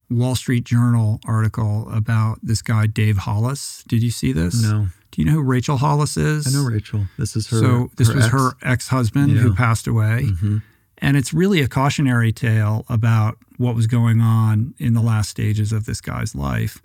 Wall 0.10 0.36
Street 0.36 0.64
Journal 0.64 1.19
article 1.26 1.90
about 1.91 2.40
this 2.44 2.61
guy, 2.61 2.86
Dave 2.88 3.18
Hollis. 3.18 3.84
Did 3.88 4.03
you 4.03 4.11
see 4.11 4.32
this? 4.32 4.61
No, 4.61 4.88
Do 5.11 5.22
you 5.22 5.26
know 5.27 5.34
who 5.34 5.41
Rachel 5.44 5.77
Hollis 5.77 6.18
is? 6.18 6.45
I 6.48 6.52
know 6.57 6.65
Rachel. 6.68 7.06
This 7.18 7.36
is 7.36 7.48
her. 7.48 7.60
so 7.60 7.90
this 7.98 8.14
was 8.14 8.26
ex. 8.26 8.34
her 8.34 8.52
ex-husband 8.61 9.32
who 9.38 9.53
passed 9.56 9.88
away. 9.88 10.27
Mhm. 10.32 10.61
And 10.99 11.18
it's 11.18 11.34
really 11.34 11.61
a 11.61 11.68
cautionary 11.68 12.32
tale 12.32 12.86
about 12.90 13.38
what 13.57 13.76
was 13.76 13.88
going 13.88 14.22
on 14.22 14.73
in 14.77 14.94
the 14.94 15.02
last 15.02 15.30
stages 15.30 15.72
of 15.73 15.86
this 15.86 16.02
guy's 16.02 16.36
life. 16.36 16.82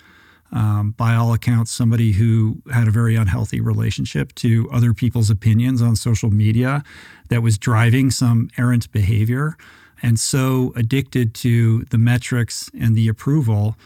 Um, 0.53 0.95
by 0.97 1.15
all 1.15 1.33
accounts, 1.33 1.71
somebody 1.71 2.13
who 2.13 2.61
had 2.73 2.89
a 2.89 2.91
very 2.91 3.15
unhealthy 3.15 3.61
relationship 3.61 4.35
to 4.37 4.69
other 4.73 4.93
people's 4.93 5.31
opinions 5.31 5.81
on 5.81 5.95
social 5.95 6.29
media 6.31 6.83
that 7.29 7.41
was 7.41 7.57
driving 7.57 8.11
some 8.11 8.49
errant 8.59 8.91
behavior, 8.91 9.57
and 10.03 10.19
so 10.19 10.73
addicted 10.77 11.35
to 11.35 11.85
the 11.85 11.99
metrics 11.99 12.71
and 12.79 12.97
the 12.97 13.09
approval 13.09 13.77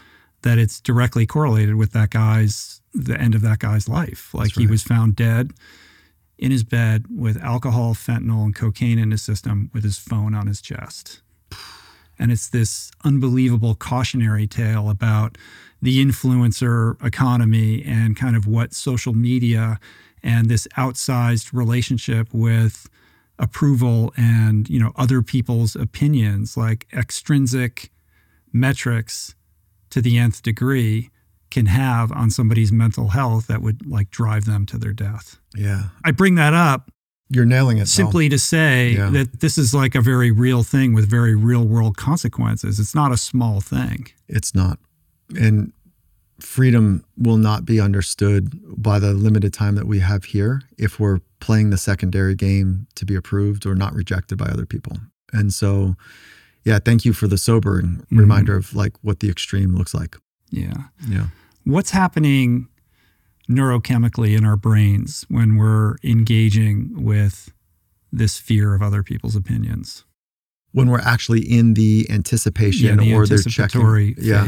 that 0.41 0.57
it's 0.57 0.79
directly 0.79 1.25
correlated 1.25 1.75
with 1.75 1.91
that 1.91 2.11
guy's 2.11 2.81
the 2.93 3.19
end 3.19 3.35
of 3.35 3.41
that 3.41 3.59
guy's 3.59 3.89
life. 3.89 4.33
Like 4.33 4.49
That's 4.49 4.57
he 4.57 4.67
was 4.67 4.83
found 4.83 5.15
dead 5.15 5.51
in 6.37 6.51
his 6.51 6.63
bed 6.63 7.05
with 7.09 7.41
alcohol, 7.41 7.93
fentanyl, 7.93 8.43
and 8.45 8.55
cocaine 8.55 8.99
in 8.99 9.11
his 9.11 9.21
system 9.21 9.69
with 9.73 9.83
his 9.83 9.97
phone 9.97 10.33
on 10.33 10.47
his 10.47 10.61
chest. 10.61 11.21
And 12.17 12.31
it's 12.31 12.47
this 12.47 12.91
unbelievable 13.03 13.75
cautionary 13.75 14.47
tale 14.47 14.89
about 14.89 15.37
the 15.81 16.03
influencer 16.03 17.03
economy 17.05 17.83
and 17.83 18.15
kind 18.15 18.35
of 18.35 18.47
what 18.47 18.73
social 18.73 19.13
media 19.13 19.79
and 20.23 20.49
this 20.49 20.67
outsized 20.77 21.51
relationship 21.53 22.29
with 22.31 22.89
approval 23.37 24.13
and 24.15 24.69
you 24.69 24.79
know 24.79 24.91
other 24.95 25.21
people's 25.21 25.75
opinions 25.75 26.55
like 26.55 26.87
extrinsic 26.93 27.91
metrics 28.53 29.35
to 29.89 30.01
the 30.01 30.17
nth 30.17 30.41
degree 30.41 31.09
can 31.51 31.65
have 31.67 32.11
on 32.11 32.29
somebody's 32.29 32.71
mental 32.71 33.09
health 33.09 33.47
that 33.47 33.61
would 33.61 33.85
like 33.85 34.09
drive 34.09 34.45
them 34.45 34.65
to 34.65 34.77
their 34.77 34.91
death. 34.93 35.37
Yeah. 35.55 35.83
I 36.03 36.11
bring 36.11 36.35
that 36.35 36.53
up 36.53 36.89
You're 37.29 37.45
nailing 37.45 37.77
it. 37.77 37.81
Though. 37.81 37.85
simply 37.85 38.27
to 38.29 38.37
say 38.39 38.91
Yeah. 38.91 39.09
that 39.11 39.39
this 39.39 39.57
is 39.57 39.73
like 39.73 39.95
a 39.95 40.01
very 40.01 40.31
real 40.31 40.63
thing 40.63 40.93
with 40.93 41.09
very 41.09 41.35
real 41.35 41.65
world 41.65 41.95
consequences. 41.97 42.79
It's 42.79 42.95
not 42.95 43.11
a 43.13 43.17
small 43.17 43.61
thing. 43.61 44.07
It's 44.27 44.53
not. 44.53 44.79
And 45.39 45.71
freedom 46.45 47.03
will 47.17 47.37
not 47.37 47.65
be 47.65 47.79
understood 47.79 48.59
by 48.81 48.99
the 48.99 49.13
limited 49.13 49.51
time 49.53 49.75
that 49.75 49.87
we 49.87 49.99
have 49.99 50.25
here 50.25 50.61
if 50.77 50.99
we're 50.99 51.19
playing 51.39 51.69
the 51.71 51.77
secondary 51.77 52.35
game 52.35 52.87
to 52.95 53.05
be 53.05 53.15
approved 53.15 53.65
or 53.65 53.73
not 53.75 53.93
rejected 53.93 54.37
by 54.37 54.45
other 54.45 54.65
people. 54.65 54.97
And 55.33 55.53
so, 55.53 55.95
yeah, 56.63 56.79
thank 56.79 57.03
you 57.03 57.13
for 57.13 57.27
the 57.27 57.37
sobering 57.37 58.03
Mhm. 58.11 58.19
reminder 58.19 58.55
of 58.55 58.73
like 58.75 58.93
what 59.03 59.19
the 59.19 59.29
extreme 59.29 59.75
looks 59.75 59.93
like. 59.93 60.17
Yeah. 60.51 60.85
Yeah. 61.07 61.27
What's 61.63 61.89
happening 61.91 62.67
neurochemically 63.49 64.37
in 64.37 64.45
our 64.45 64.55
brains 64.57 65.25
when 65.29 65.55
we're 65.55 65.95
engaging 66.03 67.03
with 67.03 67.51
this 68.11 68.37
fear 68.37 68.73
of 68.75 68.81
other 68.81 69.03
people's 69.03 69.35
opinions? 69.35 70.03
When 70.71 70.89
we're 70.89 70.99
actually 70.99 71.41
in 71.41 71.73
the 71.73 72.05
anticipation 72.09 72.97
the 72.97 73.13
or 73.13 73.25
they're 73.25 73.39
checking. 73.39 74.15
Yeah. 74.19 74.45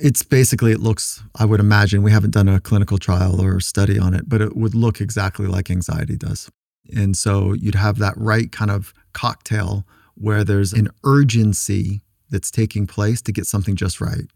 It's 0.00 0.22
basically, 0.22 0.72
it 0.72 0.80
looks, 0.80 1.22
I 1.36 1.44
would 1.44 1.60
imagine, 1.60 2.02
we 2.02 2.10
haven't 2.10 2.32
done 2.32 2.48
a 2.48 2.60
clinical 2.60 2.98
trial 2.98 3.40
or 3.40 3.60
study 3.60 3.98
on 3.98 4.14
it, 4.14 4.28
but 4.28 4.40
it 4.40 4.56
would 4.56 4.74
look 4.74 5.00
exactly 5.00 5.46
like 5.46 5.70
anxiety 5.70 6.16
does. 6.16 6.50
And 6.94 7.16
so 7.16 7.52
you'd 7.52 7.74
have 7.74 7.98
that 7.98 8.14
right 8.16 8.50
kind 8.52 8.70
of 8.70 8.92
cocktail 9.12 9.86
where 10.14 10.44
there's 10.44 10.72
an 10.72 10.88
urgency 11.04 12.02
that's 12.30 12.50
taking 12.50 12.86
place 12.86 13.22
to 13.22 13.32
get 13.32 13.46
something 13.46 13.76
just 13.76 14.00
right. 14.00 14.30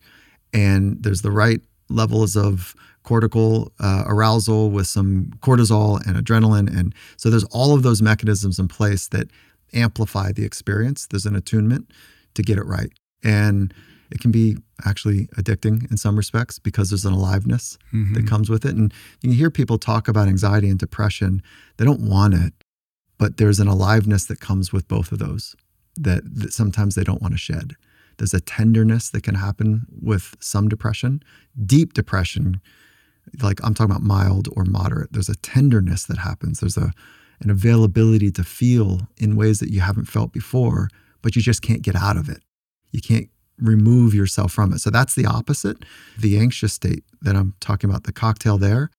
And 0.53 1.03
there's 1.03 1.23
the 1.23 1.31
right 1.31 1.61
levels 1.89 2.37
of 2.37 2.75
cortical 3.03 3.73
uh, 3.81 4.05
arousal 4.07 4.71
with 4.71 4.87
some 4.87 5.33
cortisol 5.41 6.05
and 6.07 6.17
adrenaline. 6.17 6.69
And 6.69 6.95
so 7.17 7.31
there's 7.31 7.45
all 7.45 7.75
of 7.75 7.83
those 7.83 8.03
mechanisms 8.03 8.59
in 8.59 8.69
place 8.69 9.09
that 9.09 9.29
amplify 9.73 10.33
the 10.33 10.45
experience. 10.45 11.07
There's 11.07 11.27
an 11.27 11.37
attunement 11.37 11.91
to 12.35 12.43
get 12.43 12.59
it 12.59 12.67
right. 12.67 12.93
And 13.23 13.73
it 14.11 14.21
can 14.21 14.31
be 14.31 14.57
actually 14.85 15.27
addicting 15.37 15.91
in 15.91 15.97
some 15.97 16.17
respects 16.17 16.59
because 16.59 16.91
there's 16.91 17.05
an 17.05 17.13
aliveness 17.13 17.79
Mhm. 17.93 18.15
that 18.15 18.27
comes 18.27 18.49
with 18.49 18.65
it. 18.65 18.75
And 18.77 18.93
you 19.21 19.31
can 19.31 19.37
hear 19.39 19.51
people 19.51 19.79
talk 19.79 20.09
about 20.09 20.29
anxiety 20.29 20.69
and 20.69 20.79
depression. 20.79 21.43
They 21.77 21.85
don't 21.85 22.01
want 22.01 22.35
it, 22.35 22.53
but 23.19 23.37
there's 23.37 23.61
an 23.61 23.69
aliveness 23.69 24.25
that 24.27 24.41
comes 24.41 24.73
with 24.73 24.87
both 24.89 25.13
of 25.13 25.19
those 25.19 25.55
that, 25.97 26.23
that 26.37 26.53
sometimes 26.53 26.95
they 26.95 27.05
don't 27.05 27.21
want 27.21 27.35
to 27.35 27.39
shed. 27.39 27.75
There's 28.19 28.35
a 28.35 28.41
tenderness 28.41 29.11
that 29.11 29.23
can 29.23 29.35
happen 29.37 29.87
with 30.01 30.37
some 30.41 30.69
depression. 30.69 31.23
Deep 31.67 31.93
depression, 31.93 32.61
like 33.43 33.61
I'm 33.65 33.75
talking 33.75 33.91
about 33.91 34.03
mild 34.03 34.49
or 34.57 34.65
moderate, 34.65 35.13
there's 35.13 35.29
a 35.29 35.37
tenderness 35.37 36.05
that 36.07 36.19
happens. 36.19 36.61
There's 36.61 36.77
a 36.77 36.93
an 37.41 37.51
availability 37.51 38.33
to 38.33 38.43
feel 38.43 39.07
in 39.17 39.37
ways 39.37 39.61
that 39.61 39.71
you 39.71 39.79
haven't 39.79 40.07
felt 40.07 40.33
before, 40.33 40.89
but 41.23 41.37
you 41.37 41.43
just 41.43 41.63
can't 41.63 41.83
get 41.83 41.95
out 41.95 42.17
of 42.17 42.29
it. 42.29 42.43
You 42.91 43.01
can't 43.01 43.29
remove 43.61 44.15
yourself 44.15 44.53
from 44.53 44.73
it. 44.73 44.81
So 44.81 44.91
that's 44.91 45.15
the 45.15 45.27
opposite. 45.27 45.85
The 46.19 46.39
anxious 46.39 46.73
state 46.73 47.05
that 47.23 47.37
I'm 47.37 47.55
talking 47.61 47.91
about, 47.91 48.05
the 48.05 48.13
cocktail 48.13 48.59
there, 48.59 48.91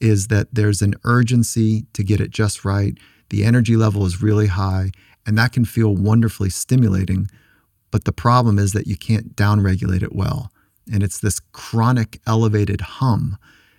is 0.00 0.28
that 0.28 0.54
there's 0.54 0.82
an 0.82 0.94
urgency 1.04 1.86
to 1.94 2.02
get 2.02 2.20
it 2.20 2.30
just 2.30 2.64
right. 2.64 2.96
The 3.30 3.44
energy 3.44 3.76
level 3.76 4.04
is 4.04 4.22
really 4.22 4.46
high, 4.46 4.90
and 5.26 5.36
that 5.38 5.52
can 5.52 5.64
feel 5.64 5.94
wonderfully 5.94 6.50
stimulating. 6.50 7.28
But 7.90 8.04
the 8.04 8.12
problem 8.12 8.58
is 8.58 8.72
that 8.72 8.86
you 8.86 8.96
can't 8.96 9.34
downregulate 9.34 10.02
it 10.02 10.14
well. 10.14 10.50
And 10.92 11.02
it's 11.02 11.18
this 11.18 11.40
chronic 11.40 12.20
elevated 12.26 12.80
hum 12.80 13.38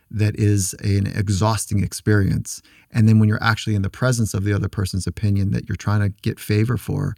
that 0.09 0.35
is 0.37 0.73
an 0.79 1.07
exhausting 1.07 1.83
experience. 1.83 2.61
And 2.91 3.07
then 3.07 3.19
when 3.19 3.29
you're 3.29 3.43
actually 3.43 3.75
in 3.75 3.81
the 3.81 3.89
presence 3.89 4.33
of 4.33 4.43
the 4.43 4.53
other 4.53 4.69
person's 4.69 5.07
opinion 5.07 5.51
that 5.51 5.67
you're 5.67 5.75
trying 5.75 6.01
to 6.01 6.09
get 6.21 6.39
favor 6.39 6.77
for, 6.77 7.15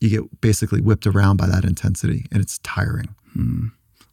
you 0.00 0.08
get 0.08 0.40
basically 0.40 0.80
whipped 0.80 1.06
around 1.06 1.36
by 1.36 1.46
that 1.46 1.64
intensity 1.64 2.26
and 2.32 2.42
it's 2.42 2.58
tiring. 2.58 3.14
Hmm. 3.32 3.68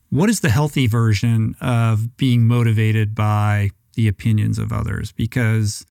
What 0.09 0.29
is 0.29 0.41
the 0.41 0.49
healthy 0.49 0.87
version 0.87 1.55
of 1.59 2.15
being 2.17 2.47
motivated 2.47 3.15
by 3.15 3.71
the 3.95 4.07
opinions 4.07 4.57
of 4.59 4.71
others? 4.71 5.11
Because 5.11 5.85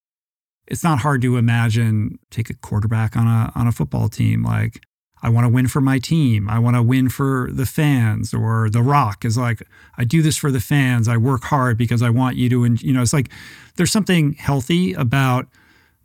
it's 0.67 0.85
not 0.85 1.01
hard 1.01 1.23
to 1.23 1.37
imagine 1.37 2.19
take 2.31 2.51
a 2.51 2.55
quarterback 2.55 3.17
on 3.17 3.27
a 3.27 3.53
on 3.55 3.67
a 3.67 3.73
football 3.73 4.09
team 4.09 4.43
like 4.43 4.83
I 5.23 5.29
want 5.29 5.45
to 5.45 5.49
win 5.49 5.67
for 5.67 5.81
my 5.81 5.99
team. 5.99 6.49
I 6.49 6.59
want 6.59 6.77
to 6.77 6.83
win 6.83 7.09
for 7.09 7.49
the 7.51 7.67
fans 7.67 8.35
or 8.35 8.69
The 8.69 8.83
Rock 8.83 9.25
is 9.25 9.37
like 9.37 9.63
I 9.97 10.05
do 10.05 10.23
this 10.23 10.37
for 10.37 10.51
the 10.51 10.61
fans. 10.61 11.09
I 11.09 11.17
work 11.17 11.45
hard 11.45 11.79
because 11.79 12.03
I 12.03 12.11
want 12.11 12.37
you 12.37 12.49
to 12.51 12.65
en-" 12.65 12.79
you 12.81 12.93
know 12.93 13.03
it's 13.03 13.13
like 13.13 13.31
there's 13.77 13.93
something 13.93 14.35
healthy 14.35 14.93
about 14.93 15.49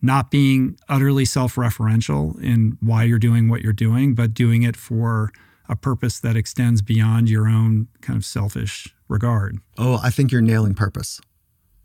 not 0.01 0.31
being 0.31 0.77
utterly 0.89 1.25
self-referential 1.25 2.41
in 2.41 2.77
why 2.81 3.03
you're 3.03 3.19
doing 3.19 3.49
what 3.49 3.61
you're 3.61 3.73
doing, 3.73 4.15
but 4.15 4.33
doing 4.33 4.63
it 4.63 4.75
for 4.75 5.31
a 5.69 5.75
purpose 5.75 6.19
that 6.19 6.35
extends 6.35 6.81
beyond 6.81 7.29
your 7.29 7.47
own 7.47 7.87
kind 8.01 8.17
of 8.17 8.25
selfish 8.25 8.93
regard. 9.07 9.57
Oh, 9.77 9.99
I 10.03 10.09
think 10.09 10.31
you're 10.31 10.41
nailing 10.41 10.73
purpose. 10.73 11.21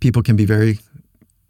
People 0.01 0.23
can 0.23 0.35
be 0.37 0.45
very 0.45 0.79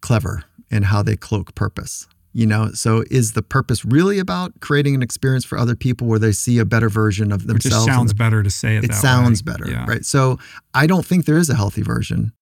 clever 0.01 0.44
in 0.70 0.82
how 0.84 1.02
they 1.02 1.16
cloak 1.16 1.55
purpose. 1.55 2.06
You 2.32 2.47
know, 2.47 2.72
so 2.72 3.02
is 3.10 3.32
the 3.32 3.40
purpose 3.43 3.84
really 3.86 4.18
about 4.18 4.60
creating 4.60 4.94
an 4.94 5.02
experience 5.02 5.44
for 5.47 5.56
other 5.56 5.74
people 5.74 6.06
where 6.06 6.18
they 6.18 6.32
see 6.32 6.59
a 6.59 6.66
better 6.66 6.90
version 6.90 7.32
of 7.32 7.43
It 7.43 7.47
themselves? 7.47 7.86
just 7.86 7.88
and 7.88 7.94
sounds 7.97 8.12
better 8.12 8.43
to 8.43 8.51
say 8.51 8.76
it. 8.76 8.84
it 8.84 8.88
that 8.88 8.97
sounds 8.97 9.43
way. 9.43 9.52
better, 9.52 9.70
Yeah. 9.70 9.86
right? 9.86 10.05
So 10.05 10.38
I 10.74 10.86
don't 10.86 11.06
think 11.06 11.24
there 11.24 11.38
is 11.38 11.48
a 11.48 11.55
healthy 11.55 11.80
version 11.80 12.32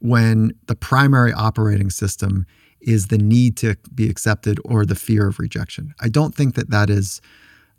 when 0.00 0.52
the 0.66 0.74
primary 0.76 1.32
operating 1.32 1.88
system 1.88 2.44
is 2.80 3.08
the 3.08 3.18
need 3.18 3.56
to 3.58 3.76
be 3.94 4.08
accepted 4.08 4.58
or 4.64 4.84
the 4.84 4.94
fear 4.94 5.28
of 5.28 5.38
rejection. 5.38 5.94
I 6.00 6.08
don't 6.08 6.34
think 6.34 6.54
that 6.54 6.70
that 6.70 6.90
is 6.90 7.20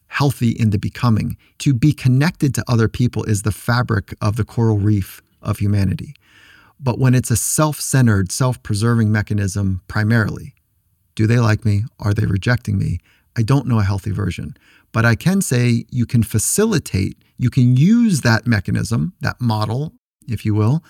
healthy 0.07 0.49
in 0.49 0.71
the 0.71 0.77
becoming. 0.77 1.37
To 1.59 1.73
be 1.73 1.93
connected 1.93 2.53
to 2.55 2.63
other 2.67 2.87
people 2.87 3.23
is 3.23 3.43
the 3.43 3.51
fabric 3.51 4.13
of 4.21 4.35
the 4.35 4.43
coral 4.43 4.77
reef 4.77 5.21
of 5.41 5.59
humanity. 5.59 6.15
But 6.79 6.99
when 6.99 7.13
it's 7.13 7.31
a 7.31 7.35
self 7.35 7.79
centered, 7.79 8.31
self 8.31 8.61
preserving 8.63 9.11
mechanism 9.11 9.81
primarily, 9.87 10.55
do 11.15 11.27
they 11.27 11.39
like 11.39 11.65
me? 11.65 11.83
Are 11.99 12.13
they 12.13 12.25
rejecting 12.25 12.77
me? 12.77 12.99
I 13.37 13.43
don't 13.43 13.67
know 13.67 13.79
a 13.79 13.83
healthy 13.83 14.11
version. 14.11 14.55
But 14.91 15.05
I 15.05 15.15
can 15.15 15.41
say 15.41 15.85
you 15.89 16.05
can 16.05 16.23
facilitate, 16.23 17.17
you 17.37 17.49
can 17.49 17.77
use 17.77 18.21
that 18.21 18.47
mechanism, 18.47 19.13
that 19.21 19.39
model, 19.39 19.93
if 20.27 20.45
you 20.45 20.55
will, 20.55 20.83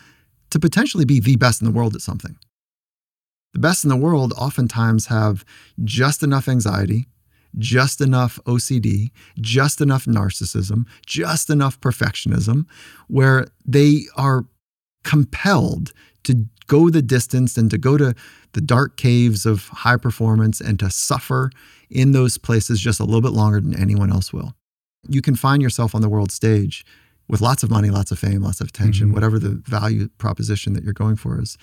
to 0.51 0.59
potentially 0.59 1.05
be 1.05 1.19
the 1.19 1.35
best 1.35 1.61
in 1.61 1.65
the 1.65 1.71
world 1.71 1.95
at 1.95 2.01
something. 2.01 2.37
The 3.53 3.59
best 3.59 3.83
in 3.83 3.89
the 3.89 3.97
world 3.97 4.33
oftentimes 4.37 5.07
have 5.07 5.43
just 5.83 6.23
enough 6.23 6.47
anxiety, 6.47 7.07
just 7.57 7.99
enough 7.99 8.39
OCD, 8.45 9.11
just 9.39 9.81
enough 9.81 10.05
narcissism, 10.05 10.85
just 11.05 11.49
enough 11.49 11.79
perfectionism, 11.81 12.65
where 13.07 13.47
they 13.65 14.01
are 14.15 14.45
compelled 15.03 15.93
to 16.23 16.45
go 16.67 16.89
the 16.89 17.01
distance 17.01 17.57
and 17.57 17.71
to 17.71 17.77
go 17.77 17.97
to 17.97 18.13
the 18.53 18.61
dark 18.61 18.97
caves 18.97 19.45
of 19.45 19.67
high 19.69 19.97
performance 19.97 20.61
and 20.61 20.79
to 20.79 20.89
suffer 20.89 21.49
in 21.89 22.11
those 22.11 22.37
places 22.37 22.79
just 22.79 22.99
a 22.99 23.03
little 23.03 23.21
bit 23.21 23.31
longer 23.31 23.59
than 23.59 23.79
anyone 23.79 24.11
else 24.11 24.31
will. 24.31 24.53
You 25.07 25.21
can 25.21 25.35
find 25.35 25.61
yourself 25.61 25.95
on 25.95 26.01
the 26.01 26.09
world 26.09 26.31
stage 26.31 26.85
with 27.27 27.41
lots 27.41 27.63
of 27.63 27.71
money, 27.71 27.89
lots 27.89 28.11
of 28.11 28.19
fame, 28.19 28.41
lots 28.41 28.61
of 28.61 28.67
attention, 28.67 29.07
mm-hmm. 29.07 29.13
whatever 29.15 29.39
the 29.39 29.61
value 29.65 30.09
proposition 30.17 30.73
that 30.73 30.83
you're 30.83 30.93
going 30.93 31.15
for 31.15 31.41
is. 31.41 31.57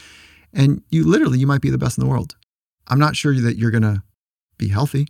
And 0.57 0.83
you 0.91 1.07
literally, 1.07 1.39
you 1.39 1.47
might 1.47 1.61
be 1.61 1.71
the 1.71 1.79
best 1.79 1.99
in 1.99 2.05
the 2.05 2.11
world. 2.11 2.35
I'm 2.89 2.99
not 2.99 3.15
sure 3.15 3.35
that 3.35 3.57
you're 3.57 3.71
going 3.71 3.83
to 3.83 4.03
be 4.57 4.69
healthy, 4.69 5.09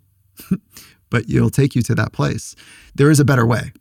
but 1.10 1.30
it'll 1.30 1.50
take 1.50 1.74
you 1.74 1.82
to 1.82 1.94
that 1.94 2.12
place. 2.12 2.56
There 2.96 3.10
is 3.10 3.20
a 3.20 3.24
better 3.24 3.46
way. 3.46 3.72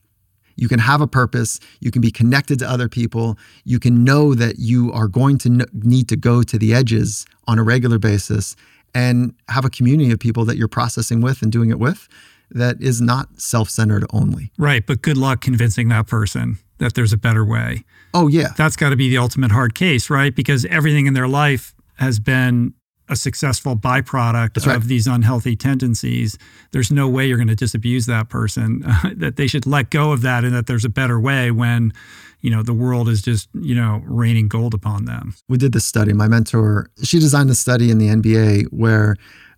You 0.55 0.69
can 0.69 0.79
have 0.79 1.01
a 1.01 1.07
purpose. 1.07 1.59
You 1.81 1.91
can 1.91 2.01
be 2.01 2.11
connected 2.11 2.59
to 2.59 2.69
other 2.69 2.87
people. 2.87 3.37
You 3.65 3.79
can 3.79 4.03
know 4.03 4.35
that 4.35 4.59
you 4.59 4.93
are 4.93 5.07
going 5.07 5.37
to 5.39 5.67
need 5.73 6.07
to 6.09 6.15
go 6.15 6.43
to 6.43 6.57
the 6.57 6.73
edges 6.73 7.25
on 7.47 7.59
a 7.59 7.63
regular 7.63 7.99
basis 7.99 8.55
and 8.93 9.33
have 9.49 9.65
a 9.65 9.69
community 9.69 10.11
of 10.11 10.19
people 10.19 10.45
that 10.45 10.55
you're 10.55 10.69
processing 10.69 11.19
with 11.19 11.41
and 11.41 11.51
doing 11.51 11.71
it 11.71 11.79
with 11.79 12.07
that 12.51 12.79
is 12.79 13.01
not 13.01 13.41
self 13.41 13.69
centered 13.69 14.05
only. 14.13 14.51
Right. 14.57 14.85
But 14.85 15.01
good 15.01 15.17
luck 15.17 15.41
convincing 15.41 15.89
that 15.89 16.07
person 16.07 16.59
that 16.77 16.93
there's 16.93 17.13
a 17.13 17.17
better 17.17 17.45
way. 17.45 17.83
Oh, 18.13 18.27
yeah. 18.27 18.49
That's 18.57 18.75
got 18.75 18.89
to 18.89 18.95
be 18.95 19.09
the 19.09 19.17
ultimate 19.17 19.51
hard 19.51 19.75
case, 19.75 20.09
right? 20.09 20.35
Because 20.35 20.65
everything 20.65 21.05
in 21.05 21.13
their 21.13 21.27
life 21.27 21.73
has 21.95 22.19
been 22.19 22.73
a 23.07 23.15
successful 23.15 23.75
byproduct 23.75 24.73
of 24.73 24.87
these 24.87 25.05
unhealthy 25.05 25.55
tendencies. 25.55 26.37
There's 26.71 26.91
no 26.91 27.07
way 27.07 27.27
you're 27.27 27.37
going 27.37 27.47
to 27.47 27.55
disabuse 27.55 28.07
that 28.07 28.29
person 28.29 28.83
uh, 28.85 29.11
that 29.15 29.35
they 29.35 29.47
should 29.47 29.65
let 29.65 29.89
go 29.91 30.11
of 30.11 30.21
that 30.23 30.43
and 30.43 30.55
that 30.55 30.67
there's 30.67 30.85
a 30.85 30.89
better 30.89 31.19
way 31.19 31.51
when, 31.51 31.93
you 32.41 32.49
know, 32.49 32.63
the 32.63 32.73
world 32.73 33.07
is 33.07 33.21
just, 33.21 33.47
you 33.53 33.75
know, 33.75 34.01
raining 34.05 34.47
gold 34.47 34.73
upon 34.73 35.05
them. 35.05 35.35
We 35.47 35.57
did 35.57 35.71
this 35.71 35.85
study. 35.85 36.13
My 36.13 36.27
mentor, 36.27 36.89
she 37.03 37.19
designed 37.19 37.49
a 37.49 37.55
study 37.55 37.91
in 37.91 37.99
the 37.99 38.07
NBA 38.07 38.67
where 38.71 39.15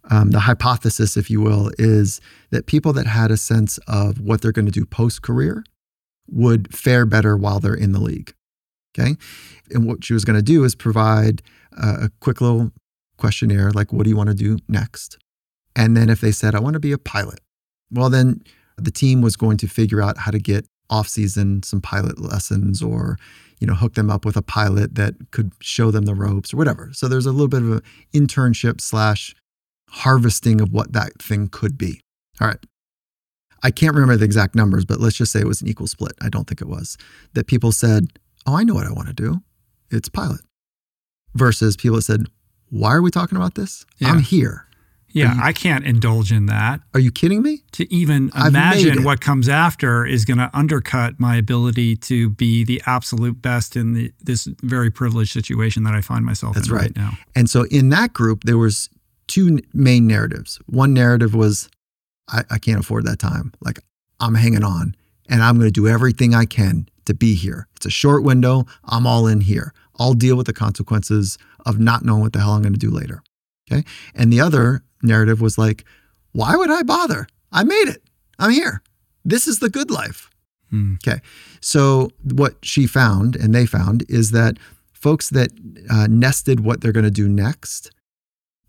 um, 0.09 0.31
the 0.31 0.41
hypothesis, 0.41 1.15
if 1.15 1.29
you 1.29 1.41
will, 1.41 1.71
is 1.77 2.19
that 2.51 2.65
people 2.65 2.93
that 2.93 3.07
had 3.07 3.31
a 3.31 3.37
sense 3.37 3.77
of 3.87 4.19
what 4.19 4.41
they're 4.41 4.51
going 4.51 4.65
to 4.65 4.71
do 4.71 4.85
post 4.85 5.21
career 5.21 5.63
would 6.29 6.75
fare 6.75 7.05
better 7.05 7.37
while 7.37 7.59
they're 7.59 7.73
in 7.73 7.91
the 7.91 7.99
league. 7.99 8.33
Okay. 8.97 9.15
And 9.71 9.85
what 9.85 10.03
she 10.03 10.13
was 10.13 10.25
going 10.25 10.37
to 10.37 10.43
do 10.43 10.63
is 10.63 10.75
provide 10.75 11.41
a 11.73 12.09
quick 12.19 12.41
little 12.41 12.71
questionnaire 13.17 13.71
like, 13.71 13.93
what 13.93 14.03
do 14.03 14.09
you 14.09 14.17
want 14.17 14.29
to 14.29 14.35
do 14.35 14.57
next? 14.67 15.17
And 15.75 15.95
then 15.95 16.09
if 16.09 16.21
they 16.21 16.31
said, 16.31 16.55
I 16.55 16.59
want 16.59 16.73
to 16.73 16.79
be 16.79 16.91
a 16.91 16.97
pilot, 16.97 17.39
well, 17.91 18.09
then 18.09 18.41
the 18.77 18.91
team 18.91 19.21
was 19.21 19.35
going 19.35 19.57
to 19.57 19.67
figure 19.67 20.01
out 20.01 20.17
how 20.17 20.31
to 20.31 20.39
get 20.39 20.65
off 20.89 21.07
season 21.07 21.61
some 21.63 21.81
pilot 21.81 22.19
lessons 22.19 22.81
or 22.81 23.17
you 23.59 23.67
know 23.67 23.73
hook 23.73 23.95
them 23.95 24.09
up 24.09 24.23
with 24.23 24.37
a 24.37 24.41
pilot 24.41 24.95
that 24.95 25.15
could 25.31 25.51
show 25.59 25.91
them 25.91 26.05
the 26.05 26.15
ropes 26.15 26.53
or 26.53 26.57
whatever 26.57 26.91
so 26.93 27.07
there's 27.07 27.25
a 27.25 27.31
little 27.31 27.47
bit 27.47 27.61
of 27.61 27.71
an 27.71 27.81
internship 28.13 28.79
slash 28.79 29.35
harvesting 29.89 30.61
of 30.61 30.71
what 30.71 30.93
that 30.93 31.21
thing 31.21 31.49
could 31.49 31.77
be 31.77 31.99
all 32.39 32.47
right 32.47 32.63
I 33.63 33.71
can't 33.71 33.93
remember 33.93 34.17
the 34.17 34.25
exact 34.25 34.55
numbers, 34.55 34.85
but 34.85 34.99
let's 34.99 35.15
just 35.15 35.31
say 35.31 35.39
it 35.39 35.47
was 35.47 35.61
an 35.61 35.67
equal 35.67 35.87
split. 35.87 36.13
I 36.21 36.29
don't 36.29 36.47
think 36.47 36.61
it 36.61 36.67
was. 36.67 36.97
That 37.33 37.47
people 37.47 37.71
said, 37.71 38.07
Oh, 38.45 38.55
I 38.55 38.63
know 38.63 38.73
what 38.73 38.87
I 38.87 38.91
want 38.91 39.07
to 39.07 39.13
do. 39.13 39.41
It's 39.91 40.09
pilot. 40.09 40.41
Versus 41.35 41.75
people 41.75 41.97
that 41.97 42.03
said, 42.03 42.25
Why 42.69 42.93
are 42.93 43.01
we 43.01 43.11
talking 43.11 43.37
about 43.37 43.55
this? 43.55 43.85
Yeah. 43.97 44.09
I'm 44.09 44.19
here. 44.21 44.67
Yeah, 45.09 45.35
you, 45.35 45.41
I 45.41 45.53
can't 45.53 45.85
indulge 45.85 46.31
in 46.31 46.47
that. 46.47 46.81
Are 46.93 46.99
you 46.99 47.11
kidding 47.11 47.41
me? 47.41 47.63
To 47.73 47.91
even 47.91 48.29
I've 48.33 48.47
imagine 48.47 49.03
what 49.03 49.21
comes 49.21 49.47
after 49.47 50.05
is 50.05 50.25
going 50.25 50.37
to 50.37 50.49
undercut 50.53 51.19
my 51.19 51.37
ability 51.37 51.95
to 51.95 52.29
be 52.29 52.63
the 52.63 52.81
absolute 52.85 53.41
best 53.41 53.75
in 53.75 53.93
the, 53.93 54.11
this 54.21 54.47
very 54.61 54.91
privileged 54.91 55.31
situation 55.31 55.83
that 55.83 55.95
I 55.95 56.01
find 56.01 56.25
myself 56.25 56.55
That's 56.55 56.67
in 56.67 56.75
right. 56.75 56.81
right 56.83 56.97
now. 56.97 57.17
And 57.35 57.49
so 57.49 57.65
in 57.71 57.89
that 57.89 58.13
group, 58.13 58.43
there 58.43 58.57
was 58.57 58.89
two 59.27 59.59
main 59.73 60.07
narratives. 60.07 60.59
One 60.67 60.93
narrative 60.93 61.33
was 61.33 61.69
I, 62.29 62.43
I 62.49 62.57
can't 62.57 62.79
afford 62.79 63.05
that 63.05 63.19
time. 63.19 63.53
Like 63.61 63.79
I'm 64.19 64.35
hanging 64.35 64.63
on 64.63 64.95
and 65.29 65.43
I'm 65.43 65.55
going 65.55 65.67
to 65.67 65.71
do 65.71 65.87
everything 65.87 66.33
I 66.33 66.45
can 66.45 66.89
to 67.05 67.13
be 67.13 67.35
here. 67.35 67.67
It's 67.75 67.85
a 67.85 67.91
short 67.91 68.23
window. 68.23 68.65
I'm 68.85 69.07
all 69.07 69.27
in 69.27 69.41
here. 69.41 69.73
I'll 69.99 70.13
deal 70.13 70.35
with 70.35 70.47
the 70.47 70.53
consequences 70.53 71.37
of 71.65 71.79
not 71.79 72.03
knowing 72.05 72.21
what 72.21 72.33
the 72.33 72.39
hell 72.39 72.51
I'm 72.51 72.61
going 72.61 72.73
to 72.73 72.79
do 72.79 72.91
later. 72.91 73.23
Okay. 73.69 73.83
And 74.15 74.31
the 74.31 74.39
other 74.39 74.83
narrative 75.01 75.41
was 75.41 75.57
like, 75.57 75.85
why 76.31 76.55
would 76.55 76.69
I 76.69 76.83
bother? 76.83 77.27
I 77.51 77.63
made 77.63 77.87
it. 77.87 78.03
I'm 78.39 78.51
here. 78.51 78.81
This 79.25 79.47
is 79.47 79.59
the 79.59 79.69
good 79.69 79.89
life. 79.89 80.29
Hmm. 80.69 80.95
Okay. 80.95 81.21
So, 81.61 82.11
what 82.23 82.57
she 82.61 82.87
found 82.87 83.35
and 83.35 83.55
they 83.55 83.65
found 83.65 84.05
is 84.09 84.31
that 84.31 84.57
folks 84.93 85.29
that 85.29 85.51
uh, 85.89 86.07
nested 86.09 86.59
what 86.59 86.81
they're 86.81 86.91
going 86.91 87.05
to 87.05 87.11
do 87.11 87.29
next 87.29 87.91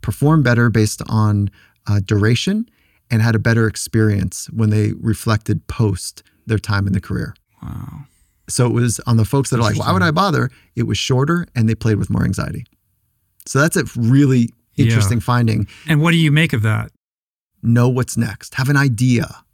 perform 0.01 0.43
better 0.43 0.71
based 0.71 1.03
on 1.09 1.51
uh, 1.87 2.01
duration 2.05 2.69
and 3.11 3.23
had 3.23 3.35
a 3.35 3.39
better 3.39 3.67
experience 3.67 4.49
when 4.51 4.71
they 4.71 4.93
reflected 5.01 5.67
post 5.67 6.23
their 6.47 6.59
time 6.59 6.87
in 6.87 6.93
the 6.93 7.01
career. 7.01 7.35
Wow. 7.63 8.05
So 8.49 8.67
it 8.67 8.73
was 8.73 8.99
on 9.01 9.19
the 9.19 9.25
folks 9.25 9.51
that 9.51 9.59
are 9.59 9.63
like, 9.63 9.79
why 9.79 9.93
would 9.93 10.03
I 10.03 10.11
bother? 10.11 10.51
It 10.75 10.85
was 10.85 10.97
shorter 10.97 11.47
and 11.55 11.69
they 11.69 11.75
played 11.75 11.97
with 11.97 12.09
more 12.09 12.25
anxiety. 12.25 12.65
So 13.47 13.61
that's 13.61 13.77
a 13.77 13.85
really 13.97 14.51
interesting 14.77 15.19
yeah. 15.19 15.25
finding. 15.25 15.69
And 15.87 16.01
what 16.01 16.13
do 16.13 16.17
you 16.17 16.31
make 16.31 16.53
of 16.53 16.63
that? 16.63 16.91
Know 17.63 17.89
what's 17.89 18.17
next. 18.17 18.55
Have 18.55 18.69
an 18.69 18.77
idea 18.77 19.45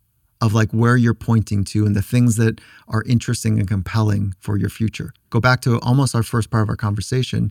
of 0.41 0.53
like 0.53 0.71
where 0.73 0.97
you're 0.97 1.15
pointing 1.15 1.65
to 1.65 1.87
and 1.87 1.97
the 1.97 2.03
things 2.03 2.37
that 2.37 2.61
are 2.87 3.03
interesting 3.05 3.59
and 3.59 3.67
compelling 3.67 4.35
for 4.39 4.57
your 4.57 4.69
future. 4.69 5.13
Go 5.31 5.41
back 5.41 5.61
to 5.63 5.81
almost 5.81 6.15
our 6.15 6.23
first 6.23 6.51
part 6.51 6.63
of 6.63 6.69
our 6.69 6.77
conversation, 6.77 7.51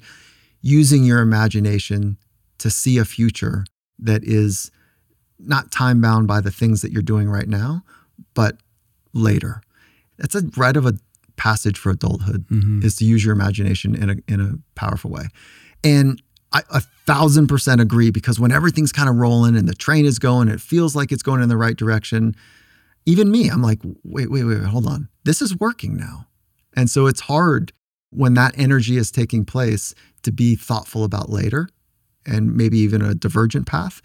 using 0.61 1.03
your 1.03 1.19
imagination 1.19 2.17
to 2.59 2.69
see 2.69 2.97
a 2.97 3.05
future 3.05 3.65
that 3.99 4.23
is 4.23 4.71
not 5.47 5.71
time 5.71 6.01
bound 6.01 6.27
by 6.27 6.41
the 6.41 6.51
things 6.51 6.81
that 6.81 6.91
you're 6.91 7.01
doing 7.01 7.29
right 7.29 7.47
now, 7.47 7.83
but 8.33 8.57
later. 9.13 9.61
It's 10.19 10.35
a 10.35 10.43
rite 10.57 10.77
of 10.77 10.85
a 10.85 10.93
passage 11.35 11.77
for 11.77 11.89
adulthood 11.89 12.45
mm-hmm. 12.47 12.83
is 12.83 12.95
to 12.97 13.05
use 13.05 13.25
your 13.25 13.33
imagination 13.33 13.95
in 13.95 14.09
a 14.09 14.15
in 14.27 14.39
a 14.39 14.79
powerful 14.79 15.09
way. 15.09 15.27
And 15.83 16.21
I 16.51 16.61
a 16.69 16.81
thousand 17.05 17.47
percent 17.47 17.81
agree 17.81 18.11
because 18.11 18.39
when 18.39 18.51
everything's 18.51 18.91
kind 18.91 19.09
of 19.09 19.15
rolling 19.15 19.55
and 19.55 19.67
the 19.67 19.73
train 19.73 20.05
is 20.05 20.19
going, 20.19 20.47
it 20.47 20.61
feels 20.61 20.95
like 20.95 21.11
it's 21.11 21.23
going 21.23 21.41
in 21.41 21.49
the 21.49 21.57
right 21.57 21.75
direction. 21.75 22.35
Even 23.05 23.31
me, 23.31 23.49
I'm 23.49 23.61
like, 23.61 23.79
wait, 24.03 24.31
wait, 24.31 24.45
wait, 24.45 24.63
hold 24.63 24.87
on. 24.87 25.09
This 25.25 25.41
is 25.41 25.59
working 25.59 25.97
now. 25.97 26.27
And 26.75 26.89
so 26.89 27.05
it's 27.05 27.21
hard 27.21 27.73
when 28.11 28.35
that 28.35 28.57
energy 28.57 28.97
is 28.97 29.11
taking 29.11 29.43
place 29.43 29.93
to 30.21 30.31
be 30.31 30.55
thoughtful 30.55 31.03
about 31.03 31.29
later 31.29 31.67
and 32.25 32.55
maybe 32.55 32.77
even 32.79 33.01
a 33.01 33.13
divergent 33.13 33.67
path. 33.67 34.01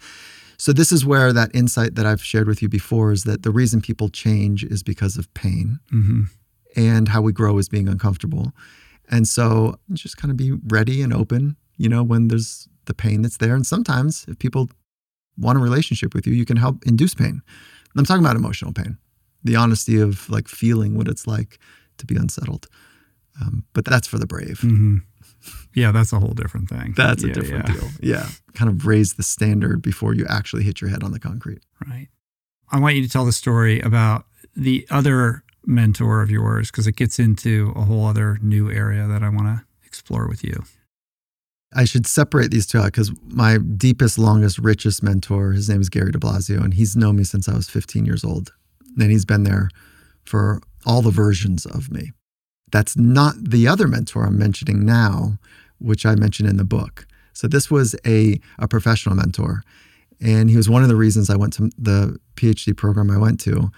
So 0.59 0.73
this 0.73 0.91
is 0.91 1.05
where 1.05 1.31
that 1.31 1.55
insight 1.55 1.95
that 1.95 2.05
I've 2.05 2.21
shared 2.21 2.47
with 2.47 2.61
you 2.61 2.67
before 2.67 3.11
is 3.13 3.23
that 3.23 3.43
the 3.43 3.49
reason 3.51 3.81
people 3.81 4.09
change 4.09 4.63
is 4.63 4.83
because 4.83 5.17
of 5.17 5.33
pain, 5.33 5.79
mm-hmm. 5.91 6.23
and 6.75 7.07
how 7.07 7.21
we 7.21 7.31
grow 7.31 7.57
is 7.57 7.69
being 7.69 7.87
uncomfortable. 7.87 8.51
And 9.09 9.27
so 9.27 9.79
just 9.93 10.17
kind 10.17 10.29
of 10.29 10.37
be 10.37 10.51
ready 10.67 11.01
and 11.01 11.13
open, 11.13 11.55
you 11.77 11.89
know, 11.89 12.03
when 12.03 12.27
there's 12.27 12.67
the 12.85 12.93
pain 12.93 13.21
that's 13.21 13.37
there. 13.37 13.55
And 13.55 13.65
sometimes 13.65 14.25
if 14.27 14.37
people 14.37 14.69
want 15.37 15.57
a 15.57 15.61
relationship 15.61 16.13
with 16.13 16.27
you, 16.27 16.33
you 16.33 16.45
can 16.45 16.57
help 16.57 16.85
induce 16.85 17.15
pain. 17.15 17.41
I'm 17.95 18.05
talking 18.05 18.23
about 18.23 18.35
emotional 18.35 18.73
pain, 18.73 18.97
the 19.43 19.55
honesty 19.55 19.99
of 19.99 20.29
like 20.29 20.47
feeling 20.47 20.97
what 20.97 21.07
it's 21.07 21.25
like 21.25 21.57
to 21.97 22.05
be 22.05 22.15
unsettled. 22.15 22.67
Um, 23.41 23.63
but 23.73 23.85
that's 23.85 24.07
for 24.07 24.17
the 24.17 24.27
brave. 24.27 24.59
Mm-hmm. 24.59 24.97
Yeah, 25.73 25.91
that's 25.91 26.13
a 26.13 26.19
whole 26.19 26.33
different 26.33 26.69
thing. 26.69 26.93
That's 26.95 27.23
yeah, 27.23 27.31
a 27.31 27.33
different 27.33 27.69
yeah. 27.69 27.73
deal. 27.73 27.89
Yeah. 28.01 28.27
Kind 28.53 28.69
of 28.69 28.85
raise 28.85 29.13
the 29.13 29.23
standard 29.23 29.81
before 29.81 30.13
you 30.13 30.25
actually 30.27 30.63
hit 30.63 30.81
your 30.81 30.89
head 30.89 31.03
on 31.03 31.11
the 31.11 31.19
concrete. 31.19 31.63
Right. 31.87 32.07
I 32.71 32.79
want 32.79 32.95
you 32.95 33.03
to 33.03 33.09
tell 33.09 33.25
the 33.25 33.31
story 33.31 33.79
about 33.79 34.25
the 34.55 34.85
other 34.89 35.43
mentor 35.65 36.21
of 36.21 36.29
yours 36.29 36.71
because 36.71 36.87
it 36.87 36.95
gets 36.95 37.19
into 37.19 37.73
a 37.75 37.81
whole 37.81 38.05
other 38.05 38.37
new 38.41 38.71
area 38.71 39.07
that 39.07 39.23
I 39.23 39.29
want 39.29 39.47
to 39.47 39.63
explore 39.85 40.27
with 40.27 40.43
you. 40.43 40.63
I 41.73 41.85
should 41.85 42.07
separate 42.07 42.49
these 42.49 42.65
two 42.65 42.79
out 42.79 42.85
because 42.85 43.11
my 43.27 43.57
deepest, 43.57 44.17
longest, 44.17 44.57
richest 44.57 45.03
mentor, 45.03 45.51
his 45.51 45.69
name 45.69 45.81
is 45.81 45.89
Gary 45.89 46.11
de 46.11 46.17
Blasio, 46.17 46.63
and 46.63 46.73
he's 46.73 46.95
known 46.95 47.17
me 47.17 47.23
since 47.23 47.47
I 47.47 47.53
was 47.53 47.69
15 47.69 48.05
years 48.05 48.23
old. 48.23 48.51
And 48.99 49.11
he's 49.11 49.25
been 49.25 49.43
there 49.43 49.69
for 50.25 50.61
all 50.85 51.01
the 51.01 51.11
versions 51.11 51.65
of 51.67 51.91
me. 51.91 52.11
That's 52.71 52.97
not 52.97 53.35
the 53.37 53.67
other 53.67 53.87
mentor 53.87 54.25
I'm 54.25 54.37
mentioning 54.37 54.85
now, 54.85 55.37
which 55.79 56.05
I 56.05 56.15
mentioned 56.15 56.49
in 56.49 56.57
the 56.57 56.63
book. 56.63 57.07
So 57.33 57.47
this 57.47 57.71
was 57.71 57.95
a, 58.05 58.39
a 58.57 58.67
professional 58.67 59.15
mentor. 59.15 59.63
And 60.21 60.49
he 60.49 60.57
was 60.57 60.69
one 60.69 60.83
of 60.83 60.89
the 60.89 60.95
reasons 60.95 61.29
I 61.29 61.37
went 61.37 61.53
to 61.53 61.69
the 61.77 62.19
PhD 62.35 62.75
program 62.75 63.09
I 63.09 63.17
went 63.17 63.39
to. 63.41 63.71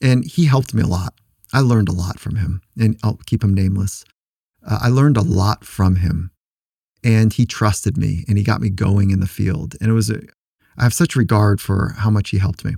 And 0.00 0.24
he 0.24 0.46
helped 0.46 0.72
me 0.74 0.82
a 0.82 0.86
lot. 0.86 1.14
I 1.52 1.60
learned 1.60 1.88
a 1.88 1.92
lot 1.92 2.18
from 2.18 2.36
him, 2.36 2.60
and 2.78 2.98
I'll 3.02 3.20
keep 3.26 3.42
him 3.42 3.54
nameless. 3.54 4.04
Uh, 4.66 4.78
I 4.82 4.88
learned 4.88 5.16
a 5.16 5.22
lot 5.22 5.64
from 5.64 5.96
him, 5.96 6.30
and 7.04 7.32
he 7.32 7.46
trusted 7.46 7.96
me 7.96 8.24
and 8.28 8.36
he 8.36 8.44
got 8.44 8.60
me 8.60 8.68
going 8.68 9.10
in 9.10 9.20
the 9.20 9.26
field. 9.26 9.74
And 9.80 9.90
it 9.90 9.94
was, 9.94 10.10
a, 10.10 10.20
I 10.76 10.82
have 10.82 10.94
such 10.94 11.16
regard 11.16 11.60
for 11.60 11.94
how 11.98 12.10
much 12.10 12.30
he 12.30 12.38
helped 12.38 12.64
me. 12.64 12.74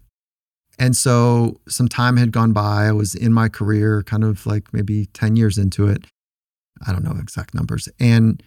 And 0.78 0.96
so 0.96 1.60
some 1.68 1.88
time 1.88 2.16
had 2.16 2.30
gone 2.30 2.52
by. 2.52 2.86
I 2.86 2.92
was 2.92 3.14
in 3.14 3.32
my 3.32 3.48
career, 3.48 4.02
kind 4.04 4.22
of 4.22 4.46
like 4.46 4.72
maybe 4.72 5.06
10 5.06 5.36
years 5.36 5.58
into 5.58 5.88
it. 5.88 6.04
I 6.86 6.92
don't 6.92 7.02
know 7.02 7.16
exact 7.20 7.54
numbers. 7.54 7.88
And 7.98 8.42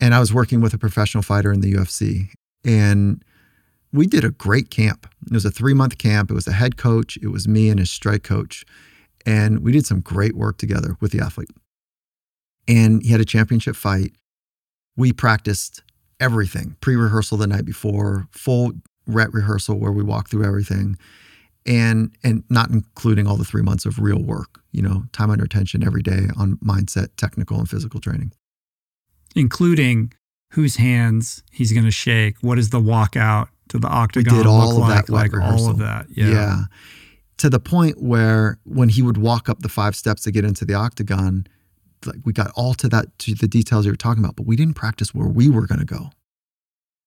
and 0.00 0.14
I 0.14 0.20
was 0.20 0.34
working 0.34 0.60
with 0.60 0.74
a 0.74 0.78
professional 0.78 1.22
fighter 1.22 1.52
in 1.52 1.60
the 1.60 1.72
UFC. 1.72 2.30
And 2.64 3.24
we 3.92 4.06
did 4.06 4.24
a 4.24 4.30
great 4.30 4.70
camp. 4.70 5.06
It 5.26 5.32
was 5.32 5.44
a 5.44 5.50
three 5.50 5.74
month 5.74 5.98
camp. 5.98 6.30
It 6.30 6.34
was 6.34 6.46
a 6.46 6.52
head 6.52 6.76
coach, 6.76 7.16
it 7.22 7.28
was 7.28 7.48
me 7.48 7.68
and 7.68 7.78
his 7.78 7.90
strike 7.90 8.22
coach. 8.22 8.64
And 9.26 9.60
we 9.60 9.72
did 9.72 9.86
some 9.86 10.00
great 10.00 10.36
work 10.36 10.58
together 10.58 10.96
with 11.00 11.12
the 11.12 11.20
athlete. 11.20 11.50
And 12.68 13.02
he 13.02 13.10
had 13.10 13.20
a 13.20 13.24
championship 13.24 13.76
fight. 13.76 14.12
We 14.96 15.12
practiced 15.12 15.82
everything 16.20 16.76
pre 16.80 16.96
rehearsal 16.96 17.38
the 17.38 17.46
night 17.46 17.64
before, 17.64 18.28
full 18.30 18.72
ret 19.06 19.32
rehearsal 19.32 19.78
where 19.78 19.92
we 19.92 20.02
walked 20.02 20.30
through 20.30 20.44
everything 20.44 20.96
and 21.66 22.12
and 22.22 22.44
not 22.50 22.70
including 22.70 23.26
all 23.26 23.36
the 23.36 23.44
three 23.44 23.62
months 23.62 23.86
of 23.86 23.98
real 23.98 24.22
work 24.22 24.60
you 24.72 24.82
know 24.82 25.04
time 25.12 25.30
under 25.30 25.46
tension 25.46 25.84
every 25.84 26.02
day 26.02 26.26
on 26.36 26.56
mindset 26.56 27.08
technical 27.16 27.58
and 27.58 27.68
physical 27.68 28.00
training 28.00 28.32
including 29.34 30.12
whose 30.50 30.76
hands 30.76 31.42
he's 31.50 31.72
going 31.72 31.84
to 31.84 31.90
shake 31.90 32.36
what 32.40 32.58
is 32.58 32.70
the 32.70 32.80
walkout 32.80 33.48
to 33.68 33.78
the 33.78 33.88
octagon 33.88 34.36
we 34.36 34.42
did 34.42 34.46
all 34.46 34.72
of 34.72 34.88
like, 34.88 35.06
that 35.06 35.12
like 35.12 35.32
rehearsal. 35.32 35.66
all 35.66 35.70
of 35.70 35.78
that 35.78 36.06
yeah. 36.10 36.28
yeah 36.28 36.60
to 37.38 37.50
the 37.50 37.60
point 37.60 38.00
where 38.00 38.58
when 38.64 38.88
he 38.88 39.02
would 39.02 39.16
walk 39.16 39.48
up 39.48 39.60
the 39.60 39.68
five 39.68 39.96
steps 39.96 40.22
to 40.22 40.30
get 40.30 40.44
into 40.44 40.64
the 40.64 40.74
octagon 40.74 41.46
like 42.04 42.18
we 42.24 42.32
got 42.32 42.50
all 42.54 42.74
to 42.74 42.88
that 42.88 43.06
to 43.18 43.34
the 43.34 43.48
details 43.48 43.86
you 43.86 43.92
were 43.92 43.96
talking 43.96 44.22
about 44.22 44.36
but 44.36 44.46
we 44.46 44.56
didn't 44.56 44.74
practice 44.74 45.14
where 45.14 45.28
we 45.28 45.48
were 45.48 45.66
going 45.66 45.78
to 45.78 45.86
go 45.86 46.10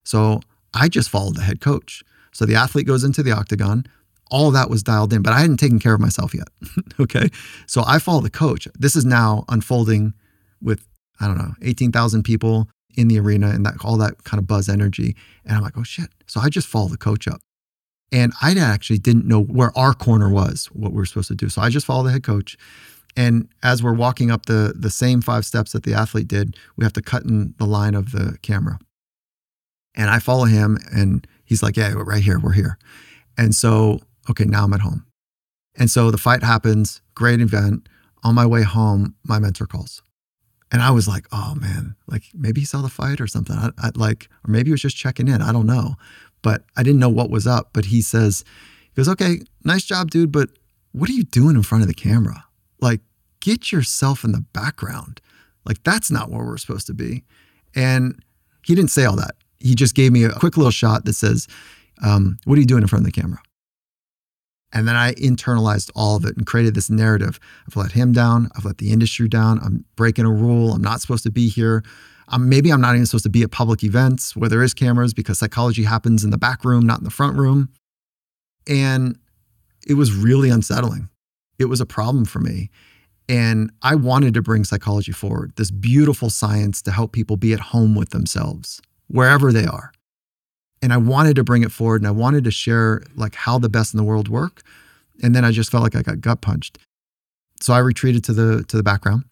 so 0.04 0.40
i 0.74 0.88
just 0.88 1.10
followed 1.10 1.36
the 1.36 1.44
head 1.44 1.62
coach 1.62 2.04
so 2.34 2.46
the 2.46 2.56
athlete 2.56 2.88
goes 2.88 3.04
into 3.04 3.22
the 3.22 3.32
octagon 3.32 3.86
all 4.30 4.52
that 4.52 4.70
was 4.70 4.84
dialed 4.84 5.14
in, 5.14 5.22
but 5.22 5.34
I 5.34 5.40
hadn't 5.40 5.58
taken 5.58 5.80
care 5.80 5.94
of 5.94 6.00
myself 6.00 6.34
yet. 6.34 6.48
okay. 7.00 7.30
So 7.66 7.84
I 7.86 8.00
follow 8.00 8.22
the 8.22 8.30
coach. 8.30 8.68
This 8.78 8.96
is 8.96 9.06
now 9.06 9.46
unfolding 9.50 10.14
with, 10.62 10.88
I 11.20 11.28
don't 11.28 11.38
know, 11.38 11.54
18,000 11.62 12.24
people 12.24 12.70
in 12.96 13.08
the 13.08 13.20
arena 13.20 13.50
and 13.50 13.66
that 13.66 13.76
all 13.84 13.98
that 13.98 14.24
kind 14.24 14.40
of 14.40 14.48
buzz 14.48 14.68
energy. 14.68 15.16
And 15.46 15.58
I'm 15.58 15.64
like, 15.64 15.78
oh 15.78 15.84
shit. 15.84 16.10
So 16.26 16.42
I 16.42 16.50
just 16.50 16.68
follow 16.68 16.88
the 16.88 16.98
coach 16.98 17.28
up. 17.28 17.42
And 18.12 18.34
I 18.42 18.58
actually 18.58 19.00
didn't 19.00 19.28
know 19.28 19.42
where 19.42 19.78
our 19.78 19.94
corner 19.94 20.30
was, 20.30 20.68
what 20.68 20.94
we 20.94 21.02
are 21.02 21.06
supposed 21.06 21.28
to 21.28 21.36
do. 21.36 21.50
So 21.50 21.62
I 21.62 21.70
just 21.70 21.86
follow 21.86 22.04
the 22.04 22.12
head 22.12 22.24
coach. 22.24 22.58
And 23.16 23.50
as 23.64 23.84
we're 23.84 23.94
walking 23.94 24.32
up 24.32 24.46
the 24.46 24.74
the 24.78 24.92
same 24.92 25.22
five 25.22 25.46
steps 25.46 25.72
that 25.72 25.84
the 25.84 25.94
athlete 25.94 26.28
did, 26.28 26.56
we 26.78 26.86
have 26.86 26.94
to 26.94 27.02
cut 27.02 27.24
in 27.24 27.56
the 27.58 27.66
line 27.66 27.96
of 27.96 28.12
the 28.12 28.38
camera. 28.42 28.80
And 29.96 30.10
I 30.10 30.20
follow 30.20 30.46
him 30.46 30.78
and 30.94 31.28
he's 31.44 31.64
like, 31.64 31.76
Yeah, 31.76 31.94
right 31.96 32.24
here, 32.24 32.40
we're 32.40 32.54
here. 32.54 32.78
And 33.38 33.54
so 33.54 34.00
okay, 34.30 34.46
now 34.46 34.66
I'm 34.66 34.74
at 34.74 34.82
home. 34.82 35.06
And 35.76 35.90
so 35.90 36.12
the 36.12 36.18
fight 36.18 36.44
happens, 36.44 37.02
great 37.16 37.42
event. 37.42 37.88
On 38.24 38.34
my 38.34 38.46
way 38.46 38.64
home, 38.64 39.16
my 39.24 39.40
mentor 39.40 39.68
calls. 39.68 40.02
And 40.72 40.82
I 40.82 40.92
was 40.92 41.08
like, 41.08 41.28
oh 41.32 41.56
man, 41.56 41.96
like 42.08 42.24
maybe 42.34 42.62
he 42.62 42.66
saw 42.66 42.82
the 42.82 42.90
fight 42.90 43.22
or 43.22 43.28
something. 43.28 43.56
I, 43.56 43.70
I, 43.78 43.92
like, 43.96 44.28
or 44.46 44.52
maybe 44.52 44.70
he 44.70 44.72
was 44.72 44.82
just 44.82 44.98
checking 44.98 45.28
in. 45.28 45.42
I 45.42 45.52
don't 45.52 45.68
know. 45.68 45.96
But 46.42 46.64
I 46.76 46.84
didn't 46.84 47.00
know 47.00 47.10
what 47.10 47.30
was 47.30 47.48
up. 47.48 47.70
But 47.74 47.86
he 47.86 48.02
says, 48.02 48.44
he 48.82 48.96
goes, 48.96 49.08
okay, 49.10 49.40
nice 49.64 49.86
job, 49.86 50.12
dude. 50.12 50.32
But 50.32 50.50
what 50.92 51.10
are 51.10 51.14
you 51.14 51.24
doing 51.24 51.56
in 51.56 51.64
front 51.64 51.84
of 51.84 51.88
the 51.88 51.94
camera? 51.94 52.46
Like, 52.82 53.02
get 53.40 53.72
yourself 53.72 54.24
in 54.24 54.32
the 54.32 54.46
background. 54.54 55.22
Like, 55.66 55.84
that's 55.84 56.12
not 56.12 56.30
where 56.30 56.46
we're 56.46 56.58
supposed 56.58 56.88
to 56.88 56.94
be. 56.94 57.24
And 57.76 58.22
he 58.66 58.76
didn't 58.76 58.92
say 58.92 59.06
all 59.06 59.16
that. 59.16 59.36
He 59.60 59.76
just 59.76 59.96
gave 59.96 60.12
me 60.12 60.24
a 60.24 60.32
quick 60.32 60.58
little 60.58 60.72
shot 60.72 61.06
that 61.06 61.14
says, 61.14 61.48
um, 62.04 62.38
what 62.46 62.58
are 62.58 62.62
you 62.62 62.68
doing 62.68 62.82
in 62.82 62.88
front 62.88 63.06
of 63.06 63.14
the 63.14 63.22
camera? 63.22 63.40
And 64.74 64.88
then 64.88 64.96
I 64.96 65.14
internalized 65.14 65.92
all 65.96 66.18
of 66.18 66.26
it 66.26 66.36
and 66.36 66.46
created 66.46 66.76
this 66.76 66.90
narrative. 66.90 67.40
I've 67.68 67.76
let 67.76 67.94
him 67.94 68.12
down. 68.12 68.50
I've 68.56 68.66
let 68.66 68.80
the 68.80 68.92
industry 68.92 69.28
down. 69.28 69.60
I'm 69.64 69.86
breaking 69.96 70.26
a 70.26 70.32
rule. 70.32 70.74
I'm 70.74 70.82
not 70.82 71.02
supposed 71.02 71.24
to 71.24 71.32
be 71.32 71.48
here. 71.48 71.84
Um, 72.30 72.50
maybe 72.50 72.72
I'm 72.72 72.82
not 72.82 72.96
even 72.96 73.06
supposed 73.06 73.24
to 73.24 73.30
be 73.30 73.44
at 73.44 73.52
public 73.52 73.84
events 73.84 74.36
where 74.36 74.50
there 74.50 74.62
is 74.62 74.74
cameras 74.74 75.14
because 75.14 75.40
psychology 75.40 75.84
happens 75.84 76.26
in 76.26 76.32
the 76.32 76.38
back 76.38 76.66
room, 76.66 76.86
not 76.86 76.98
in 76.98 77.06
the 77.06 77.10
front 77.10 77.38
room. 77.38 77.70
And 78.68 79.18
it 79.88 79.94
was 79.94 80.14
really 80.14 80.50
unsettling. 80.50 81.08
It 81.58 81.66
was 81.66 81.80
a 81.80 81.86
problem 81.86 82.26
for 82.26 82.40
me. 82.40 82.70
And 83.30 83.72
I 83.82 83.96
wanted 83.96 84.34
to 84.34 84.42
bring 84.42 84.66
psychology 84.66 85.14
forward, 85.14 85.54
this 85.56 85.72
beautiful 85.72 86.30
science 86.30 86.82
to 86.84 86.92
help 86.92 87.14
people 87.14 87.38
be 87.38 87.54
at 87.54 87.60
home 87.60 87.96
with 87.96 88.10
themselves, 88.10 88.82
wherever 89.08 89.54
they 89.54 89.66
are 89.66 89.92
and 90.82 90.94
I 90.94 90.98
wanted 90.98 91.36
to 91.36 91.44
bring 91.44 91.64
it 91.64 91.72
forward 91.72 92.02
and 92.02 92.08
I 92.08 92.12
wanted 92.12 92.44
to 92.44 92.52
share 92.52 93.04
like 93.16 93.36
how 93.36 93.58
the 93.58 93.70
best 93.70 93.94
in 93.94 93.98
the 93.98 94.04
world 94.04 94.28
work. 94.28 94.62
And 95.24 95.36
then 95.36 95.44
I 95.44 95.52
just 95.52 95.72
felt 95.72 95.84
like 95.84 95.96
I 95.96 96.02
got 96.02 96.22
gut 96.22 96.42
punched. 96.42 96.78
So 97.62 97.74
I 97.74 97.80
retreated 97.80 98.24
to 98.26 98.34
the 98.34 98.64
to 98.66 98.78
the 98.78 98.84
background 98.84 99.24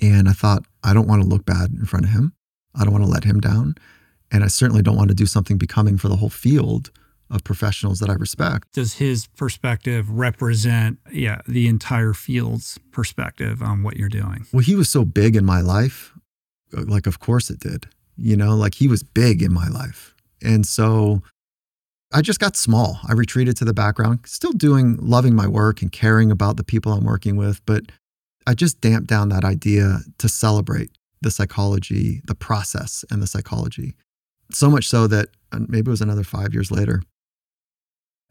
and 0.00 0.28
I 0.28 0.32
thought 0.32 0.64
I 0.82 0.94
don't 0.94 1.08
want 1.08 1.22
to 1.22 1.28
look 1.28 1.44
bad 1.44 1.70
in 1.72 1.84
front 1.84 2.04
of 2.06 2.12
him. 2.12 2.32
I 2.74 2.84
don't 2.84 2.92
want 2.92 3.04
to 3.04 3.10
let 3.10 3.24
him 3.24 3.40
down. 3.40 3.74
And 4.30 4.42
I 4.42 4.48
certainly 4.48 4.82
don't 4.82 4.96
want 4.96 5.08
to 5.08 5.14
do 5.14 5.26
something 5.26 5.58
becoming 5.58 5.98
for 5.98 6.08
the 6.08 6.16
whole 6.16 6.30
field 6.30 6.90
of 7.30 7.42
professionals 7.42 8.00
that 8.00 8.10
I 8.10 8.14
respect. 8.14 8.72
Does 8.72 8.94
his 8.94 9.26
perspective 9.28 10.10
represent 10.10 10.98
yeah, 11.10 11.40
the 11.48 11.68
entire 11.68 12.12
field's 12.12 12.78
perspective 12.92 13.62
on 13.62 13.82
what 13.82 13.96
you're 13.96 14.08
doing? 14.08 14.46
Well, 14.52 14.62
he 14.62 14.74
was 14.74 14.88
so 14.88 15.04
big 15.04 15.34
in 15.34 15.44
my 15.44 15.60
life. 15.60 16.12
Like 16.72 17.06
of 17.06 17.18
course 17.18 17.50
it 17.50 17.58
did. 17.60 17.86
You 18.16 18.36
know, 18.36 18.54
like 18.54 18.74
he 18.74 18.86
was 18.86 19.02
big 19.02 19.42
in 19.42 19.52
my 19.52 19.66
life 19.66 20.13
and 20.42 20.66
so 20.66 21.22
I 22.12 22.22
just 22.22 22.38
got 22.38 22.56
small. 22.56 23.00
I 23.08 23.12
retreated 23.12 23.56
to 23.56 23.64
the 23.64 23.74
background, 23.74 24.20
still 24.24 24.52
doing, 24.52 24.96
loving 25.00 25.34
my 25.34 25.48
work 25.48 25.82
and 25.82 25.90
caring 25.90 26.30
about 26.30 26.56
the 26.56 26.62
people 26.62 26.92
I'm 26.92 27.04
working 27.04 27.36
with. 27.36 27.60
But 27.66 27.90
I 28.46 28.54
just 28.54 28.80
damped 28.80 29.08
down 29.08 29.30
that 29.30 29.44
idea 29.44 29.98
to 30.18 30.28
celebrate 30.28 30.90
the 31.22 31.30
psychology, 31.32 32.22
the 32.26 32.34
process 32.36 33.04
and 33.10 33.20
the 33.20 33.26
psychology. 33.26 33.94
So 34.52 34.70
much 34.70 34.86
so 34.86 35.06
that 35.08 35.30
uh, 35.50 35.60
maybe 35.66 35.88
it 35.88 35.90
was 35.90 36.02
another 36.02 36.22
five 36.22 36.54
years 36.54 36.70
later, 36.70 37.02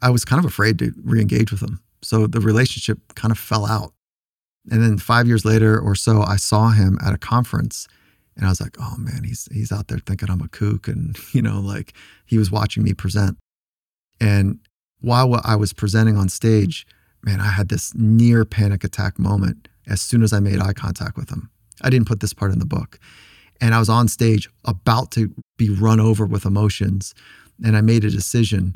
I 0.02 0.12
was 0.12 0.24
kind 0.24 0.40
of 0.40 0.46
afraid 0.46 0.80
to 0.80 0.94
re 1.04 1.20
engage 1.20 1.52
with 1.52 1.62
him. 1.62 1.82
So 2.02 2.28
the 2.28 2.40
relationship 2.40 3.00
kind 3.16 3.32
of 3.32 3.38
fell 3.38 3.66
out. 3.66 3.94
And 4.72 4.82
then 4.82 4.98
five 4.98 5.28
years 5.28 5.44
later 5.44 5.78
or 5.78 5.96
so, 5.96 6.22
I 6.22 6.38
saw 6.38 6.70
him 6.70 6.98
at 7.06 7.14
a 7.14 7.18
conference 7.18 7.88
and 8.36 8.46
I 8.46 8.50
was 8.50 8.62
like, 8.62 8.78
oh 8.80 8.96
man, 8.98 9.24
he's 9.24 9.48
he's 9.52 9.72
out 9.72 9.88
there 9.88 10.00
thinking 10.00 10.30
I'm 10.30 10.42
a 10.42 10.48
kook. 10.48 10.88
And, 10.88 11.18
you 11.34 11.42
know, 11.42 11.60
like 11.60 11.94
he 12.26 12.38
was 12.38 12.52
watching 12.52 12.84
me 12.84 12.94
present. 12.94 13.38
And 14.20 14.60
while 15.02 15.40
I 15.44 15.56
was 15.56 15.74
presenting 15.74 16.18
on 16.18 16.30
stage, 16.30 16.88
man, 17.24 17.40
I 17.40 17.50
had 17.50 17.70
this 17.70 17.94
near 17.96 18.46
panic 18.46 18.84
attack 18.84 19.20
moment 19.20 19.68
as 19.88 20.02
soon 20.02 20.24
as 20.24 20.32
I 20.32 20.40
made 20.40 20.62
eye 20.62 20.74
contact 20.74 21.18
with 21.18 21.30
him. 21.30 21.50
I 21.82 21.90
didn't 21.90 22.08
put 22.08 22.22
this 22.22 22.34
part 22.34 22.52
in 22.52 22.60
the 22.60 22.66
book. 22.66 23.00
And 23.60 23.76
I 23.76 23.80
was 23.80 23.90
on 23.90 24.08
stage 24.08 24.50
about 24.66 25.12
to 25.12 25.34
be 25.58 25.70
run 25.70 26.00
over 26.00 26.26
with 26.26 26.46
emotions. 26.46 27.14
And 27.64 27.78
I 27.78 27.82
made 27.82 28.04
a 28.04 28.10
decision 28.10 28.76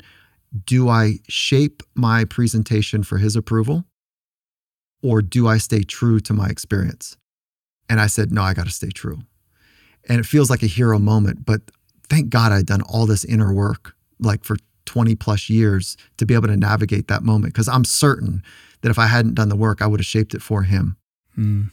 do 0.64 0.88
I 0.88 1.18
shape 1.28 1.82
my 1.94 2.24
presentation 2.24 3.02
for 3.02 3.18
his 3.18 3.36
approval? 3.36 3.84
Or 5.02 5.20
do 5.20 5.46
I 5.46 5.58
stay 5.58 5.82
true 5.82 6.20
to 6.20 6.32
my 6.32 6.48
experience? 6.48 7.18
And 7.90 8.00
I 8.00 8.06
said, 8.06 8.32
no, 8.32 8.40
I 8.40 8.54
got 8.54 8.64
to 8.64 8.72
stay 8.72 8.88
true 8.88 9.18
and 10.08 10.18
it 10.18 10.26
feels 10.26 10.50
like 10.50 10.62
a 10.62 10.66
hero 10.66 10.98
moment. 10.98 11.44
But 11.44 11.60
thank 12.08 12.30
God 12.30 12.52
I'd 12.52 12.66
done 12.66 12.82
all 12.82 13.06
this 13.06 13.24
inner 13.24 13.52
work, 13.52 13.94
like 14.18 14.44
for 14.44 14.56
20 14.86 15.14
plus 15.14 15.50
years, 15.50 15.96
to 16.16 16.26
be 16.26 16.34
able 16.34 16.48
to 16.48 16.56
navigate 16.56 17.08
that 17.08 17.22
moment. 17.22 17.52
Because 17.52 17.68
I'm 17.68 17.84
certain 17.84 18.42
that 18.80 18.90
if 18.90 18.98
I 18.98 19.06
hadn't 19.06 19.34
done 19.34 19.48
the 19.48 19.56
work, 19.56 19.82
I 19.82 19.86
would 19.86 20.00
have 20.00 20.06
shaped 20.06 20.34
it 20.34 20.42
for 20.42 20.62
him. 20.62 20.96
Mm. 21.36 21.70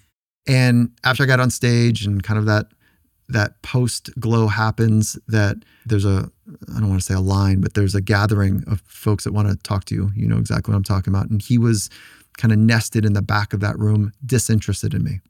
And 0.48 0.92
after 1.04 1.24
I 1.24 1.26
got 1.26 1.40
on 1.40 1.50
stage 1.50 2.06
and 2.06 2.22
kind 2.22 2.38
of 2.38 2.46
that 2.46 2.68
that 3.28 3.60
post 3.64 4.12
glow 4.20 4.48
happens, 4.48 5.18
that 5.28 5.58
there's 5.86 6.06
a 6.06 6.30
I 6.76 6.80
don't 6.80 6.90
want 6.90 7.02
to 7.02 7.06
say 7.06 7.16
a 7.16 7.20
line, 7.20 7.62
but 7.62 7.74
there's 7.74 7.96
a 7.96 8.02
gathering 8.02 8.64
of 8.68 8.82
folks 8.86 9.24
that 9.24 9.34
want 9.34 9.48
to 9.48 9.56
talk 9.58 9.86
to 9.86 9.96
you. 9.96 10.12
You 10.16 10.28
know 10.28 10.38
exactly 10.38 10.72
what 10.72 10.78
I'm 10.78 10.84
talking 10.84 11.12
about. 11.12 11.30
And 11.30 11.42
he 11.42 11.58
was 11.58 11.90
kind 12.38 12.52
of 12.52 12.60
nested 12.60 13.06
in 13.06 13.14
the 13.14 13.22
back 13.22 13.54
of 13.54 13.62
that 13.62 13.80
room, 13.80 14.12
disinterested 14.24 14.94
in 14.94 15.04
me. 15.04 15.22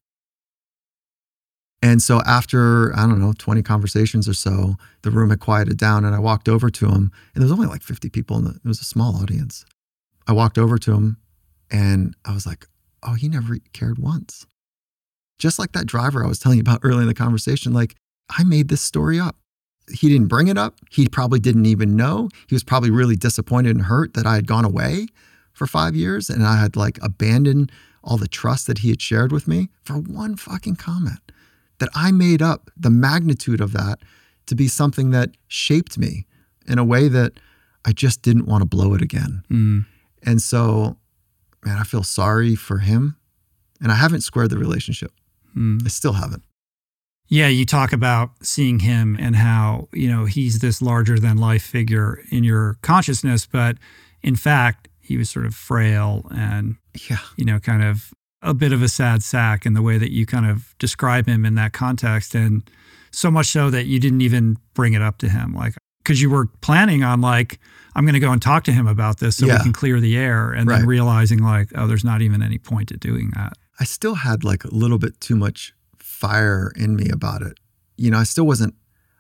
And 1.85 2.01
so 2.01 2.19
after, 2.25 2.97
I 2.97 3.01
don't 3.01 3.21
know, 3.21 3.33
20 3.37 3.61
conversations 3.61 4.27
or 4.27 4.33
so, 4.33 4.75
the 5.03 5.11
room 5.11 5.29
had 5.29 5.39
quieted 5.39 5.77
down 5.77 6.03
and 6.03 6.15
I 6.15 6.19
walked 6.19 6.49
over 6.49 6.71
to 6.71 6.87
him 6.87 7.11
and 7.35 7.43
there 7.43 7.43
was 7.43 7.51
only 7.51 7.67
like 7.67 7.83
50 7.83 8.09
people 8.09 8.37
and 8.37 8.55
it 8.55 8.65
was 8.65 8.81
a 8.81 8.85
small 8.85 9.15
audience. 9.17 9.65
I 10.25 10.31
walked 10.31 10.57
over 10.57 10.79
to 10.79 10.93
him 10.93 11.17
and 11.69 12.15
I 12.25 12.33
was 12.33 12.47
like, 12.47 12.65
oh, 13.03 13.13
he 13.13 13.29
never 13.29 13.59
cared 13.71 13.99
once. 13.99 14.47
Just 15.37 15.59
like 15.59 15.73
that 15.73 15.85
driver 15.85 16.25
I 16.25 16.27
was 16.27 16.39
telling 16.39 16.57
you 16.57 16.63
about 16.63 16.79
early 16.83 17.01
in 17.01 17.07
the 17.07 17.13
conversation, 17.13 17.71
like 17.71 17.93
I 18.35 18.43
made 18.43 18.69
this 18.69 18.81
story 18.81 19.19
up. 19.19 19.35
He 19.93 20.09
didn't 20.09 20.27
bring 20.27 20.47
it 20.47 20.57
up. 20.57 20.79
He 20.89 21.07
probably 21.07 21.39
didn't 21.39 21.67
even 21.67 21.95
know. 21.95 22.29
He 22.49 22.55
was 22.55 22.63
probably 22.63 22.89
really 22.89 23.15
disappointed 23.15 23.75
and 23.75 23.85
hurt 23.85 24.15
that 24.15 24.25
I 24.25 24.33
had 24.33 24.47
gone 24.47 24.65
away 24.65 25.05
for 25.53 25.67
five 25.67 25.95
years 25.95 26.31
and 26.31 26.43
I 26.43 26.59
had 26.59 26.75
like 26.75 26.97
abandoned 27.03 27.71
all 28.03 28.17
the 28.17 28.27
trust 28.27 28.65
that 28.65 28.79
he 28.79 28.89
had 28.89 29.03
shared 29.03 29.31
with 29.31 29.47
me 29.47 29.69
for 29.83 29.99
one 29.99 30.35
fucking 30.35 30.77
comment 30.77 31.19
that 31.79 31.89
I 31.93 32.11
made 32.11 32.41
up 32.41 32.69
the 32.77 32.89
magnitude 32.89 33.61
of 33.61 33.71
that 33.73 33.99
to 34.47 34.55
be 34.55 34.67
something 34.67 35.11
that 35.11 35.31
shaped 35.47 35.97
me 35.97 36.25
in 36.67 36.77
a 36.77 36.83
way 36.83 37.07
that 37.07 37.33
I 37.83 37.91
just 37.91 38.21
didn't 38.21 38.45
want 38.45 38.61
to 38.61 38.65
blow 38.65 38.93
it 38.93 39.01
again. 39.01 39.43
Mm. 39.49 39.85
And 40.23 40.41
so, 40.41 40.97
man, 41.63 41.77
I 41.77 41.83
feel 41.83 42.03
sorry 42.03 42.55
for 42.55 42.79
him. 42.79 43.17
And 43.81 43.91
I 43.91 43.95
haven't 43.95 44.21
squared 44.21 44.49
the 44.51 44.57
relationship. 44.57 45.11
Mm. 45.55 45.83
I 45.85 45.89
still 45.89 46.13
haven't. 46.13 46.43
Yeah, 47.27 47.47
you 47.47 47.65
talk 47.65 47.91
about 47.91 48.31
seeing 48.43 48.79
him 48.79 49.17
and 49.19 49.35
how, 49.35 49.87
you 49.93 50.07
know, 50.07 50.25
he's 50.25 50.59
this 50.59 50.81
larger 50.81 51.19
than 51.19 51.37
life 51.37 51.63
figure 51.63 52.23
in 52.29 52.43
your 52.43 52.77
consciousness, 52.81 53.47
but 53.47 53.77
in 54.21 54.35
fact, 54.35 54.87
he 54.99 55.17
was 55.17 55.29
sort 55.29 55.45
of 55.45 55.55
frail 55.55 56.27
and, 56.35 56.75
Yeah. 57.09 57.19
you 57.35 57.45
know, 57.45 57.59
kind 57.59 57.83
of 57.83 58.13
a 58.45 58.53
bit 58.53 58.71
of 58.71 58.81
a 58.81 58.87
sad 58.87 59.23
sack 59.23 59.65
in 59.65 59.73
the 59.73 59.81
way 59.81 59.97
that 59.97 60.11
you 60.11 60.25
kind 60.25 60.45
of 60.45 60.75
describe 60.79 61.27
him 61.27 61.45
in 61.45 61.55
that 61.55 61.73
context. 61.73 62.35
And 62.35 62.69
so 63.11 63.31
much 63.31 63.47
so 63.47 63.69
that 63.69 63.85
you 63.85 63.99
didn't 63.99 64.21
even 64.21 64.57
bring 64.73 64.93
it 64.93 65.01
up 65.01 65.17
to 65.19 65.29
him. 65.29 65.53
Like, 65.53 65.73
because 66.03 66.21
you 66.21 66.29
were 66.29 66.45
planning 66.61 67.03
on, 67.03 67.21
like, 67.21 67.59
I'm 67.95 68.05
going 68.05 68.13
to 68.13 68.19
go 68.19 68.31
and 68.31 68.41
talk 68.41 68.63
to 68.65 68.71
him 68.71 68.87
about 68.87 69.19
this 69.19 69.37
so 69.37 69.45
Yeah. 69.45 69.57
we 69.57 69.63
can 69.63 69.73
clear 69.73 69.99
the 69.99 70.15
air. 70.17 70.51
And 70.51 70.69
then 70.69 70.85
realizing, 70.85 71.39
like, 71.39 71.69
oh, 71.75 71.87
there's 71.87 72.03
not 72.03 72.21
even 72.21 72.43
any 72.43 72.57
point 72.57 72.89
to 72.89 72.97
doing 72.97 73.31
that. 73.35 73.53
I 73.79 73.83
still 73.85 74.15
had 74.15 74.43
like 74.43 74.63
a 74.63 74.73
little 74.73 74.97
bit 74.97 75.19
too 75.19 75.35
much 75.35 75.73
fire 75.97 76.71
in 76.75 76.95
me 76.95 77.09
about 77.09 77.41
it. 77.41 77.59
You 77.97 78.11
know, 78.11 78.17
I 78.19 78.23
still 78.23 78.45
wasn't 78.45 78.75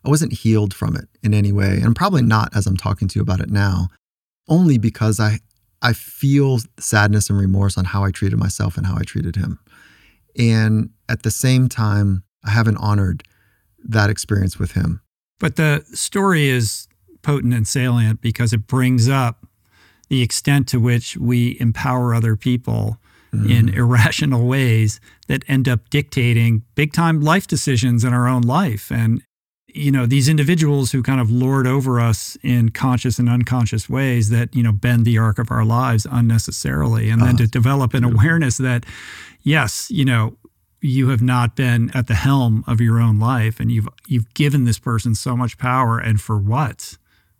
I 0.05 0.09
wasn't 0.09 0.33
healed 0.33 0.73
from 0.73 0.95
it 0.95 1.07
in 1.23 1.33
any 1.33 1.51
way. 1.51 1.79
And 1.83 1.95
probably 1.95 2.21
not 2.21 2.55
as 2.55 2.67
I'm 2.67 2.77
talking 2.77 3.07
to 3.07 3.19
you 3.19 3.23
about 3.23 3.39
it 3.39 3.49
now, 3.49 3.89
only 4.47 4.77
because 4.77 5.19
I 5.19 5.39
I 5.85 5.93
feel 5.93 6.57
sadness 6.79 7.29
and 7.29 7.37
remorse 7.37 7.77
on 7.77 7.85
how 7.85 8.03
I 8.03 8.09
treated 8.09 8.39
myself 8.39 8.75
and 8.75 8.87
how 8.87 8.95
I 8.97 9.03
treated 9.03 9.35
him. 9.35 9.59
And 10.35 10.89
at 11.07 11.21
the 11.21 11.29
same 11.29 11.69
time, 11.69 12.23
I 12.43 12.49
haven't 12.49 12.77
honored 12.77 13.21
that 13.83 14.09
experience 14.09 14.57
with 14.57 14.71
him. 14.71 15.01
But 15.39 15.57
the 15.57 15.85
story 15.93 16.47
is 16.47 16.87
potent 17.21 17.53
and 17.53 17.67
salient 17.67 18.19
because 18.19 18.51
it 18.51 18.65
brings 18.65 19.07
up 19.07 19.45
the 20.09 20.23
extent 20.23 20.67
to 20.69 20.79
which 20.79 21.17
we 21.17 21.55
empower 21.59 22.15
other 22.15 22.35
people 22.35 22.97
mm-hmm. 23.31 23.47
in 23.47 23.69
irrational 23.69 24.47
ways 24.47 24.99
that 25.27 25.43
end 25.47 25.69
up 25.69 25.91
dictating 25.91 26.63
big 26.73 26.93
time 26.93 27.21
life 27.21 27.45
decisions 27.45 28.03
in 28.03 28.11
our 28.11 28.27
own 28.27 28.41
life. 28.41 28.91
And, 28.91 29.21
you 29.75 29.91
know, 29.91 30.05
these 30.05 30.29
individuals 30.29 30.91
who 30.91 31.03
kind 31.03 31.19
of 31.19 31.29
lord 31.29 31.67
over 31.67 31.99
us 31.99 32.37
in 32.43 32.69
conscious 32.69 33.19
and 33.19 33.27
unconscious 33.29 33.89
ways 33.89 34.29
that, 34.29 34.55
you 34.55 34.63
know, 34.63 34.71
bend 34.71 35.05
the 35.05 35.17
arc 35.17 35.37
of 35.37 35.51
our 35.51 35.65
lives 35.65 36.07
unnecessarily. 36.09 37.09
And 37.09 37.21
then 37.21 37.35
Oh, 37.35 37.37
to 37.39 37.47
develop 37.47 37.93
an 37.93 38.03
awareness 38.05 38.57
that, 38.57 38.85
yes, 39.41 39.89
you 39.91 40.05
know, 40.05 40.37
you 40.81 41.09
have 41.09 41.21
not 41.21 41.55
been 41.55 41.91
at 41.93 42.07
the 42.07 42.13
helm 42.15 42.63
of 42.67 42.79
your 42.79 42.99
own 42.99 43.19
life 43.19 43.59
and 43.59 43.71
you've 43.71 43.87
you've 44.07 44.31
given 44.35 44.65
this 44.65 44.77
person 44.79 45.15
so 45.15 45.35
much 45.35 45.57
power 45.57 45.97
and 45.99 46.21
for 46.21 46.37
what 46.37 46.97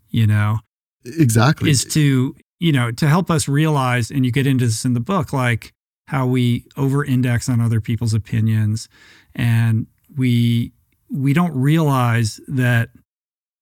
you 0.10 0.26
know 0.26 0.60
Exactly. 1.06 1.70
is 1.70 1.86
to 1.86 2.36
you 2.60 2.72
know 2.72 2.92
to 2.92 3.08
help 3.08 3.30
us 3.30 3.48
realize 3.48 4.10
and 4.10 4.26
you 4.26 4.32
get 4.32 4.48
into 4.48 4.66
this 4.66 4.84
in 4.84 4.94
the 4.96 5.00
book 5.00 5.32
like 5.32 5.74
how 6.08 6.26
we 6.26 6.66
over 6.76 7.06
index 7.06 7.48
on 7.48 7.62
other 7.62 7.80
people's 7.80 8.16
opinions 8.16 8.90
and 9.36 9.86
we 10.18 10.72
we 11.16 11.34
don't 11.34 11.56
realize 11.56 12.40
that 12.48 12.90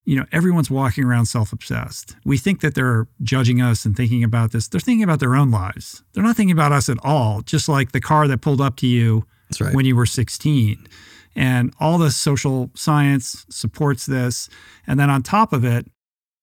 you 0.06 0.16
know 0.16 0.26
everyone's 0.32 0.70
walking 0.70 1.04
around 1.04 1.26
self-obsessed 1.28 2.16
we 2.26 2.38
think 2.38 2.60
that 2.62 2.76
they're 2.76 3.08
judging 3.22 3.62
us 3.62 3.86
and 3.86 3.96
thinking 3.96 4.24
about 4.24 4.52
this 4.52 4.68
they're 4.68 4.82
thinking 4.82 5.04
about 5.04 5.20
their 5.20 5.36
own 5.36 5.50
lives 5.50 6.04
they're 6.14 6.24
not 6.24 6.36
thinking 6.36 6.52
about 6.52 6.72
us 6.72 6.90
at 6.90 6.98
all 7.04 7.42
just 7.42 7.70
like 7.70 7.92
the 7.94 8.02
car 8.02 8.28
that 8.28 8.42
pulled 8.42 8.60
up 8.60 8.76
to 8.76 8.88
you 8.88 9.26
right. 9.62 9.74
when 9.74 9.86
you 9.86 9.96
were 9.96 10.06
16. 10.06 10.88
And 11.36 11.74
all 11.80 11.98
the 11.98 12.12
social 12.12 12.70
science 12.76 13.46
supports 13.50 14.06
this. 14.06 14.50
And 14.86 15.00
then 15.00 15.10
on 15.10 15.24
top 15.24 15.52
of 15.52 15.66
it, 15.66 15.88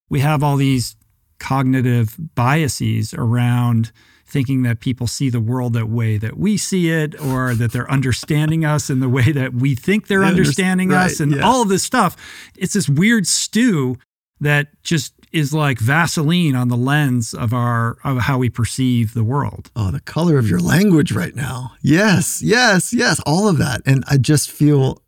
we 0.09 0.19
have 0.19 0.43
all 0.43 0.57
these 0.57 0.95
cognitive 1.39 2.17
biases 2.35 3.13
around 3.13 3.91
thinking 4.31 4.63
that 4.63 4.79
people 4.79 5.07
see 5.07 5.29
the 5.29 5.39
world 5.41 5.73
that 5.73 5.89
way 5.89 6.17
that 6.17 6.37
we 6.37 6.57
see 6.57 6.89
it 6.89 7.19
or 7.21 7.53
that 7.55 7.71
they're 7.73 7.89
understanding 7.91 8.63
us 8.65 8.89
in 8.89 8.99
the 8.99 9.09
way 9.09 9.31
that 9.31 9.53
we 9.53 9.75
think 9.75 10.07
they're 10.07 10.21
They 10.21 10.27
underst- 10.27 10.37
understanding 10.37 10.89
right, 10.89 11.05
us 11.05 11.19
and 11.19 11.35
yeah. 11.35 11.41
all 11.41 11.61
of 11.61 11.69
this 11.69 11.83
stuff. 11.83 12.15
It's 12.57 12.73
this 12.73 12.87
weird 12.89 13.27
stew 13.27 13.97
that 14.39 14.67
just 14.83 15.13
is 15.31 15.53
like 15.53 15.79
Vaseline 15.79 16.55
on 16.55 16.67
the 16.67 16.75
lens 16.75 17.33
of 17.33 17.53
our 17.53 17.97
of 18.03 18.17
how 18.19 18.37
we 18.37 18.49
perceive 18.49 19.13
the 19.13 19.23
world. 19.23 19.71
Oh, 19.75 19.91
the 19.91 20.01
color 20.01 20.37
of 20.37 20.49
your 20.49 20.59
language 20.59 21.11
right 21.13 21.35
now. 21.35 21.73
Yes, 21.81 22.41
yes, 22.41 22.91
yes, 22.93 23.21
all 23.25 23.47
of 23.47 23.57
that. 23.59 23.81
And 23.85 24.03
I 24.09 24.17
just 24.17 24.51
feel 24.51 25.01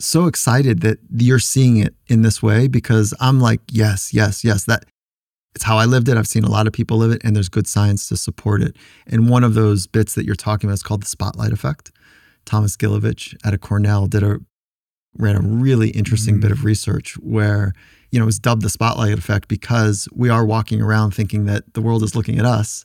so 0.00 0.26
excited 0.26 0.80
that 0.80 0.98
you're 1.14 1.38
seeing 1.38 1.76
it 1.76 1.94
in 2.08 2.22
this 2.22 2.42
way 2.42 2.66
because 2.68 3.12
I'm 3.20 3.38
like, 3.38 3.60
yes, 3.70 4.12
yes, 4.14 4.42
yes, 4.44 4.64
that 4.64 4.84
it's 5.54 5.64
how 5.64 5.76
I 5.78 5.84
lived 5.84 6.08
it. 6.08 6.16
I've 6.16 6.28
seen 6.28 6.44
a 6.44 6.50
lot 6.50 6.66
of 6.66 6.72
people 6.72 6.98
live 6.98 7.10
it 7.10 7.20
and 7.24 7.34
there's 7.34 7.48
good 7.48 7.66
science 7.66 8.08
to 8.08 8.16
support 8.16 8.62
it. 8.62 8.76
And 9.06 9.28
one 9.28 9.44
of 9.44 9.54
those 9.54 9.86
bits 9.86 10.14
that 10.14 10.24
you're 10.24 10.34
talking 10.36 10.68
about 10.68 10.74
is 10.74 10.82
called 10.82 11.02
the 11.02 11.06
spotlight 11.08 11.52
effect. 11.52 11.90
Thomas 12.44 12.76
Gilovich 12.76 13.36
at 13.44 13.52
a 13.54 13.58
Cornell 13.58 14.06
did 14.06 14.22
a 14.22 14.38
ran 15.18 15.34
a 15.36 15.40
really 15.40 15.90
interesting 15.90 16.36
Mhm. 16.36 16.40
bit 16.40 16.52
of 16.52 16.64
research 16.64 17.14
where 17.18 17.72
you 18.12 18.18
know 18.18 18.24
it 18.24 18.26
was 18.26 18.38
dubbed 18.38 18.62
the 18.62 18.70
spotlight 18.70 19.18
effect 19.18 19.48
because 19.48 20.08
we 20.14 20.28
are 20.28 20.44
walking 20.46 20.80
around 20.80 21.12
thinking 21.12 21.46
that 21.46 21.74
the 21.74 21.82
world 21.82 22.04
is 22.04 22.14
looking 22.14 22.38
at 22.38 22.44
us 22.46 22.84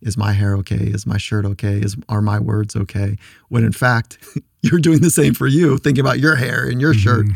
is 0.00 0.16
my 0.16 0.32
hair 0.32 0.56
okay 0.56 0.76
is 0.86 1.06
my 1.06 1.18
shirt 1.18 1.44
okay 1.44 1.78
is 1.78 1.94
are 2.08 2.22
my 2.22 2.38
words 2.38 2.74
okay 2.76 3.16
when 3.48 3.62
in 3.62 3.72
fact 3.72 4.18
you're 4.62 4.80
doing 4.80 5.00
the 5.02 5.10
same 5.10 5.34
for 5.34 5.46
you 5.46 5.76
thinking 5.76 6.00
about 6.00 6.18
your 6.18 6.36
hair 6.36 6.66
and 6.66 6.80
your 6.80 6.94
shirt 6.94 7.26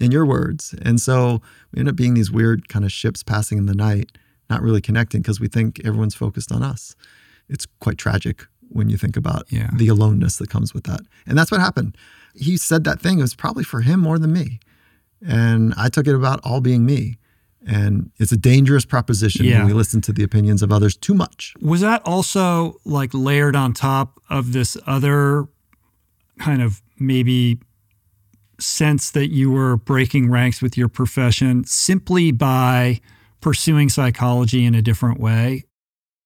and 0.00 0.12
your 0.12 0.24
words. 0.26 0.74
And 0.82 1.00
so 1.00 1.40
we 1.72 1.80
end 1.80 1.88
up 1.88 1.96
being 1.96 2.14
these 2.14 2.30
weird 2.30 2.68
kind 2.68 2.84
of 2.84 2.92
ships 2.92 3.22
passing 3.22 3.58
in 3.58 3.66
the 3.66 3.74
night 3.74 4.12
not 4.50 4.62
really 4.62 4.80
connecting 4.80 5.20
because 5.20 5.40
we 5.40 5.46
think 5.48 5.78
everyone's 5.84 6.14
focused 6.14 6.50
on 6.50 6.62
us. 6.62 6.96
It's 7.50 7.66
quite 7.80 7.98
tragic 7.98 8.46
when 8.70 8.88
you 8.88 8.96
think 8.96 9.16
about 9.16 9.44
Yeah. 9.50 9.70
the 9.74 9.88
aloneness 9.88 10.36
that 10.38 10.48
comes 10.48 10.72
with 10.72 10.84
that. 10.84 11.00
And 11.26 11.36
that's 11.36 11.50
what 11.50 11.60
happened. 11.60 11.96
He 12.34 12.56
said 12.56 12.84
that 12.84 13.00
thing 13.00 13.18
it 13.18 13.22
was 13.22 13.34
probably 13.34 13.64
for 13.64 13.80
him 13.82 14.00
more 14.00 14.18
than 14.18 14.32
me. 14.32 14.60
And 15.26 15.74
i 15.76 15.88
took 15.88 16.06
it 16.06 16.14
about 16.14 16.40
all 16.44 16.60
being 16.60 16.86
me. 16.86 17.18
And 17.66 18.10
it's 18.18 18.32
a 18.32 18.36
dangerous 18.36 18.86
proposition 18.86 19.44
Yeah. 19.44 19.58
when 19.58 19.66
we 19.66 19.72
listen 19.74 20.00
to 20.02 20.12
the 20.12 20.22
opinions 20.22 20.62
of 20.62 20.72
others 20.72 20.96
too 20.96 21.12
much. 21.14 21.54
Was 21.60 21.80
that 21.82 22.00
also 22.06 22.80
like 22.84 23.10
layered 23.12 23.56
on 23.56 23.72
top 23.74 24.18
of 24.30 24.52
this 24.52 24.76
other 24.86 25.46
kind 26.38 26.62
of 26.62 26.80
maybe 26.98 27.58
sense 28.58 29.10
that 29.12 29.30
you 29.30 29.50
were 29.50 29.76
breaking 29.76 30.30
ranks 30.30 30.60
with 30.60 30.76
your 30.76 30.88
profession 30.88 31.64
simply 31.64 32.32
by 32.32 33.00
pursuing 33.40 33.88
psychology 33.88 34.64
in 34.64 34.74
a 34.74 34.82
different 34.82 35.20
way? 35.20 35.64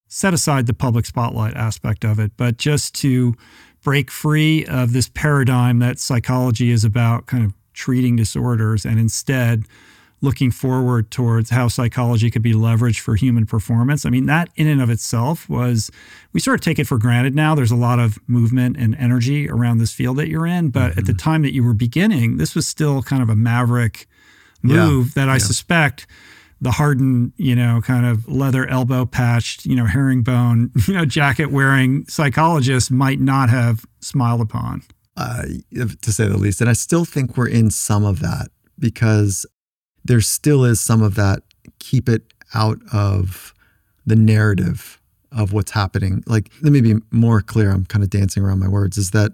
Set 0.08 0.34
aside 0.34 0.66
the 0.66 0.74
public 0.74 1.06
spotlight 1.06 1.54
aspect 1.54 2.04
of 2.04 2.18
it, 2.18 2.32
but 2.36 2.58
just 2.58 2.94
to 2.96 3.34
break 3.82 4.10
free 4.10 4.64
of 4.66 4.92
this 4.92 5.08
paradigm 5.08 5.78
that 5.80 5.98
psychology 5.98 6.70
is 6.70 6.84
about 6.84 7.26
kind 7.26 7.44
of 7.44 7.54
treating 7.72 8.16
disorders 8.16 8.84
and 8.84 8.98
instead 8.98 9.64
looking 10.22 10.50
forward 10.50 11.10
towards 11.10 11.50
how 11.50 11.68
psychology 11.68 12.30
could 12.30 12.42
be 12.42 12.54
leveraged 12.54 13.00
for 13.00 13.16
human 13.16 13.44
performance. 13.44 14.06
I 14.06 14.10
mean, 14.10 14.26
that 14.26 14.48
in 14.56 14.66
and 14.68 14.80
of 14.80 14.88
itself 14.88 15.48
was, 15.48 15.90
we 16.32 16.40
sort 16.40 16.54
of 16.54 16.60
take 16.60 16.78
it 16.78 16.86
for 16.86 16.96
granted 16.96 17.34
now. 17.34 17.54
There's 17.54 17.72
a 17.72 17.76
lot 17.76 17.98
of 17.98 18.18
movement 18.28 18.76
and 18.78 18.94
energy 18.94 19.50
around 19.50 19.78
this 19.78 19.92
field 19.92 20.16
that 20.18 20.28
you're 20.28 20.46
in. 20.46 20.70
But 20.70 20.96
at 20.96 21.06
the 21.06 21.12
time 21.14 21.42
that 21.42 21.52
you 21.52 21.64
were 21.64 21.74
beginning, 21.74 22.36
this 22.38 22.54
was 22.54 22.66
still 22.68 23.02
kind 23.02 23.20
of 23.22 23.28
a 23.28 23.36
maverick 23.36 24.06
Yeah. 24.62 24.86
move 24.86 25.14
that 25.14 25.28
I 25.28 25.34
Yeah. 25.34 25.38
suspect 25.38 26.06
the 26.60 26.70
hardened, 26.70 27.32
you 27.36 27.56
know, 27.56 27.80
kind 27.80 28.06
of 28.06 28.28
leather 28.28 28.64
elbow 28.68 29.04
patched, 29.04 29.66
you 29.66 29.74
know, 29.74 29.86
herringbone, 29.86 30.70
you 30.86 30.94
know, 30.94 31.04
jacket 31.04 31.50
wearing 31.50 32.04
psychologist 32.06 32.88
might 32.92 33.20
not 33.20 33.50
have 33.50 33.84
smiled 34.00 34.40
upon. 34.40 34.82
uh, 35.16 35.42
to 36.00 36.10
say 36.12 36.26
the 36.28 36.38
least. 36.38 36.60
And 36.62 36.70
I 36.70 36.72
still 36.72 37.04
think 37.04 37.36
we're 37.36 37.46
in 37.48 37.70
some 37.70 38.02
of 38.04 38.20
that 38.20 38.48
because 38.78 39.44
there 40.04 40.20
still 40.20 40.64
is 40.64 40.80
some 40.80 41.02
of 41.02 41.14
that 41.14 41.42
keep 41.78 42.08
it 42.08 42.22
out 42.54 42.80
of 42.92 43.54
the 44.04 44.16
narrative 44.16 45.00
of 45.30 45.52
what's 45.52 45.70
happening. 45.70 46.22
Like, 46.26 46.50
let 46.60 46.72
me 46.72 46.80
be 46.80 46.96
more 47.10 47.40
clear. 47.40 47.70
I'm 47.70 47.86
kind 47.86 48.02
of 48.02 48.10
dancing 48.10 48.42
around 48.42 48.58
my 48.58 48.68
words 48.68 48.98
is 48.98 49.12
that 49.12 49.32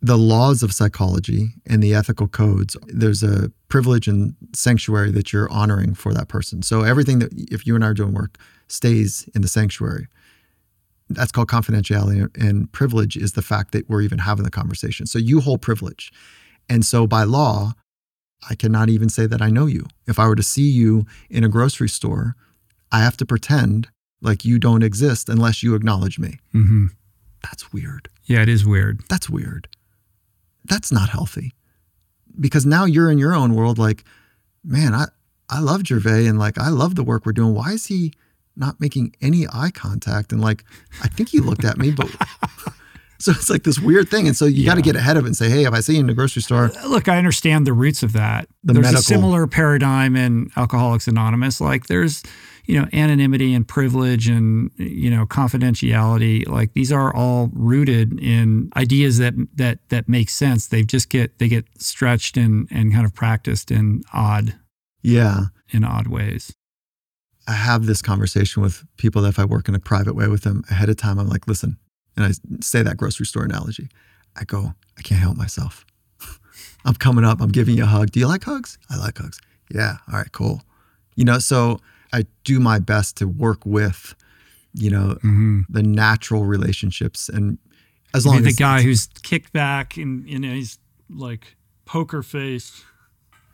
the 0.00 0.16
laws 0.16 0.62
of 0.62 0.72
psychology 0.72 1.50
and 1.66 1.82
the 1.82 1.94
ethical 1.94 2.28
codes, 2.28 2.76
there's 2.86 3.22
a 3.22 3.50
privilege 3.68 4.06
and 4.06 4.34
sanctuary 4.54 5.10
that 5.10 5.32
you're 5.32 5.50
honoring 5.50 5.94
for 5.94 6.14
that 6.14 6.28
person. 6.28 6.62
So 6.62 6.82
everything 6.82 7.18
that 7.18 7.32
if 7.34 7.66
you 7.66 7.74
and 7.74 7.84
I 7.84 7.88
are 7.88 7.94
doing 7.94 8.14
work 8.14 8.38
stays 8.68 9.28
in 9.34 9.42
the 9.42 9.48
sanctuary. 9.48 10.06
That's 11.10 11.32
called 11.32 11.48
confidentiality 11.48 12.28
and 12.36 12.70
privilege 12.70 13.16
is 13.16 13.32
the 13.32 13.42
fact 13.42 13.72
that 13.72 13.88
we're 13.88 14.02
even 14.02 14.18
having 14.18 14.44
the 14.44 14.50
conversation. 14.50 15.06
So 15.06 15.18
you 15.18 15.40
hold 15.40 15.62
privilege. 15.62 16.12
And 16.68 16.84
so 16.84 17.06
by 17.06 17.24
law, 17.24 17.72
I 18.48 18.54
cannot 18.54 18.88
even 18.88 19.08
say 19.08 19.26
that 19.26 19.42
I 19.42 19.50
know 19.50 19.66
you. 19.66 19.86
If 20.06 20.18
I 20.18 20.26
were 20.28 20.36
to 20.36 20.42
see 20.42 20.68
you 20.68 21.06
in 21.28 21.44
a 21.44 21.48
grocery 21.48 21.88
store, 21.88 22.36
I 22.92 23.00
have 23.00 23.16
to 23.18 23.26
pretend 23.26 23.88
like 24.20 24.44
you 24.44 24.58
don't 24.58 24.82
exist 24.82 25.28
unless 25.28 25.62
you 25.62 25.74
acknowledge 25.74 26.18
me. 26.18 26.38
Mm-hmm. 26.54 26.86
That's 27.42 27.72
weird. 27.72 28.08
Yeah, 28.24 28.42
it 28.42 28.48
is 28.48 28.66
weird. 28.66 29.00
That's 29.08 29.30
weird. 29.30 29.68
That's 30.64 30.92
not 30.92 31.08
healthy. 31.08 31.52
Because 32.38 32.66
now 32.66 32.84
you're 32.84 33.10
in 33.10 33.18
your 33.18 33.34
own 33.34 33.54
world 33.54 33.78
like, 33.78 34.04
man, 34.64 34.94
I, 34.94 35.06
I 35.48 35.60
love 35.60 35.86
Gervais 35.86 36.26
and 36.26 36.38
like 36.38 36.58
I 36.58 36.68
love 36.68 36.94
the 36.94 37.02
work 37.04 37.26
we're 37.26 37.32
doing. 37.32 37.54
Why 37.54 37.72
is 37.72 37.86
he 37.86 38.12
not 38.56 38.80
making 38.80 39.14
any 39.20 39.46
eye 39.52 39.70
contact? 39.70 40.32
And 40.32 40.40
like, 40.40 40.64
I 41.02 41.08
think 41.08 41.30
he 41.30 41.40
looked 41.40 41.64
at 41.64 41.78
me, 41.78 41.90
but 41.90 42.10
so 43.20 43.32
it's 43.32 43.50
like 43.50 43.64
this 43.64 43.78
weird 43.80 44.08
thing. 44.08 44.26
And 44.28 44.36
so 44.36 44.44
you 44.44 44.64
got 44.64 44.76
to 44.76 44.82
get 44.82 44.94
ahead 44.94 45.16
of 45.16 45.24
it 45.24 45.28
and 45.28 45.36
say, 45.36 45.50
hey, 45.50 45.64
if 45.64 45.72
I 45.72 45.80
see 45.80 45.94
you 45.94 46.00
in 46.00 46.06
the 46.06 46.14
grocery 46.14 46.42
store, 46.42 46.70
uh, 46.76 46.88
Look, 46.88 47.08
I 47.08 47.18
understand 47.18 47.66
the 47.66 47.72
roots 47.72 48.02
of 48.02 48.12
that. 48.12 48.48
The 48.62 48.74
there's 48.74 48.84
medical- 48.84 49.00
a 49.00 49.02
similar 49.02 49.46
paradigm 49.46 50.14
in 50.14 50.50
Alcoholics 50.56 51.08
Anonymous. 51.08 51.60
Like 51.60 51.86
there's, 51.86 52.22
you 52.66 52.78
know, 52.78 52.86
anonymity 52.92 53.54
and 53.54 53.66
privilege 53.66 54.28
and 54.28 54.70
you 54.76 55.10
know 55.10 55.26
confidentiality. 55.26 56.46
Like 56.46 56.74
these 56.74 56.92
are 56.92 57.14
all 57.14 57.50
rooted 57.52 58.20
in 58.20 58.70
ideas 58.76 59.18
that 59.18 59.34
that 59.56 59.80
that 59.88 60.08
make 60.08 60.30
sense. 60.30 60.68
They 60.68 60.84
just 60.84 61.08
get 61.08 61.38
they 61.38 61.48
get 61.48 61.64
stretched 61.78 62.36
and 62.36 62.68
and 62.70 62.92
kind 62.92 63.04
of 63.04 63.14
practiced 63.14 63.70
in 63.70 64.02
odd 64.12 64.54
yeah, 65.02 65.46
in 65.70 65.82
odd 65.82 66.06
ways. 66.08 66.52
I 67.46 67.52
have 67.52 67.86
this 67.86 68.02
conversation 68.02 68.62
with 68.62 68.84
people 68.98 69.22
that 69.22 69.30
if 69.30 69.38
I 69.38 69.44
work 69.44 69.68
in 69.68 69.74
a 69.74 69.80
private 69.80 70.14
way 70.14 70.28
with 70.28 70.42
them 70.42 70.64
ahead 70.70 70.90
of 70.90 70.96
time, 70.98 71.18
I'm 71.18 71.28
like, 71.28 71.46
listen, 71.48 71.78
and 72.18 72.26
I 72.26 72.32
say 72.60 72.82
that 72.82 72.96
grocery 72.96 73.26
store 73.26 73.44
analogy. 73.44 73.88
I 74.36 74.44
go, 74.44 74.74
I 74.98 75.02
can't 75.02 75.20
help 75.20 75.36
myself. 75.36 75.86
I'm 76.84 76.94
coming 76.94 77.24
up, 77.24 77.40
I'm 77.40 77.50
giving 77.52 77.76
you 77.76 77.84
a 77.84 77.86
hug. 77.86 78.10
Do 78.10 78.20
you 78.20 78.26
like 78.26 78.44
hugs? 78.44 78.76
I 78.90 78.96
like 78.98 79.18
hugs. 79.18 79.40
Yeah. 79.70 79.96
All 80.12 80.18
right, 80.18 80.30
cool. 80.32 80.62
You 81.16 81.24
know, 81.24 81.38
so 81.38 81.78
I 82.12 82.24
do 82.44 82.58
my 82.60 82.78
best 82.78 83.16
to 83.18 83.26
work 83.28 83.64
with, 83.64 84.14
you 84.74 84.90
know, 84.90 85.14
Mm-hmm. 85.24 85.60
the 85.68 85.82
natural 85.82 86.44
relationships 86.44 87.28
and 87.28 87.58
as 88.14 88.26
I 88.26 88.30
long 88.30 88.38
as 88.38 88.44
the 88.44 88.52
guy 88.52 88.82
who's 88.82 89.08
kicked 89.22 89.52
back 89.52 89.96
and 89.98 90.28
you 90.28 90.38
know 90.38 90.52
he's 90.54 90.78
like 91.10 91.56
poker 91.84 92.22
face. 92.22 92.82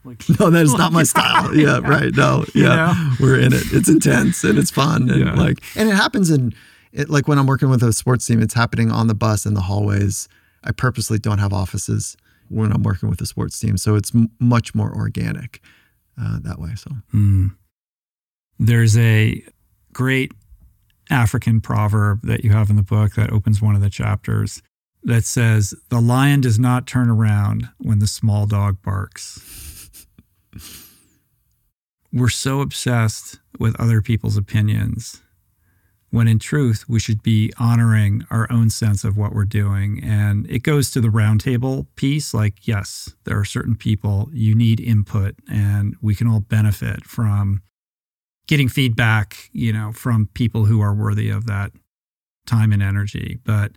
Like 0.05 0.23
No, 0.41 0.51
that 0.51 0.63
is 0.63 0.75
not 0.75 0.93
my 0.93 1.03
style. 1.15 1.55
Yeah, 1.57 1.79
right. 1.81 2.15
No, 2.15 2.45
You 2.55 2.65
yeah, 2.65 2.77
know? 2.93 3.15
we're 3.21 3.41
in 3.41 3.53
it. 3.53 3.65
It's 3.73 3.89
intense 3.89 4.45
and 4.45 4.59
it's 4.59 4.71
fun, 4.71 5.11
and 5.11 5.25
Yeah. 5.27 5.35
like, 5.35 5.59
and 5.77 5.89
it 5.89 5.95
happens 5.95 6.31
in, 6.31 6.53
it, 6.95 7.11
like 7.11 7.29
when 7.29 7.39
I'm 7.39 7.47
working 7.47 7.69
with 7.69 7.83
a 7.83 7.93
sports 7.93 8.27
team, 8.27 8.41
it's 8.41 8.55
happening 8.55 8.91
on 8.91 9.09
the 9.09 9.15
bus 9.15 9.45
in 9.45 9.55
the 9.55 9.63
hallways. 9.63 10.29
I 10.63 10.73
purposely 10.73 11.19
don't 11.19 11.39
have 11.39 11.53
offices 11.53 12.17
when 12.49 12.73
I'm 12.73 12.83
working 12.83 13.11
with 13.11 13.21
a 13.21 13.27
sports 13.27 13.59
team, 13.59 13.77
so 13.77 13.97
it's 13.97 14.15
m- 14.15 14.31
much 14.39 14.75
more 14.75 14.95
organic 14.95 15.61
uh, 16.21 16.39
that 16.43 16.59
way. 16.59 16.75
So 16.77 16.91
Mm. 17.13 17.57
There's 18.59 18.97
a 18.97 19.43
great 19.93 20.33
African 21.11 21.61
proverb 21.61 22.23
that 22.23 22.45
you 22.45 22.51
have 22.53 22.71
in 22.71 22.77
the 22.77 22.83
book 22.83 23.15
that 23.15 23.33
opens 23.33 23.61
one 23.61 23.75
of 23.75 23.81
the 23.83 23.91
chapters 23.91 24.63
that 25.03 25.25
says, 25.25 25.75
The 25.91 26.01
lion 26.01 26.41
does 26.41 26.59
not 26.59 26.87
turn 26.87 27.11
around 27.11 27.69
when 27.79 27.99
the 27.99 28.07
small 28.07 28.47
dog 28.47 28.81
barks. 28.83 29.91
We're 32.13 32.29
so 32.29 32.61
obsessed 32.61 33.41
with 33.59 33.79
other 33.81 34.01
people's 34.01 34.37
opinions 34.37 35.21
when 36.15 36.29
in 36.29 36.39
truth 36.39 36.85
we 36.89 37.01
should 37.01 37.25
be 37.25 37.53
honoring 37.59 38.23
our 38.31 38.47
own 38.49 38.71
sense 38.71 39.03
of 39.03 39.17
what 39.17 39.33
we're 39.35 39.45
doing. 39.45 40.01
And 40.05 40.49
it 40.49 40.63
goes 40.63 40.93
to 40.93 41.01
the 41.01 41.09
roundtable 41.09 41.87
piece 41.97 42.33
like, 42.33 42.69
yes, 42.69 43.17
there 43.25 43.37
are 43.37 43.45
certain 43.45 43.75
people 43.75 44.31
you 44.33 44.55
need 44.55 44.79
input, 44.79 45.35
and 45.51 45.97
we 46.01 46.15
can 46.15 46.29
all 46.29 46.39
benefit 46.39 47.05
from 47.05 47.63
getting 48.47 48.69
feedback, 48.69 49.51
you 49.53 49.73
know, 49.73 49.91
from 49.91 50.29
people 50.35 50.67
who 50.67 50.81
are 50.81 50.95
worthy 50.95 51.31
of 51.31 51.47
that 51.47 51.73
time 52.47 52.73
and 52.73 52.83
energy. 52.83 53.41
But 53.45 53.73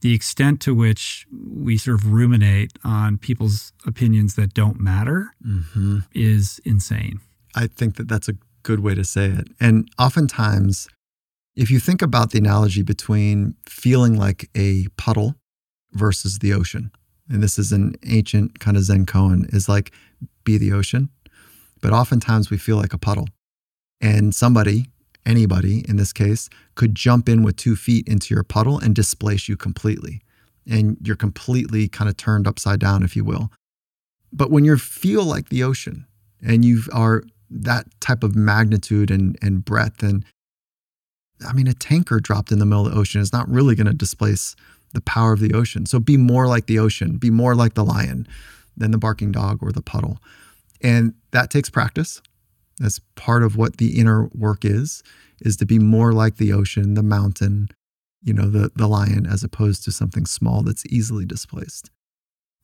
the 0.00 0.14
extent 0.14 0.62
to 0.62 0.74
which 0.74 1.26
we 1.30 1.76
sort 1.76 2.00
of 2.00 2.10
ruminate 2.10 2.72
on 2.82 3.18
people's 3.18 3.74
opinions 3.86 4.34
that 4.36 4.54
don't 4.54 4.80
matter 4.80 5.32
hmm 5.42 5.98
is 6.14 6.58
insane. 6.64 7.20
I 7.54 7.66
think 7.66 7.96
that 7.96 8.08
that's 8.08 8.30
a 8.30 8.36
good 8.62 8.80
way 8.80 8.94
to 8.94 9.04
say 9.04 9.26
it. 9.26 9.48
And 9.60 9.90
oftentimes, 9.98 10.88
if 11.54 11.70
you 11.70 11.78
think 11.78 12.02
about 12.02 12.30
the 12.30 12.38
analogy 12.38 12.82
between 12.82 13.54
feeling 13.66 14.16
like 14.16 14.48
a 14.56 14.86
puddle 14.96 15.34
versus 15.92 16.38
the 16.38 16.52
ocean, 16.52 16.90
and 17.28 17.42
this 17.42 17.58
is 17.58 17.72
an 17.72 17.94
ancient 18.06 18.58
kind 18.58 18.76
of 18.76 18.84
Zen 18.84 19.06
koan, 19.06 19.52
is 19.54 19.68
like 19.68 19.92
be 20.44 20.58
the 20.58 20.72
ocean. 20.72 21.10
But 21.80 21.92
oftentimes 21.92 22.50
we 22.50 22.58
feel 22.58 22.76
like 22.76 22.92
a 22.92 22.98
puddle. 22.98 23.28
And 24.00 24.34
somebody, 24.34 24.86
anybody 25.26 25.84
in 25.88 25.96
this 25.96 26.12
case, 26.12 26.48
could 26.74 26.94
jump 26.94 27.28
in 27.28 27.42
with 27.42 27.56
two 27.56 27.76
feet 27.76 28.06
into 28.08 28.34
your 28.34 28.44
puddle 28.44 28.78
and 28.78 28.94
displace 28.94 29.48
you 29.48 29.56
completely. 29.56 30.20
And 30.68 30.96
you're 31.02 31.16
completely 31.16 31.88
kind 31.88 32.08
of 32.08 32.16
turned 32.16 32.46
upside 32.46 32.80
down, 32.80 33.02
if 33.02 33.16
you 33.16 33.24
will. 33.24 33.50
But 34.32 34.50
when 34.50 34.64
you 34.64 34.76
feel 34.76 35.24
like 35.24 35.48
the 35.48 35.62
ocean 35.62 36.06
and 36.40 36.64
you 36.64 36.82
are 36.92 37.24
that 37.50 37.86
type 38.00 38.22
of 38.24 38.34
magnitude 38.34 39.10
and, 39.10 39.36
and 39.42 39.64
breadth, 39.64 40.02
and 40.02 40.24
I 41.46 41.52
mean, 41.52 41.66
a 41.66 41.74
tanker 41.74 42.20
dropped 42.20 42.52
in 42.52 42.58
the 42.58 42.66
middle 42.66 42.86
of 42.86 42.92
the 42.92 42.98
ocean 42.98 43.20
is 43.20 43.32
not 43.32 43.48
really 43.48 43.74
going 43.74 43.86
to 43.86 43.92
displace 43.92 44.54
the 44.92 45.00
power 45.00 45.32
of 45.32 45.40
the 45.40 45.54
ocean. 45.54 45.86
So 45.86 45.98
be 45.98 46.16
more 46.16 46.46
like 46.46 46.66
the 46.66 46.78
ocean, 46.78 47.16
be 47.16 47.30
more 47.30 47.54
like 47.54 47.74
the 47.74 47.84
lion 47.84 48.26
than 48.76 48.90
the 48.90 48.98
barking 48.98 49.32
dog 49.32 49.58
or 49.62 49.72
the 49.72 49.82
puddle. 49.82 50.18
And 50.82 51.14
that 51.30 51.50
takes 51.50 51.70
practice. 51.70 52.20
That's 52.78 53.00
part 53.14 53.42
of 53.42 53.56
what 53.56 53.76
the 53.76 53.98
inner 53.98 54.28
work 54.34 54.64
is, 54.64 55.02
is 55.40 55.56
to 55.58 55.66
be 55.66 55.78
more 55.78 56.12
like 56.12 56.36
the 56.36 56.52
ocean, 56.52 56.94
the 56.94 57.02
mountain, 57.02 57.68
you 58.22 58.32
know, 58.32 58.48
the, 58.48 58.70
the 58.74 58.88
lion, 58.88 59.26
as 59.26 59.42
opposed 59.42 59.84
to 59.84 59.92
something 59.92 60.26
small 60.26 60.62
that's 60.62 60.86
easily 60.86 61.24
displaced. 61.24 61.90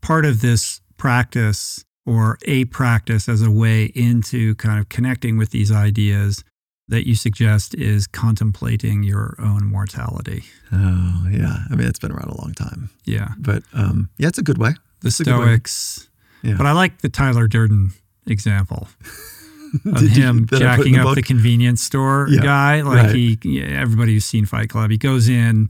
Part 0.01 0.25
of 0.25 0.41
this 0.41 0.81
practice 0.97 1.85
or 2.05 2.39
a 2.47 2.65
practice 2.67 3.29
as 3.29 3.43
a 3.43 3.51
way 3.51 3.87
into 3.95 4.55
kind 4.57 4.81
of 4.81 4.89
connecting 4.89 5.37
with 5.37 5.51
these 5.51 5.71
ideas 5.71 6.43
that 6.89 7.07
you 7.07 7.15
suggest 7.15 7.75
is 7.75 8.07
contemplating 8.07 9.03
your 9.03 9.35
own 9.39 9.65
mortality. 9.67 10.45
Oh, 10.73 11.27
yeah. 11.31 11.59
I 11.71 11.75
mean, 11.77 11.87
it's 11.87 11.99
been 11.99 12.13
around 12.13 12.31
a 12.31 12.41
long 12.41 12.55
time, 12.55 12.91
Yeah. 13.05 13.29
but 13.39 13.63
um, 13.75 14.09
yeah, 14.19 14.29
it's 14.29 14.39
a 14.39 14.43
good 14.43 14.59
way. 14.59 14.71
The 15.01 15.09
a 15.21 15.25
good 15.25 15.39
way. 15.39 15.45
Stoics. 15.47 16.09
Yeah. 16.43 16.55
But 16.57 16.67
I 16.67 16.73
like 16.73 17.03
the 17.03 17.09
Tyler 17.09 17.47
Durden 17.49 17.93
example 18.27 18.89
of 19.85 20.03
you- 20.03 20.09
him 20.09 20.47
that 20.47 20.63
I 20.63 20.77
put 20.77 20.87
in 20.87 20.93
jacking 20.95 20.97
up 20.99 21.05
book? 21.05 21.15
the 21.17 21.23
convenience 21.23 21.83
store 21.83 22.27
Yeah, 22.31 22.41
guy. 22.43 22.81
Like 22.83 23.07
right. 23.09 23.15
he, 23.15 23.63
everybody 23.63 24.15
who's 24.15 24.25
seen 24.25 24.47
Fight 24.47 24.71
Club, 24.71 24.91
he 24.91 24.97
goes 24.99 25.29
in 25.29 25.69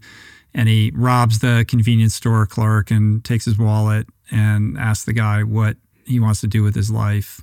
and 0.55 0.69
he 0.69 0.93
robs 0.95 1.41
the 1.41 1.65
convenience 1.69 2.15
store 2.15 2.47
clerk 2.47 2.91
and 2.91 3.25
takes 3.25 3.45
his 3.45 3.59
wallet 3.59 4.07
and 4.31 4.79
asks 4.79 5.05
the 5.05 5.13
guy 5.13 5.43
what 5.43 5.77
he 6.05 6.21
wants 6.21 6.41
to 6.43 6.47
do 6.47 6.63
with 6.63 6.75
his 6.75 6.91
life. 6.91 7.43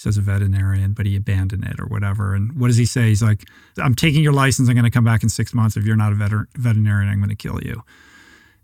He 0.00 0.04
says 0.04 0.16
a 0.16 0.22
veterinarian, 0.22 0.94
but 0.94 1.04
he 1.04 1.14
abandoned 1.14 1.64
it 1.64 1.78
or 1.78 1.84
whatever. 1.84 2.34
And 2.34 2.58
what 2.58 2.68
does 2.68 2.78
he 2.78 2.86
say? 2.86 3.08
He's 3.08 3.22
like, 3.22 3.44
I'm 3.76 3.94
taking 3.94 4.22
your 4.22 4.32
license. 4.32 4.66
I'm 4.70 4.74
going 4.74 4.84
to 4.84 4.90
come 4.90 5.04
back 5.04 5.22
in 5.22 5.28
six 5.28 5.52
months. 5.52 5.76
If 5.76 5.84
you're 5.84 5.94
not 5.94 6.12
a 6.12 6.14
veter- 6.16 6.46
veterinarian, 6.56 7.10
I'm 7.10 7.18
going 7.18 7.28
to 7.28 7.36
kill 7.36 7.60
you. 7.62 7.82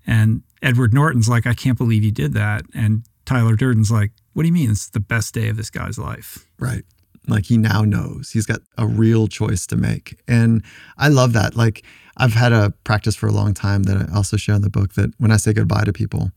And 0.07 0.43
Edward 0.63 0.95
Norton's 0.95 1.29
like, 1.29 1.47
I 1.47 1.53
can't 1.53 1.77
believe 1.77 2.03
you 2.03 2.11
did 2.11 2.33
that. 2.33 2.63
And 2.75 3.03
Tyler 3.27 3.55
Durden's 3.55 3.91
like, 3.91 4.13
What 4.33 4.45
do 4.45 4.47
you 4.49 4.55
mean? 4.55 4.71
It's 4.71 4.89
the 4.89 5.01
best 5.01 5.35
day 5.35 5.49
of 5.49 5.59
this 5.59 5.69
guy's 5.69 5.99
life. 5.99 6.47
Right. 6.59 6.85
Like 7.29 7.45
he 7.45 7.59
now 7.59 7.83
knows 7.83 8.31
he's 8.31 8.47
got 8.47 8.61
a 8.79 8.87
real 8.87 9.29
choice 9.29 9.67
to 9.67 9.77
make. 9.77 10.19
And 10.27 10.65
I 10.97 11.09
love 11.09 11.35
that. 11.35 11.55
Like 11.55 11.85
I've 12.17 12.33
had 12.33 12.53
a 12.53 12.73
practice 12.85 13.15
for 13.15 13.27
a 13.27 13.33
long 13.33 13.53
time 13.53 13.83
that 13.83 13.97
I 13.97 14.17
also 14.17 14.39
share 14.39 14.55
in 14.55 14.63
the 14.63 14.71
book 14.71 14.95
that 14.95 15.11
when 15.19 15.31
I 15.31 15.37
say 15.37 15.53
goodbye 15.53 15.85
to 15.85 15.93
people, 15.93 16.31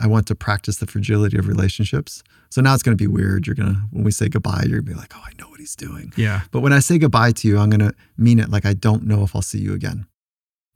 I 0.00 0.06
want 0.06 0.26
to 0.28 0.34
practice 0.34 0.76
the 0.76 0.86
fragility 0.86 1.38
of 1.38 1.48
relationships. 1.48 2.22
So 2.50 2.60
now 2.60 2.74
it's 2.74 2.82
going 2.82 2.96
to 2.96 3.02
be 3.02 3.08
weird. 3.08 3.46
You're 3.46 3.56
going 3.56 3.74
to, 3.74 3.80
when 3.90 4.04
we 4.04 4.10
say 4.10 4.28
goodbye, 4.28 4.64
you're 4.66 4.80
going 4.80 4.86
to 4.86 4.92
be 4.92 4.94
like, 4.94 5.12
oh, 5.14 5.22
I 5.24 5.30
know 5.38 5.48
what 5.48 5.60
he's 5.60 5.76
doing. 5.76 6.12
Yeah. 6.16 6.42
But 6.50 6.60
when 6.60 6.72
I 6.72 6.78
say 6.78 6.98
goodbye 6.98 7.32
to 7.32 7.48
you, 7.48 7.58
I'm 7.58 7.70
going 7.70 7.80
to 7.80 7.94
mean 8.16 8.38
it 8.38 8.48
like 8.48 8.64
I 8.64 8.74
don't 8.74 9.04
know 9.04 9.22
if 9.24 9.34
I'll 9.34 9.42
see 9.42 9.58
you 9.58 9.74
again. 9.74 10.06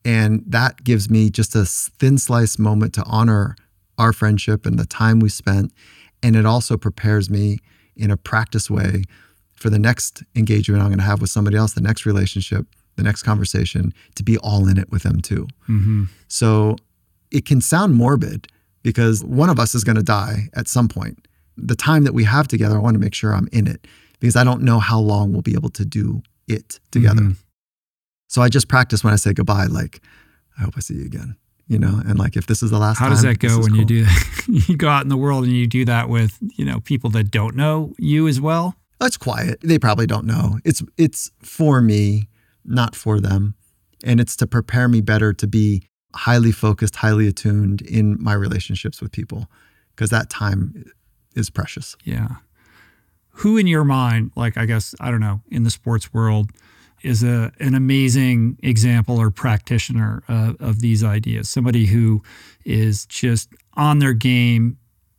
And 0.05 0.43
that 0.47 0.83
gives 0.83 1.09
me 1.09 1.31
just 1.31 1.55
a 1.55 1.65
thin 1.65 2.19
slice 2.19 2.59
moment 2.59 2.93
to 2.95 3.05
honor 3.05 3.57
our 3.99 4.13
friendship 4.13 4.67
and 4.67 4.79
the 4.79 4.87
time 4.87 5.21
we 5.21 5.29
spent. 5.29 5.73
And 6.23 6.35
it 6.37 6.45
also 6.45 6.77
prepares 6.77 7.31
me 7.31 7.59
in 7.97 8.11
a 8.11 8.17
practice 8.17 8.69
way 8.69 9.05
for 9.55 9.71
the 9.71 9.79
next 9.79 10.25
engagement 10.35 10.83
I'm 10.83 10.89
going 10.89 10.99
to 10.99 11.05
have 11.05 11.21
with 11.21 11.31
somebody 11.31 11.57
else, 11.57 11.75
the 11.75 11.81
next 11.81 12.05
relationship, 12.05 12.67
the 12.97 13.03
next 13.03 13.23
conversation, 13.23 13.95
to 14.17 14.25
be 14.25 14.37
all 14.39 14.67
in 14.67 14.77
it 14.77 14.91
with 14.91 15.05
them 15.05 15.21
too. 15.21 15.47
Mm-hmm. 15.69 16.05
So 16.27 16.77
it 17.31 17.45
can 17.45 17.61
sound 17.61 17.95
morbid 17.95 18.49
because 18.83 19.25
one 19.25 19.49
of 19.51 19.59
us 19.59 19.75
is 19.75 19.85
going 19.85 19.97
to 19.97 20.03
die 20.03 20.49
at 20.55 20.69
some 20.69 20.89
point. 20.89 21.27
the 21.59 21.77
time 21.77 22.05
that 22.05 22.15
we 22.15 22.25
have 22.25 22.49
together, 22.49 22.77
I 22.77 22.79
want 22.81 22.95
to 22.95 22.99
make 22.99 23.15
sure 23.15 23.35
I'm 23.35 23.47
in 23.53 23.67
it 23.67 23.87
because 24.21 24.37
I 24.37 24.43
don't 24.43 24.63
know 24.63 24.79
how 24.79 24.99
long 24.99 25.33
we'll 25.33 25.43
be 25.43 25.53
able 25.53 25.69
to 25.71 25.85
do 25.85 26.23
it 26.49 26.81
together. 26.91 27.21
Mhm. 27.21 27.37
So 28.29 28.41
I 28.41 28.49
just 28.49 28.69
practice 28.69 29.05
when 29.05 29.13
I 29.13 29.17
say 29.17 29.35
goodbye, 29.35 29.67
like, 29.67 30.01
I 30.59 30.63
hope 30.63 30.75
I 30.79 30.81
see 30.81 30.95
you 30.95 31.05
again, 31.05 31.37
you 31.69 31.79
know, 31.79 32.01
and 32.07 32.19
like 32.19 32.37
if 32.39 32.47
this 32.47 32.63
is 32.63 32.71
the 32.71 32.79
last 32.79 32.97
time. 32.97 33.11
How 33.11 33.15
time. 33.15 33.17
does 33.17 33.23
that 33.23 33.39
go 33.39 33.61
when 33.61 33.75
you 33.75 33.85
do 33.85 34.05
that? 34.05 34.45
you 34.69 34.77
go 34.79 34.89
out 34.89 35.03
in 35.03 35.11
the 35.11 35.17
world 35.19 35.45
and 35.45 35.53
you 35.53 35.67
do 35.67 35.85
that 35.85 36.09
with, 36.09 36.39
you 36.57 36.65
know, 36.65 36.81
people 36.81 37.11
that 37.11 37.31
don't 37.31 37.55
know 37.55 37.93
you 37.99 38.27
as 38.27 38.41
well? 38.41 38.75
It's 39.03 39.19
quiet. 39.19 39.61
They 39.63 39.79
probably 39.79 40.07
don't 40.07 40.25
know. 40.25 40.59
It's 40.65 40.83
it's 40.97 41.31
for 41.43 41.83
me, 41.83 42.29
not 42.65 42.97
for 42.97 43.21
them. 43.21 43.57
And 44.03 44.21
it's 44.21 44.37
to 44.37 44.47
prepare 44.47 44.89
me 44.89 45.03
better 45.03 45.35
to 45.35 45.47
be 45.47 45.83
highly 46.15 46.53
focused, 46.53 46.97
highly 46.97 47.27
attuned 47.27 47.83
in 47.83 48.17
my 48.21 48.35
relationships 48.35 49.01
with 49.01 49.13
people 49.13 49.49
because 49.95 50.11
that 50.11 50.31
time 50.31 50.85
is 51.35 51.51
precious. 51.51 51.97
Yeah. 52.05 52.29
Who 53.37 53.57
in 53.57 53.67
your 53.67 53.85
mind, 53.85 54.33
like 54.37 54.57
I 54.57 54.67
guess, 54.67 54.95
I 55.01 55.11
don't 55.11 55.21
know, 55.21 55.41
in 55.51 55.63
the 55.63 55.71
sports 55.71 56.13
world, 56.13 56.51
is 57.03 57.23
a 57.23 57.51
an 57.59 57.75
amazing 57.75 58.59
example 58.63 59.19
or 59.19 59.31
practitioner 59.31 60.23
of, 60.29 60.57
of 60.61 60.81
these 60.81 61.03
ideas? 61.03 61.49
Somebody 61.49 61.87
who 61.87 62.23
is 62.65 63.07
just 63.07 63.49
on 63.75 63.99
their 63.99 64.13
game, 64.13 64.79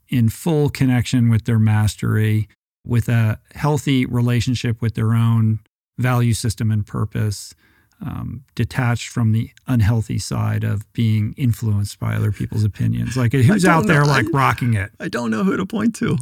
in 0.10 0.30
full 0.30 0.70
connection 0.70 1.30
with 1.30 1.46
their 1.46 1.60
mastery, 1.60 2.48
with 2.86 3.10
a 3.10 3.40
healthy 3.56 4.06
relationship 4.06 4.82
with 4.82 4.94
their 4.94 5.14
own 5.14 5.60
value 5.98 6.34
system 6.34 6.72
and 6.72 6.86
purpose, 6.86 7.56
um, 8.06 8.44
detached 8.56 9.08
from 9.10 9.32
the 9.32 9.50
unhealthy 9.68 10.20
side 10.20 10.64
of 10.64 10.92
being 10.94 11.34
influenced 11.38 12.00
by 12.00 12.16
other 12.16 12.32
people's 12.32 12.64
opinions. 12.66 13.16
Like 13.16 13.32
who's 13.34 13.66
out 13.66 13.88
there 13.88 14.02
know. 14.02 14.08
like 14.10 14.26
I- 14.26 14.30
rocking 14.38 14.74
it? 14.74 14.92
I 15.00 15.08
don't 15.08 15.32
know 15.32 15.44
who 15.44 15.56
to 15.58 15.66
point 15.66 15.96
to. 15.96 16.18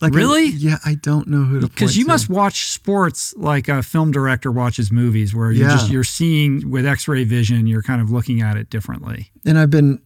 Like 0.00 0.12
I- 0.12 0.16
Really? 0.16 0.46
yeah, 0.48 0.78
I 0.84 0.94
don't 0.94 1.28
know 1.28 1.44
who 1.44 1.60
to 1.60 1.66
point 1.66 1.72
to. 1.72 1.74
because 1.74 1.96
you 1.96 2.06
must 2.06 2.28
watch 2.28 2.70
sports 2.70 3.34
like 3.36 3.68
a 3.68 3.82
film 3.82 4.10
director 4.12 4.50
watches 4.50 4.90
movies 4.90 5.34
where 5.34 5.50
you 5.52 5.62
Yeah. 5.64 5.70
just 5.76 5.90
you're 5.90 6.04
seeing 6.04 6.70
with 6.70 6.84
x-ray 6.86 7.24
vision 7.24 7.66
you're 7.66 7.82
kind 7.82 8.00
of 8.02 8.10
looking 8.10 8.40
at 8.42 8.56
it 8.58 8.68
differently 8.68 9.30
and 9.46 9.58
I've 9.58 9.70
been 9.70 10.00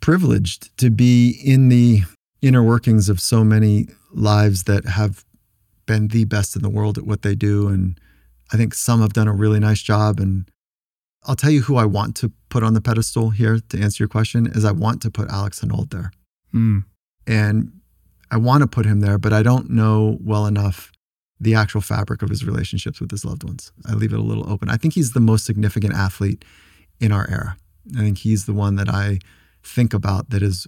privileged 0.00 0.76
to 0.78 0.90
be 0.90 1.30
in 1.44 1.68
the 1.68 2.02
inner 2.42 2.62
workings 2.62 3.08
of 3.08 3.20
so 3.20 3.42
many 3.44 3.88
lives 4.12 4.64
that 4.64 4.84
have 4.86 5.24
been 5.86 6.08
the 6.08 6.24
best 6.24 6.54
in 6.56 6.62
the 6.62 6.68
world 6.68 6.98
at 6.98 7.06
what 7.06 7.22
they 7.22 7.34
do. 7.34 7.68
And 7.68 7.98
I 8.52 8.56
think 8.56 8.74
some 8.74 9.00
have 9.00 9.12
done 9.12 9.28
a 9.28 9.32
really 9.32 9.58
nice 9.60 9.82
job. 9.82 10.20
And 10.20 10.48
I'll 11.26 11.36
tell 11.36 11.50
you 11.50 11.62
who 11.62 11.76
I 11.76 11.84
want 11.84 12.16
to 12.16 12.32
put 12.48 12.62
on 12.62 12.74
the 12.74 12.80
pedestal 12.80 13.30
here 13.30 13.58
to 13.58 13.80
answer 13.80 14.02
your 14.02 14.08
question 14.08 14.46
is 14.46 14.64
I 14.64 14.72
want 14.72 15.02
to 15.02 15.10
put 15.10 15.28
Alex 15.28 15.60
Honnold 15.60 15.90
there. 15.90 16.12
Hmm. 16.52 16.80
And 17.26 17.72
I 18.30 18.36
want 18.36 18.62
to 18.62 18.66
put 18.66 18.86
him 18.86 19.00
there, 19.00 19.18
but 19.18 19.32
I 19.32 19.42
don't 19.42 19.70
know 19.70 20.18
well 20.20 20.46
enough 20.46 20.92
the 21.38 21.54
actual 21.54 21.80
fabric 21.80 22.22
of 22.22 22.30
his 22.30 22.44
relationships 22.44 23.00
with 23.00 23.10
his 23.10 23.24
loved 23.24 23.44
ones. 23.44 23.72
I 23.86 23.92
leave 23.92 24.12
it 24.12 24.18
a 24.18 24.22
little 24.22 24.50
open. 24.50 24.70
I 24.70 24.76
think 24.76 24.94
he's 24.94 25.12
the 25.12 25.20
most 25.20 25.44
significant 25.44 25.94
athlete 25.94 26.44
in 27.00 27.12
our 27.12 27.28
era. 27.28 27.56
I 27.96 28.00
think 28.00 28.18
he's 28.18 28.46
the 28.46 28.54
one 28.54 28.76
that 28.76 28.88
I 28.88 29.18
think 29.62 29.92
about 29.92 30.30
that 30.30 30.42
has 30.42 30.66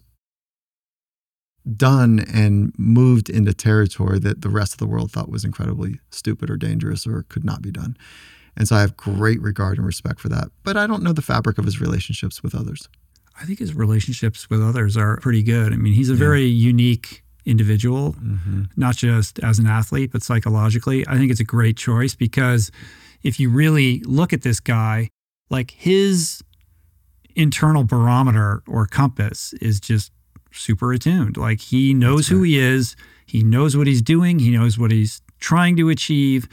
done 1.77 2.25
and 2.33 2.73
moved 2.79 3.29
into 3.31 3.53
territory 3.53 4.19
that 4.19 4.43
the 4.43 4.49
rest 4.49 4.73
of 4.75 4.79
the 4.79 4.87
world 4.87 5.13
thought 5.13 5.31
was 5.31 5.45
incredibly 5.45 6.01
stupid 6.11 6.51
or 6.51 6.57
dangerous 6.57 7.07
or 7.07 7.25
could 7.29 7.45
not 7.45 7.63
be 7.63 7.71
done. 7.71 7.97
And 8.59 8.69
so 8.69 8.77
I 8.77 8.81
have 8.81 8.97
great 8.97 9.41
regard 9.41 9.79
and 9.79 9.87
respect 9.87 10.21
for 10.21 10.29
that. 10.29 10.49
But 10.65 10.77
I 10.77 10.87
don't 10.87 11.03
know 11.03 11.15
the 11.15 11.23
fabric 11.23 11.57
of 11.57 11.65
his 11.65 11.81
relationships 11.81 12.43
with 12.43 12.55
others. 12.55 12.89
i 13.41 13.45
think 13.45 13.61
his 13.61 13.75
relationships 13.75 14.51
with 14.51 14.63
others 14.63 14.97
are 14.97 15.17
pretty 15.19 15.43
good. 15.43 15.73
I 15.73 15.77
mean 15.77 15.95
he's 15.95 16.11
a 16.11 16.15
very 16.15 16.45
unique 16.45 17.25
individual 17.47 18.13
mm-hmm. 18.13 18.65
not 18.77 18.95
just 18.95 19.39
as 19.39 19.59
an 19.59 19.67
athlete 19.67 20.13
but 20.13 20.23
psychologically. 20.23 21.07
I 21.09 21.17
think 21.17 21.31
it's 21.31 21.41
a 21.41 21.51
great 21.57 21.79
choice 21.79 22.15
because 22.15 22.71
if 23.23 23.41
you 23.41 23.49
really 23.49 24.01
look 24.01 24.35
at 24.35 24.43
this 24.43 24.61
guy 24.61 25.09
like 25.49 25.71
his 25.71 26.43
internal 27.35 27.85
barometer 27.85 28.63
or 28.67 28.87
compass 28.87 29.53
is 29.55 29.81
just 29.81 30.11
super 30.51 30.93
attuned. 30.93 31.37
Like 31.37 31.61
he 31.61 31.95
knows 31.95 32.29
who 32.29 32.43
he 32.43 32.59
is. 32.59 32.97
He 33.27 33.43
knows 33.43 33.77
what 33.77 33.87
he's 33.87 34.03
doing. 34.03 34.39
He 34.41 34.51
knows 34.51 34.79
what 34.79 34.91
he's 34.91 35.23
trying 35.39 35.77
to 35.77 35.89
achieve. 35.89 36.49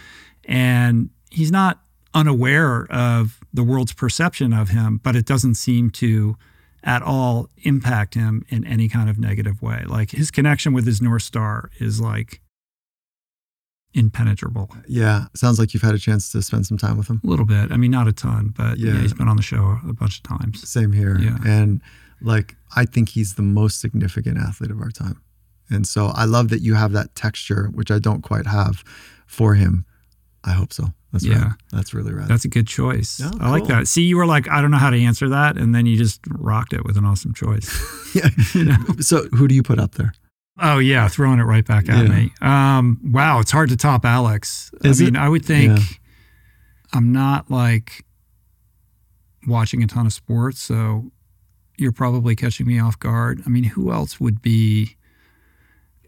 And 0.45 1.09
he's 1.31 1.51
not 1.51 1.79
unaware 2.15 2.87
of 2.91 3.39
the 3.53 3.63
world's 3.63 3.93
perception 3.93 4.51
of 4.53 4.69
him 4.69 4.99
but 5.03 5.15
it 5.15 5.25
doesn't 5.25 5.55
seem 5.55 5.89
to 5.91 6.35
at 6.83 7.01
all 7.03 7.49
impact 7.63 8.13
him 8.15 8.43
in 8.49 8.65
any 8.65 8.87
kind 8.89 9.09
of 9.09 9.19
negative 9.19 9.61
way 9.61 9.83
like 9.85 10.11
his 10.11 10.31
connection 10.31 10.73
with 10.73 10.85
his 10.87 11.01
north 11.01 11.21
star 11.23 11.69
is 11.79 11.99
like 12.01 12.41
impenetrable 13.93 14.69
Yeah. 14.87 15.25
Sounds 15.35 15.57
like 15.57 15.73
you've 15.73 15.83
had 15.83 15.95
a 15.95 15.99
chance 15.99 16.29
to 16.33 16.41
spend 16.41 16.65
some 16.67 16.77
time 16.77 16.97
with 16.97 17.07
him. 17.09 17.21
a 17.23 17.27
little 17.27 17.45
bit 17.45 17.71
i 17.71 17.77
mean 17.77 17.91
not 17.91 18.07
a 18.07 18.13
ton 18.13 18.53
but 18.55 18.77
yeah, 18.77 18.93
Yeah. 18.93 18.99
he's 19.01 19.13
been 19.13 19.27
on 19.29 19.37
the 19.37 19.43
show 19.43 19.79
a 19.87 19.93
bunch 19.93 20.17
of 20.17 20.23
times 20.23 20.67
Same 20.67 20.91
here. 20.91 21.17
Yeah. 21.19 21.37
And 21.45 21.81
like, 22.21 22.55
I 22.75 22.85
think 22.85 23.09
he's 23.09 23.35
the 23.35 23.41
most 23.41 23.79
significant 23.81 24.37
athlete 24.37 24.71
of 24.71 24.79
our 24.79 24.89
time. 24.89 25.21
And 25.69 25.85
so 25.85 26.07
I 26.15 26.23
love 26.25 26.47
that 26.49 26.61
you 26.61 26.73
have 26.75 26.93
that 26.93 27.13
texture, 27.13 27.67
which 27.73 27.91
I 27.91 27.99
don't 27.99 28.21
quite 28.21 28.47
have 28.47 28.83
for 29.27 29.55
him. 29.55 29.85
I 30.45 30.51
hope 30.51 30.71
so. 30.71 30.85
That's 31.11 31.25
Yeah. 31.25 31.41
rad. 31.43 31.51
That's 31.71 31.93
really 31.93 32.13
rad. 32.13 32.27
That's 32.27 32.45
a 32.45 32.47
good 32.49 32.67
choice. 32.67 33.19
Yeah, 33.19 33.31
I 33.39 33.49
like 33.49 33.65
that. 33.67 33.87
See, 33.87 34.03
you 34.03 34.15
were 34.17 34.25
like, 34.27 34.47
I 34.49 34.61
don't 34.61 34.69
know 34.71 34.77
how 34.77 34.89
to 34.91 34.99
answer 35.01 35.27
that. 35.29 35.57
And 35.57 35.73
then 35.73 35.85
you 35.85 35.97
just 35.97 36.19
rocked 36.29 36.71
it 36.73 36.85
with 36.85 36.97
an 36.97 37.05
awesome 37.05 37.33
choice. 37.33 37.67
yeah. 38.55 38.77
So 38.99 39.27
who 39.29 39.47
do 39.47 39.55
you 39.55 39.63
put 39.63 39.79
up 39.79 39.95
there? 39.95 40.13
oh, 40.61 40.77
yeah. 40.79 41.07
Throwing 41.09 41.39
it 41.39 41.43
right 41.43 41.65
back 41.65 41.89
at 41.89 42.05
Yeah. 42.07 42.15
me. 42.15 42.31
Um, 42.41 42.99
wow. 43.03 43.39
It's 43.39 43.51
hard 43.51 43.69
to 43.69 43.75
top 43.77 44.05
Alex. 44.05 44.71
Is 44.83 45.01
I 45.01 45.05
mean, 45.05 45.15
it? 45.15 45.19
I 45.19 45.27
would 45.29 45.43
think 45.43 45.77
Yeah. 45.79 45.85
I'm 46.93 47.11
not 47.11 47.49
like 47.51 48.05
watching 49.47 49.83
a 49.83 49.87
ton 49.87 50.05
of 50.05 50.13
sports. 50.13 50.61
So 50.61 51.11
you're 51.77 51.91
probably 51.91 52.35
catching 52.35 52.67
me 52.67 52.79
off 52.79 52.97
guard. 52.99 53.41
I 53.45 53.49
mean, 53.49 53.63
who 53.65 53.91
else 53.91 54.19
would 54.19 54.41
be? 54.41 54.95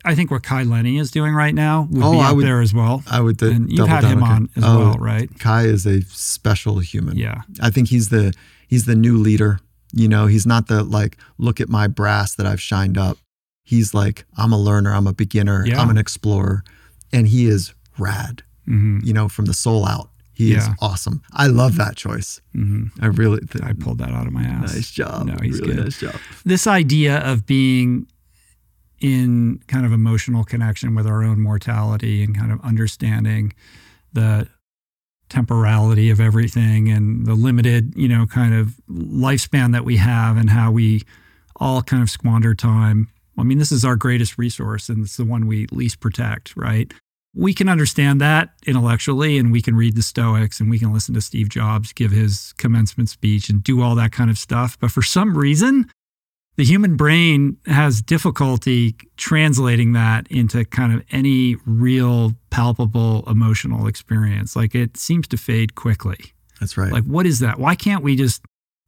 I 0.07 0.15
think 0.15 0.31
what 0.31 0.43
Kai 0.43 0.63
Lenny 0.63 0.97
is 0.97 1.11
doing 1.11 1.33
right 1.33 1.53
now 1.53 1.87
would 1.91 2.03
Oh, 2.03 2.11
be 2.13 2.19
I 2.19 2.31
would- 2.31 2.45
there 2.45 2.61
as 2.61 2.73
well. 2.73 3.03
I 3.07 3.19
would 3.19 3.37
d- 3.37 3.51
and 3.51 3.71
you've 3.71 3.87
had 3.87 4.03
him 4.03 4.23
on 4.23 4.49
as 4.55 4.63
Oh, 4.63 4.79
well, 4.79 4.93
right? 4.97 5.29
Kai 5.39 5.63
is 5.63 5.85
a 5.85 6.01
special 6.03 6.79
human. 6.79 7.17
Yeah. 7.17 7.41
I 7.61 7.69
think 7.69 7.89
he's 7.89 8.09
the 8.09 8.33
he's 8.67 8.85
the 8.85 8.95
new 8.95 9.17
leader. 9.17 9.59
You 9.93 10.07
know, 10.07 10.27
he's 10.27 10.45
not 10.45 10.67
the 10.67 10.83
like 10.83 11.17
look 11.37 11.59
at 11.61 11.69
my 11.69 11.87
brass 11.87 12.35
that 12.35 12.45
I've 12.45 12.61
shined 12.61 12.97
up. 12.97 13.17
He's 13.63 13.93
like 13.93 14.25
I'm 14.37 14.53
a 14.53 14.57
learner, 14.59 14.93
I'm 14.93 15.07
a 15.07 15.13
beginner, 15.13 15.65
Yeah. 15.65 15.81
I'm 15.81 15.89
an 15.89 15.97
explorer, 15.97 16.63
and 17.11 17.27
he 17.27 17.47
is 17.47 17.73
rad. 17.97 18.43
hmm 18.65 18.99
You 19.03 19.13
know, 19.13 19.27
from 19.29 19.45
the 19.45 19.53
soul 19.53 19.85
out. 19.85 20.09
He 20.33 20.53
is 20.53 20.67
awesome. 20.79 21.23
I 21.33 21.47
love 21.47 21.77
that 21.77 21.95
choice. 21.95 22.41
hmm 22.53 22.87
I 23.01 23.07
really 23.07 23.39
th- 23.41 23.63
I 23.63 23.73
pulled 23.73 23.97
that 23.97 24.11
out 24.11 24.27
of 24.27 24.33
my 24.33 24.43
ass. 24.43 24.75
nice 24.75 24.91
job. 24.91 25.25
No, 25.25 25.35
he's 25.41 25.59
really 25.59 25.73
good. 25.75 25.83
nice 25.85 25.99
job. 25.99 26.13
this 26.45 26.67
idea 26.67 27.17
of 27.31 27.47
being 27.47 28.05
in 28.99 29.61
kind 29.67 29.85
of 29.85 29.93
emotional 29.93 30.43
connection 30.43 30.95
with 30.95 31.05
our 31.05 31.23
own 31.23 31.39
mortality 31.39 32.23
and 32.23 32.37
kind 32.37 32.51
of 32.51 32.59
understanding 32.61 33.53
the 34.13 34.47
temporality 35.29 36.09
of 36.09 36.19
everything 36.19 36.89
and 36.89 37.25
the 37.25 37.35
limited, 37.35 37.93
you 37.95 38.07
know, 38.07 38.25
kind 38.25 38.53
of 38.53 38.75
lifespan 38.89 39.73
that 39.73 39.85
we 39.85 39.97
have 39.97 40.37
and 40.37 40.49
how 40.49 40.71
we 40.71 41.01
all 41.57 41.81
kind 41.81 42.01
of 42.01 42.09
squander 42.09 42.55
time. 42.55 43.09
I 43.37 43.43
mean, 43.43 43.57
this 43.57 43.71
is 43.71 43.85
our 43.85 43.95
greatest 43.95 44.37
resource 44.37 44.89
and 44.89 45.03
it's 45.03 45.17
the 45.17 45.25
one 45.25 45.47
we 45.47 45.67
least 45.71 45.99
protect, 45.99 46.55
right? 46.55 46.91
We 47.35 47.53
can 47.53 47.69
understand 47.69 48.19
that 48.21 48.49
intellectually 48.65 49.37
and 49.37 49.51
we 49.51 49.61
can 49.61 49.75
read 49.75 49.95
the 49.95 50.01
Stoics 50.01 50.59
and 50.59 50.69
we 50.69 50.79
can 50.79 50.91
listen 50.91 51.13
to 51.13 51.21
Steve 51.21 51.49
Jobs 51.49 51.93
give 51.93 52.11
his 52.11 52.53
commencement 52.57 53.09
speech 53.09 53.49
and 53.49 53.63
do 53.63 53.81
all 53.81 53.93
that 53.95 54.11
kind 54.11 54.31
of 54.31 54.39
stuff. 54.39 54.77
But 54.79 54.91
for 54.91 55.03
some 55.03 55.37
reason, 55.37 55.91
the 56.57 56.65
human 56.65 56.95
brain 56.95 57.57
has 57.67 58.01
difficulty 58.01 58.95
translating 59.15 59.93
that 59.93 60.27
into 60.29 60.65
kind 60.65 60.93
of 60.93 61.03
any 61.11 61.55
real 61.65 62.33
palpable 62.49 63.23
emotional 63.27 63.87
experience. 63.87 64.55
Like 64.55 64.73
it 64.73 64.97
seems 64.97 65.27
to 65.29 65.37
fade 65.37 65.75
quickly. 65.75 66.33
That's 66.59 66.75
right. 66.75 66.91
Like, 66.91 67.03
what 67.03 67.27
is 67.27 67.39
that? 67.39 67.59
Why 67.59 67.75
can't 67.75 68.03
we 68.03 68.15
just 68.15 68.43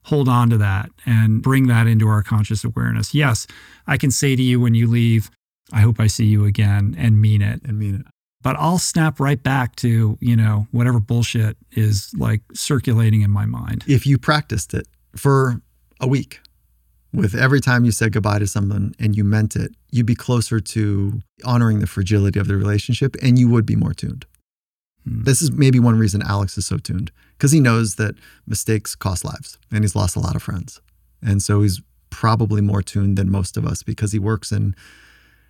hold 0.06 0.28
on 0.28 0.50
to 0.50 0.58
that 0.58 0.90
and 1.06 1.42
bring 1.44 1.68
that 1.68 1.86
into 1.86 2.08
our 2.08 2.24
conscious 2.24 2.64
awareness? 2.64 3.14
Yes, 3.14 3.46
I 3.86 3.98
can 3.98 4.10
say 4.10 4.36
to 4.36 4.42
you 4.42 4.60
when 4.60 4.74
you 4.74 4.88
leave, 4.88 5.30
I 5.72 5.82
hope 5.82 6.00
I 6.00 6.08
see 6.08 6.26
you 6.26 6.46
again 6.46 6.96
and 6.98 7.22
mean 7.22 7.44
it. 7.44 7.62
and 7.64 7.78
mean 7.78 7.96
it. 7.96 8.06
But 8.42 8.56
I'll 8.56 8.80
snap 8.80 9.20
right 9.20 9.42
back 9.42 9.76
to, 9.78 10.18
you 10.20 10.36
know, 10.36 10.66
whatever 10.72 11.00
bullshit 11.00 11.58
is 11.74 12.12
like 12.18 12.42
circulating 12.54 13.22
in 13.22 13.30
my 13.30 13.46
mind. 13.46 13.84
If 13.86 14.08
you 14.08 14.18
practiced 14.18 14.74
it 14.74 14.88
for 15.16 15.62
a 16.00 16.08
week, 16.08 16.40
with 17.14 17.36
every 17.36 17.60
time 17.60 17.86
you 17.86 17.92
said 17.92 18.12
goodbye 18.14 18.40
to 18.40 18.48
someone 18.48 18.94
and 19.00 19.16
you 19.16 19.24
meant 19.24 19.56
it, 19.56 19.72
you'd 19.92 20.06
be 20.06 20.16
closer 20.16 20.60
to 20.60 21.22
honoring 21.44 21.80
the 21.80 21.88
fragility 21.88 22.40
of 22.40 22.48
the 22.48 22.56
relationship 22.56 23.16
and 23.22 23.40
you 23.40 23.50
would 23.50 23.66
be 23.66 23.76
more 23.76 23.94
tuned. 23.94 24.26
Hmm. 25.04 25.24
This 25.24 25.42
is 25.42 25.52
maybe 25.52 25.80
one 25.80 25.98
reason 25.98 26.22
Alex 26.22 26.58
is 26.58 26.66
so 26.66 26.78
tuned 26.78 27.12
because 27.38 27.52
he 27.52 27.60
knows 27.60 27.96
that 27.96 28.16
mistakes 28.46 28.96
cost 28.96 29.26
lives 29.26 29.58
and 29.72 29.84
he's 29.84 29.96
lost 29.96 30.16
a 30.16 30.20
lot 30.20 30.36
of 30.36 30.44
friends. 30.44 30.82
And 31.22 31.42
so 31.42 31.62
he's 31.62 31.82
probably 32.10 32.62
more 32.62 32.82
tuned 32.82 33.18
than 33.18 33.30
most 33.30 33.58
of 33.58 33.66
us 33.66 33.84
because 33.84 34.12
he 34.12 34.20
works 34.20 34.52
in 34.52 34.76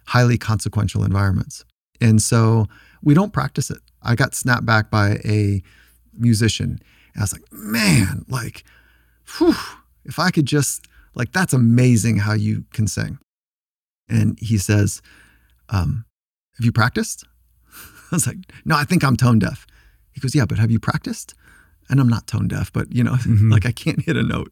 highly 0.08 0.38
consequential 0.38 1.04
environments. 1.04 1.66
And 2.02 2.22
so 2.22 2.68
we 3.04 3.14
don't 3.14 3.34
practice 3.34 3.70
it. 3.70 3.80
I 4.02 4.16
got 4.16 4.34
snapped 4.34 4.66
back 4.66 4.90
by 4.90 5.20
a 5.26 5.62
musician. 6.18 6.80
And 7.14 7.22
I 7.22 7.22
was 7.22 7.34
like, 7.34 7.52
man, 7.52 8.26
like, 8.30 8.64
whew, 9.38 9.56
if 10.06 10.20
I 10.20 10.32
could 10.32 10.46
just, 10.46 10.86
like, 11.20 11.34
that's 11.34 11.54
amazing 11.54 12.18
how 12.18 12.34
you 12.34 12.64
can 12.72 12.88
sing. 12.88 13.20
And 14.08 14.40
he 14.40 14.58
says, 14.58 15.02
um, 15.68 16.06
Have 16.58 16.66
you 16.66 16.72
practiced? 16.72 17.26
I 18.12 18.16
was 18.16 18.26
like, 18.26 18.38
No, 18.66 18.76
I 18.76 18.86
think 18.86 19.04
I'm 19.04 19.18
tone 19.18 19.38
deaf. 19.38 19.68
He 20.14 20.22
goes, 20.22 20.34
Yeah, 20.34 20.46
but 20.46 20.58
have 20.58 20.72
you 20.72 20.80
practiced? 20.80 21.36
And 21.90 22.00
I'm 22.00 22.08
not 22.08 22.26
tone 22.26 22.48
deaf, 22.48 22.72
but 22.72 22.92
you 22.92 23.04
know, 23.04 23.12
mm-hmm. 23.16 23.52
like 23.52 23.66
I 23.66 23.72
can't 23.72 24.02
hit 24.02 24.16
a 24.16 24.24
note. 24.24 24.52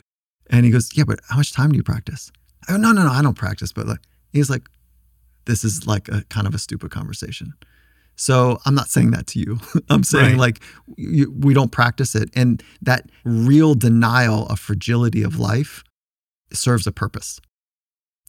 And 0.49 0.65
he 0.65 0.71
goes, 0.71 0.95
Yeah, 0.95 1.05
but 1.05 1.19
how 1.29 1.37
much 1.37 1.53
time 1.53 1.71
do 1.71 1.77
you 1.77 1.83
practice? 1.83 2.31
I 2.67 2.73
go, 2.73 2.77
No, 2.77 2.91
no, 2.91 3.03
no, 3.03 3.11
I 3.11 3.21
don't 3.21 3.37
practice. 3.37 3.71
But 3.71 3.87
like, 3.87 4.01
he's 4.33 4.49
like, 4.49 4.67
This 5.45 5.63
is 5.63 5.87
like 5.87 6.09
a 6.09 6.25
kind 6.29 6.45
of 6.45 6.53
a 6.53 6.59
stupid 6.59 6.91
conversation. 6.91 7.53
So 8.17 8.59
I'm 8.65 8.75
not 8.75 8.89
saying 8.89 9.11
that 9.11 9.27
to 9.27 9.39
you. 9.39 9.59
I'm 9.89 10.03
saying 10.03 10.31
right. 10.31 10.37
like 10.37 10.59
you, 10.97 11.33
we 11.39 11.53
don't 11.53 11.71
practice 11.71 12.13
it. 12.13 12.29
And 12.35 12.61
that 12.81 13.09
real 13.23 13.73
denial 13.73 14.47
of 14.47 14.59
fragility 14.59 15.23
of 15.23 15.39
life 15.39 15.83
serves 16.53 16.87
a 16.87 16.91
purpose 16.91 17.39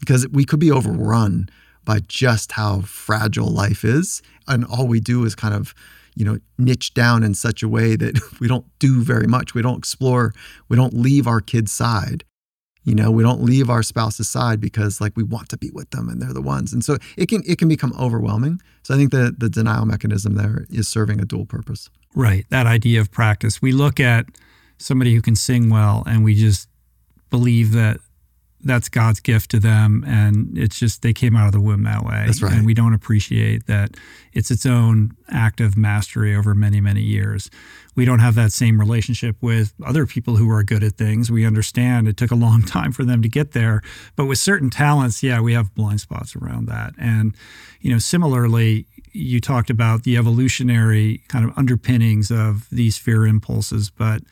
because 0.00 0.28
we 0.28 0.44
could 0.44 0.60
be 0.60 0.70
overrun 0.70 1.48
by 1.84 2.00
just 2.00 2.52
how 2.52 2.82
fragile 2.82 3.48
life 3.48 3.84
is. 3.84 4.22
And 4.46 4.64
all 4.64 4.86
we 4.86 5.00
do 5.00 5.24
is 5.24 5.34
kind 5.34 5.54
of, 5.54 5.74
you 6.14 6.24
know, 6.24 6.38
niche 6.58 6.92
down 6.92 7.22
in 7.22 7.34
such 7.34 7.62
a 7.62 7.68
way 7.68 7.96
that 7.96 8.20
we 8.40 8.48
don't 8.48 8.66
do 8.78 9.02
very 9.02 9.26
much. 9.26 9.54
We 9.54 9.62
don't 9.62 9.78
explore, 9.78 10.34
we 10.68 10.76
don't 10.76 10.94
leave 10.94 11.26
our 11.26 11.40
kids' 11.40 11.72
side. 11.72 12.24
You 12.84 12.94
know, 12.94 13.10
we 13.10 13.22
don't 13.22 13.42
leave 13.42 13.68
our 13.68 13.82
spouse's 13.82 14.30
side 14.30 14.60
because 14.60 15.00
like 15.00 15.14
we 15.14 15.22
want 15.22 15.50
to 15.50 15.58
be 15.58 15.70
with 15.70 15.90
them 15.90 16.08
and 16.08 16.22
they're 16.22 16.32
the 16.32 16.40
ones. 16.40 16.72
And 16.72 16.82
so 16.82 16.96
it 17.18 17.28
can 17.28 17.42
it 17.46 17.58
can 17.58 17.68
become 17.68 17.92
overwhelming. 17.98 18.62
So 18.82 18.94
I 18.94 18.96
think 18.96 19.10
the 19.10 19.34
the 19.36 19.50
denial 19.50 19.84
mechanism 19.84 20.36
there 20.36 20.66
is 20.70 20.88
serving 20.88 21.20
a 21.20 21.26
dual 21.26 21.44
purpose. 21.44 21.90
Right. 22.14 22.46
That 22.48 22.66
idea 22.66 23.00
of 23.02 23.10
practice. 23.10 23.60
We 23.60 23.72
look 23.72 24.00
at 24.00 24.26
somebody 24.78 25.14
who 25.14 25.20
can 25.20 25.36
sing 25.36 25.68
well 25.68 26.02
and 26.06 26.24
we 26.24 26.34
just 26.34 26.68
believe 27.28 27.72
that 27.72 27.98
that's 28.60 28.88
God's 28.88 29.20
gift 29.20 29.50
to 29.52 29.60
them. 29.60 30.04
And 30.06 30.56
it's 30.58 30.78
just 30.78 31.02
they 31.02 31.12
came 31.12 31.36
out 31.36 31.46
of 31.46 31.52
the 31.52 31.60
womb 31.60 31.84
that 31.84 32.04
way. 32.04 32.24
That's 32.26 32.42
right. 32.42 32.52
And 32.52 32.66
we 32.66 32.74
don't 32.74 32.94
appreciate 32.94 33.66
that 33.66 33.96
it's 34.32 34.50
its 34.50 34.66
own 34.66 35.12
act 35.30 35.60
of 35.60 35.76
mastery 35.76 36.34
over 36.34 36.54
many, 36.54 36.80
many 36.80 37.02
years. 37.02 37.50
We 37.94 38.04
don't 38.04 38.18
have 38.18 38.34
that 38.34 38.52
same 38.52 38.78
relationship 38.78 39.36
with 39.40 39.74
other 39.84 40.06
people 40.06 40.36
who 40.36 40.50
are 40.50 40.62
good 40.62 40.82
at 40.82 40.92
things. 40.92 41.30
We 41.30 41.46
understand 41.46 42.08
it 42.08 42.16
took 42.16 42.30
a 42.30 42.36
long 42.36 42.62
time 42.66 42.92
for 42.92 43.04
them 43.04 43.22
to 43.22 43.28
get 43.28 43.52
there. 43.52 43.82
But 44.16 44.26
with 44.26 44.38
certain 44.38 44.70
talents, 44.70 45.22
yeah, 45.22 45.40
we 45.40 45.52
have 45.54 45.74
blind 45.74 46.00
spots 46.00 46.34
around 46.34 46.66
that. 46.66 46.94
And, 46.98 47.34
you 47.80 47.92
know, 47.92 47.98
similarly, 47.98 48.86
you 49.12 49.40
talked 49.40 49.70
about 49.70 50.02
the 50.02 50.16
evolutionary 50.16 51.22
kind 51.28 51.44
of 51.44 51.56
underpinnings 51.56 52.30
of 52.30 52.68
these 52.70 52.98
fear 52.98 53.26
impulses, 53.26 53.90
but 53.90 54.22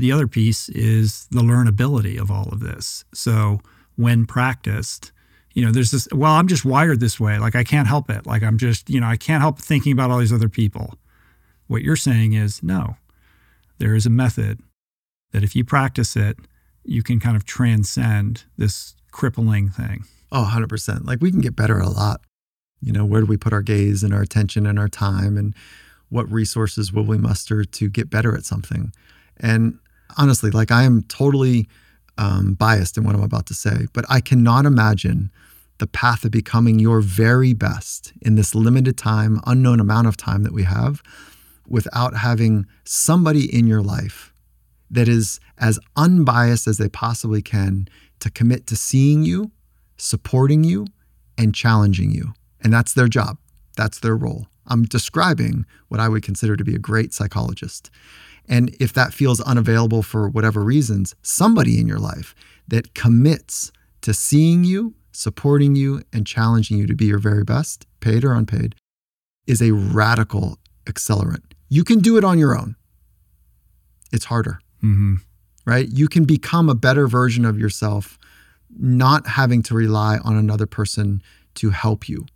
the 0.00 0.12
other 0.12 0.26
piece 0.26 0.68
is 0.70 1.26
the 1.30 1.42
learnability 1.42 2.20
of 2.20 2.30
all 2.30 2.48
of 2.50 2.60
this. 2.60 3.04
So 3.14 3.60
when 3.96 4.26
practiced, 4.26 5.12
you 5.54 5.64
know, 5.64 5.72
there's 5.72 5.90
this, 5.90 6.08
well, 6.12 6.32
I'm 6.32 6.48
just 6.48 6.64
wired 6.64 7.00
this 7.00 7.20
way. 7.20 7.38
Like 7.38 7.54
I 7.54 7.64
can't 7.64 7.88
help 7.88 8.10
it. 8.10 8.26
Like 8.26 8.42
I'm 8.42 8.58
just, 8.58 8.88
you 8.90 9.00
know, 9.00 9.06
I 9.06 9.16
can't 9.16 9.42
help 9.42 9.58
thinking 9.58 9.92
about 9.92 10.10
all 10.10 10.18
these 10.18 10.32
other 10.32 10.48
people. 10.48 10.94
What 11.66 11.82
you're 11.82 11.96
saying 11.96 12.32
is 12.32 12.62
no, 12.62 12.96
there 13.78 13.94
is 13.94 14.06
a 14.06 14.10
method 14.10 14.60
that 15.32 15.44
if 15.44 15.54
you 15.54 15.64
practice 15.64 16.16
it, 16.16 16.38
you 16.84 17.02
can 17.02 17.20
kind 17.20 17.36
of 17.36 17.44
transcend 17.44 18.44
this 18.56 18.94
crippling 19.12 19.68
thing. 19.68 20.04
Oh, 20.32 20.50
100%. 20.52 21.04
Like 21.04 21.20
we 21.20 21.30
can 21.30 21.40
get 21.40 21.56
better 21.56 21.78
a 21.78 21.88
lot. 21.88 22.22
You 22.80 22.92
know, 22.92 23.04
where 23.04 23.20
do 23.20 23.26
we 23.26 23.36
put 23.36 23.52
our 23.52 23.62
gaze 23.62 24.02
and 24.02 24.14
our 24.14 24.22
attention 24.22 24.66
and 24.66 24.78
our 24.78 24.88
time 24.88 25.36
and 25.36 25.54
what 26.08 26.30
resources 26.30 26.92
will 26.92 27.04
we 27.04 27.18
muster 27.18 27.64
to 27.64 27.88
get 27.90 28.10
better 28.10 28.34
at 28.34 28.44
something? 28.44 28.92
And 29.38 29.78
honestly, 30.16 30.50
like 30.50 30.70
I 30.70 30.84
am 30.84 31.02
totally 31.04 31.68
um, 32.18 32.54
biased 32.54 32.96
in 32.96 33.04
what 33.04 33.14
I'm 33.14 33.22
about 33.22 33.46
to 33.46 33.54
say, 33.54 33.86
but 33.92 34.04
I 34.08 34.20
cannot 34.20 34.66
imagine 34.66 35.30
the 35.78 35.86
path 35.86 36.24
of 36.24 36.30
becoming 36.30 36.78
your 36.78 37.00
very 37.00 37.54
best 37.54 38.12
in 38.20 38.34
this 38.34 38.54
limited 38.54 38.98
time, 38.98 39.40
unknown 39.46 39.80
amount 39.80 40.06
of 40.06 40.16
time 40.16 40.42
that 40.42 40.52
we 40.52 40.64
have 40.64 41.02
without 41.66 42.16
having 42.16 42.66
somebody 42.84 43.52
in 43.56 43.66
your 43.66 43.82
life 43.82 44.32
that 44.90 45.08
is 45.08 45.40
as 45.56 45.78
unbiased 45.96 46.66
as 46.66 46.78
they 46.78 46.88
possibly 46.88 47.40
can 47.40 47.88
to 48.18 48.30
commit 48.30 48.66
to 48.66 48.76
seeing 48.76 49.24
you, 49.24 49.50
supporting 49.96 50.64
you, 50.64 50.86
and 51.38 51.54
challenging 51.54 52.10
you. 52.10 52.34
And 52.60 52.72
that's 52.72 52.92
their 52.92 53.08
job, 53.08 53.38
that's 53.76 54.00
their 54.00 54.16
role. 54.16 54.46
I'm 54.66 54.84
describing 54.84 55.64
what 55.88 56.00
I 56.00 56.08
would 56.08 56.22
consider 56.22 56.56
to 56.56 56.64
be 56.64 56.74
a 56.74 56.78
great 56.78 57.14
psychologist. 57.14 57.90
And 58.50 58.76
if 58.80 58.92
that 58.94 59.14
feels 59.14 59.40
unavailable 59.40 60.02
for 60.02 60.28
whatever 60.28 60.62
reasons, 60.62 61.14
somebody 61.22 61.80
in 61.80 61.86
your 61.86 62.00
life 62.00 62.34
that 62.66 62.94
commits 62.94 63.70
to 64.02 64.12
seeing 64.12 64.64
you, 64.64 64.94
supporting 65.12 65.76
you, 65.76 66.02
and 66.12 66.26
challenging 66.26 66.76
you 66.76 66.86
to 66.88 66.96
be 66.96 67.06
your 67.06 67.20
very 67.20 67.44
best, 67.44 67.86
paid 68.00 68.24
or 68.24 68.32
unpaid, 68.32 68.74
is 69.46 69.62
a 69.62 69.72
radical 69.72 70.58
accelerant. 70.86 71.44
You 71.68 71.84
can 71.84 72.00
do 72.00 72.18
it 72.18 72.24
on 72.24 72.38
your 72.38 72.58
own. 72.58 72.74
It's 74.12 74.24
harder, 74.24 74.58
mm-hmm. 74.82 75.16
right? 75.64 75.88
You 75.88 76.08
can 76.08 76.24
become 76.24 76.68
a 76.68 76.74
better 76.74 77.06
version 77.06 77.44
of 77.44 77.56
yourself, 77.56 78.18
not 78.76 79.28
having 79.28 79.62
to 79.64 79.74
rely 79.74 80.18
on 80.24 80.36
another 80.36 80.66
person 80.66 81.22
to 81.54 81.70
help 81.70 82.08
you. 82.08 82.26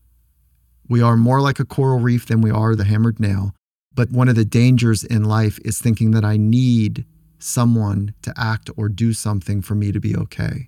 We 0.89 1.03
are 1.03 1.17
more 1.17 1.41
like 1.41 1.59
a 1.59 1.65
coral 1.65 1.99
reef 1.99 2.27
than 2.27 2.41
we 2.41 2.53
are 2.53 2.77
the 2.77 2.85
hammered 2.85 3.19
nail. 3.19 3.53
But 3.95 4.11
one 4.11 4.29
of 4.29 4.35
the 4.35 4.45
dangers 4.45 5.05
in 5.05 5.25
life 5.25 5.59
is 5.65 5.79
thinking 5.79 6.11
that 6.13 6.25
I 6.25 6.37
need 6.37 7.05
someone 7.39 8.15
to 8.23 8.33
act 8.37 8.71
or 8.77 8.89
do 8.89 9.13
something 9.13 9.63
for 9.63 9.75
me 9.75 9.93
to 9.93 10.01
be 10.01 10.17
okay. 10.17 10.67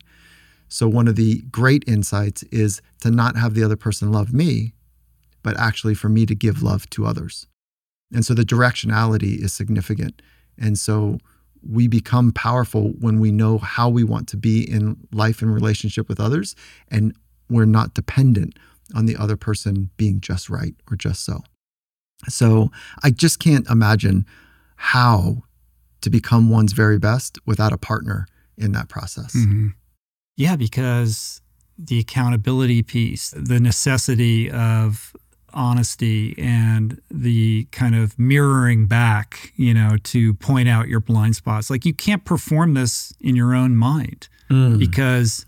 So, 0.69 0.89
one 0.89 1.09
of 1.09 1.17
the 1.17 1.43
great 1.51 1.85
insights 1.87 2.43
is 2.45 2.83
to 3.01 3.11
not 3.11 3.37
have 3.37 3.55
the 3.55 3.63
other 3.63 3.77
person 3.77 4.13
love 4.13 4.33
me, 4.33 4.75
but 5.43 5.59
actually 5.59 5.95
for 5.95 6.09
me 6.09 6.27
to 6.27 6.35
give 6.35 6.63
love 6.63 6.91
to 6.91 7.07
others. 7.07 7.47
And 8.13 8.25
so 8.25 8.35
the 8.35 8.45
directionality 8.45 9.39
is 9.43 9.53
significant. 9.53 10.23
And 10.59 10.79
so 10.79 11.19
we 11.69 11.89
become 11.89 12.33
powerful 12.33 12.91
when 13.01 13.19
we 13.21 13.33
know 13.33 13.59
how 13.59 13.89
we 13.89 14.05
want 14.05 14.29
to 14.29 14.37
be 14.37 14.69
in 14.69 14.97
life 15.13 15.43
and 15.43 15.53
relationship 15.53 16.09
with 16.09 16.21
others, 16.21 16.55
and 16.91 17.15
we're 17.49 17.65
not 17.65 17.95
dependent 17.95 18.59
on 18.95 19.07
the 19.07 19.17
other 19.17 19.37
person 19.37 19.91
being 19.97 20.21
just 20.21 20.49
right 20.49 20.75
or 20.91 20.97
just 20.97 21.25
so. 21.25 21.43
So 22.29 22.71
I 23.03 23.11
just 23.11 23.39
can't 23.39 23.69
imagine 23.69 24.27
how 24.77 25.43
to 26.01 26.11
become 26.11 26.51
one's 26.51 26.73
very 26.73 26.99
best 26.99 27.39
without 27.47 27.73
a 27.73 27.79
partner 27.79 28.27
in 28.57 28.73
that 28.73 28.89
process. 28.89 29.35
Mm-hmm. 29.35 29.69
Yeah, 30.37 30.57
because 30.57 31.41
the 31.79 31.99
accountability 31.99 32.83
piece, 32.83 33.31
the 33.37 33.61
necessity 33.61 34.51
of 34.51 35.15
honesty 35.53 36.35
and 36.39 37.01
the 37.11 37.65
kind 37.73 37.95
of 37.95 38.19
mirroring 38.19 38.87
back, 38.87 39.53
you 39.57 39.73
know, 39.73 39.97
to 40.05 40.35
point 40.35 40.69
out 40.69 40.89
your 40.89 41.01
blind 41.01 41.35
spots. 41.35 41.71
Like 41.71 41.87
you 41.87 41.95
can't 41.95 42.25
perform 42.25 42.75
this 42.75 43.15
in 43.21 43.35
your 43.35 43.55
own 43.55 43.77
mind 43.77 44.29
mm. 44.51 44.79
because 44.79 45.46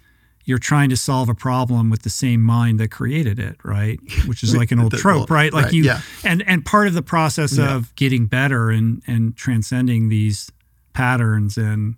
you're 0.49 0.57
trying 0.57 0.89
to 0.89 0.97
solve 0.97 1.29
a 1.29 1.35
problem 1.35 1.91
with 1.91 2.03
the 2.03 2.11
same 2.11 2.41
mind 2.41 2.81
that 2.81 2.91
created 2.91 3.39
it, 3.39 3.57
right? 3.65 4.01
Which 4.27 4.43
is 4.43 4.57
like 4.61 4.73
an 4.73 4.81
old 4.81 4.95
trope, 4.95 5.31
right? 5.31 5.53
Like 5.53 5.67
right, 5.67 5.75
you 5.75 5.85
yeah. 5.85 6.01
and 6.25 6.43
and 6.49 6.65
part 6.65 6.89
of 6.89 6.95
the 6.95 7.03
process 7.03 7.59
yeah. 7.59 7.77
of 7.77 7.95
getting 7.97 8.25
better 8.25 8.71
and 8.71 9.03
and 9.07 9.37
transcending 9.37 10.09
these 10.09 10.51
patterns 10.95 11.59
and 11.59 11.97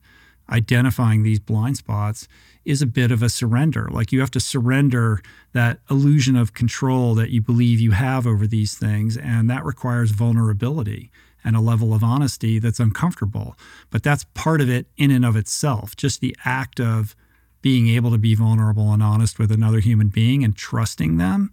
identifying 0.51 1.22
these 1.22 1.39
blind 1.39 1.77
spots 1.77 2.27
is 2.64 2.82
a 2.82 2.86
bit 2.86 3.12
of 3.12 3.22
a 3.22 3.28
surrender. 3.28 3.89
Like 3.89 4.10
you 4.10 4.18
have 4.18 4.32
to 4.32 4.40
surrender 4.40 5.22
that 5.52 5.78
illusion 5.89 6.35
of 6.35 6.52
control 6.52 7.14
that 7.14 7.31
you 7.31 7.40
believe 7.40 7.78
you 7.78 7.93
have 7.93 8.27
over 8.27 8.48
these 8.48 8.74
things 8.74 9.16
and 9.16 9.48
that 9.48 9.64
requires 9.64 10.10
vulnerability 10.10 11.12
and 11.44 11.55
a 11.55 11.60
level 11.60 11.94
of 11.94 12.02
honesty 12.02 12.59
that's 12.59 12.81
uncomfortable. 12.81 13.56
But 13.90 14.02
that's 14.02 14.24
part 14.35 14.60
of 14.60 14.68
it 14.68 14.86
in 14.97 15.12
and 15.12 15.24
of 15.24 15.36
itself. 15.36 15.94
Just 15.94 16.20
the 16.20 16.36
act 16.44 16.81
of 16.81 17.14
being 17.62 17.89
able 17.89 18.11
to 18.11 18.19
be 18.19 18.35
vulnerable 18.35 18.93
and 18.93 19.03
honest 19.03 19.39
with 19.39 19.51
another 19.51 19.81
human 19.81 20.09
being 20.09 20.43
and 20.45 20.57
trusting 20.57 21.16
them 21.16 21.53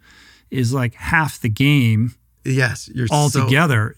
is 0.49 0.73
like 0.73 0.93
half 0.95 1.39
the 1.39 1.49
game. 1.49 2.15
Yes, 2.45 2.89
you're 2.93 3.07
all 3.11 3.29
so. 3.29 3.41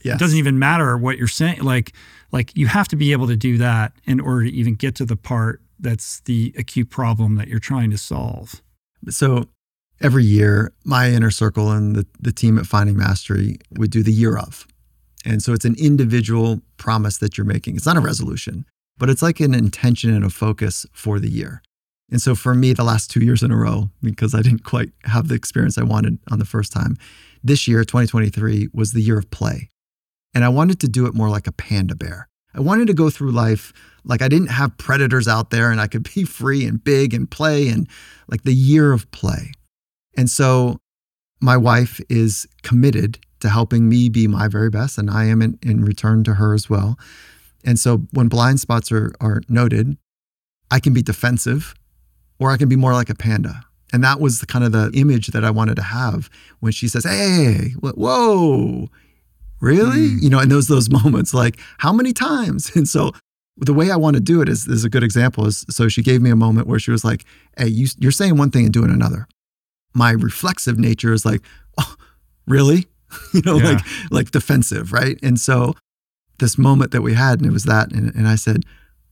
Yes. 0.03 0.15
It 0.15 0.19
doesn't 0.19 0.37
even 0.37 0.57
matter 0.57 0.97
what 0.97 1.17
you're 1.17 1.27
saying. 1.27 1.61
Like, 1.61 1.93
like 2.31 2.55
you 2.55 2.67
have 2.67 2.87
to 2.89 2.95
be 2.95 3.11
able 3.11 3.27
to 3.27 3.35
do 3.35 3.57
that 3.57 3.93
in 4.05 4.19
order 4.19 4.45
to 4.45 4.51
even 4.51 4.75
get 4.75 4.95
to 4.95 5.05
the 5.05 5.15
part 5.15 5.61
that's 5.79 6.21
the 6.21 6.53
acute 6.57 6.89
problem 6.89 7.35
that 7.35 7.47
you're 7.47 7.59
trying 7.59 7.91
to 7.91 7.97
solve. 7.97 8.61
So 9.09 9.45
every 10.01 10.25
year, 10.25 10.73
my 10.83 11.09
inner 11.09 11.31
circle 11.31 11.71
and 11.71 11.95
the, 11.95 12.05
the 12.19 12.31
team 12.31 12.57
at 12.57 12.65
Finding 12.65 12.97
Mastery 12.97 13.59
would 13.77 13.91
do 13.91 14.03
the 14.03 14.11
year 14.11 14.37
of. 14.37 14.67
And 15.25 15.43
so 15.43 15.53
it's 15.53 15.65
an 15.65 15.75
individual 15.77 16.61
promise 16.77 17.17
that 17.19 17.37
you're 17.37 17.45
making. 17.45 17.75
It's 17.75 17.85
not 17.85 17.97
a 17.97 18.01
resolution, 18.01 18.65
but 18.97 19.09
it's 19.09 19.21
like 19.21 19.39
an 19.39 19.53
intention 19.53 20.13
and 20.13 20.25
a 20.25 20.29
focus 20.29 20.85
for 20.93 21.19
the 21.19 21.29
year. 21.29 21.61
And 22.11 22.21
so 22.21 22.35
for 22.35 22.55
me, 22.55 22.73
the 22.73 22.83
last 22.83 23.11
two 23.11 23.23
years 23.23 23.43
in 23.43 23.51
a 23.51 23.55
row, 23.55 23.89
because 24.01 24.33
I 24.33 24.41
didn't 24.41 24.63
quite 24.63 24.91
have 25.03 25.27
the 25.27 25.35
experience 25.35 25.77
I 25.77 25.83
wanted 25.83 26.17
on 26.31 26.39
the 26.39 26.45
first 26.45 26.71
time, 26.71 26.97
this 27.43 27.67
year, 27.67 27.83
2023, 27.83 28.69
was 28.73 28.91
the 28.91 29.01
year 29.01 29.17
of 29.17 29.29
play. 29.31 29.69
And 30.33 30.43
I 30.43 30.49
wanted 30.49 30.79
to 30.81 30.87
do 30.87 31.05
it 31.05 31.13
more 31.13 31.29
like 31.29 31.47
a 31.47 31.51
panda 31.51 31.95
bear. 31.95 32.27
I 32.53 32.61
wanted 32.61 32.87
to 32.87 32.93
go 32.93 33.09
through 33.09 33.31
life 33.31 33.73
like 34.03 34.21
I 34.21 34.27
didn't 34.27 34.47
have 34.47 34.77
predators 34.77 35.27
out 35.27 35.51
there 35.51 35.71
and 35.71 35.79
I 35.79 35.87
could 35.87 36.11
be 36.15 36.23
free 36.23 36.65
and 36.65 36.83
big 36.83 37.13
and 37.13 37.29
play 37.29 37.69
and 37.69 37.87
like 38.27 38.43
the 38.43 38.53
year 38.53 38.91
of 38.91 39.09
play. 39.11 39.51
And 40.17 40.29
so 40.29 40.77
my 41.39 41.55
wife 41.55 42.01
is 42.09 42.47
committed 42.63 43.19
to 43.39 43.49
helping 43.49 43.87
me 43.87 44.09
be 44.09 44.27
my 44.27 44.49
very 44.49 44.69
best, 44.69 44.97
and 44.97 45.09
I 45.09 45.25
am 45.25 45.41
in, 45.41 45.57
in 45.61 45.85
return 45.85 46.25
to 46.25 46.33
her 46.33 46.53
as 46.53 46.69
well. 46.69 46.99
And 47.63 47.79
so 47.79 47.99
when 48.11 48.27
blind 48.27 48.59
spots 48.59 48.91
are, 48.91 49.13
are 49.21 49.41
noted, 49.47 49.97
I 50.69 50.81
can 50.81 50.93
be 50.93 51.01
defensive 51.01 51.73
or 52.39 52.51
I 52.51 52.57
can 52.57 52.69
be 52.69 52.75
more 52.75 52.93
like 52.93 53.09
a 53.09 53.15
panda. 53.15 53.63
And 53.91 54.03
that 54.03 54.19
was 54.19 54.39
the 54.39 54.45
kind 54.45 54.63
of 54.63 54.71
the 54.71 54.91
image 54.93 55.27
that 55.27 55.43
I 55.43 55.49
wanted 55.49 55.75
to 55.75 55.81
have 55.81 56.29
when 56.59 56.71
she 56.71 56.87
says, 56.87 57.03
Hey, 57.03 57.71
whoa, 57.79 58.89
really? 59.61 60.09
Mm. 60.09 60.21
You 60.21 60.29
know, 60.29 60.39
and 60.39 60.51
those 60.51 60.67
those 60.67 60.89
moments 61.03 61.33
like, 61.33 61.59
how 61.79 61.93
many 61.93 62.13
times? 62.13 62.71
And 62.75 62.87
so 62.87 63.11
the 63.57 63.73
way 63.73 63.91
I 63.91 63.97
want 63.97 64.15
to 64.15 64.21
do 64.21 64.41
it 64.41 64.47
is, 64.47 64.67
is 64.67 64.85
a 64.85 64.89
good 64.89 65.03
example. 65.03 65.45
Is 65.45 65.65
so 65.69 65.89
she 65.89 66.01
gave 66.01 66.21
me 66.21 66.29
a 66.29 66.35
moment 66.35 66.67
where 66.67 66.79
she 66.79 66.91
was 66.91 67.03
like, 67.03 67.25
Hey, 67.57 67.67
you, 67.67 67.87
you're 67.97 68.11
saying 68.11 68.37
one 68.37 68.51
thing 68.51 68.65
and 68.65 68.73
doing 68.73 68.91
another. 68.91 69.27
My 69.93 70.11
reflexive 70.11 70.77
nature 70.77 71.13
is 71.13 71.25
like, 71.25 71.41
Oh, 71.77 71.95
really? 72.47 72.87
you 73.33 73.41
know, 73.41 73.57
yeah. 73.57 73.71
like 73.71 73.85
like 74.11 74.31
defensive, 74.31 74.93
right? 74.93 75.17
And 75.23 75.39
so 75.39 75.73
this 76.37 76.57
moment 76.57 76.91
that 76.91 77.01
we 77.01 77.15
had, 77.15 77.39
and 77.39 77.49
it 77.49 77.53
was 77.53 77.65
that, 77.65 77.91
and, 77.91 78.13
and 78.15 78.27
I 78.27 78.35
said, 78.35 78.63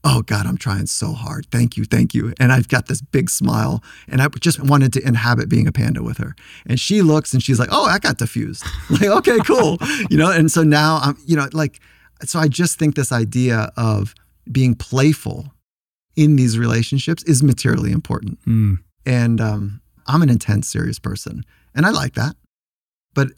oh 0.04 0.22
God, 0.22 0.46
I'm 0.46 0.56
trying 0.56 0.86
so 0.86 1.12
hard. 1.12 1.46
Thank 1.50 1.76
you, 1.76 1.84
thank 1.84 2.14
you. 2.14 2.32
And 2.38 2.52
I've 2.52 2.68
got 2.68 2.86
this 2.86 3.00
big 3.00 3.28
smile, 3.30 3.82
and 4.08 4.22
I 4.22 4.28
just 4.40 4.62
wanted 4.62 4.92
to 4.94 5.06
inhabit 5.06 5.48
being 5.48 5.66
a 5.66 5.72
panda 5.72 6.02
with 6.02 6.18
her. 6.18 6.34
And 6.66 6.78
she 6.78 7.02
looks 7.02 7.32
and 7.32 7.42
she's 7.42 7.58
like, 7.58 7.68
oh, 7.72 7.84
I 7.84 7.98
got 7.98 8.18
diffused. 8.18 8.64
like, 8.90 9.06
okay, 9.06 9.38
cool. 9.44 9.78
you 10.10 10.16
know, 10.16 10.30
and 10.30 10.50
so 10.50 10.62
now 10.62 11.00
I'm, 11.02 11.16
you 11.26 11.36
know, 11.36 11.48
like, 11.52 11.80
so 12.24 12.38
I 12.38 12.48
just 12.48 12.78
think 12.78 12.94
this 12.94 13.12
idea 13.12 13.72
of 13.76 14.14
being 14.50 14.74
playful 14.74 15.52
in 16.16 16.36
these 16.36 16.58
relationships 16.58 17.22
is 17.24 17.42
materially 17.42 17.92
important. 17.92 18.44
Mm. 18.44 18.78
And 19.06 19.40
um, 19.40 19.80
I'm 20.06 20.22
an 20.22 20.30
intense, 20.30 20.68
serious 20.68 20.98
person, 20.98 21.44
and 21.74 21.86
I 21.86 21.90
like 21.90 22.14
that. 22.14 22.34
But 23.14 23.28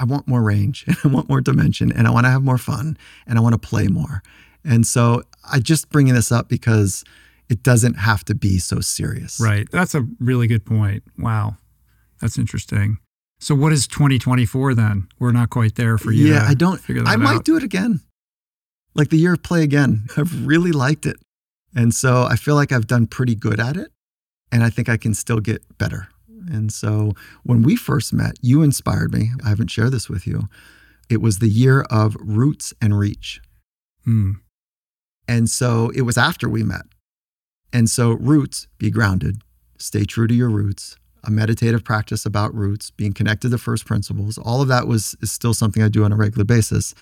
I 0.00 0.04
want 0.04 0.26
more 0.26 0.42
range 0.42 0.84
and 0.86 0.96
I 1.04 1.08
want 1.08 1.28
more 1.28 1.40
dimension 1.40 1.92
and 1.92 2.06
I 2.06 2.10
want 2.10 2.26
to 2.26 2.30
have 2.30 2.42
more 2.42 2.58
fun 2.58 2.96
and 3.26 3.38
I 3.38 3.40
want 3.40 3.54
to 3.54 3.58
play 3.58 3.88
more. 3.88 4.22
And 4.64 4.86
so 4.86 5.22
I 5.50 5.58
just 5.60 5.90
bringing 5.90 6.14
this 6.14 6.32
up 6.32 6.48
because 6.48 7.04
it 7.48 7.62
doesn't 7.62 7.94
have 7.94 8.24
to 8.26 8.34
be 8.34 8.58
so 8.58 8.80
serious. 8.80 9.40
Right. 9.40 9.70
That's 9.70 9.94
a 9.94 10.06
really 10.18 10.46
good 10.46 10.64
point. 10.64 11.02
Wow. 11.18 11.56
That's 12.20 12.38
interesting. 12.38 12.98
So 13.38 13.54
what 13.54 13.72
is 13.72 13.86
2024 13.86 14.74
then? 14.74 15.08
We're 15.18 15.32
not 15.32 15.50
quite 15.50 15.74
there 15.74 15.98
for 15.98 16.12
you. 16.12 16.32
Yeah, 16.32 16.46
I 16.48 16.54
don't 16.54 16.80
I 17.06 17.16
might 17.16 17.36
out. 17.36 17.44
do 17.44 17.56
it 17.56 17.62
again. 17.62 18.00
Like 18.94 19.10
the 19.10 19.18
year 19.18 19.34
of 19.34 19.42
play 19.42 19.62
again. 19.62 20.06
I've 20.16 20.46
really 20.46 20.72
liked 20.72 21.04
it. 21.04 21.16
And 21.74 21.92
so 21.92 22.22
I 22.24 22.36
feel 22.36 22.54
like 22.54 22.72
I've 22.72 22.86
done 22.86 23.06
pretty 23.06 23.34
good 23.34 23.60
at 23.60 23.76
it. 23.76 23.90
And 24.52 24.62
I 24.62 24.70
think 24.70 24.88
I 24.88 24.96
can 24.96 25.14
still 25.14 25.40
get 25.40 25.62
better. 25.78 26.08
And 26.50 26.72
so 26.72 27.12
when 27.42 27.62
we 27.62 27.74
first 27.76 28.12
met, 28.12 28.36
you 28.40 28.62
inspired 28.62 29.12
me. 29.12 29.30
I 29.44 29.48
haven't 29.48 29.70
shared 29.70 29.92
this 29.92 30.08
with 30.08 30.26
you. 30.26 30.48
It 31.10 31.20
was 31.20 31.38
the 31.38 31.48
year 31.48 31.82
of 31.90 32.16
roots 32.20 32.72
and 32.80 32.98
reach. 32.98 33.40
Hmm. 34.04 34.32
And 35.26 35.48
so 35.48 35.90
it 35.94 36.02
was 36.02 36.18
after 36.18 36.48
we 36.48 36.62
met. 36.62 36.84
And 37.72 37.90
so, 37.90 38.12
roots, 38.12 38.68
be 38.78 38.90
grounded, 38.90 39.42
stay 39.78 40.04
true 40.04 40.28
to 40.28 40.34
your 40.34 40.48
roots, 40.50 40.96
a 41.24 41.30
meditative 41.30 41.82
practice 41.84 42.24
about 42.24 42.54
roots, 42.54 42.90
being 42.90 43.12
connected 43.12 43.50
to 43.50 43.58
first 43.58 43.86
principles, 43.86 44.38
all 44.38 44.60
of 44.62 44.68
that 44.68 44.86
was 44.86 45.16
is 45.22 45.32
still 45.32 45.54
something 45.54 45.82
I 45.82 45.88
do 45.88 46.04
on 46.04 46.12
a 46.12 46.16
regular 46.16 46.44
basis. 46.44 46.94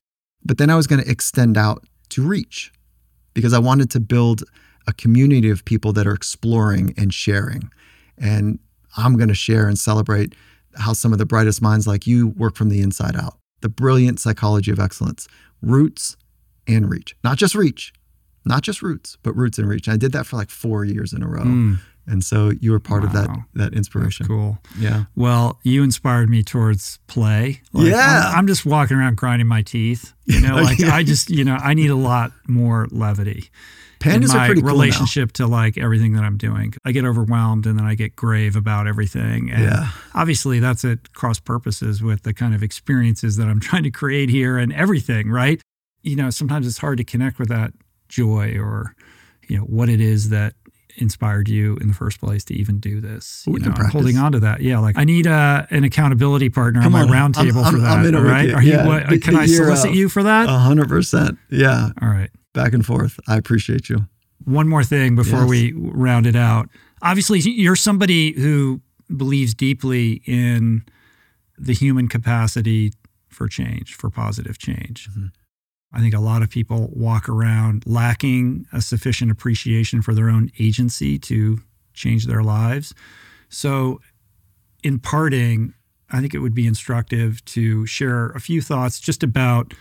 But 0.44 0.58
then 0.58 0.70
I 0.70 0.76
was 0.76 0.86
going 0.86 1.02
to 1.02 1.10
extend 1.10 1.56
out 1.56 1.84
to 2.10 2.26
reach 2.26 2.72
because 3.34 3.52
I 3.52 3.58
wanted 3.58 3.90
to 3.90 4.00
build 4.00 4.42
a 4.86 4.92
community 4.92 5.50
of 5.50 5.64
people 5.64 5.92
that 5.92 6.06
are 6.06 6.14
exploring 6.14 6.94
and 6.96 7.12
sharing. 7.12 7.70
And 8.18 8.58
I'm 8.96 9.16
going 9.16 9.28
to 9.28 9.34
share 9.34 9.68
and 9.68 9.78
celebrate 9.78 10.34
how 10.76 10.92
some 10.92 11.12
of 11.12 11.18
the 11.18 11.26
brightest 11.26 11.62
minds 11.62 11.86
like 11.86 12.06
you 12.06 12.28
work 12.28 12.56
from 12.56 12.68
the 12.68 12.80
inside 12.80 13.16
out. 13.16 13.38
The 13.60 13.68
brilliant 13.68 14.18
psychology 14.18 14.70
of 14.70 14.80
excellence, 14.80 15.28
roots 15.60 16.16
and 16.66 16.90
reach, 16.90 17.16
not 17.22 17.38
just 17.38 17.54
reach, 17.54 17.92
not 18.44 18.62
just 18.62 18.82
roots, 18.82 19.16
but 19.22 19.36
roots 19.36 19.58
and 19.58 19.68
reach. 19.68 19.86
And 19.86 19.94
I 19.94 19.96
did 19.96 20.12
that 20.12 20.26
for 20.26 20.36
like 20.36 20.50
four 20.50 20.84
years 20.84 21.12
in 21.12 21.22
a 21.22 21.28
row. 21.28 21.42
Mm. 21.42 21.78
And 22.06 22.24
so 22.24 22.50
you 22.60 22.72
were 22.72 22.80
part 22.80 23.02
wow. 23.02 23.08
of 23.08 23.12
that 23.14 23.30
that 23.54 23.74
inspiration. 23.74 24.24
That's 24.24 24.28
cool. 24.28 24.58
Yeah. 24.78 25.04
Well, 25.14 25.60
you 25.62 25.82
inspired 25.82 26.28
me 26.28 26.42
towards 26.42 26.98
play. 27.06 27.62
Like, 27.72 27.92
yeah. 27.92 28.30
I'm, 28.30 28.38
I'm, 28.38 28.46
just 28.48 28.66
walking 28.66 28.96
around 28.96 29.16
grinding 29.16 29.46
my 29.46 29.62
teeth. 29.62 30.12
You 30.26 30.40
know, 30.40 30.56
like. 30.62 30.80
I 30.80 31.04
just, 31.04 31.30
you 31.30 31.44
know, 31.44 31.54
I 31.54 31.74
need 31.74 31.90
a 31.90 31.96
lot 31.96 32.32
more 32.48 32.88
levity. 32.90 33.50
Pandas 34.02 34.30
in 34.32 34.36
my 34.36 34.44
are 34.44 34.46
pretty 34.46 34.60
cool 34.62 34.70
relationship 34.70 35.28
now. 35.28 35.46
to 35.46 35.46
like 35.46 35.78
everything 35.78 36.14
that 36.14 36.24
I'm 36.24 36.36
doing. 36.36 36.74
I 36.84 36.92
get 36.92 37.04
overwhelmed 37.04 37.66
and 37.66 37.78
then 37.78 37.86
I 37.86 37.94
get 37.94 38.16
grave 38.16 38.56
about 38.56 38.88
everything. 38.88 39.50
And 39.50 39.62
yeah. 39.62 39.90
obviously 40.14 40.58
that's 40.58 40.84
at 40.84 41.12
cross 41.12 41.38
purposes 41.38 42.02
with 42.02 42.22
the 42.22 42.34
kind 42.34 42.54
of 42.54 42.62
experiences 42.62 43.36
that 43.36 43.46
I'm 43.46 43.60
trying 43.60 43.84
to 43.84 43.90
create 43.90 44.28
here 44.28 44.58
and 44.58 44.72
everything, 44.72 45.30
right? 45.30 45.60
You 46.02 46.16
know, 46.16 46.30
sometimes 46.30 46.66
it's 46.66 46.78
hard 46.78 46.98
to 46.98 47.04
connect 47.04 47.38
with 47.38 47.48
that 47.50 47.72
joy 48.12 48.56
or 48.58 48.94
you 49.48 49.58
know 49.58 49.64
what 49.64 49.88
it 49.88 50.00
is 50.00 50.28
that 50.28 50.54
inspired 50.96 51.48
you 51.48 51.76
in 51.76 51.88
the 51.88 51.94
first 51.94 52.20
place 52.20 52.44
to 52.44 52.54
even 52.54 52.78
do 52.78 53.00
this. 53.00 53.44
You 53.46 53.58
know, 53.58 53.72
holding 53.90 54.18
on 54.18 54.32
to 54.32 54.40
that. 54.40 54.60
Yeah, 54.60 54.78
like 54.78 54.98
I 54.98 55.04
need 55.04 55.26
a, 55.26 55.32
uh, 55.32 55.66
an 55.70 55.84
accountability 55.84 56.50
partner 56.50 56.82
Come 56.82 56.94
on 56.94 57.08
my 57.08 57.16
roundtable 57.16 57.68
for 57.70 57.78
that. 57.78 57.90
I'm 57.90 58.14
right. 58.14 58.52
Are 58.52 58.62
yeah. 58.62 58.82
you, 58.82 58.88
what, 58.88 59.22
can 59.22 59.36
I 59.36 59.46
solicit 59.46 59.94
you 59.94 60.08
for 60.08 60.22
that? 60.22 60.48
A 60.48 60.58
hundred 60.58 60.88
percent. 60.88 61.38
Yeah. 61.50 61.90
All 62.00 62.08
right. 62.08 62.30
Back 62.52 62.74
and 62.74 62.84
forth. 62.84 63.18
I 63.26 63.36
appreciate 63.36 63.88
you. 63.88 64.06
One 64.44 64.68
more 64.68 64.84
thing 64.84 65.16
before 65.16 65.40
yes. 65.40 65.48
we 65.48 65.72
round 65.72 66.26
it 66.26 66.36
out. 66.36 66.68
Obviously, 67.00 67.40
you're 67.40 67.76
somebody 67.76 68.32
who 68.32 68.80
believes 69.16 69.54
deeply 69.54 70.22
in 70.26 70.84
the 71.56 71.72
human 71.72 72.08
capacity 72.08 72.92
for 73.28 73.48
change, 73.48 73.94
for 73.94 74.10
positive 74.10 74.58
change. 74.58 75.08
Mm-hmm. 75.10 75.26
I 75.92 76.00
think 76.00 76.14
a 76.14 76.20
lot 76.20 76.42
of 76.42 76.50
people 76.50 76.90
walk 76.92 77.28
around 77.28 77.84
lacking 77.86 78.66
a 78.72 78.80
sufficient 78.80 79.30
appreciation 79.30 80.00
for 80.02 80.14
their 80.14 80.30
own 80.30 80.50
agency 80.58 81.18
to 81.20 81.58
change 81.92 82.26
their 82.26 82.42
lives. 82.42 82.94
So, 83.48 84.00
in 84.82 84.98
parting, 84.98 85.74
I 86.10 86.20
think 86.20 86.34
it 86.34 86.38
would 86.38 86.54
be 86.54 86.66
instructive 86.66 87.44
to 87.46 87.86
share 87.86 88.30
a 88.30 88.40
few 88.40 88.60
thoughts 88.62 89.00
just 89.00 89.22
about 89.22 89.74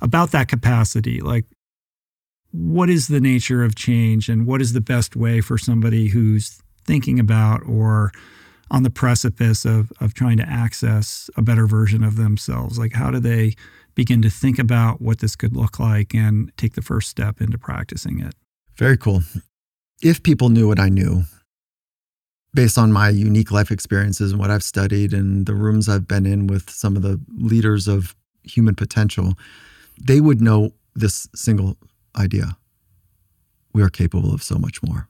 about 0.00 0.32
that 0.32 0.48
capacity. 0.48 1.20
Like, 1.20 1.46
what 2.50 2.90
is 2.90 3.08
the 3.08 3.20
nature 3.20 3.64
of 3.64 3.74
change, 3.74 4.28
and 4.28 4.46
what 4.46 4.60
is 4.60 4.74
the 4.74 4.80
best 4.80 5.16
way 5.16 5.40
for 5.40 5.56
somebody 5.56 6.08
who's 6.08 6.60
thinking 6.84 7.18
about 7.18 7.62
or 7.66 8.12
on 8.70 8.82
the 8.82 8.90
precipice 8.90 9.64
of 9.64 9.92
of 10.00 10.14
trying 10.14 10.36
to 10.36 10.48
access 10.48 11.30
a 11.36 11.42
better 11.42 11.66
version 11.66 12.04
of 12.04 12.16
themselves? 12.16 12.78
Like, 12.78 12.92
how 12.92 13.10
do 13.10 13.18
they 13.18 13.54
begin 13.94 14.22
to 14.22 14.30
think 14.30 14.58
about 14.58 15.00
what 15.00 15.20
this 15.20 15.36
could 15.36 15.56
look 15.56 15.78
like 15.78 16.14
and 16.14 16.50
take 16.56 16.74
the 16.74 16.82
first 16.82 17.08
step 17.08 17.40
into 17.40 17.58
practicing 17.58 18.20
it. 18.20 18.34
Very 18.76 18.96
cool. 18.96 19.22
If 20.02 20.22
people 20.22 20.48
knew 20.48 20.68
what 20.68 20.80
I 20.80 20.88
knew, 20.88 21.24
based 22.52 22.78
on 22.78 22.92
my 22.92 23.08
unique 23.08 23.50
life 23.50 23.70
experiences 23.70 24.32
and 24.32 24.40
what 24.40 24.50
I've 24.50 24.62
studied 24.62 25.12
and 25.12 25.46
the 25.46 25.54
rooms 25.54 25.88
I've 25.88 26.08
been 26.08 26.26
in 26.26 26.46
with 26.46 26.70
some 26.70 26.96
of 26.96 27.02
the 27.02 27.20
leaders 27.36 27.88
of 27.88 28.14
human 28.42 28.74
potential, 28.74 29.34
they 30.00 30.20
would 30.20 30.40
know 30.40 30.72
this 30.94 31.28
single 31.34 31.76
idea. 32.16 32.56
We 33.72 33.82
are 33.82 33.90
capable 33.90 34.32
of 34.32 34.42
so 34.42 34.56
much 34.56 34.82
more. 34.82 35.08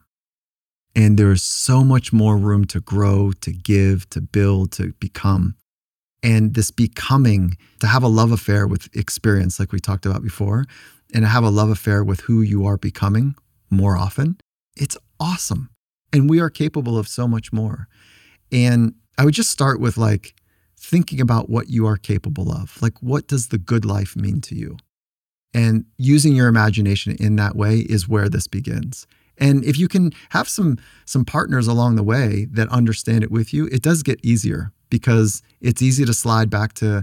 And 0.97 1.19
there 1.19 1.33
is 1.33 1.43
so 1.43 1.83
much 1.83 2.13
more 2.13 2.37
room 2.37 2.65
to 2.67 2.81
grow, 2.81 3.33
to 3.41 3.53
give, 3.53 4.09
to 4.11 4.21
build, 4.21 4.73
to 4.73 4.93
become 5.01 5.57
and 6.25 6.55
this 6.55 6.73
becoming 6.73 7.57
to 7.79 7.87
have 7.87 8.03
a 8.03 8.09
love 8.09 8.33
affair 8.33 8.67
with 8.67 8.89
experience 8.97 9.61
like 9.61 9.71
we 9.71 9.79
talked 9.79 10.07
about 10.07 10.23
before 10.23 10.65
and 11.13 11.23
to 11.23 11.29
have 11.29 11.45
a 11.45 11.51
love 11.51 11.71
affair 11.71 12.03
with 12.03 12.21
who 12.23 12.43
you 12.43 12.67
are 12.67 12.77
becoming 12.77 13.37
more 13.71 13.97
often 13.97 14.37
it's 14.77 14.97
awesome. 15.21 15.71
And 16.13 16.29
we 16.29 16.41
are 16.41 16.51
capable 16.51 16.99
of 16.99 17.09
so 17.09 17.27
much 17.27 17.53
more. 17.53 17.89
And 18.53 18.95
i 19.17 19.25
would 19.25 19.35
just 19.35 19.51
start 19.51 19.81
with 19.81 19.97
like 19.97 20.35
thinking 20.77 21.21
about 21.21 21.49
what 21.49 21.69
you 21.69 21.87
are 21.87 21.97
capable 21.97 22.51
of. 22.51 22.81
Like 22.83 23.01
what 23.01 23.27
does 23.27 23.49
the 23.49 23.59
good 23.59 23.85
life 23.85 24.17
mean 24.17 24.41
to 24.43 24.55
you? 24.55 24.77
And 25.53 25.85
using 25.99 26.35
your 26.35 26.49
imagination 26.49 27.17
in 27.19 27.37
that 27.37 27.55
way 27.55 27.79
is 27.79 28.09
where 28.09 28.29
this 28.29 28.49
begins. 28.49 29.07
And 29.39 29.65
if 29.65 29.79
you 29.79 29.89
can 29.89 30.13
have 30.31 30.49
some 30.49 30.79
some 31.05 31.25
partners 31.25 31.67
along 31.67 31.97
the 31.97 32.03
way 32.03 32.47
that 32.51 32.69
understand 32.69 33.25
it 33.25 33.31
with 33.31 33.53
you 33.53 33.67
it 33.67 33.83
does 33.83 34.03
get 34.03 34.25
easier 34.25 34.73
because 34.95 35.43
it's 35.61 35.83
easy 35.83 36.05
to 36.05 36.15
slide 36.15 36.49
back 36.49 36.73
to 36.75 37.03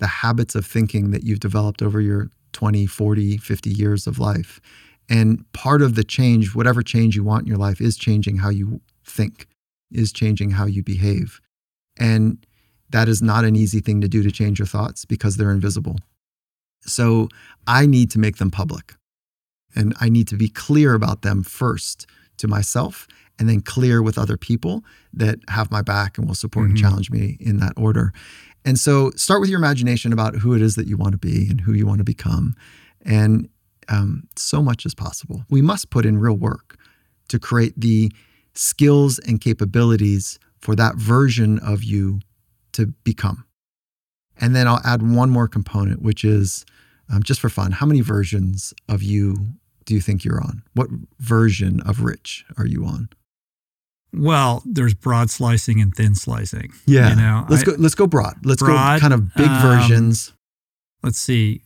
the 0.00 0.06
habits 0.06 0.54
of 0.54 0.66
thinking 0.66 1.12
that 1.12 1.24
you've 1.24 1.40
developed 1.40 1.80
over 1.80 1.98
your 1.98 2.28
20, 2.52 2.84
40, 2.84 3.38
50 3.38 3.70
years 3.70 4.06
of 4.06 4.18
life. 4.18 4.60
And 5.08 5.50
part 5.54 5.80
of 5.80 5.94
the 5.94 6.04
change, 6.04 6.54
whatever 6.54 6.82
change 6.82 7.16
you 7.16 7.24
want 7.24 7.44
in 7.44 7.46
your 7.46 7.56
life, 7.56 7.80
is 7.80 7.96
changing 7.96 8.36
how 8.36 8.50
you 8.50 8.82
think, 9.02 9.46
is 9.90 10.12
changing 10.12 10.50
how 10.50 10.66
you 10.66 10.82
behave. 10.82 11.40
And 11.98 12.44
that 12.90 13.08
is 13.08 13.22
not 13.22 13.46
an 13.46 13.56
easy 13.56 13.80
thing 13.80 14.02
to 14.02 14.08
do 14.08 14.22
to 14.22 14.30
change 14.30 14.58
your 14.58 14.66
thoughts 14.66 15.06
because 15.06 15.38
they're 15.38 15.50
invisible. 15.52 15.96
So 16.82 17.30
I 17.66 17.86
need 17.86 18.10
to 18.10 18.18
make 18.18 18.36
them 18.36 18.50
public. 18.50 18.92
And 19.74 19.94
I 20.02 20.10
need 20.10 20.28
to 20.28 20.36
be 20.36 20.50
clear 20.50 20.92
about 20.92 21.22
them 21.22 21.42
first 21.42 22.06
to 22.36 22.46
myself 22.46 23.08
and 23.38 23.48
then 23.48 23.60
clear 23.60 24.02
with 24.02 24.18
other 24.18 24.36
people 24.36 24.84
that 25.12 25.38
have 25.48 25.70
my 25.70 25.82
back 25.82 26.18
and 26.18 26.26
will 26.26 26.34
support 26.34 26.66
mm-hmm. 26.66 26.76
and 26.76 26.80
challenge 26.80 27.10
me 27.10 27.36
in 27.40 27.58
that 27.58 27.72
order. 27.76 28.12
And 28.64 28.78
so 28.78 29.10
start 29.16 29.40
with 29.40 29.50
your 29.50 29.58
imagination 29.58 30.12
about 30.12 30.36
who 30.36 30.54
it 30.54 30.62
is 30.62 30.76
that 30.76 30.86
you 30.86 30.96
want 30.96 31.12
to 31.12 31.18
be 31.18 31.48
and 31.48 31.60
who 31.60 31.72
you 31.72 31.86
want 31.86 31.98
to 31.98 32.04
become. 32.04 32.54
And 33.04 33.48
um, 33.88 34.28
so 34.36 34.62
much 34.62 34.86
as 34.86 34.94
possible. 34.94 35.44
We 35.50 35.62
must 35.62 35.90
put 35.90 36.06
in 36.06 36.18
real 36.18 36.36
work 36.36 36.76
to 37.28 37.38
create 37.38 37.74
the 37.76 38.12
skills 38.54 39.18
and 39.18 39.40
capabilities 39.40 40.38
for 40.60 40.76
that 40.76 40.96
version 40.96 41.58
of 41.58 41.82
you 41.82 42.20
to 42.72 42.86
become. 43.04 43.44
And 44.40 44.54
then 44.54 44.68
I'll 44.68 44.80
add 44.84 45.02
one 45.02 45.30
more 45.30 45.48
component, 45.48 46.02
which 46.02 46.24
is 46.24 46.64
um, 47.10 47.22
just 47.22 47.40
for 47.40 47.48
fun 47.48 47.72
how 47.72 47.86
many 47.86 48.00
versions 48.00 48.72
of 48.88 49.02
you 49.02 49.36
do 49.84 49.94
you 49.94 50.00
think 50.00 50.24
you're 50.24 50.40
on? 50.40 50.62
What 50.74 50.88
version 51.18 51.80
of 51.80 52.02
rich 52.02 52.44
are 52.56 52.66
you 52.66 52.84
on? 52.84 53.08
Well, 54.14 54.62
there's 54.66 54.94
broad 54.94 55.30
slicing 55.30 55.80
and 55.80 55.94
thin 55.94 56.14
slicing. 56.14 56.72
Yeah. 56.86 57.10
You 57.10 57.16
know, 57.16 57.46
let's 57.48 57.62
I, 57.62 57.66
go. 57.66 57.72
Let's 57.78 57.94
go 57.94 58.06
broad. 58.06 58.34
Let's 58.44 58.62
broad, 58.62 58.96
go 58.96 59.00
kind 59.00 59.14
of 59.14 59.34
big 59.34 59.48
um, 59.48 59.62
versions. 59.62 60.32
Let's 61.02 61.18
see. 61.18 61.62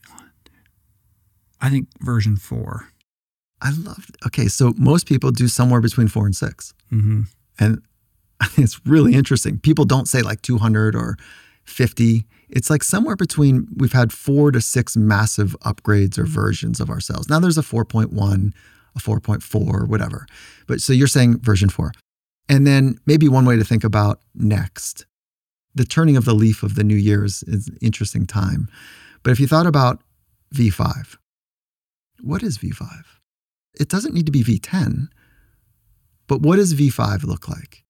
I 1.59 1.69
think 1.69 1.87
version 1.99 2.37
four. 2.37 2.89
I 3.61 3.71
love. 3.71 4.09
Okay, 4.27 4.47
so 4.47 4.73
most 4.77 5.07
people 5.07 5.31
do 5.31 5.47
somewhere 5.47 5.81
between 5.81 6.07
four 6.07 6.25
and 6.25 6.35
6 6.35 6.73
mm-hmm. 6.91 7.21
and 7.59 7.81
it's 8.57 8.85
really 8.85 9.13
interesting. 9.15 9.59
People 9.59 9.85
don't 9.85 10.07
say 10.07 10.21
like 10.21 10.41
200 10.43 10.95
or 10.95 11.17
50. 11.63 12.25
It's 12.49 12.69
like 12.69 12.83
somewhere 12.83 13.15
between. 13.15 13.67
We've 13.75 13.93
had 13.93 14.13
four 14.13 14.51
to 14.51 14.61
six 14.61 14.95
massive 14.95 15.55
upgrades 15.61 16.17
or 16.17 16.25
versions 16.25 16.79
of 16.79 16.89
ourselves. 16.89 17.29
Now 17.29 17.39
there's 17.39 17.57
a 17.57 17.63
4.1, 17.63 18.53
a 18.95 18.99
4.4, 18.99 19.87
whatever. 19.87 20.27
But 20.67 20.79
so 20.79 20.93
you're 20.93 21.07
saying 21.07 21.39
version 21.39 21.69
four. 21.69 21.91
And 22.49 22.65
then 22.65 22.97
maybe 23.05 23.27
one 23.27 23.45
way 23.45 23.57
to 23.57 23.63
think 23.63 23.83
about 23.83 24.21
next, 24.33 25.05
the 25.75 25.85
turning 25.85 26.17
of 26.17 26.25
the 26.25 26.33
leaf 26.33 26.63
of 26.63 26.75
the 26.75 26.83
new 26.83 26.95
year 26.95 27.23
is, 27.23 27.43
is 27.43 27.67
an 27.67 27.77
interesting 27.81 28.25
time. 28.25 28.67
But 29.23 29.31
if 29.31 29.39
you 29.39 29.47
thought 29.47 29.67
about 29.67 30.01
V5, 30.55 31.17
what 32.21 32.43
is 32.43 32.57
V5? 32.57 32.87
It 33.79 33.89
doesn't 33.89 34.13
need 34.13 34.25
to 34.25 34.31
be 34.31 34.43
V10, 34.43 35.07
but 36.27 36.41
what 36.41 36.55
does 36.55 36.73
V5 36.73 37.23
look 37.23 37.47
like? 37.47 37.83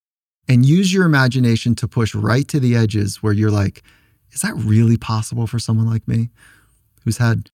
And 0.50 0.66
use 0.66 0.94
your 0.94 1.06
imagination 1.06 1.76
to 1.76 1.88
push 1.88 2.16
right 2.16 2.48
to 2.48 2.60
the 2.60 2.76
edges 2.76 3.22
where 3.22 3.34
you're 3.34 3.52
like, 3.52 3.84
is 4.32 4.42
that 4.42 4.56
really 4.56 4.98
possible 4.98 5.48
for 5.48 5.60
someone 5.60 5.88
like 5.88 6.08
me 6.08 6.30
who's 7.04 7.18
had, 7.18 7.50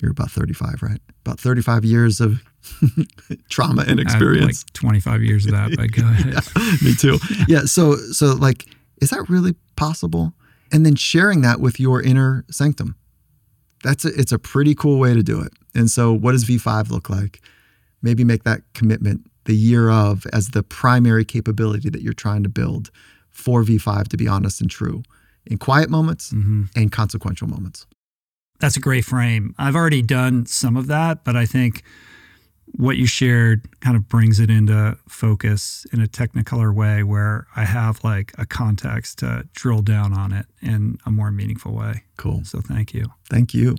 you're 0.00 0.10
about 0.10 0.30
35, 0.30 0.82
right? 0.82 1.00
About 1.24 1.40
35 1.40 1.84
years 1.84 2.20
of 2.20 2.42
trauma 3.48 3.84
and 3.86 4.00
experience. 4.00 4.64
Like 4.64 4.72
25 4.72 5.22
years 5.22 5.46
of 5.46 5.52
that, 5.52 5.76
but 5.76 5.92
go 5.92 6.02
ahead. 6.06 6.34
yeah, 6.34 6.72
me 6.82 6.94
too. 6.94 7.18
Yeah. 7.48 7.60
So, 7.60 7.96
so 7.96 8.34
like, 8.34 8.66
is 9.00 9.10
that 9.10 9.28
really 9.28 9.54
possible? 9.76 10.32
And 10.72 10.84
then 10.84 10.96
sharing 10.96 11.42
that 11.42 11.60
with 11.60 11.78
your 11.78 12.02
inner 12.02 12.44
sanctum. 12.50 12.96
That's 13.84 14.04
a, 14.04 14.08
it's 14.08 14.32
a 14.32 14.38
pretty 14.38 14.74
cool 14.74 14.98
way 14.98 15.14
to 15.14 15.22
do 15.22 15.40
it. 15.40 15.52
And 15.74 15.90
so, 15.90 16.12
what 16.12 16.32
does 16.32 16.44
V5 16.44 16.90
look 16.90 17.08
like? 17.08 17.40
Maybe 18.02 18.24
make 18.24 18.44
that 18.44 18.62
commitment 18.74 19.30
the 19.44 19.54
year 19.54 19.90
of 19.90 20.26
as 20.32 20.48
the 20.48 20.62
primary 20.62 21.24
capability 21.24 21.88
that 21.90 22.02
you're 22.02 22.12
trying 22.12 22.42
to 22.42 22.48
build 22.48 22.90
for 23.30 23.62
V5 23.62 24.08
to 24.08 24.16
be 24.16 24.26
honest 24.26 24.60
and 24.60 24.70
true 24.70 25.02
in 25.46 25.58
quiet 25.58 25.88
moments 25.88 26.32
mm-hmm. 26.32 26.64
and 26.74 26.90
consequential 26.90 27.46
moments. 27.46 27.86
That's 28.58 28.76
a 28.76 28.80
great 28.80 29.04
frame. 29.04 29.54
I've 29.58 29.76
already 29.76 30.02
done 30.02 30.46
some 30.46 30.76
of 30.76 30.86
that, 30.86 31.24
but 31.24 31.36
I 31.36 31.46
think 31.46 31.82
what 32.72 32.96
you 32.96 33.06
shared 33.06 33.68
kind 33.80 33.96
of 33.96 34.08
brings 34.08 34.40
it 34.40 34.50
into 34.50 34.98
focus 35.08 35.86
in 35.92 36.02
a 36.02 36.06
technicolor 36.06 36.74
way 36.74 37.02
where 37.02 37.46
I 37.56 37.64
have 37.64 38.02
like 38.04 38.32
a 38.38 38.46
context 38.46 39.18
to 39.20 39.48
drill 39.54 39.82
down 39.82 40.12
on 40.12 40.32
it 40.32 40.46
in 40.60 40.98
a 41.06 41.10
more 41.10 41.30
meaningful 41.30 41.72
way. 41.72 42.04
Cool. 42.16 42.44
So 42.44 42.60
thank 42.60 42.92
you. 42.92 43.06
Thank 43.30 43.54
you. 43.54 43.76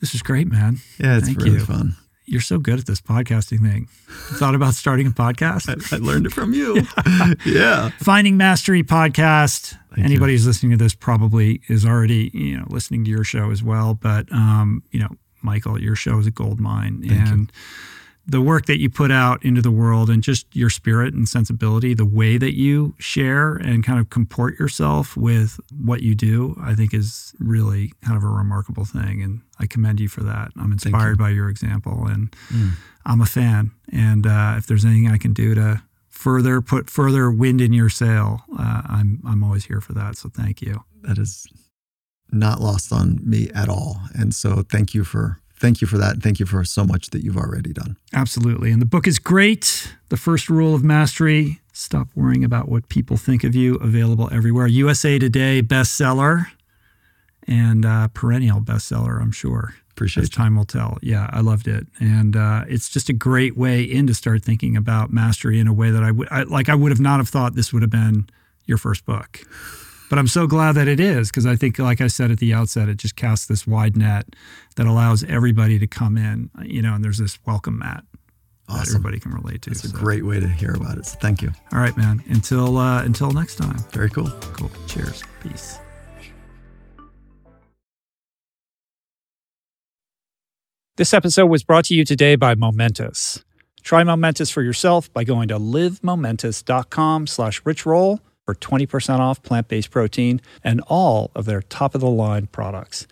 This 0.00 0.14
is 0.14 0.22
great, 0.22 0.48
man. 0.48 0.78
Yeah, 0.98 1.16
it's 1.16 1.26
thank 1.26 1.38
really 1.38 1.52
you. 1.52 1.64
fun. 1.64 1.96
You're 2.26 2.40
so 2.40 2.58
good 2.58 2.78
at 2.78 2.86
this 2.86 3.02
podcasting 3.02 3.60
thing. 3.60 3.86
thought 4.08 4.54
about 4.54 4.74
starting 4.74 5.06
a 5.06 5.10
podcast? 5.10 5.68
I, 5.92 5.96
I, 5.96 5.98
learned 5.98 6.24
it 6.26 6.32
from 6.32 6.54
you. 6.54 6.86
yeah. 7.06 7.34
yeah. 7.46 7.88
Finding 8.00 8.36
Mastery 8.36 8.82
podcast. 8.82 9.76
Thank 9.94 10.06
Anybody 10.06 10.32
you. 10.32 10.38
who's 10.38 10.46
listening 10.46 10.72
to 10.72 10.78
this 10.78 10.94
probably 10.94 11.60
is 11.68 11.84
already, 11.84 12.30
you 12.32 12.58
know, 12.58 12.66
listening 12.68 13.04
to 13.04 13.10
your 13.10 13.24
show 13.24 13.50
as 13.50 13.62
well. 13.62 13.94
But 13.94 14.32
um, 14.32 14.82
you 14.90 15.00
know, 15.00 15.10
Michael, 15.44 15.80
your 15.80 15.96
show 15.96 16.18
is 16.18 16.26
a 16.26 16.30
gold 16.30 16.60
mine. 16.60 17.02
Thank 17.06 17.28
and 17.28 17.40
you 17.40 17.60
the 18.26 18.40
work 18.40 18.66
that 18.66 18.78
you 18.78 18.88
put 18.88 19.10
out 19.10 19.44
into 19.44 19.60
the 19.60 19.70
world 19.70 20.08
and 20.08 20.22
just 20.22 20.46
your 20.56 20.70
spirit 20.70 21.12
and 21.12 21.28
sensibility, 21.28 21.92
the 21.92 22.06
way 22.06 22.38
that 22.38 22.56
you 22.56 22.94
share 22.98 23.54
and 23.54 23.84
kind 23.84 24.00
of 24.00 24.08
comport 24.08 24.58
yourself 24.58 25.16
with 25.16 25.60
what 25.78 26.02
you 26.02 26.14
do, 26.14 26.56
I 26.60 26.74
think 26.74 26.94
is 26.94 27.34
really 27.38 27.92
kind 28.02 28.16
of 28.16 28.24
a 28.24 28.28
remarkable 28.28 28.86
thing. 28.86 29.22
And 29.22 29.42
I 29.58 29.66
commend 29.66 30.00
you 30.00 30.08
for 30.08 30.22
that. 30.22 30.52
I'm 30.56 30.72
inspired 30.72 31.18
you. 31.18 31.24
by 31.24 31.30
your 31.30 31.50
example 31.50 32.06
and 32.06 32.30
mm. 32.48 32.72
I'm 33.04 33.20
a 33.20 33.26
fan. 33.26 33.72
And 33.92 34.26
uh, 34.26 34.54
if 34.56 34.66
there's 34.66 34.84
anything 34.84 35.10
I 35.10 35.18
can 35.18 35.34
do 35.34 35.54
to 35.54 35.82
further 36.08 36.62
put 36.62 36.88
further 36.88 37.30
wind 37.30 37.60
in 37.60 37.74
your 37.74 37.90
sail, 37.90 38.42
uh, 38.58 38.82
I'm, 38.88 39.20
I'm 39.26 39.44
always 39.44 39.66
here 39.66 39.82
for 39.82 39.92
that. 39.92 40.16
So 40.16 40.30
thank 40.30 40.62
you. 40.62 40.84
That 41.02 41.18
is 41.18 41.46
not 42.30 42.60
lost 42.60 42.92
on 42.92 43.20
me 43.22 43.50
at 43.54 43.68
all. 43.68 44.00
And 44.14 44.34
so 44.34 44.62
thank 44.62 44.94
you 44.94 45.04
for 45.04 45.40
thank 45.56 45.80
you 45.80 45.86
for 45.86 45.98
that. 45.98 46.14
And 46.14 46.22
thank 46.22 46.40
you 46.40 46.46
for 46.46 46.64
so 46.64 46.84
much 46.84 47.10
that 47.10 47.22
you've 47.22 47.36
already 47.36 47.72
done. 47.72 47.96
Absolutely. 48.12 48.70
And 48.70 48.82
the 48.82 48.86
book 48.86 49.06
is 49.06 49.18
great. 49.18 49.94
The 50.08 50.16
First 50.16 50.50
Rule 50.50 50.74
of 50.74 50.84
Mastery 50.84 51.60
Stop 51.72 52.08
Worrying 52.14 52.44
About 52.44 52.68
What 52.68 52.88
People 52.88 53.16
Think 53.16 53.44
of 53.44 53.54
You, 53.54 53.76
available 53.76 54.28
everywhere. 54.32 54.66
USA 54.66 55.18
Today 55.18 55.62
bestseller 55.62 56.46
and 57.46 57.84
uh, 57.84 58.08
perennial 58.08 58.60
bestseller, 58.60 59.20
I'm 59.20 59.32
sure. 59.32 59.74
Appreciate 59.90 60.24
As 60.24 60.30
time 60.30 60.56
will 60.56 60.64
tell. 60.64 60.98
Yeah, 61.02 61.30
I 61.32 61.40
loved 61.40 61.68
it, 61.68 61.86
and 62.00 62.34
uh, 62.36 62.64
it's 62.66 62.88
just 62.88 63.08
a 63.08 63.12
great 63.12 63.56
way 63.56 63.82
in 63.84 64.08
to 64.08 64.14
start 64.14 64.42
thinking 64.42 64.76
about 64.76 65.12
mastery 65.12 65.60
in 65.60 65.68
a 65.68 65.72
way 65.72 65.90
that 65.92 66.02
I 66.02 66.10
would 66.10 66.28
like. 66.50 66.68
I 66.68 66.74
would 66.74 66.90
have 66.90 67.00
not 67.00 67.18
have 67.18 67.28
thought 67.28 67.54
this 67.54 67.72
would 67.72 67.82
have 67.82 67.92
been 67.92 68.26
your 68.66 68.76
first 68.76 69.06
book. 69.06 69.42
But 70.14 70.20
I'm 70.20 70.28
so 70.28 70.46
glad 70.46 70.76
that 70.76 70.86
it 70.86 71.00
is 71.00 71.28
because 71.28 71.44
I 71.44 71.56
think, 71.56 71.76
like 71.80 72.00
I 72.00 72.06
said 72.06 72.30
at 72.30 72.38
the 72.38 72.54
outset, 72.54 72.88
it 72.88 72.98
just 72.98 73.16
casts 73.16 73.46
this 73.46 73.66
wide 73.66 73.96
net 73.96 74.26
that 74.76 74.86
allows 74.86 75.24
everybody 75.24 75.76
to 75.80 75.88
come 75.88 76.16
in, 76.16 76.50
you 76.62 76.82
know, 76.82 76.94
and 76.94 77.02
there's 77.02 77.18
this 77.18 77.36
welcome 77.44 77.80
mat 77.80 78.04
awesome. 78.68 78.78
that 78.78 78.88
everybody 78.90 79.18
can 79.18 79.32
relate 79.32 79.62
to. 79.62 79.72
It's 79.72 79.82
a 79.82 79.88
great 79.88 80.24
way 80.24 80.38
to 80.38 80.46
hear 80.46 80.70
about 80.70 80.98
it. 80.98 81.06
So 81.06 81.18
thank 81.18 81.42
you. 81.42 81.50
All 81.72 81.80
right, 81.80 81.96
man. 81.96 82.22
Until 82.28 82.76
uh, 82.76 83.02
until 83.02 83.32
next 83.32 83.56
time. 83.56 83.76
Very 83.90 84.08
cool. 84.08 84.30
Cool. 84.52 84.70
Cheers. 84.86 85.24
Peace. 85.42 85.80
This 90.96 91.12
episode 91.12 91.46
was 91.46 91.64
brought 91.64 91.86
to 91.86 91.94
you 91.96 92.04
today 92.04 92.36
by 92.36 92.54
Momentous. 92.54 93.44
Try 93.82 94.04
Momentous 94.04 94.48
for 94.48 94.62
yourself 94.62 95.12
by 95.12 95.24
going 95.24 95.48
to 95.48 95.58
livemomentous.com 95.58 97.26
slash 97.26 97.60
richroll 97.64 98.20
for 98.44 98.54
20% 98.54 99.18
off 99.18 99.42
plant 99.42 99.68
based 99.68 99.90
protein 99.90 100.40
and 100.62 100.80
all 100.86 101.30
of 101.34 101.44
their 101.44 101.62
top 101.62 101.94
of 101.94 102.00
the 102.00 102.10
line 102.10 102.46
products. 102.46 103.06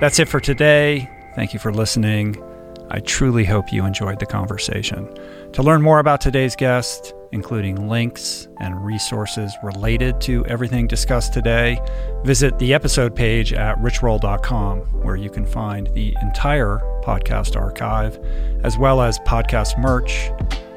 That's 0.00 0.18
it 0.18 0.28
for 0.28 0.40
today. 0.40 1.08
Thank 1.36 1.52
you 1.52 1.60
for 1.60 1.72
listening. 1.72 2.42
I 2.90 3.00
truly 3.00 3.44
hope 3.44 3.72
you 3.72 3.86
enjoyed 3.86 4.18
the 4.18 4.26
conversation. 4.26 5.08
To 5.52 5.62
learn 5.62 5.80
more 5.80 5.98
about 5.98 6.20
today's 6.20 6.56
guest, 6.56 7.14
including 7.30 7.88
links 7.88 8.48
and 8.60 8.84
resources 8.84 9.56
related 9.62 10.20
to 10.22 10.44
everything 10.46 10.86
discussed 10.88 11.32
today, 11.32 11.78
visit 12.24 12.58
the 12.58 12.74
episode 12.74 13.14
page 13.14 13.52
at 13.52 13.78
richroll.com, 13.78 14.80
where 15.02 15.16
you 15.16 15.30
can 15.30 15.46
find 15.46 15.86
the 15.94 16.14
entire 16.20 16.80
podcast 17.02 17.56
archive, 17.56 18.18
as 18.64 18.76
well 18.76 19.00
as 19.00 19.18
podcast 19.20 19.78
merch 19.78 20.30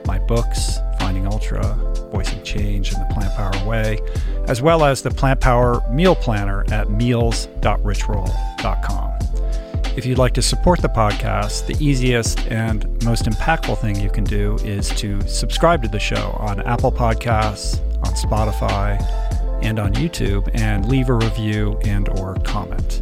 my 0.06 0.19
books, 0.19 0.77
Finding 0.99 1.26
Ultra, 1.27 1.64
Voicing 2.11 2.44
Change, 2.44 2.94
and 2.94 3.02
the 3.02 3.14
Plant 3.14 3.34
Power 3.36 3.68
Way, 3.68 3.99
as 4.48 4.61
well 4.61 4.86
as 4.86 5.02
the 5.02 5.11
Plant 5.11 5.41
Power 5.41 5.82
Meal 5.91 6.15
Planner 6.15 6.64
at 6.72 6.90
meals.richroll.com. 6.90 9.11
If 9.95 10.06
you'd 10.06 10.18
like 10.18 10.34
to 10.34 10.41
support 10.41 10.82
the 10.82 10.90
podcast, 10.90 11.68
the 11.68 11.77
easiest 11.84 12.45
and 12.52 12.86
most 13.06 13.23
impactful 13.26 13.80
thing 13.80 13.98
you 13.99 14.10
can 14.10 14.26
do 14.26 14.56
is 14.57 14.90
to 14.90 15.26
subscribe 15.27 15.82
to 15.84 15.88
the 15.88 15.99
show 15.99 16.36
on 16.40 16.60
Apple 16.61 16.91
Podcasts, 16.91 17.80
on 18.06 18.14
Spotify, 18.14 19.02
and 19.64 19.80
on 19.80 19.94
YouTube 19.94 20.49
and 20.53 20.86
leave 20.88 21.10
a 21.10 21.14
review 21.14 21.80
and 21.86 22.10
or 22.19 22.36
comment. 22.44 23.02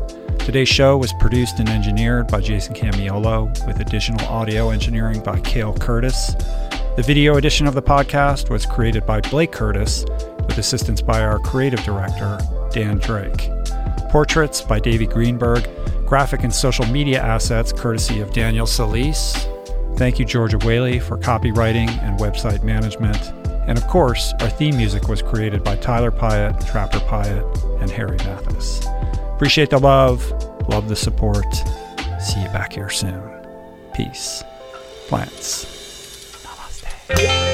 Today's 0.45 0.67
show 0.67 0.97
was 0.97 1.13
produced 1.13 1.59
and 1.59 1.69
engineered 1.69 2.27
by 2.27 2.41
Jason 2.41 2.73
Camiolo, 2.73 3.45
with 3.67 3.79
additional 3.79 4.25
audio 4.27 4.71
engineering 4.71 5.21
by 5.21 5.39
Cale 5.41 5.71
Curtis. 5.75 6.33
The 6.95 7.03
video 7.05 7.37
edition 7.37 7.67
of 7.67 7.75
the 7.75 7.81
podcast 7.81 8.49
was 8.49 8.65
created 8.65 9.05
by 9.05 9.21
Blake 9.21 9.51
Curtis, 9.51 10.03
with 10.47 10.57
assistance 10.57 10.99
by 10.99 11.21
our 11.21 11.37
creative 11.37 11.81
director, 11.83 12.39
Dan 12.71 12.97
Drake. 12.97 13.51
Portraits 14.09 14.61
by 14.61 14.79
Davey 14.79 15.05
Greenberg, 15.05 15.69
graphic 16.07 16.43
and 16.43 16.53
social 16.53 16.87
media 16.87 17.21
assets 17.21 17.71
courtesy 17.71 18.19
of 18.19 18.33
Daniel 18.33 18.65
Solis. 18.65 19.47
Thank 19.95 20.17
you, 20.17 20.25
Georgia 20.25 20.57
Whaley, 20.57 20.99
for 20.99 21.19
copywriting 21.19 21.89
and 22.01 22.19
website 22.19 22.63
management. 22.63 23.31
And 23.67 23.77
of 23.77 23.85
course, 23.87 24.33
our 24.39 24.49
theme 24.49 24.75
music 24.75 25.07
was 25.07 25.21
created 25.21 25.63
by 25.63 25.75
Tyler 25.75 26.11
Pyatt, 26.11 26.67
Trapper 26.69 26.99
Pyatt, 27.01 27.79
and 27.79 27.91
Harry 27.91 28.17
Mathis. 28.17 28.83
Appreciate 29.41 29.71
the 29.71 29.79
love, 29.79 30.31
love 30.69 30.87
the 30.87 30.95
support. 30.95 31.51
See 32.19 32.39
you 32.39 32.47
back 32.49 32.73
here 32.73 32.91
soon. 32.91 33.23
Peace. 33.91 34.43
Plants. 35.07 35.65
Namaste. 36.45 37.50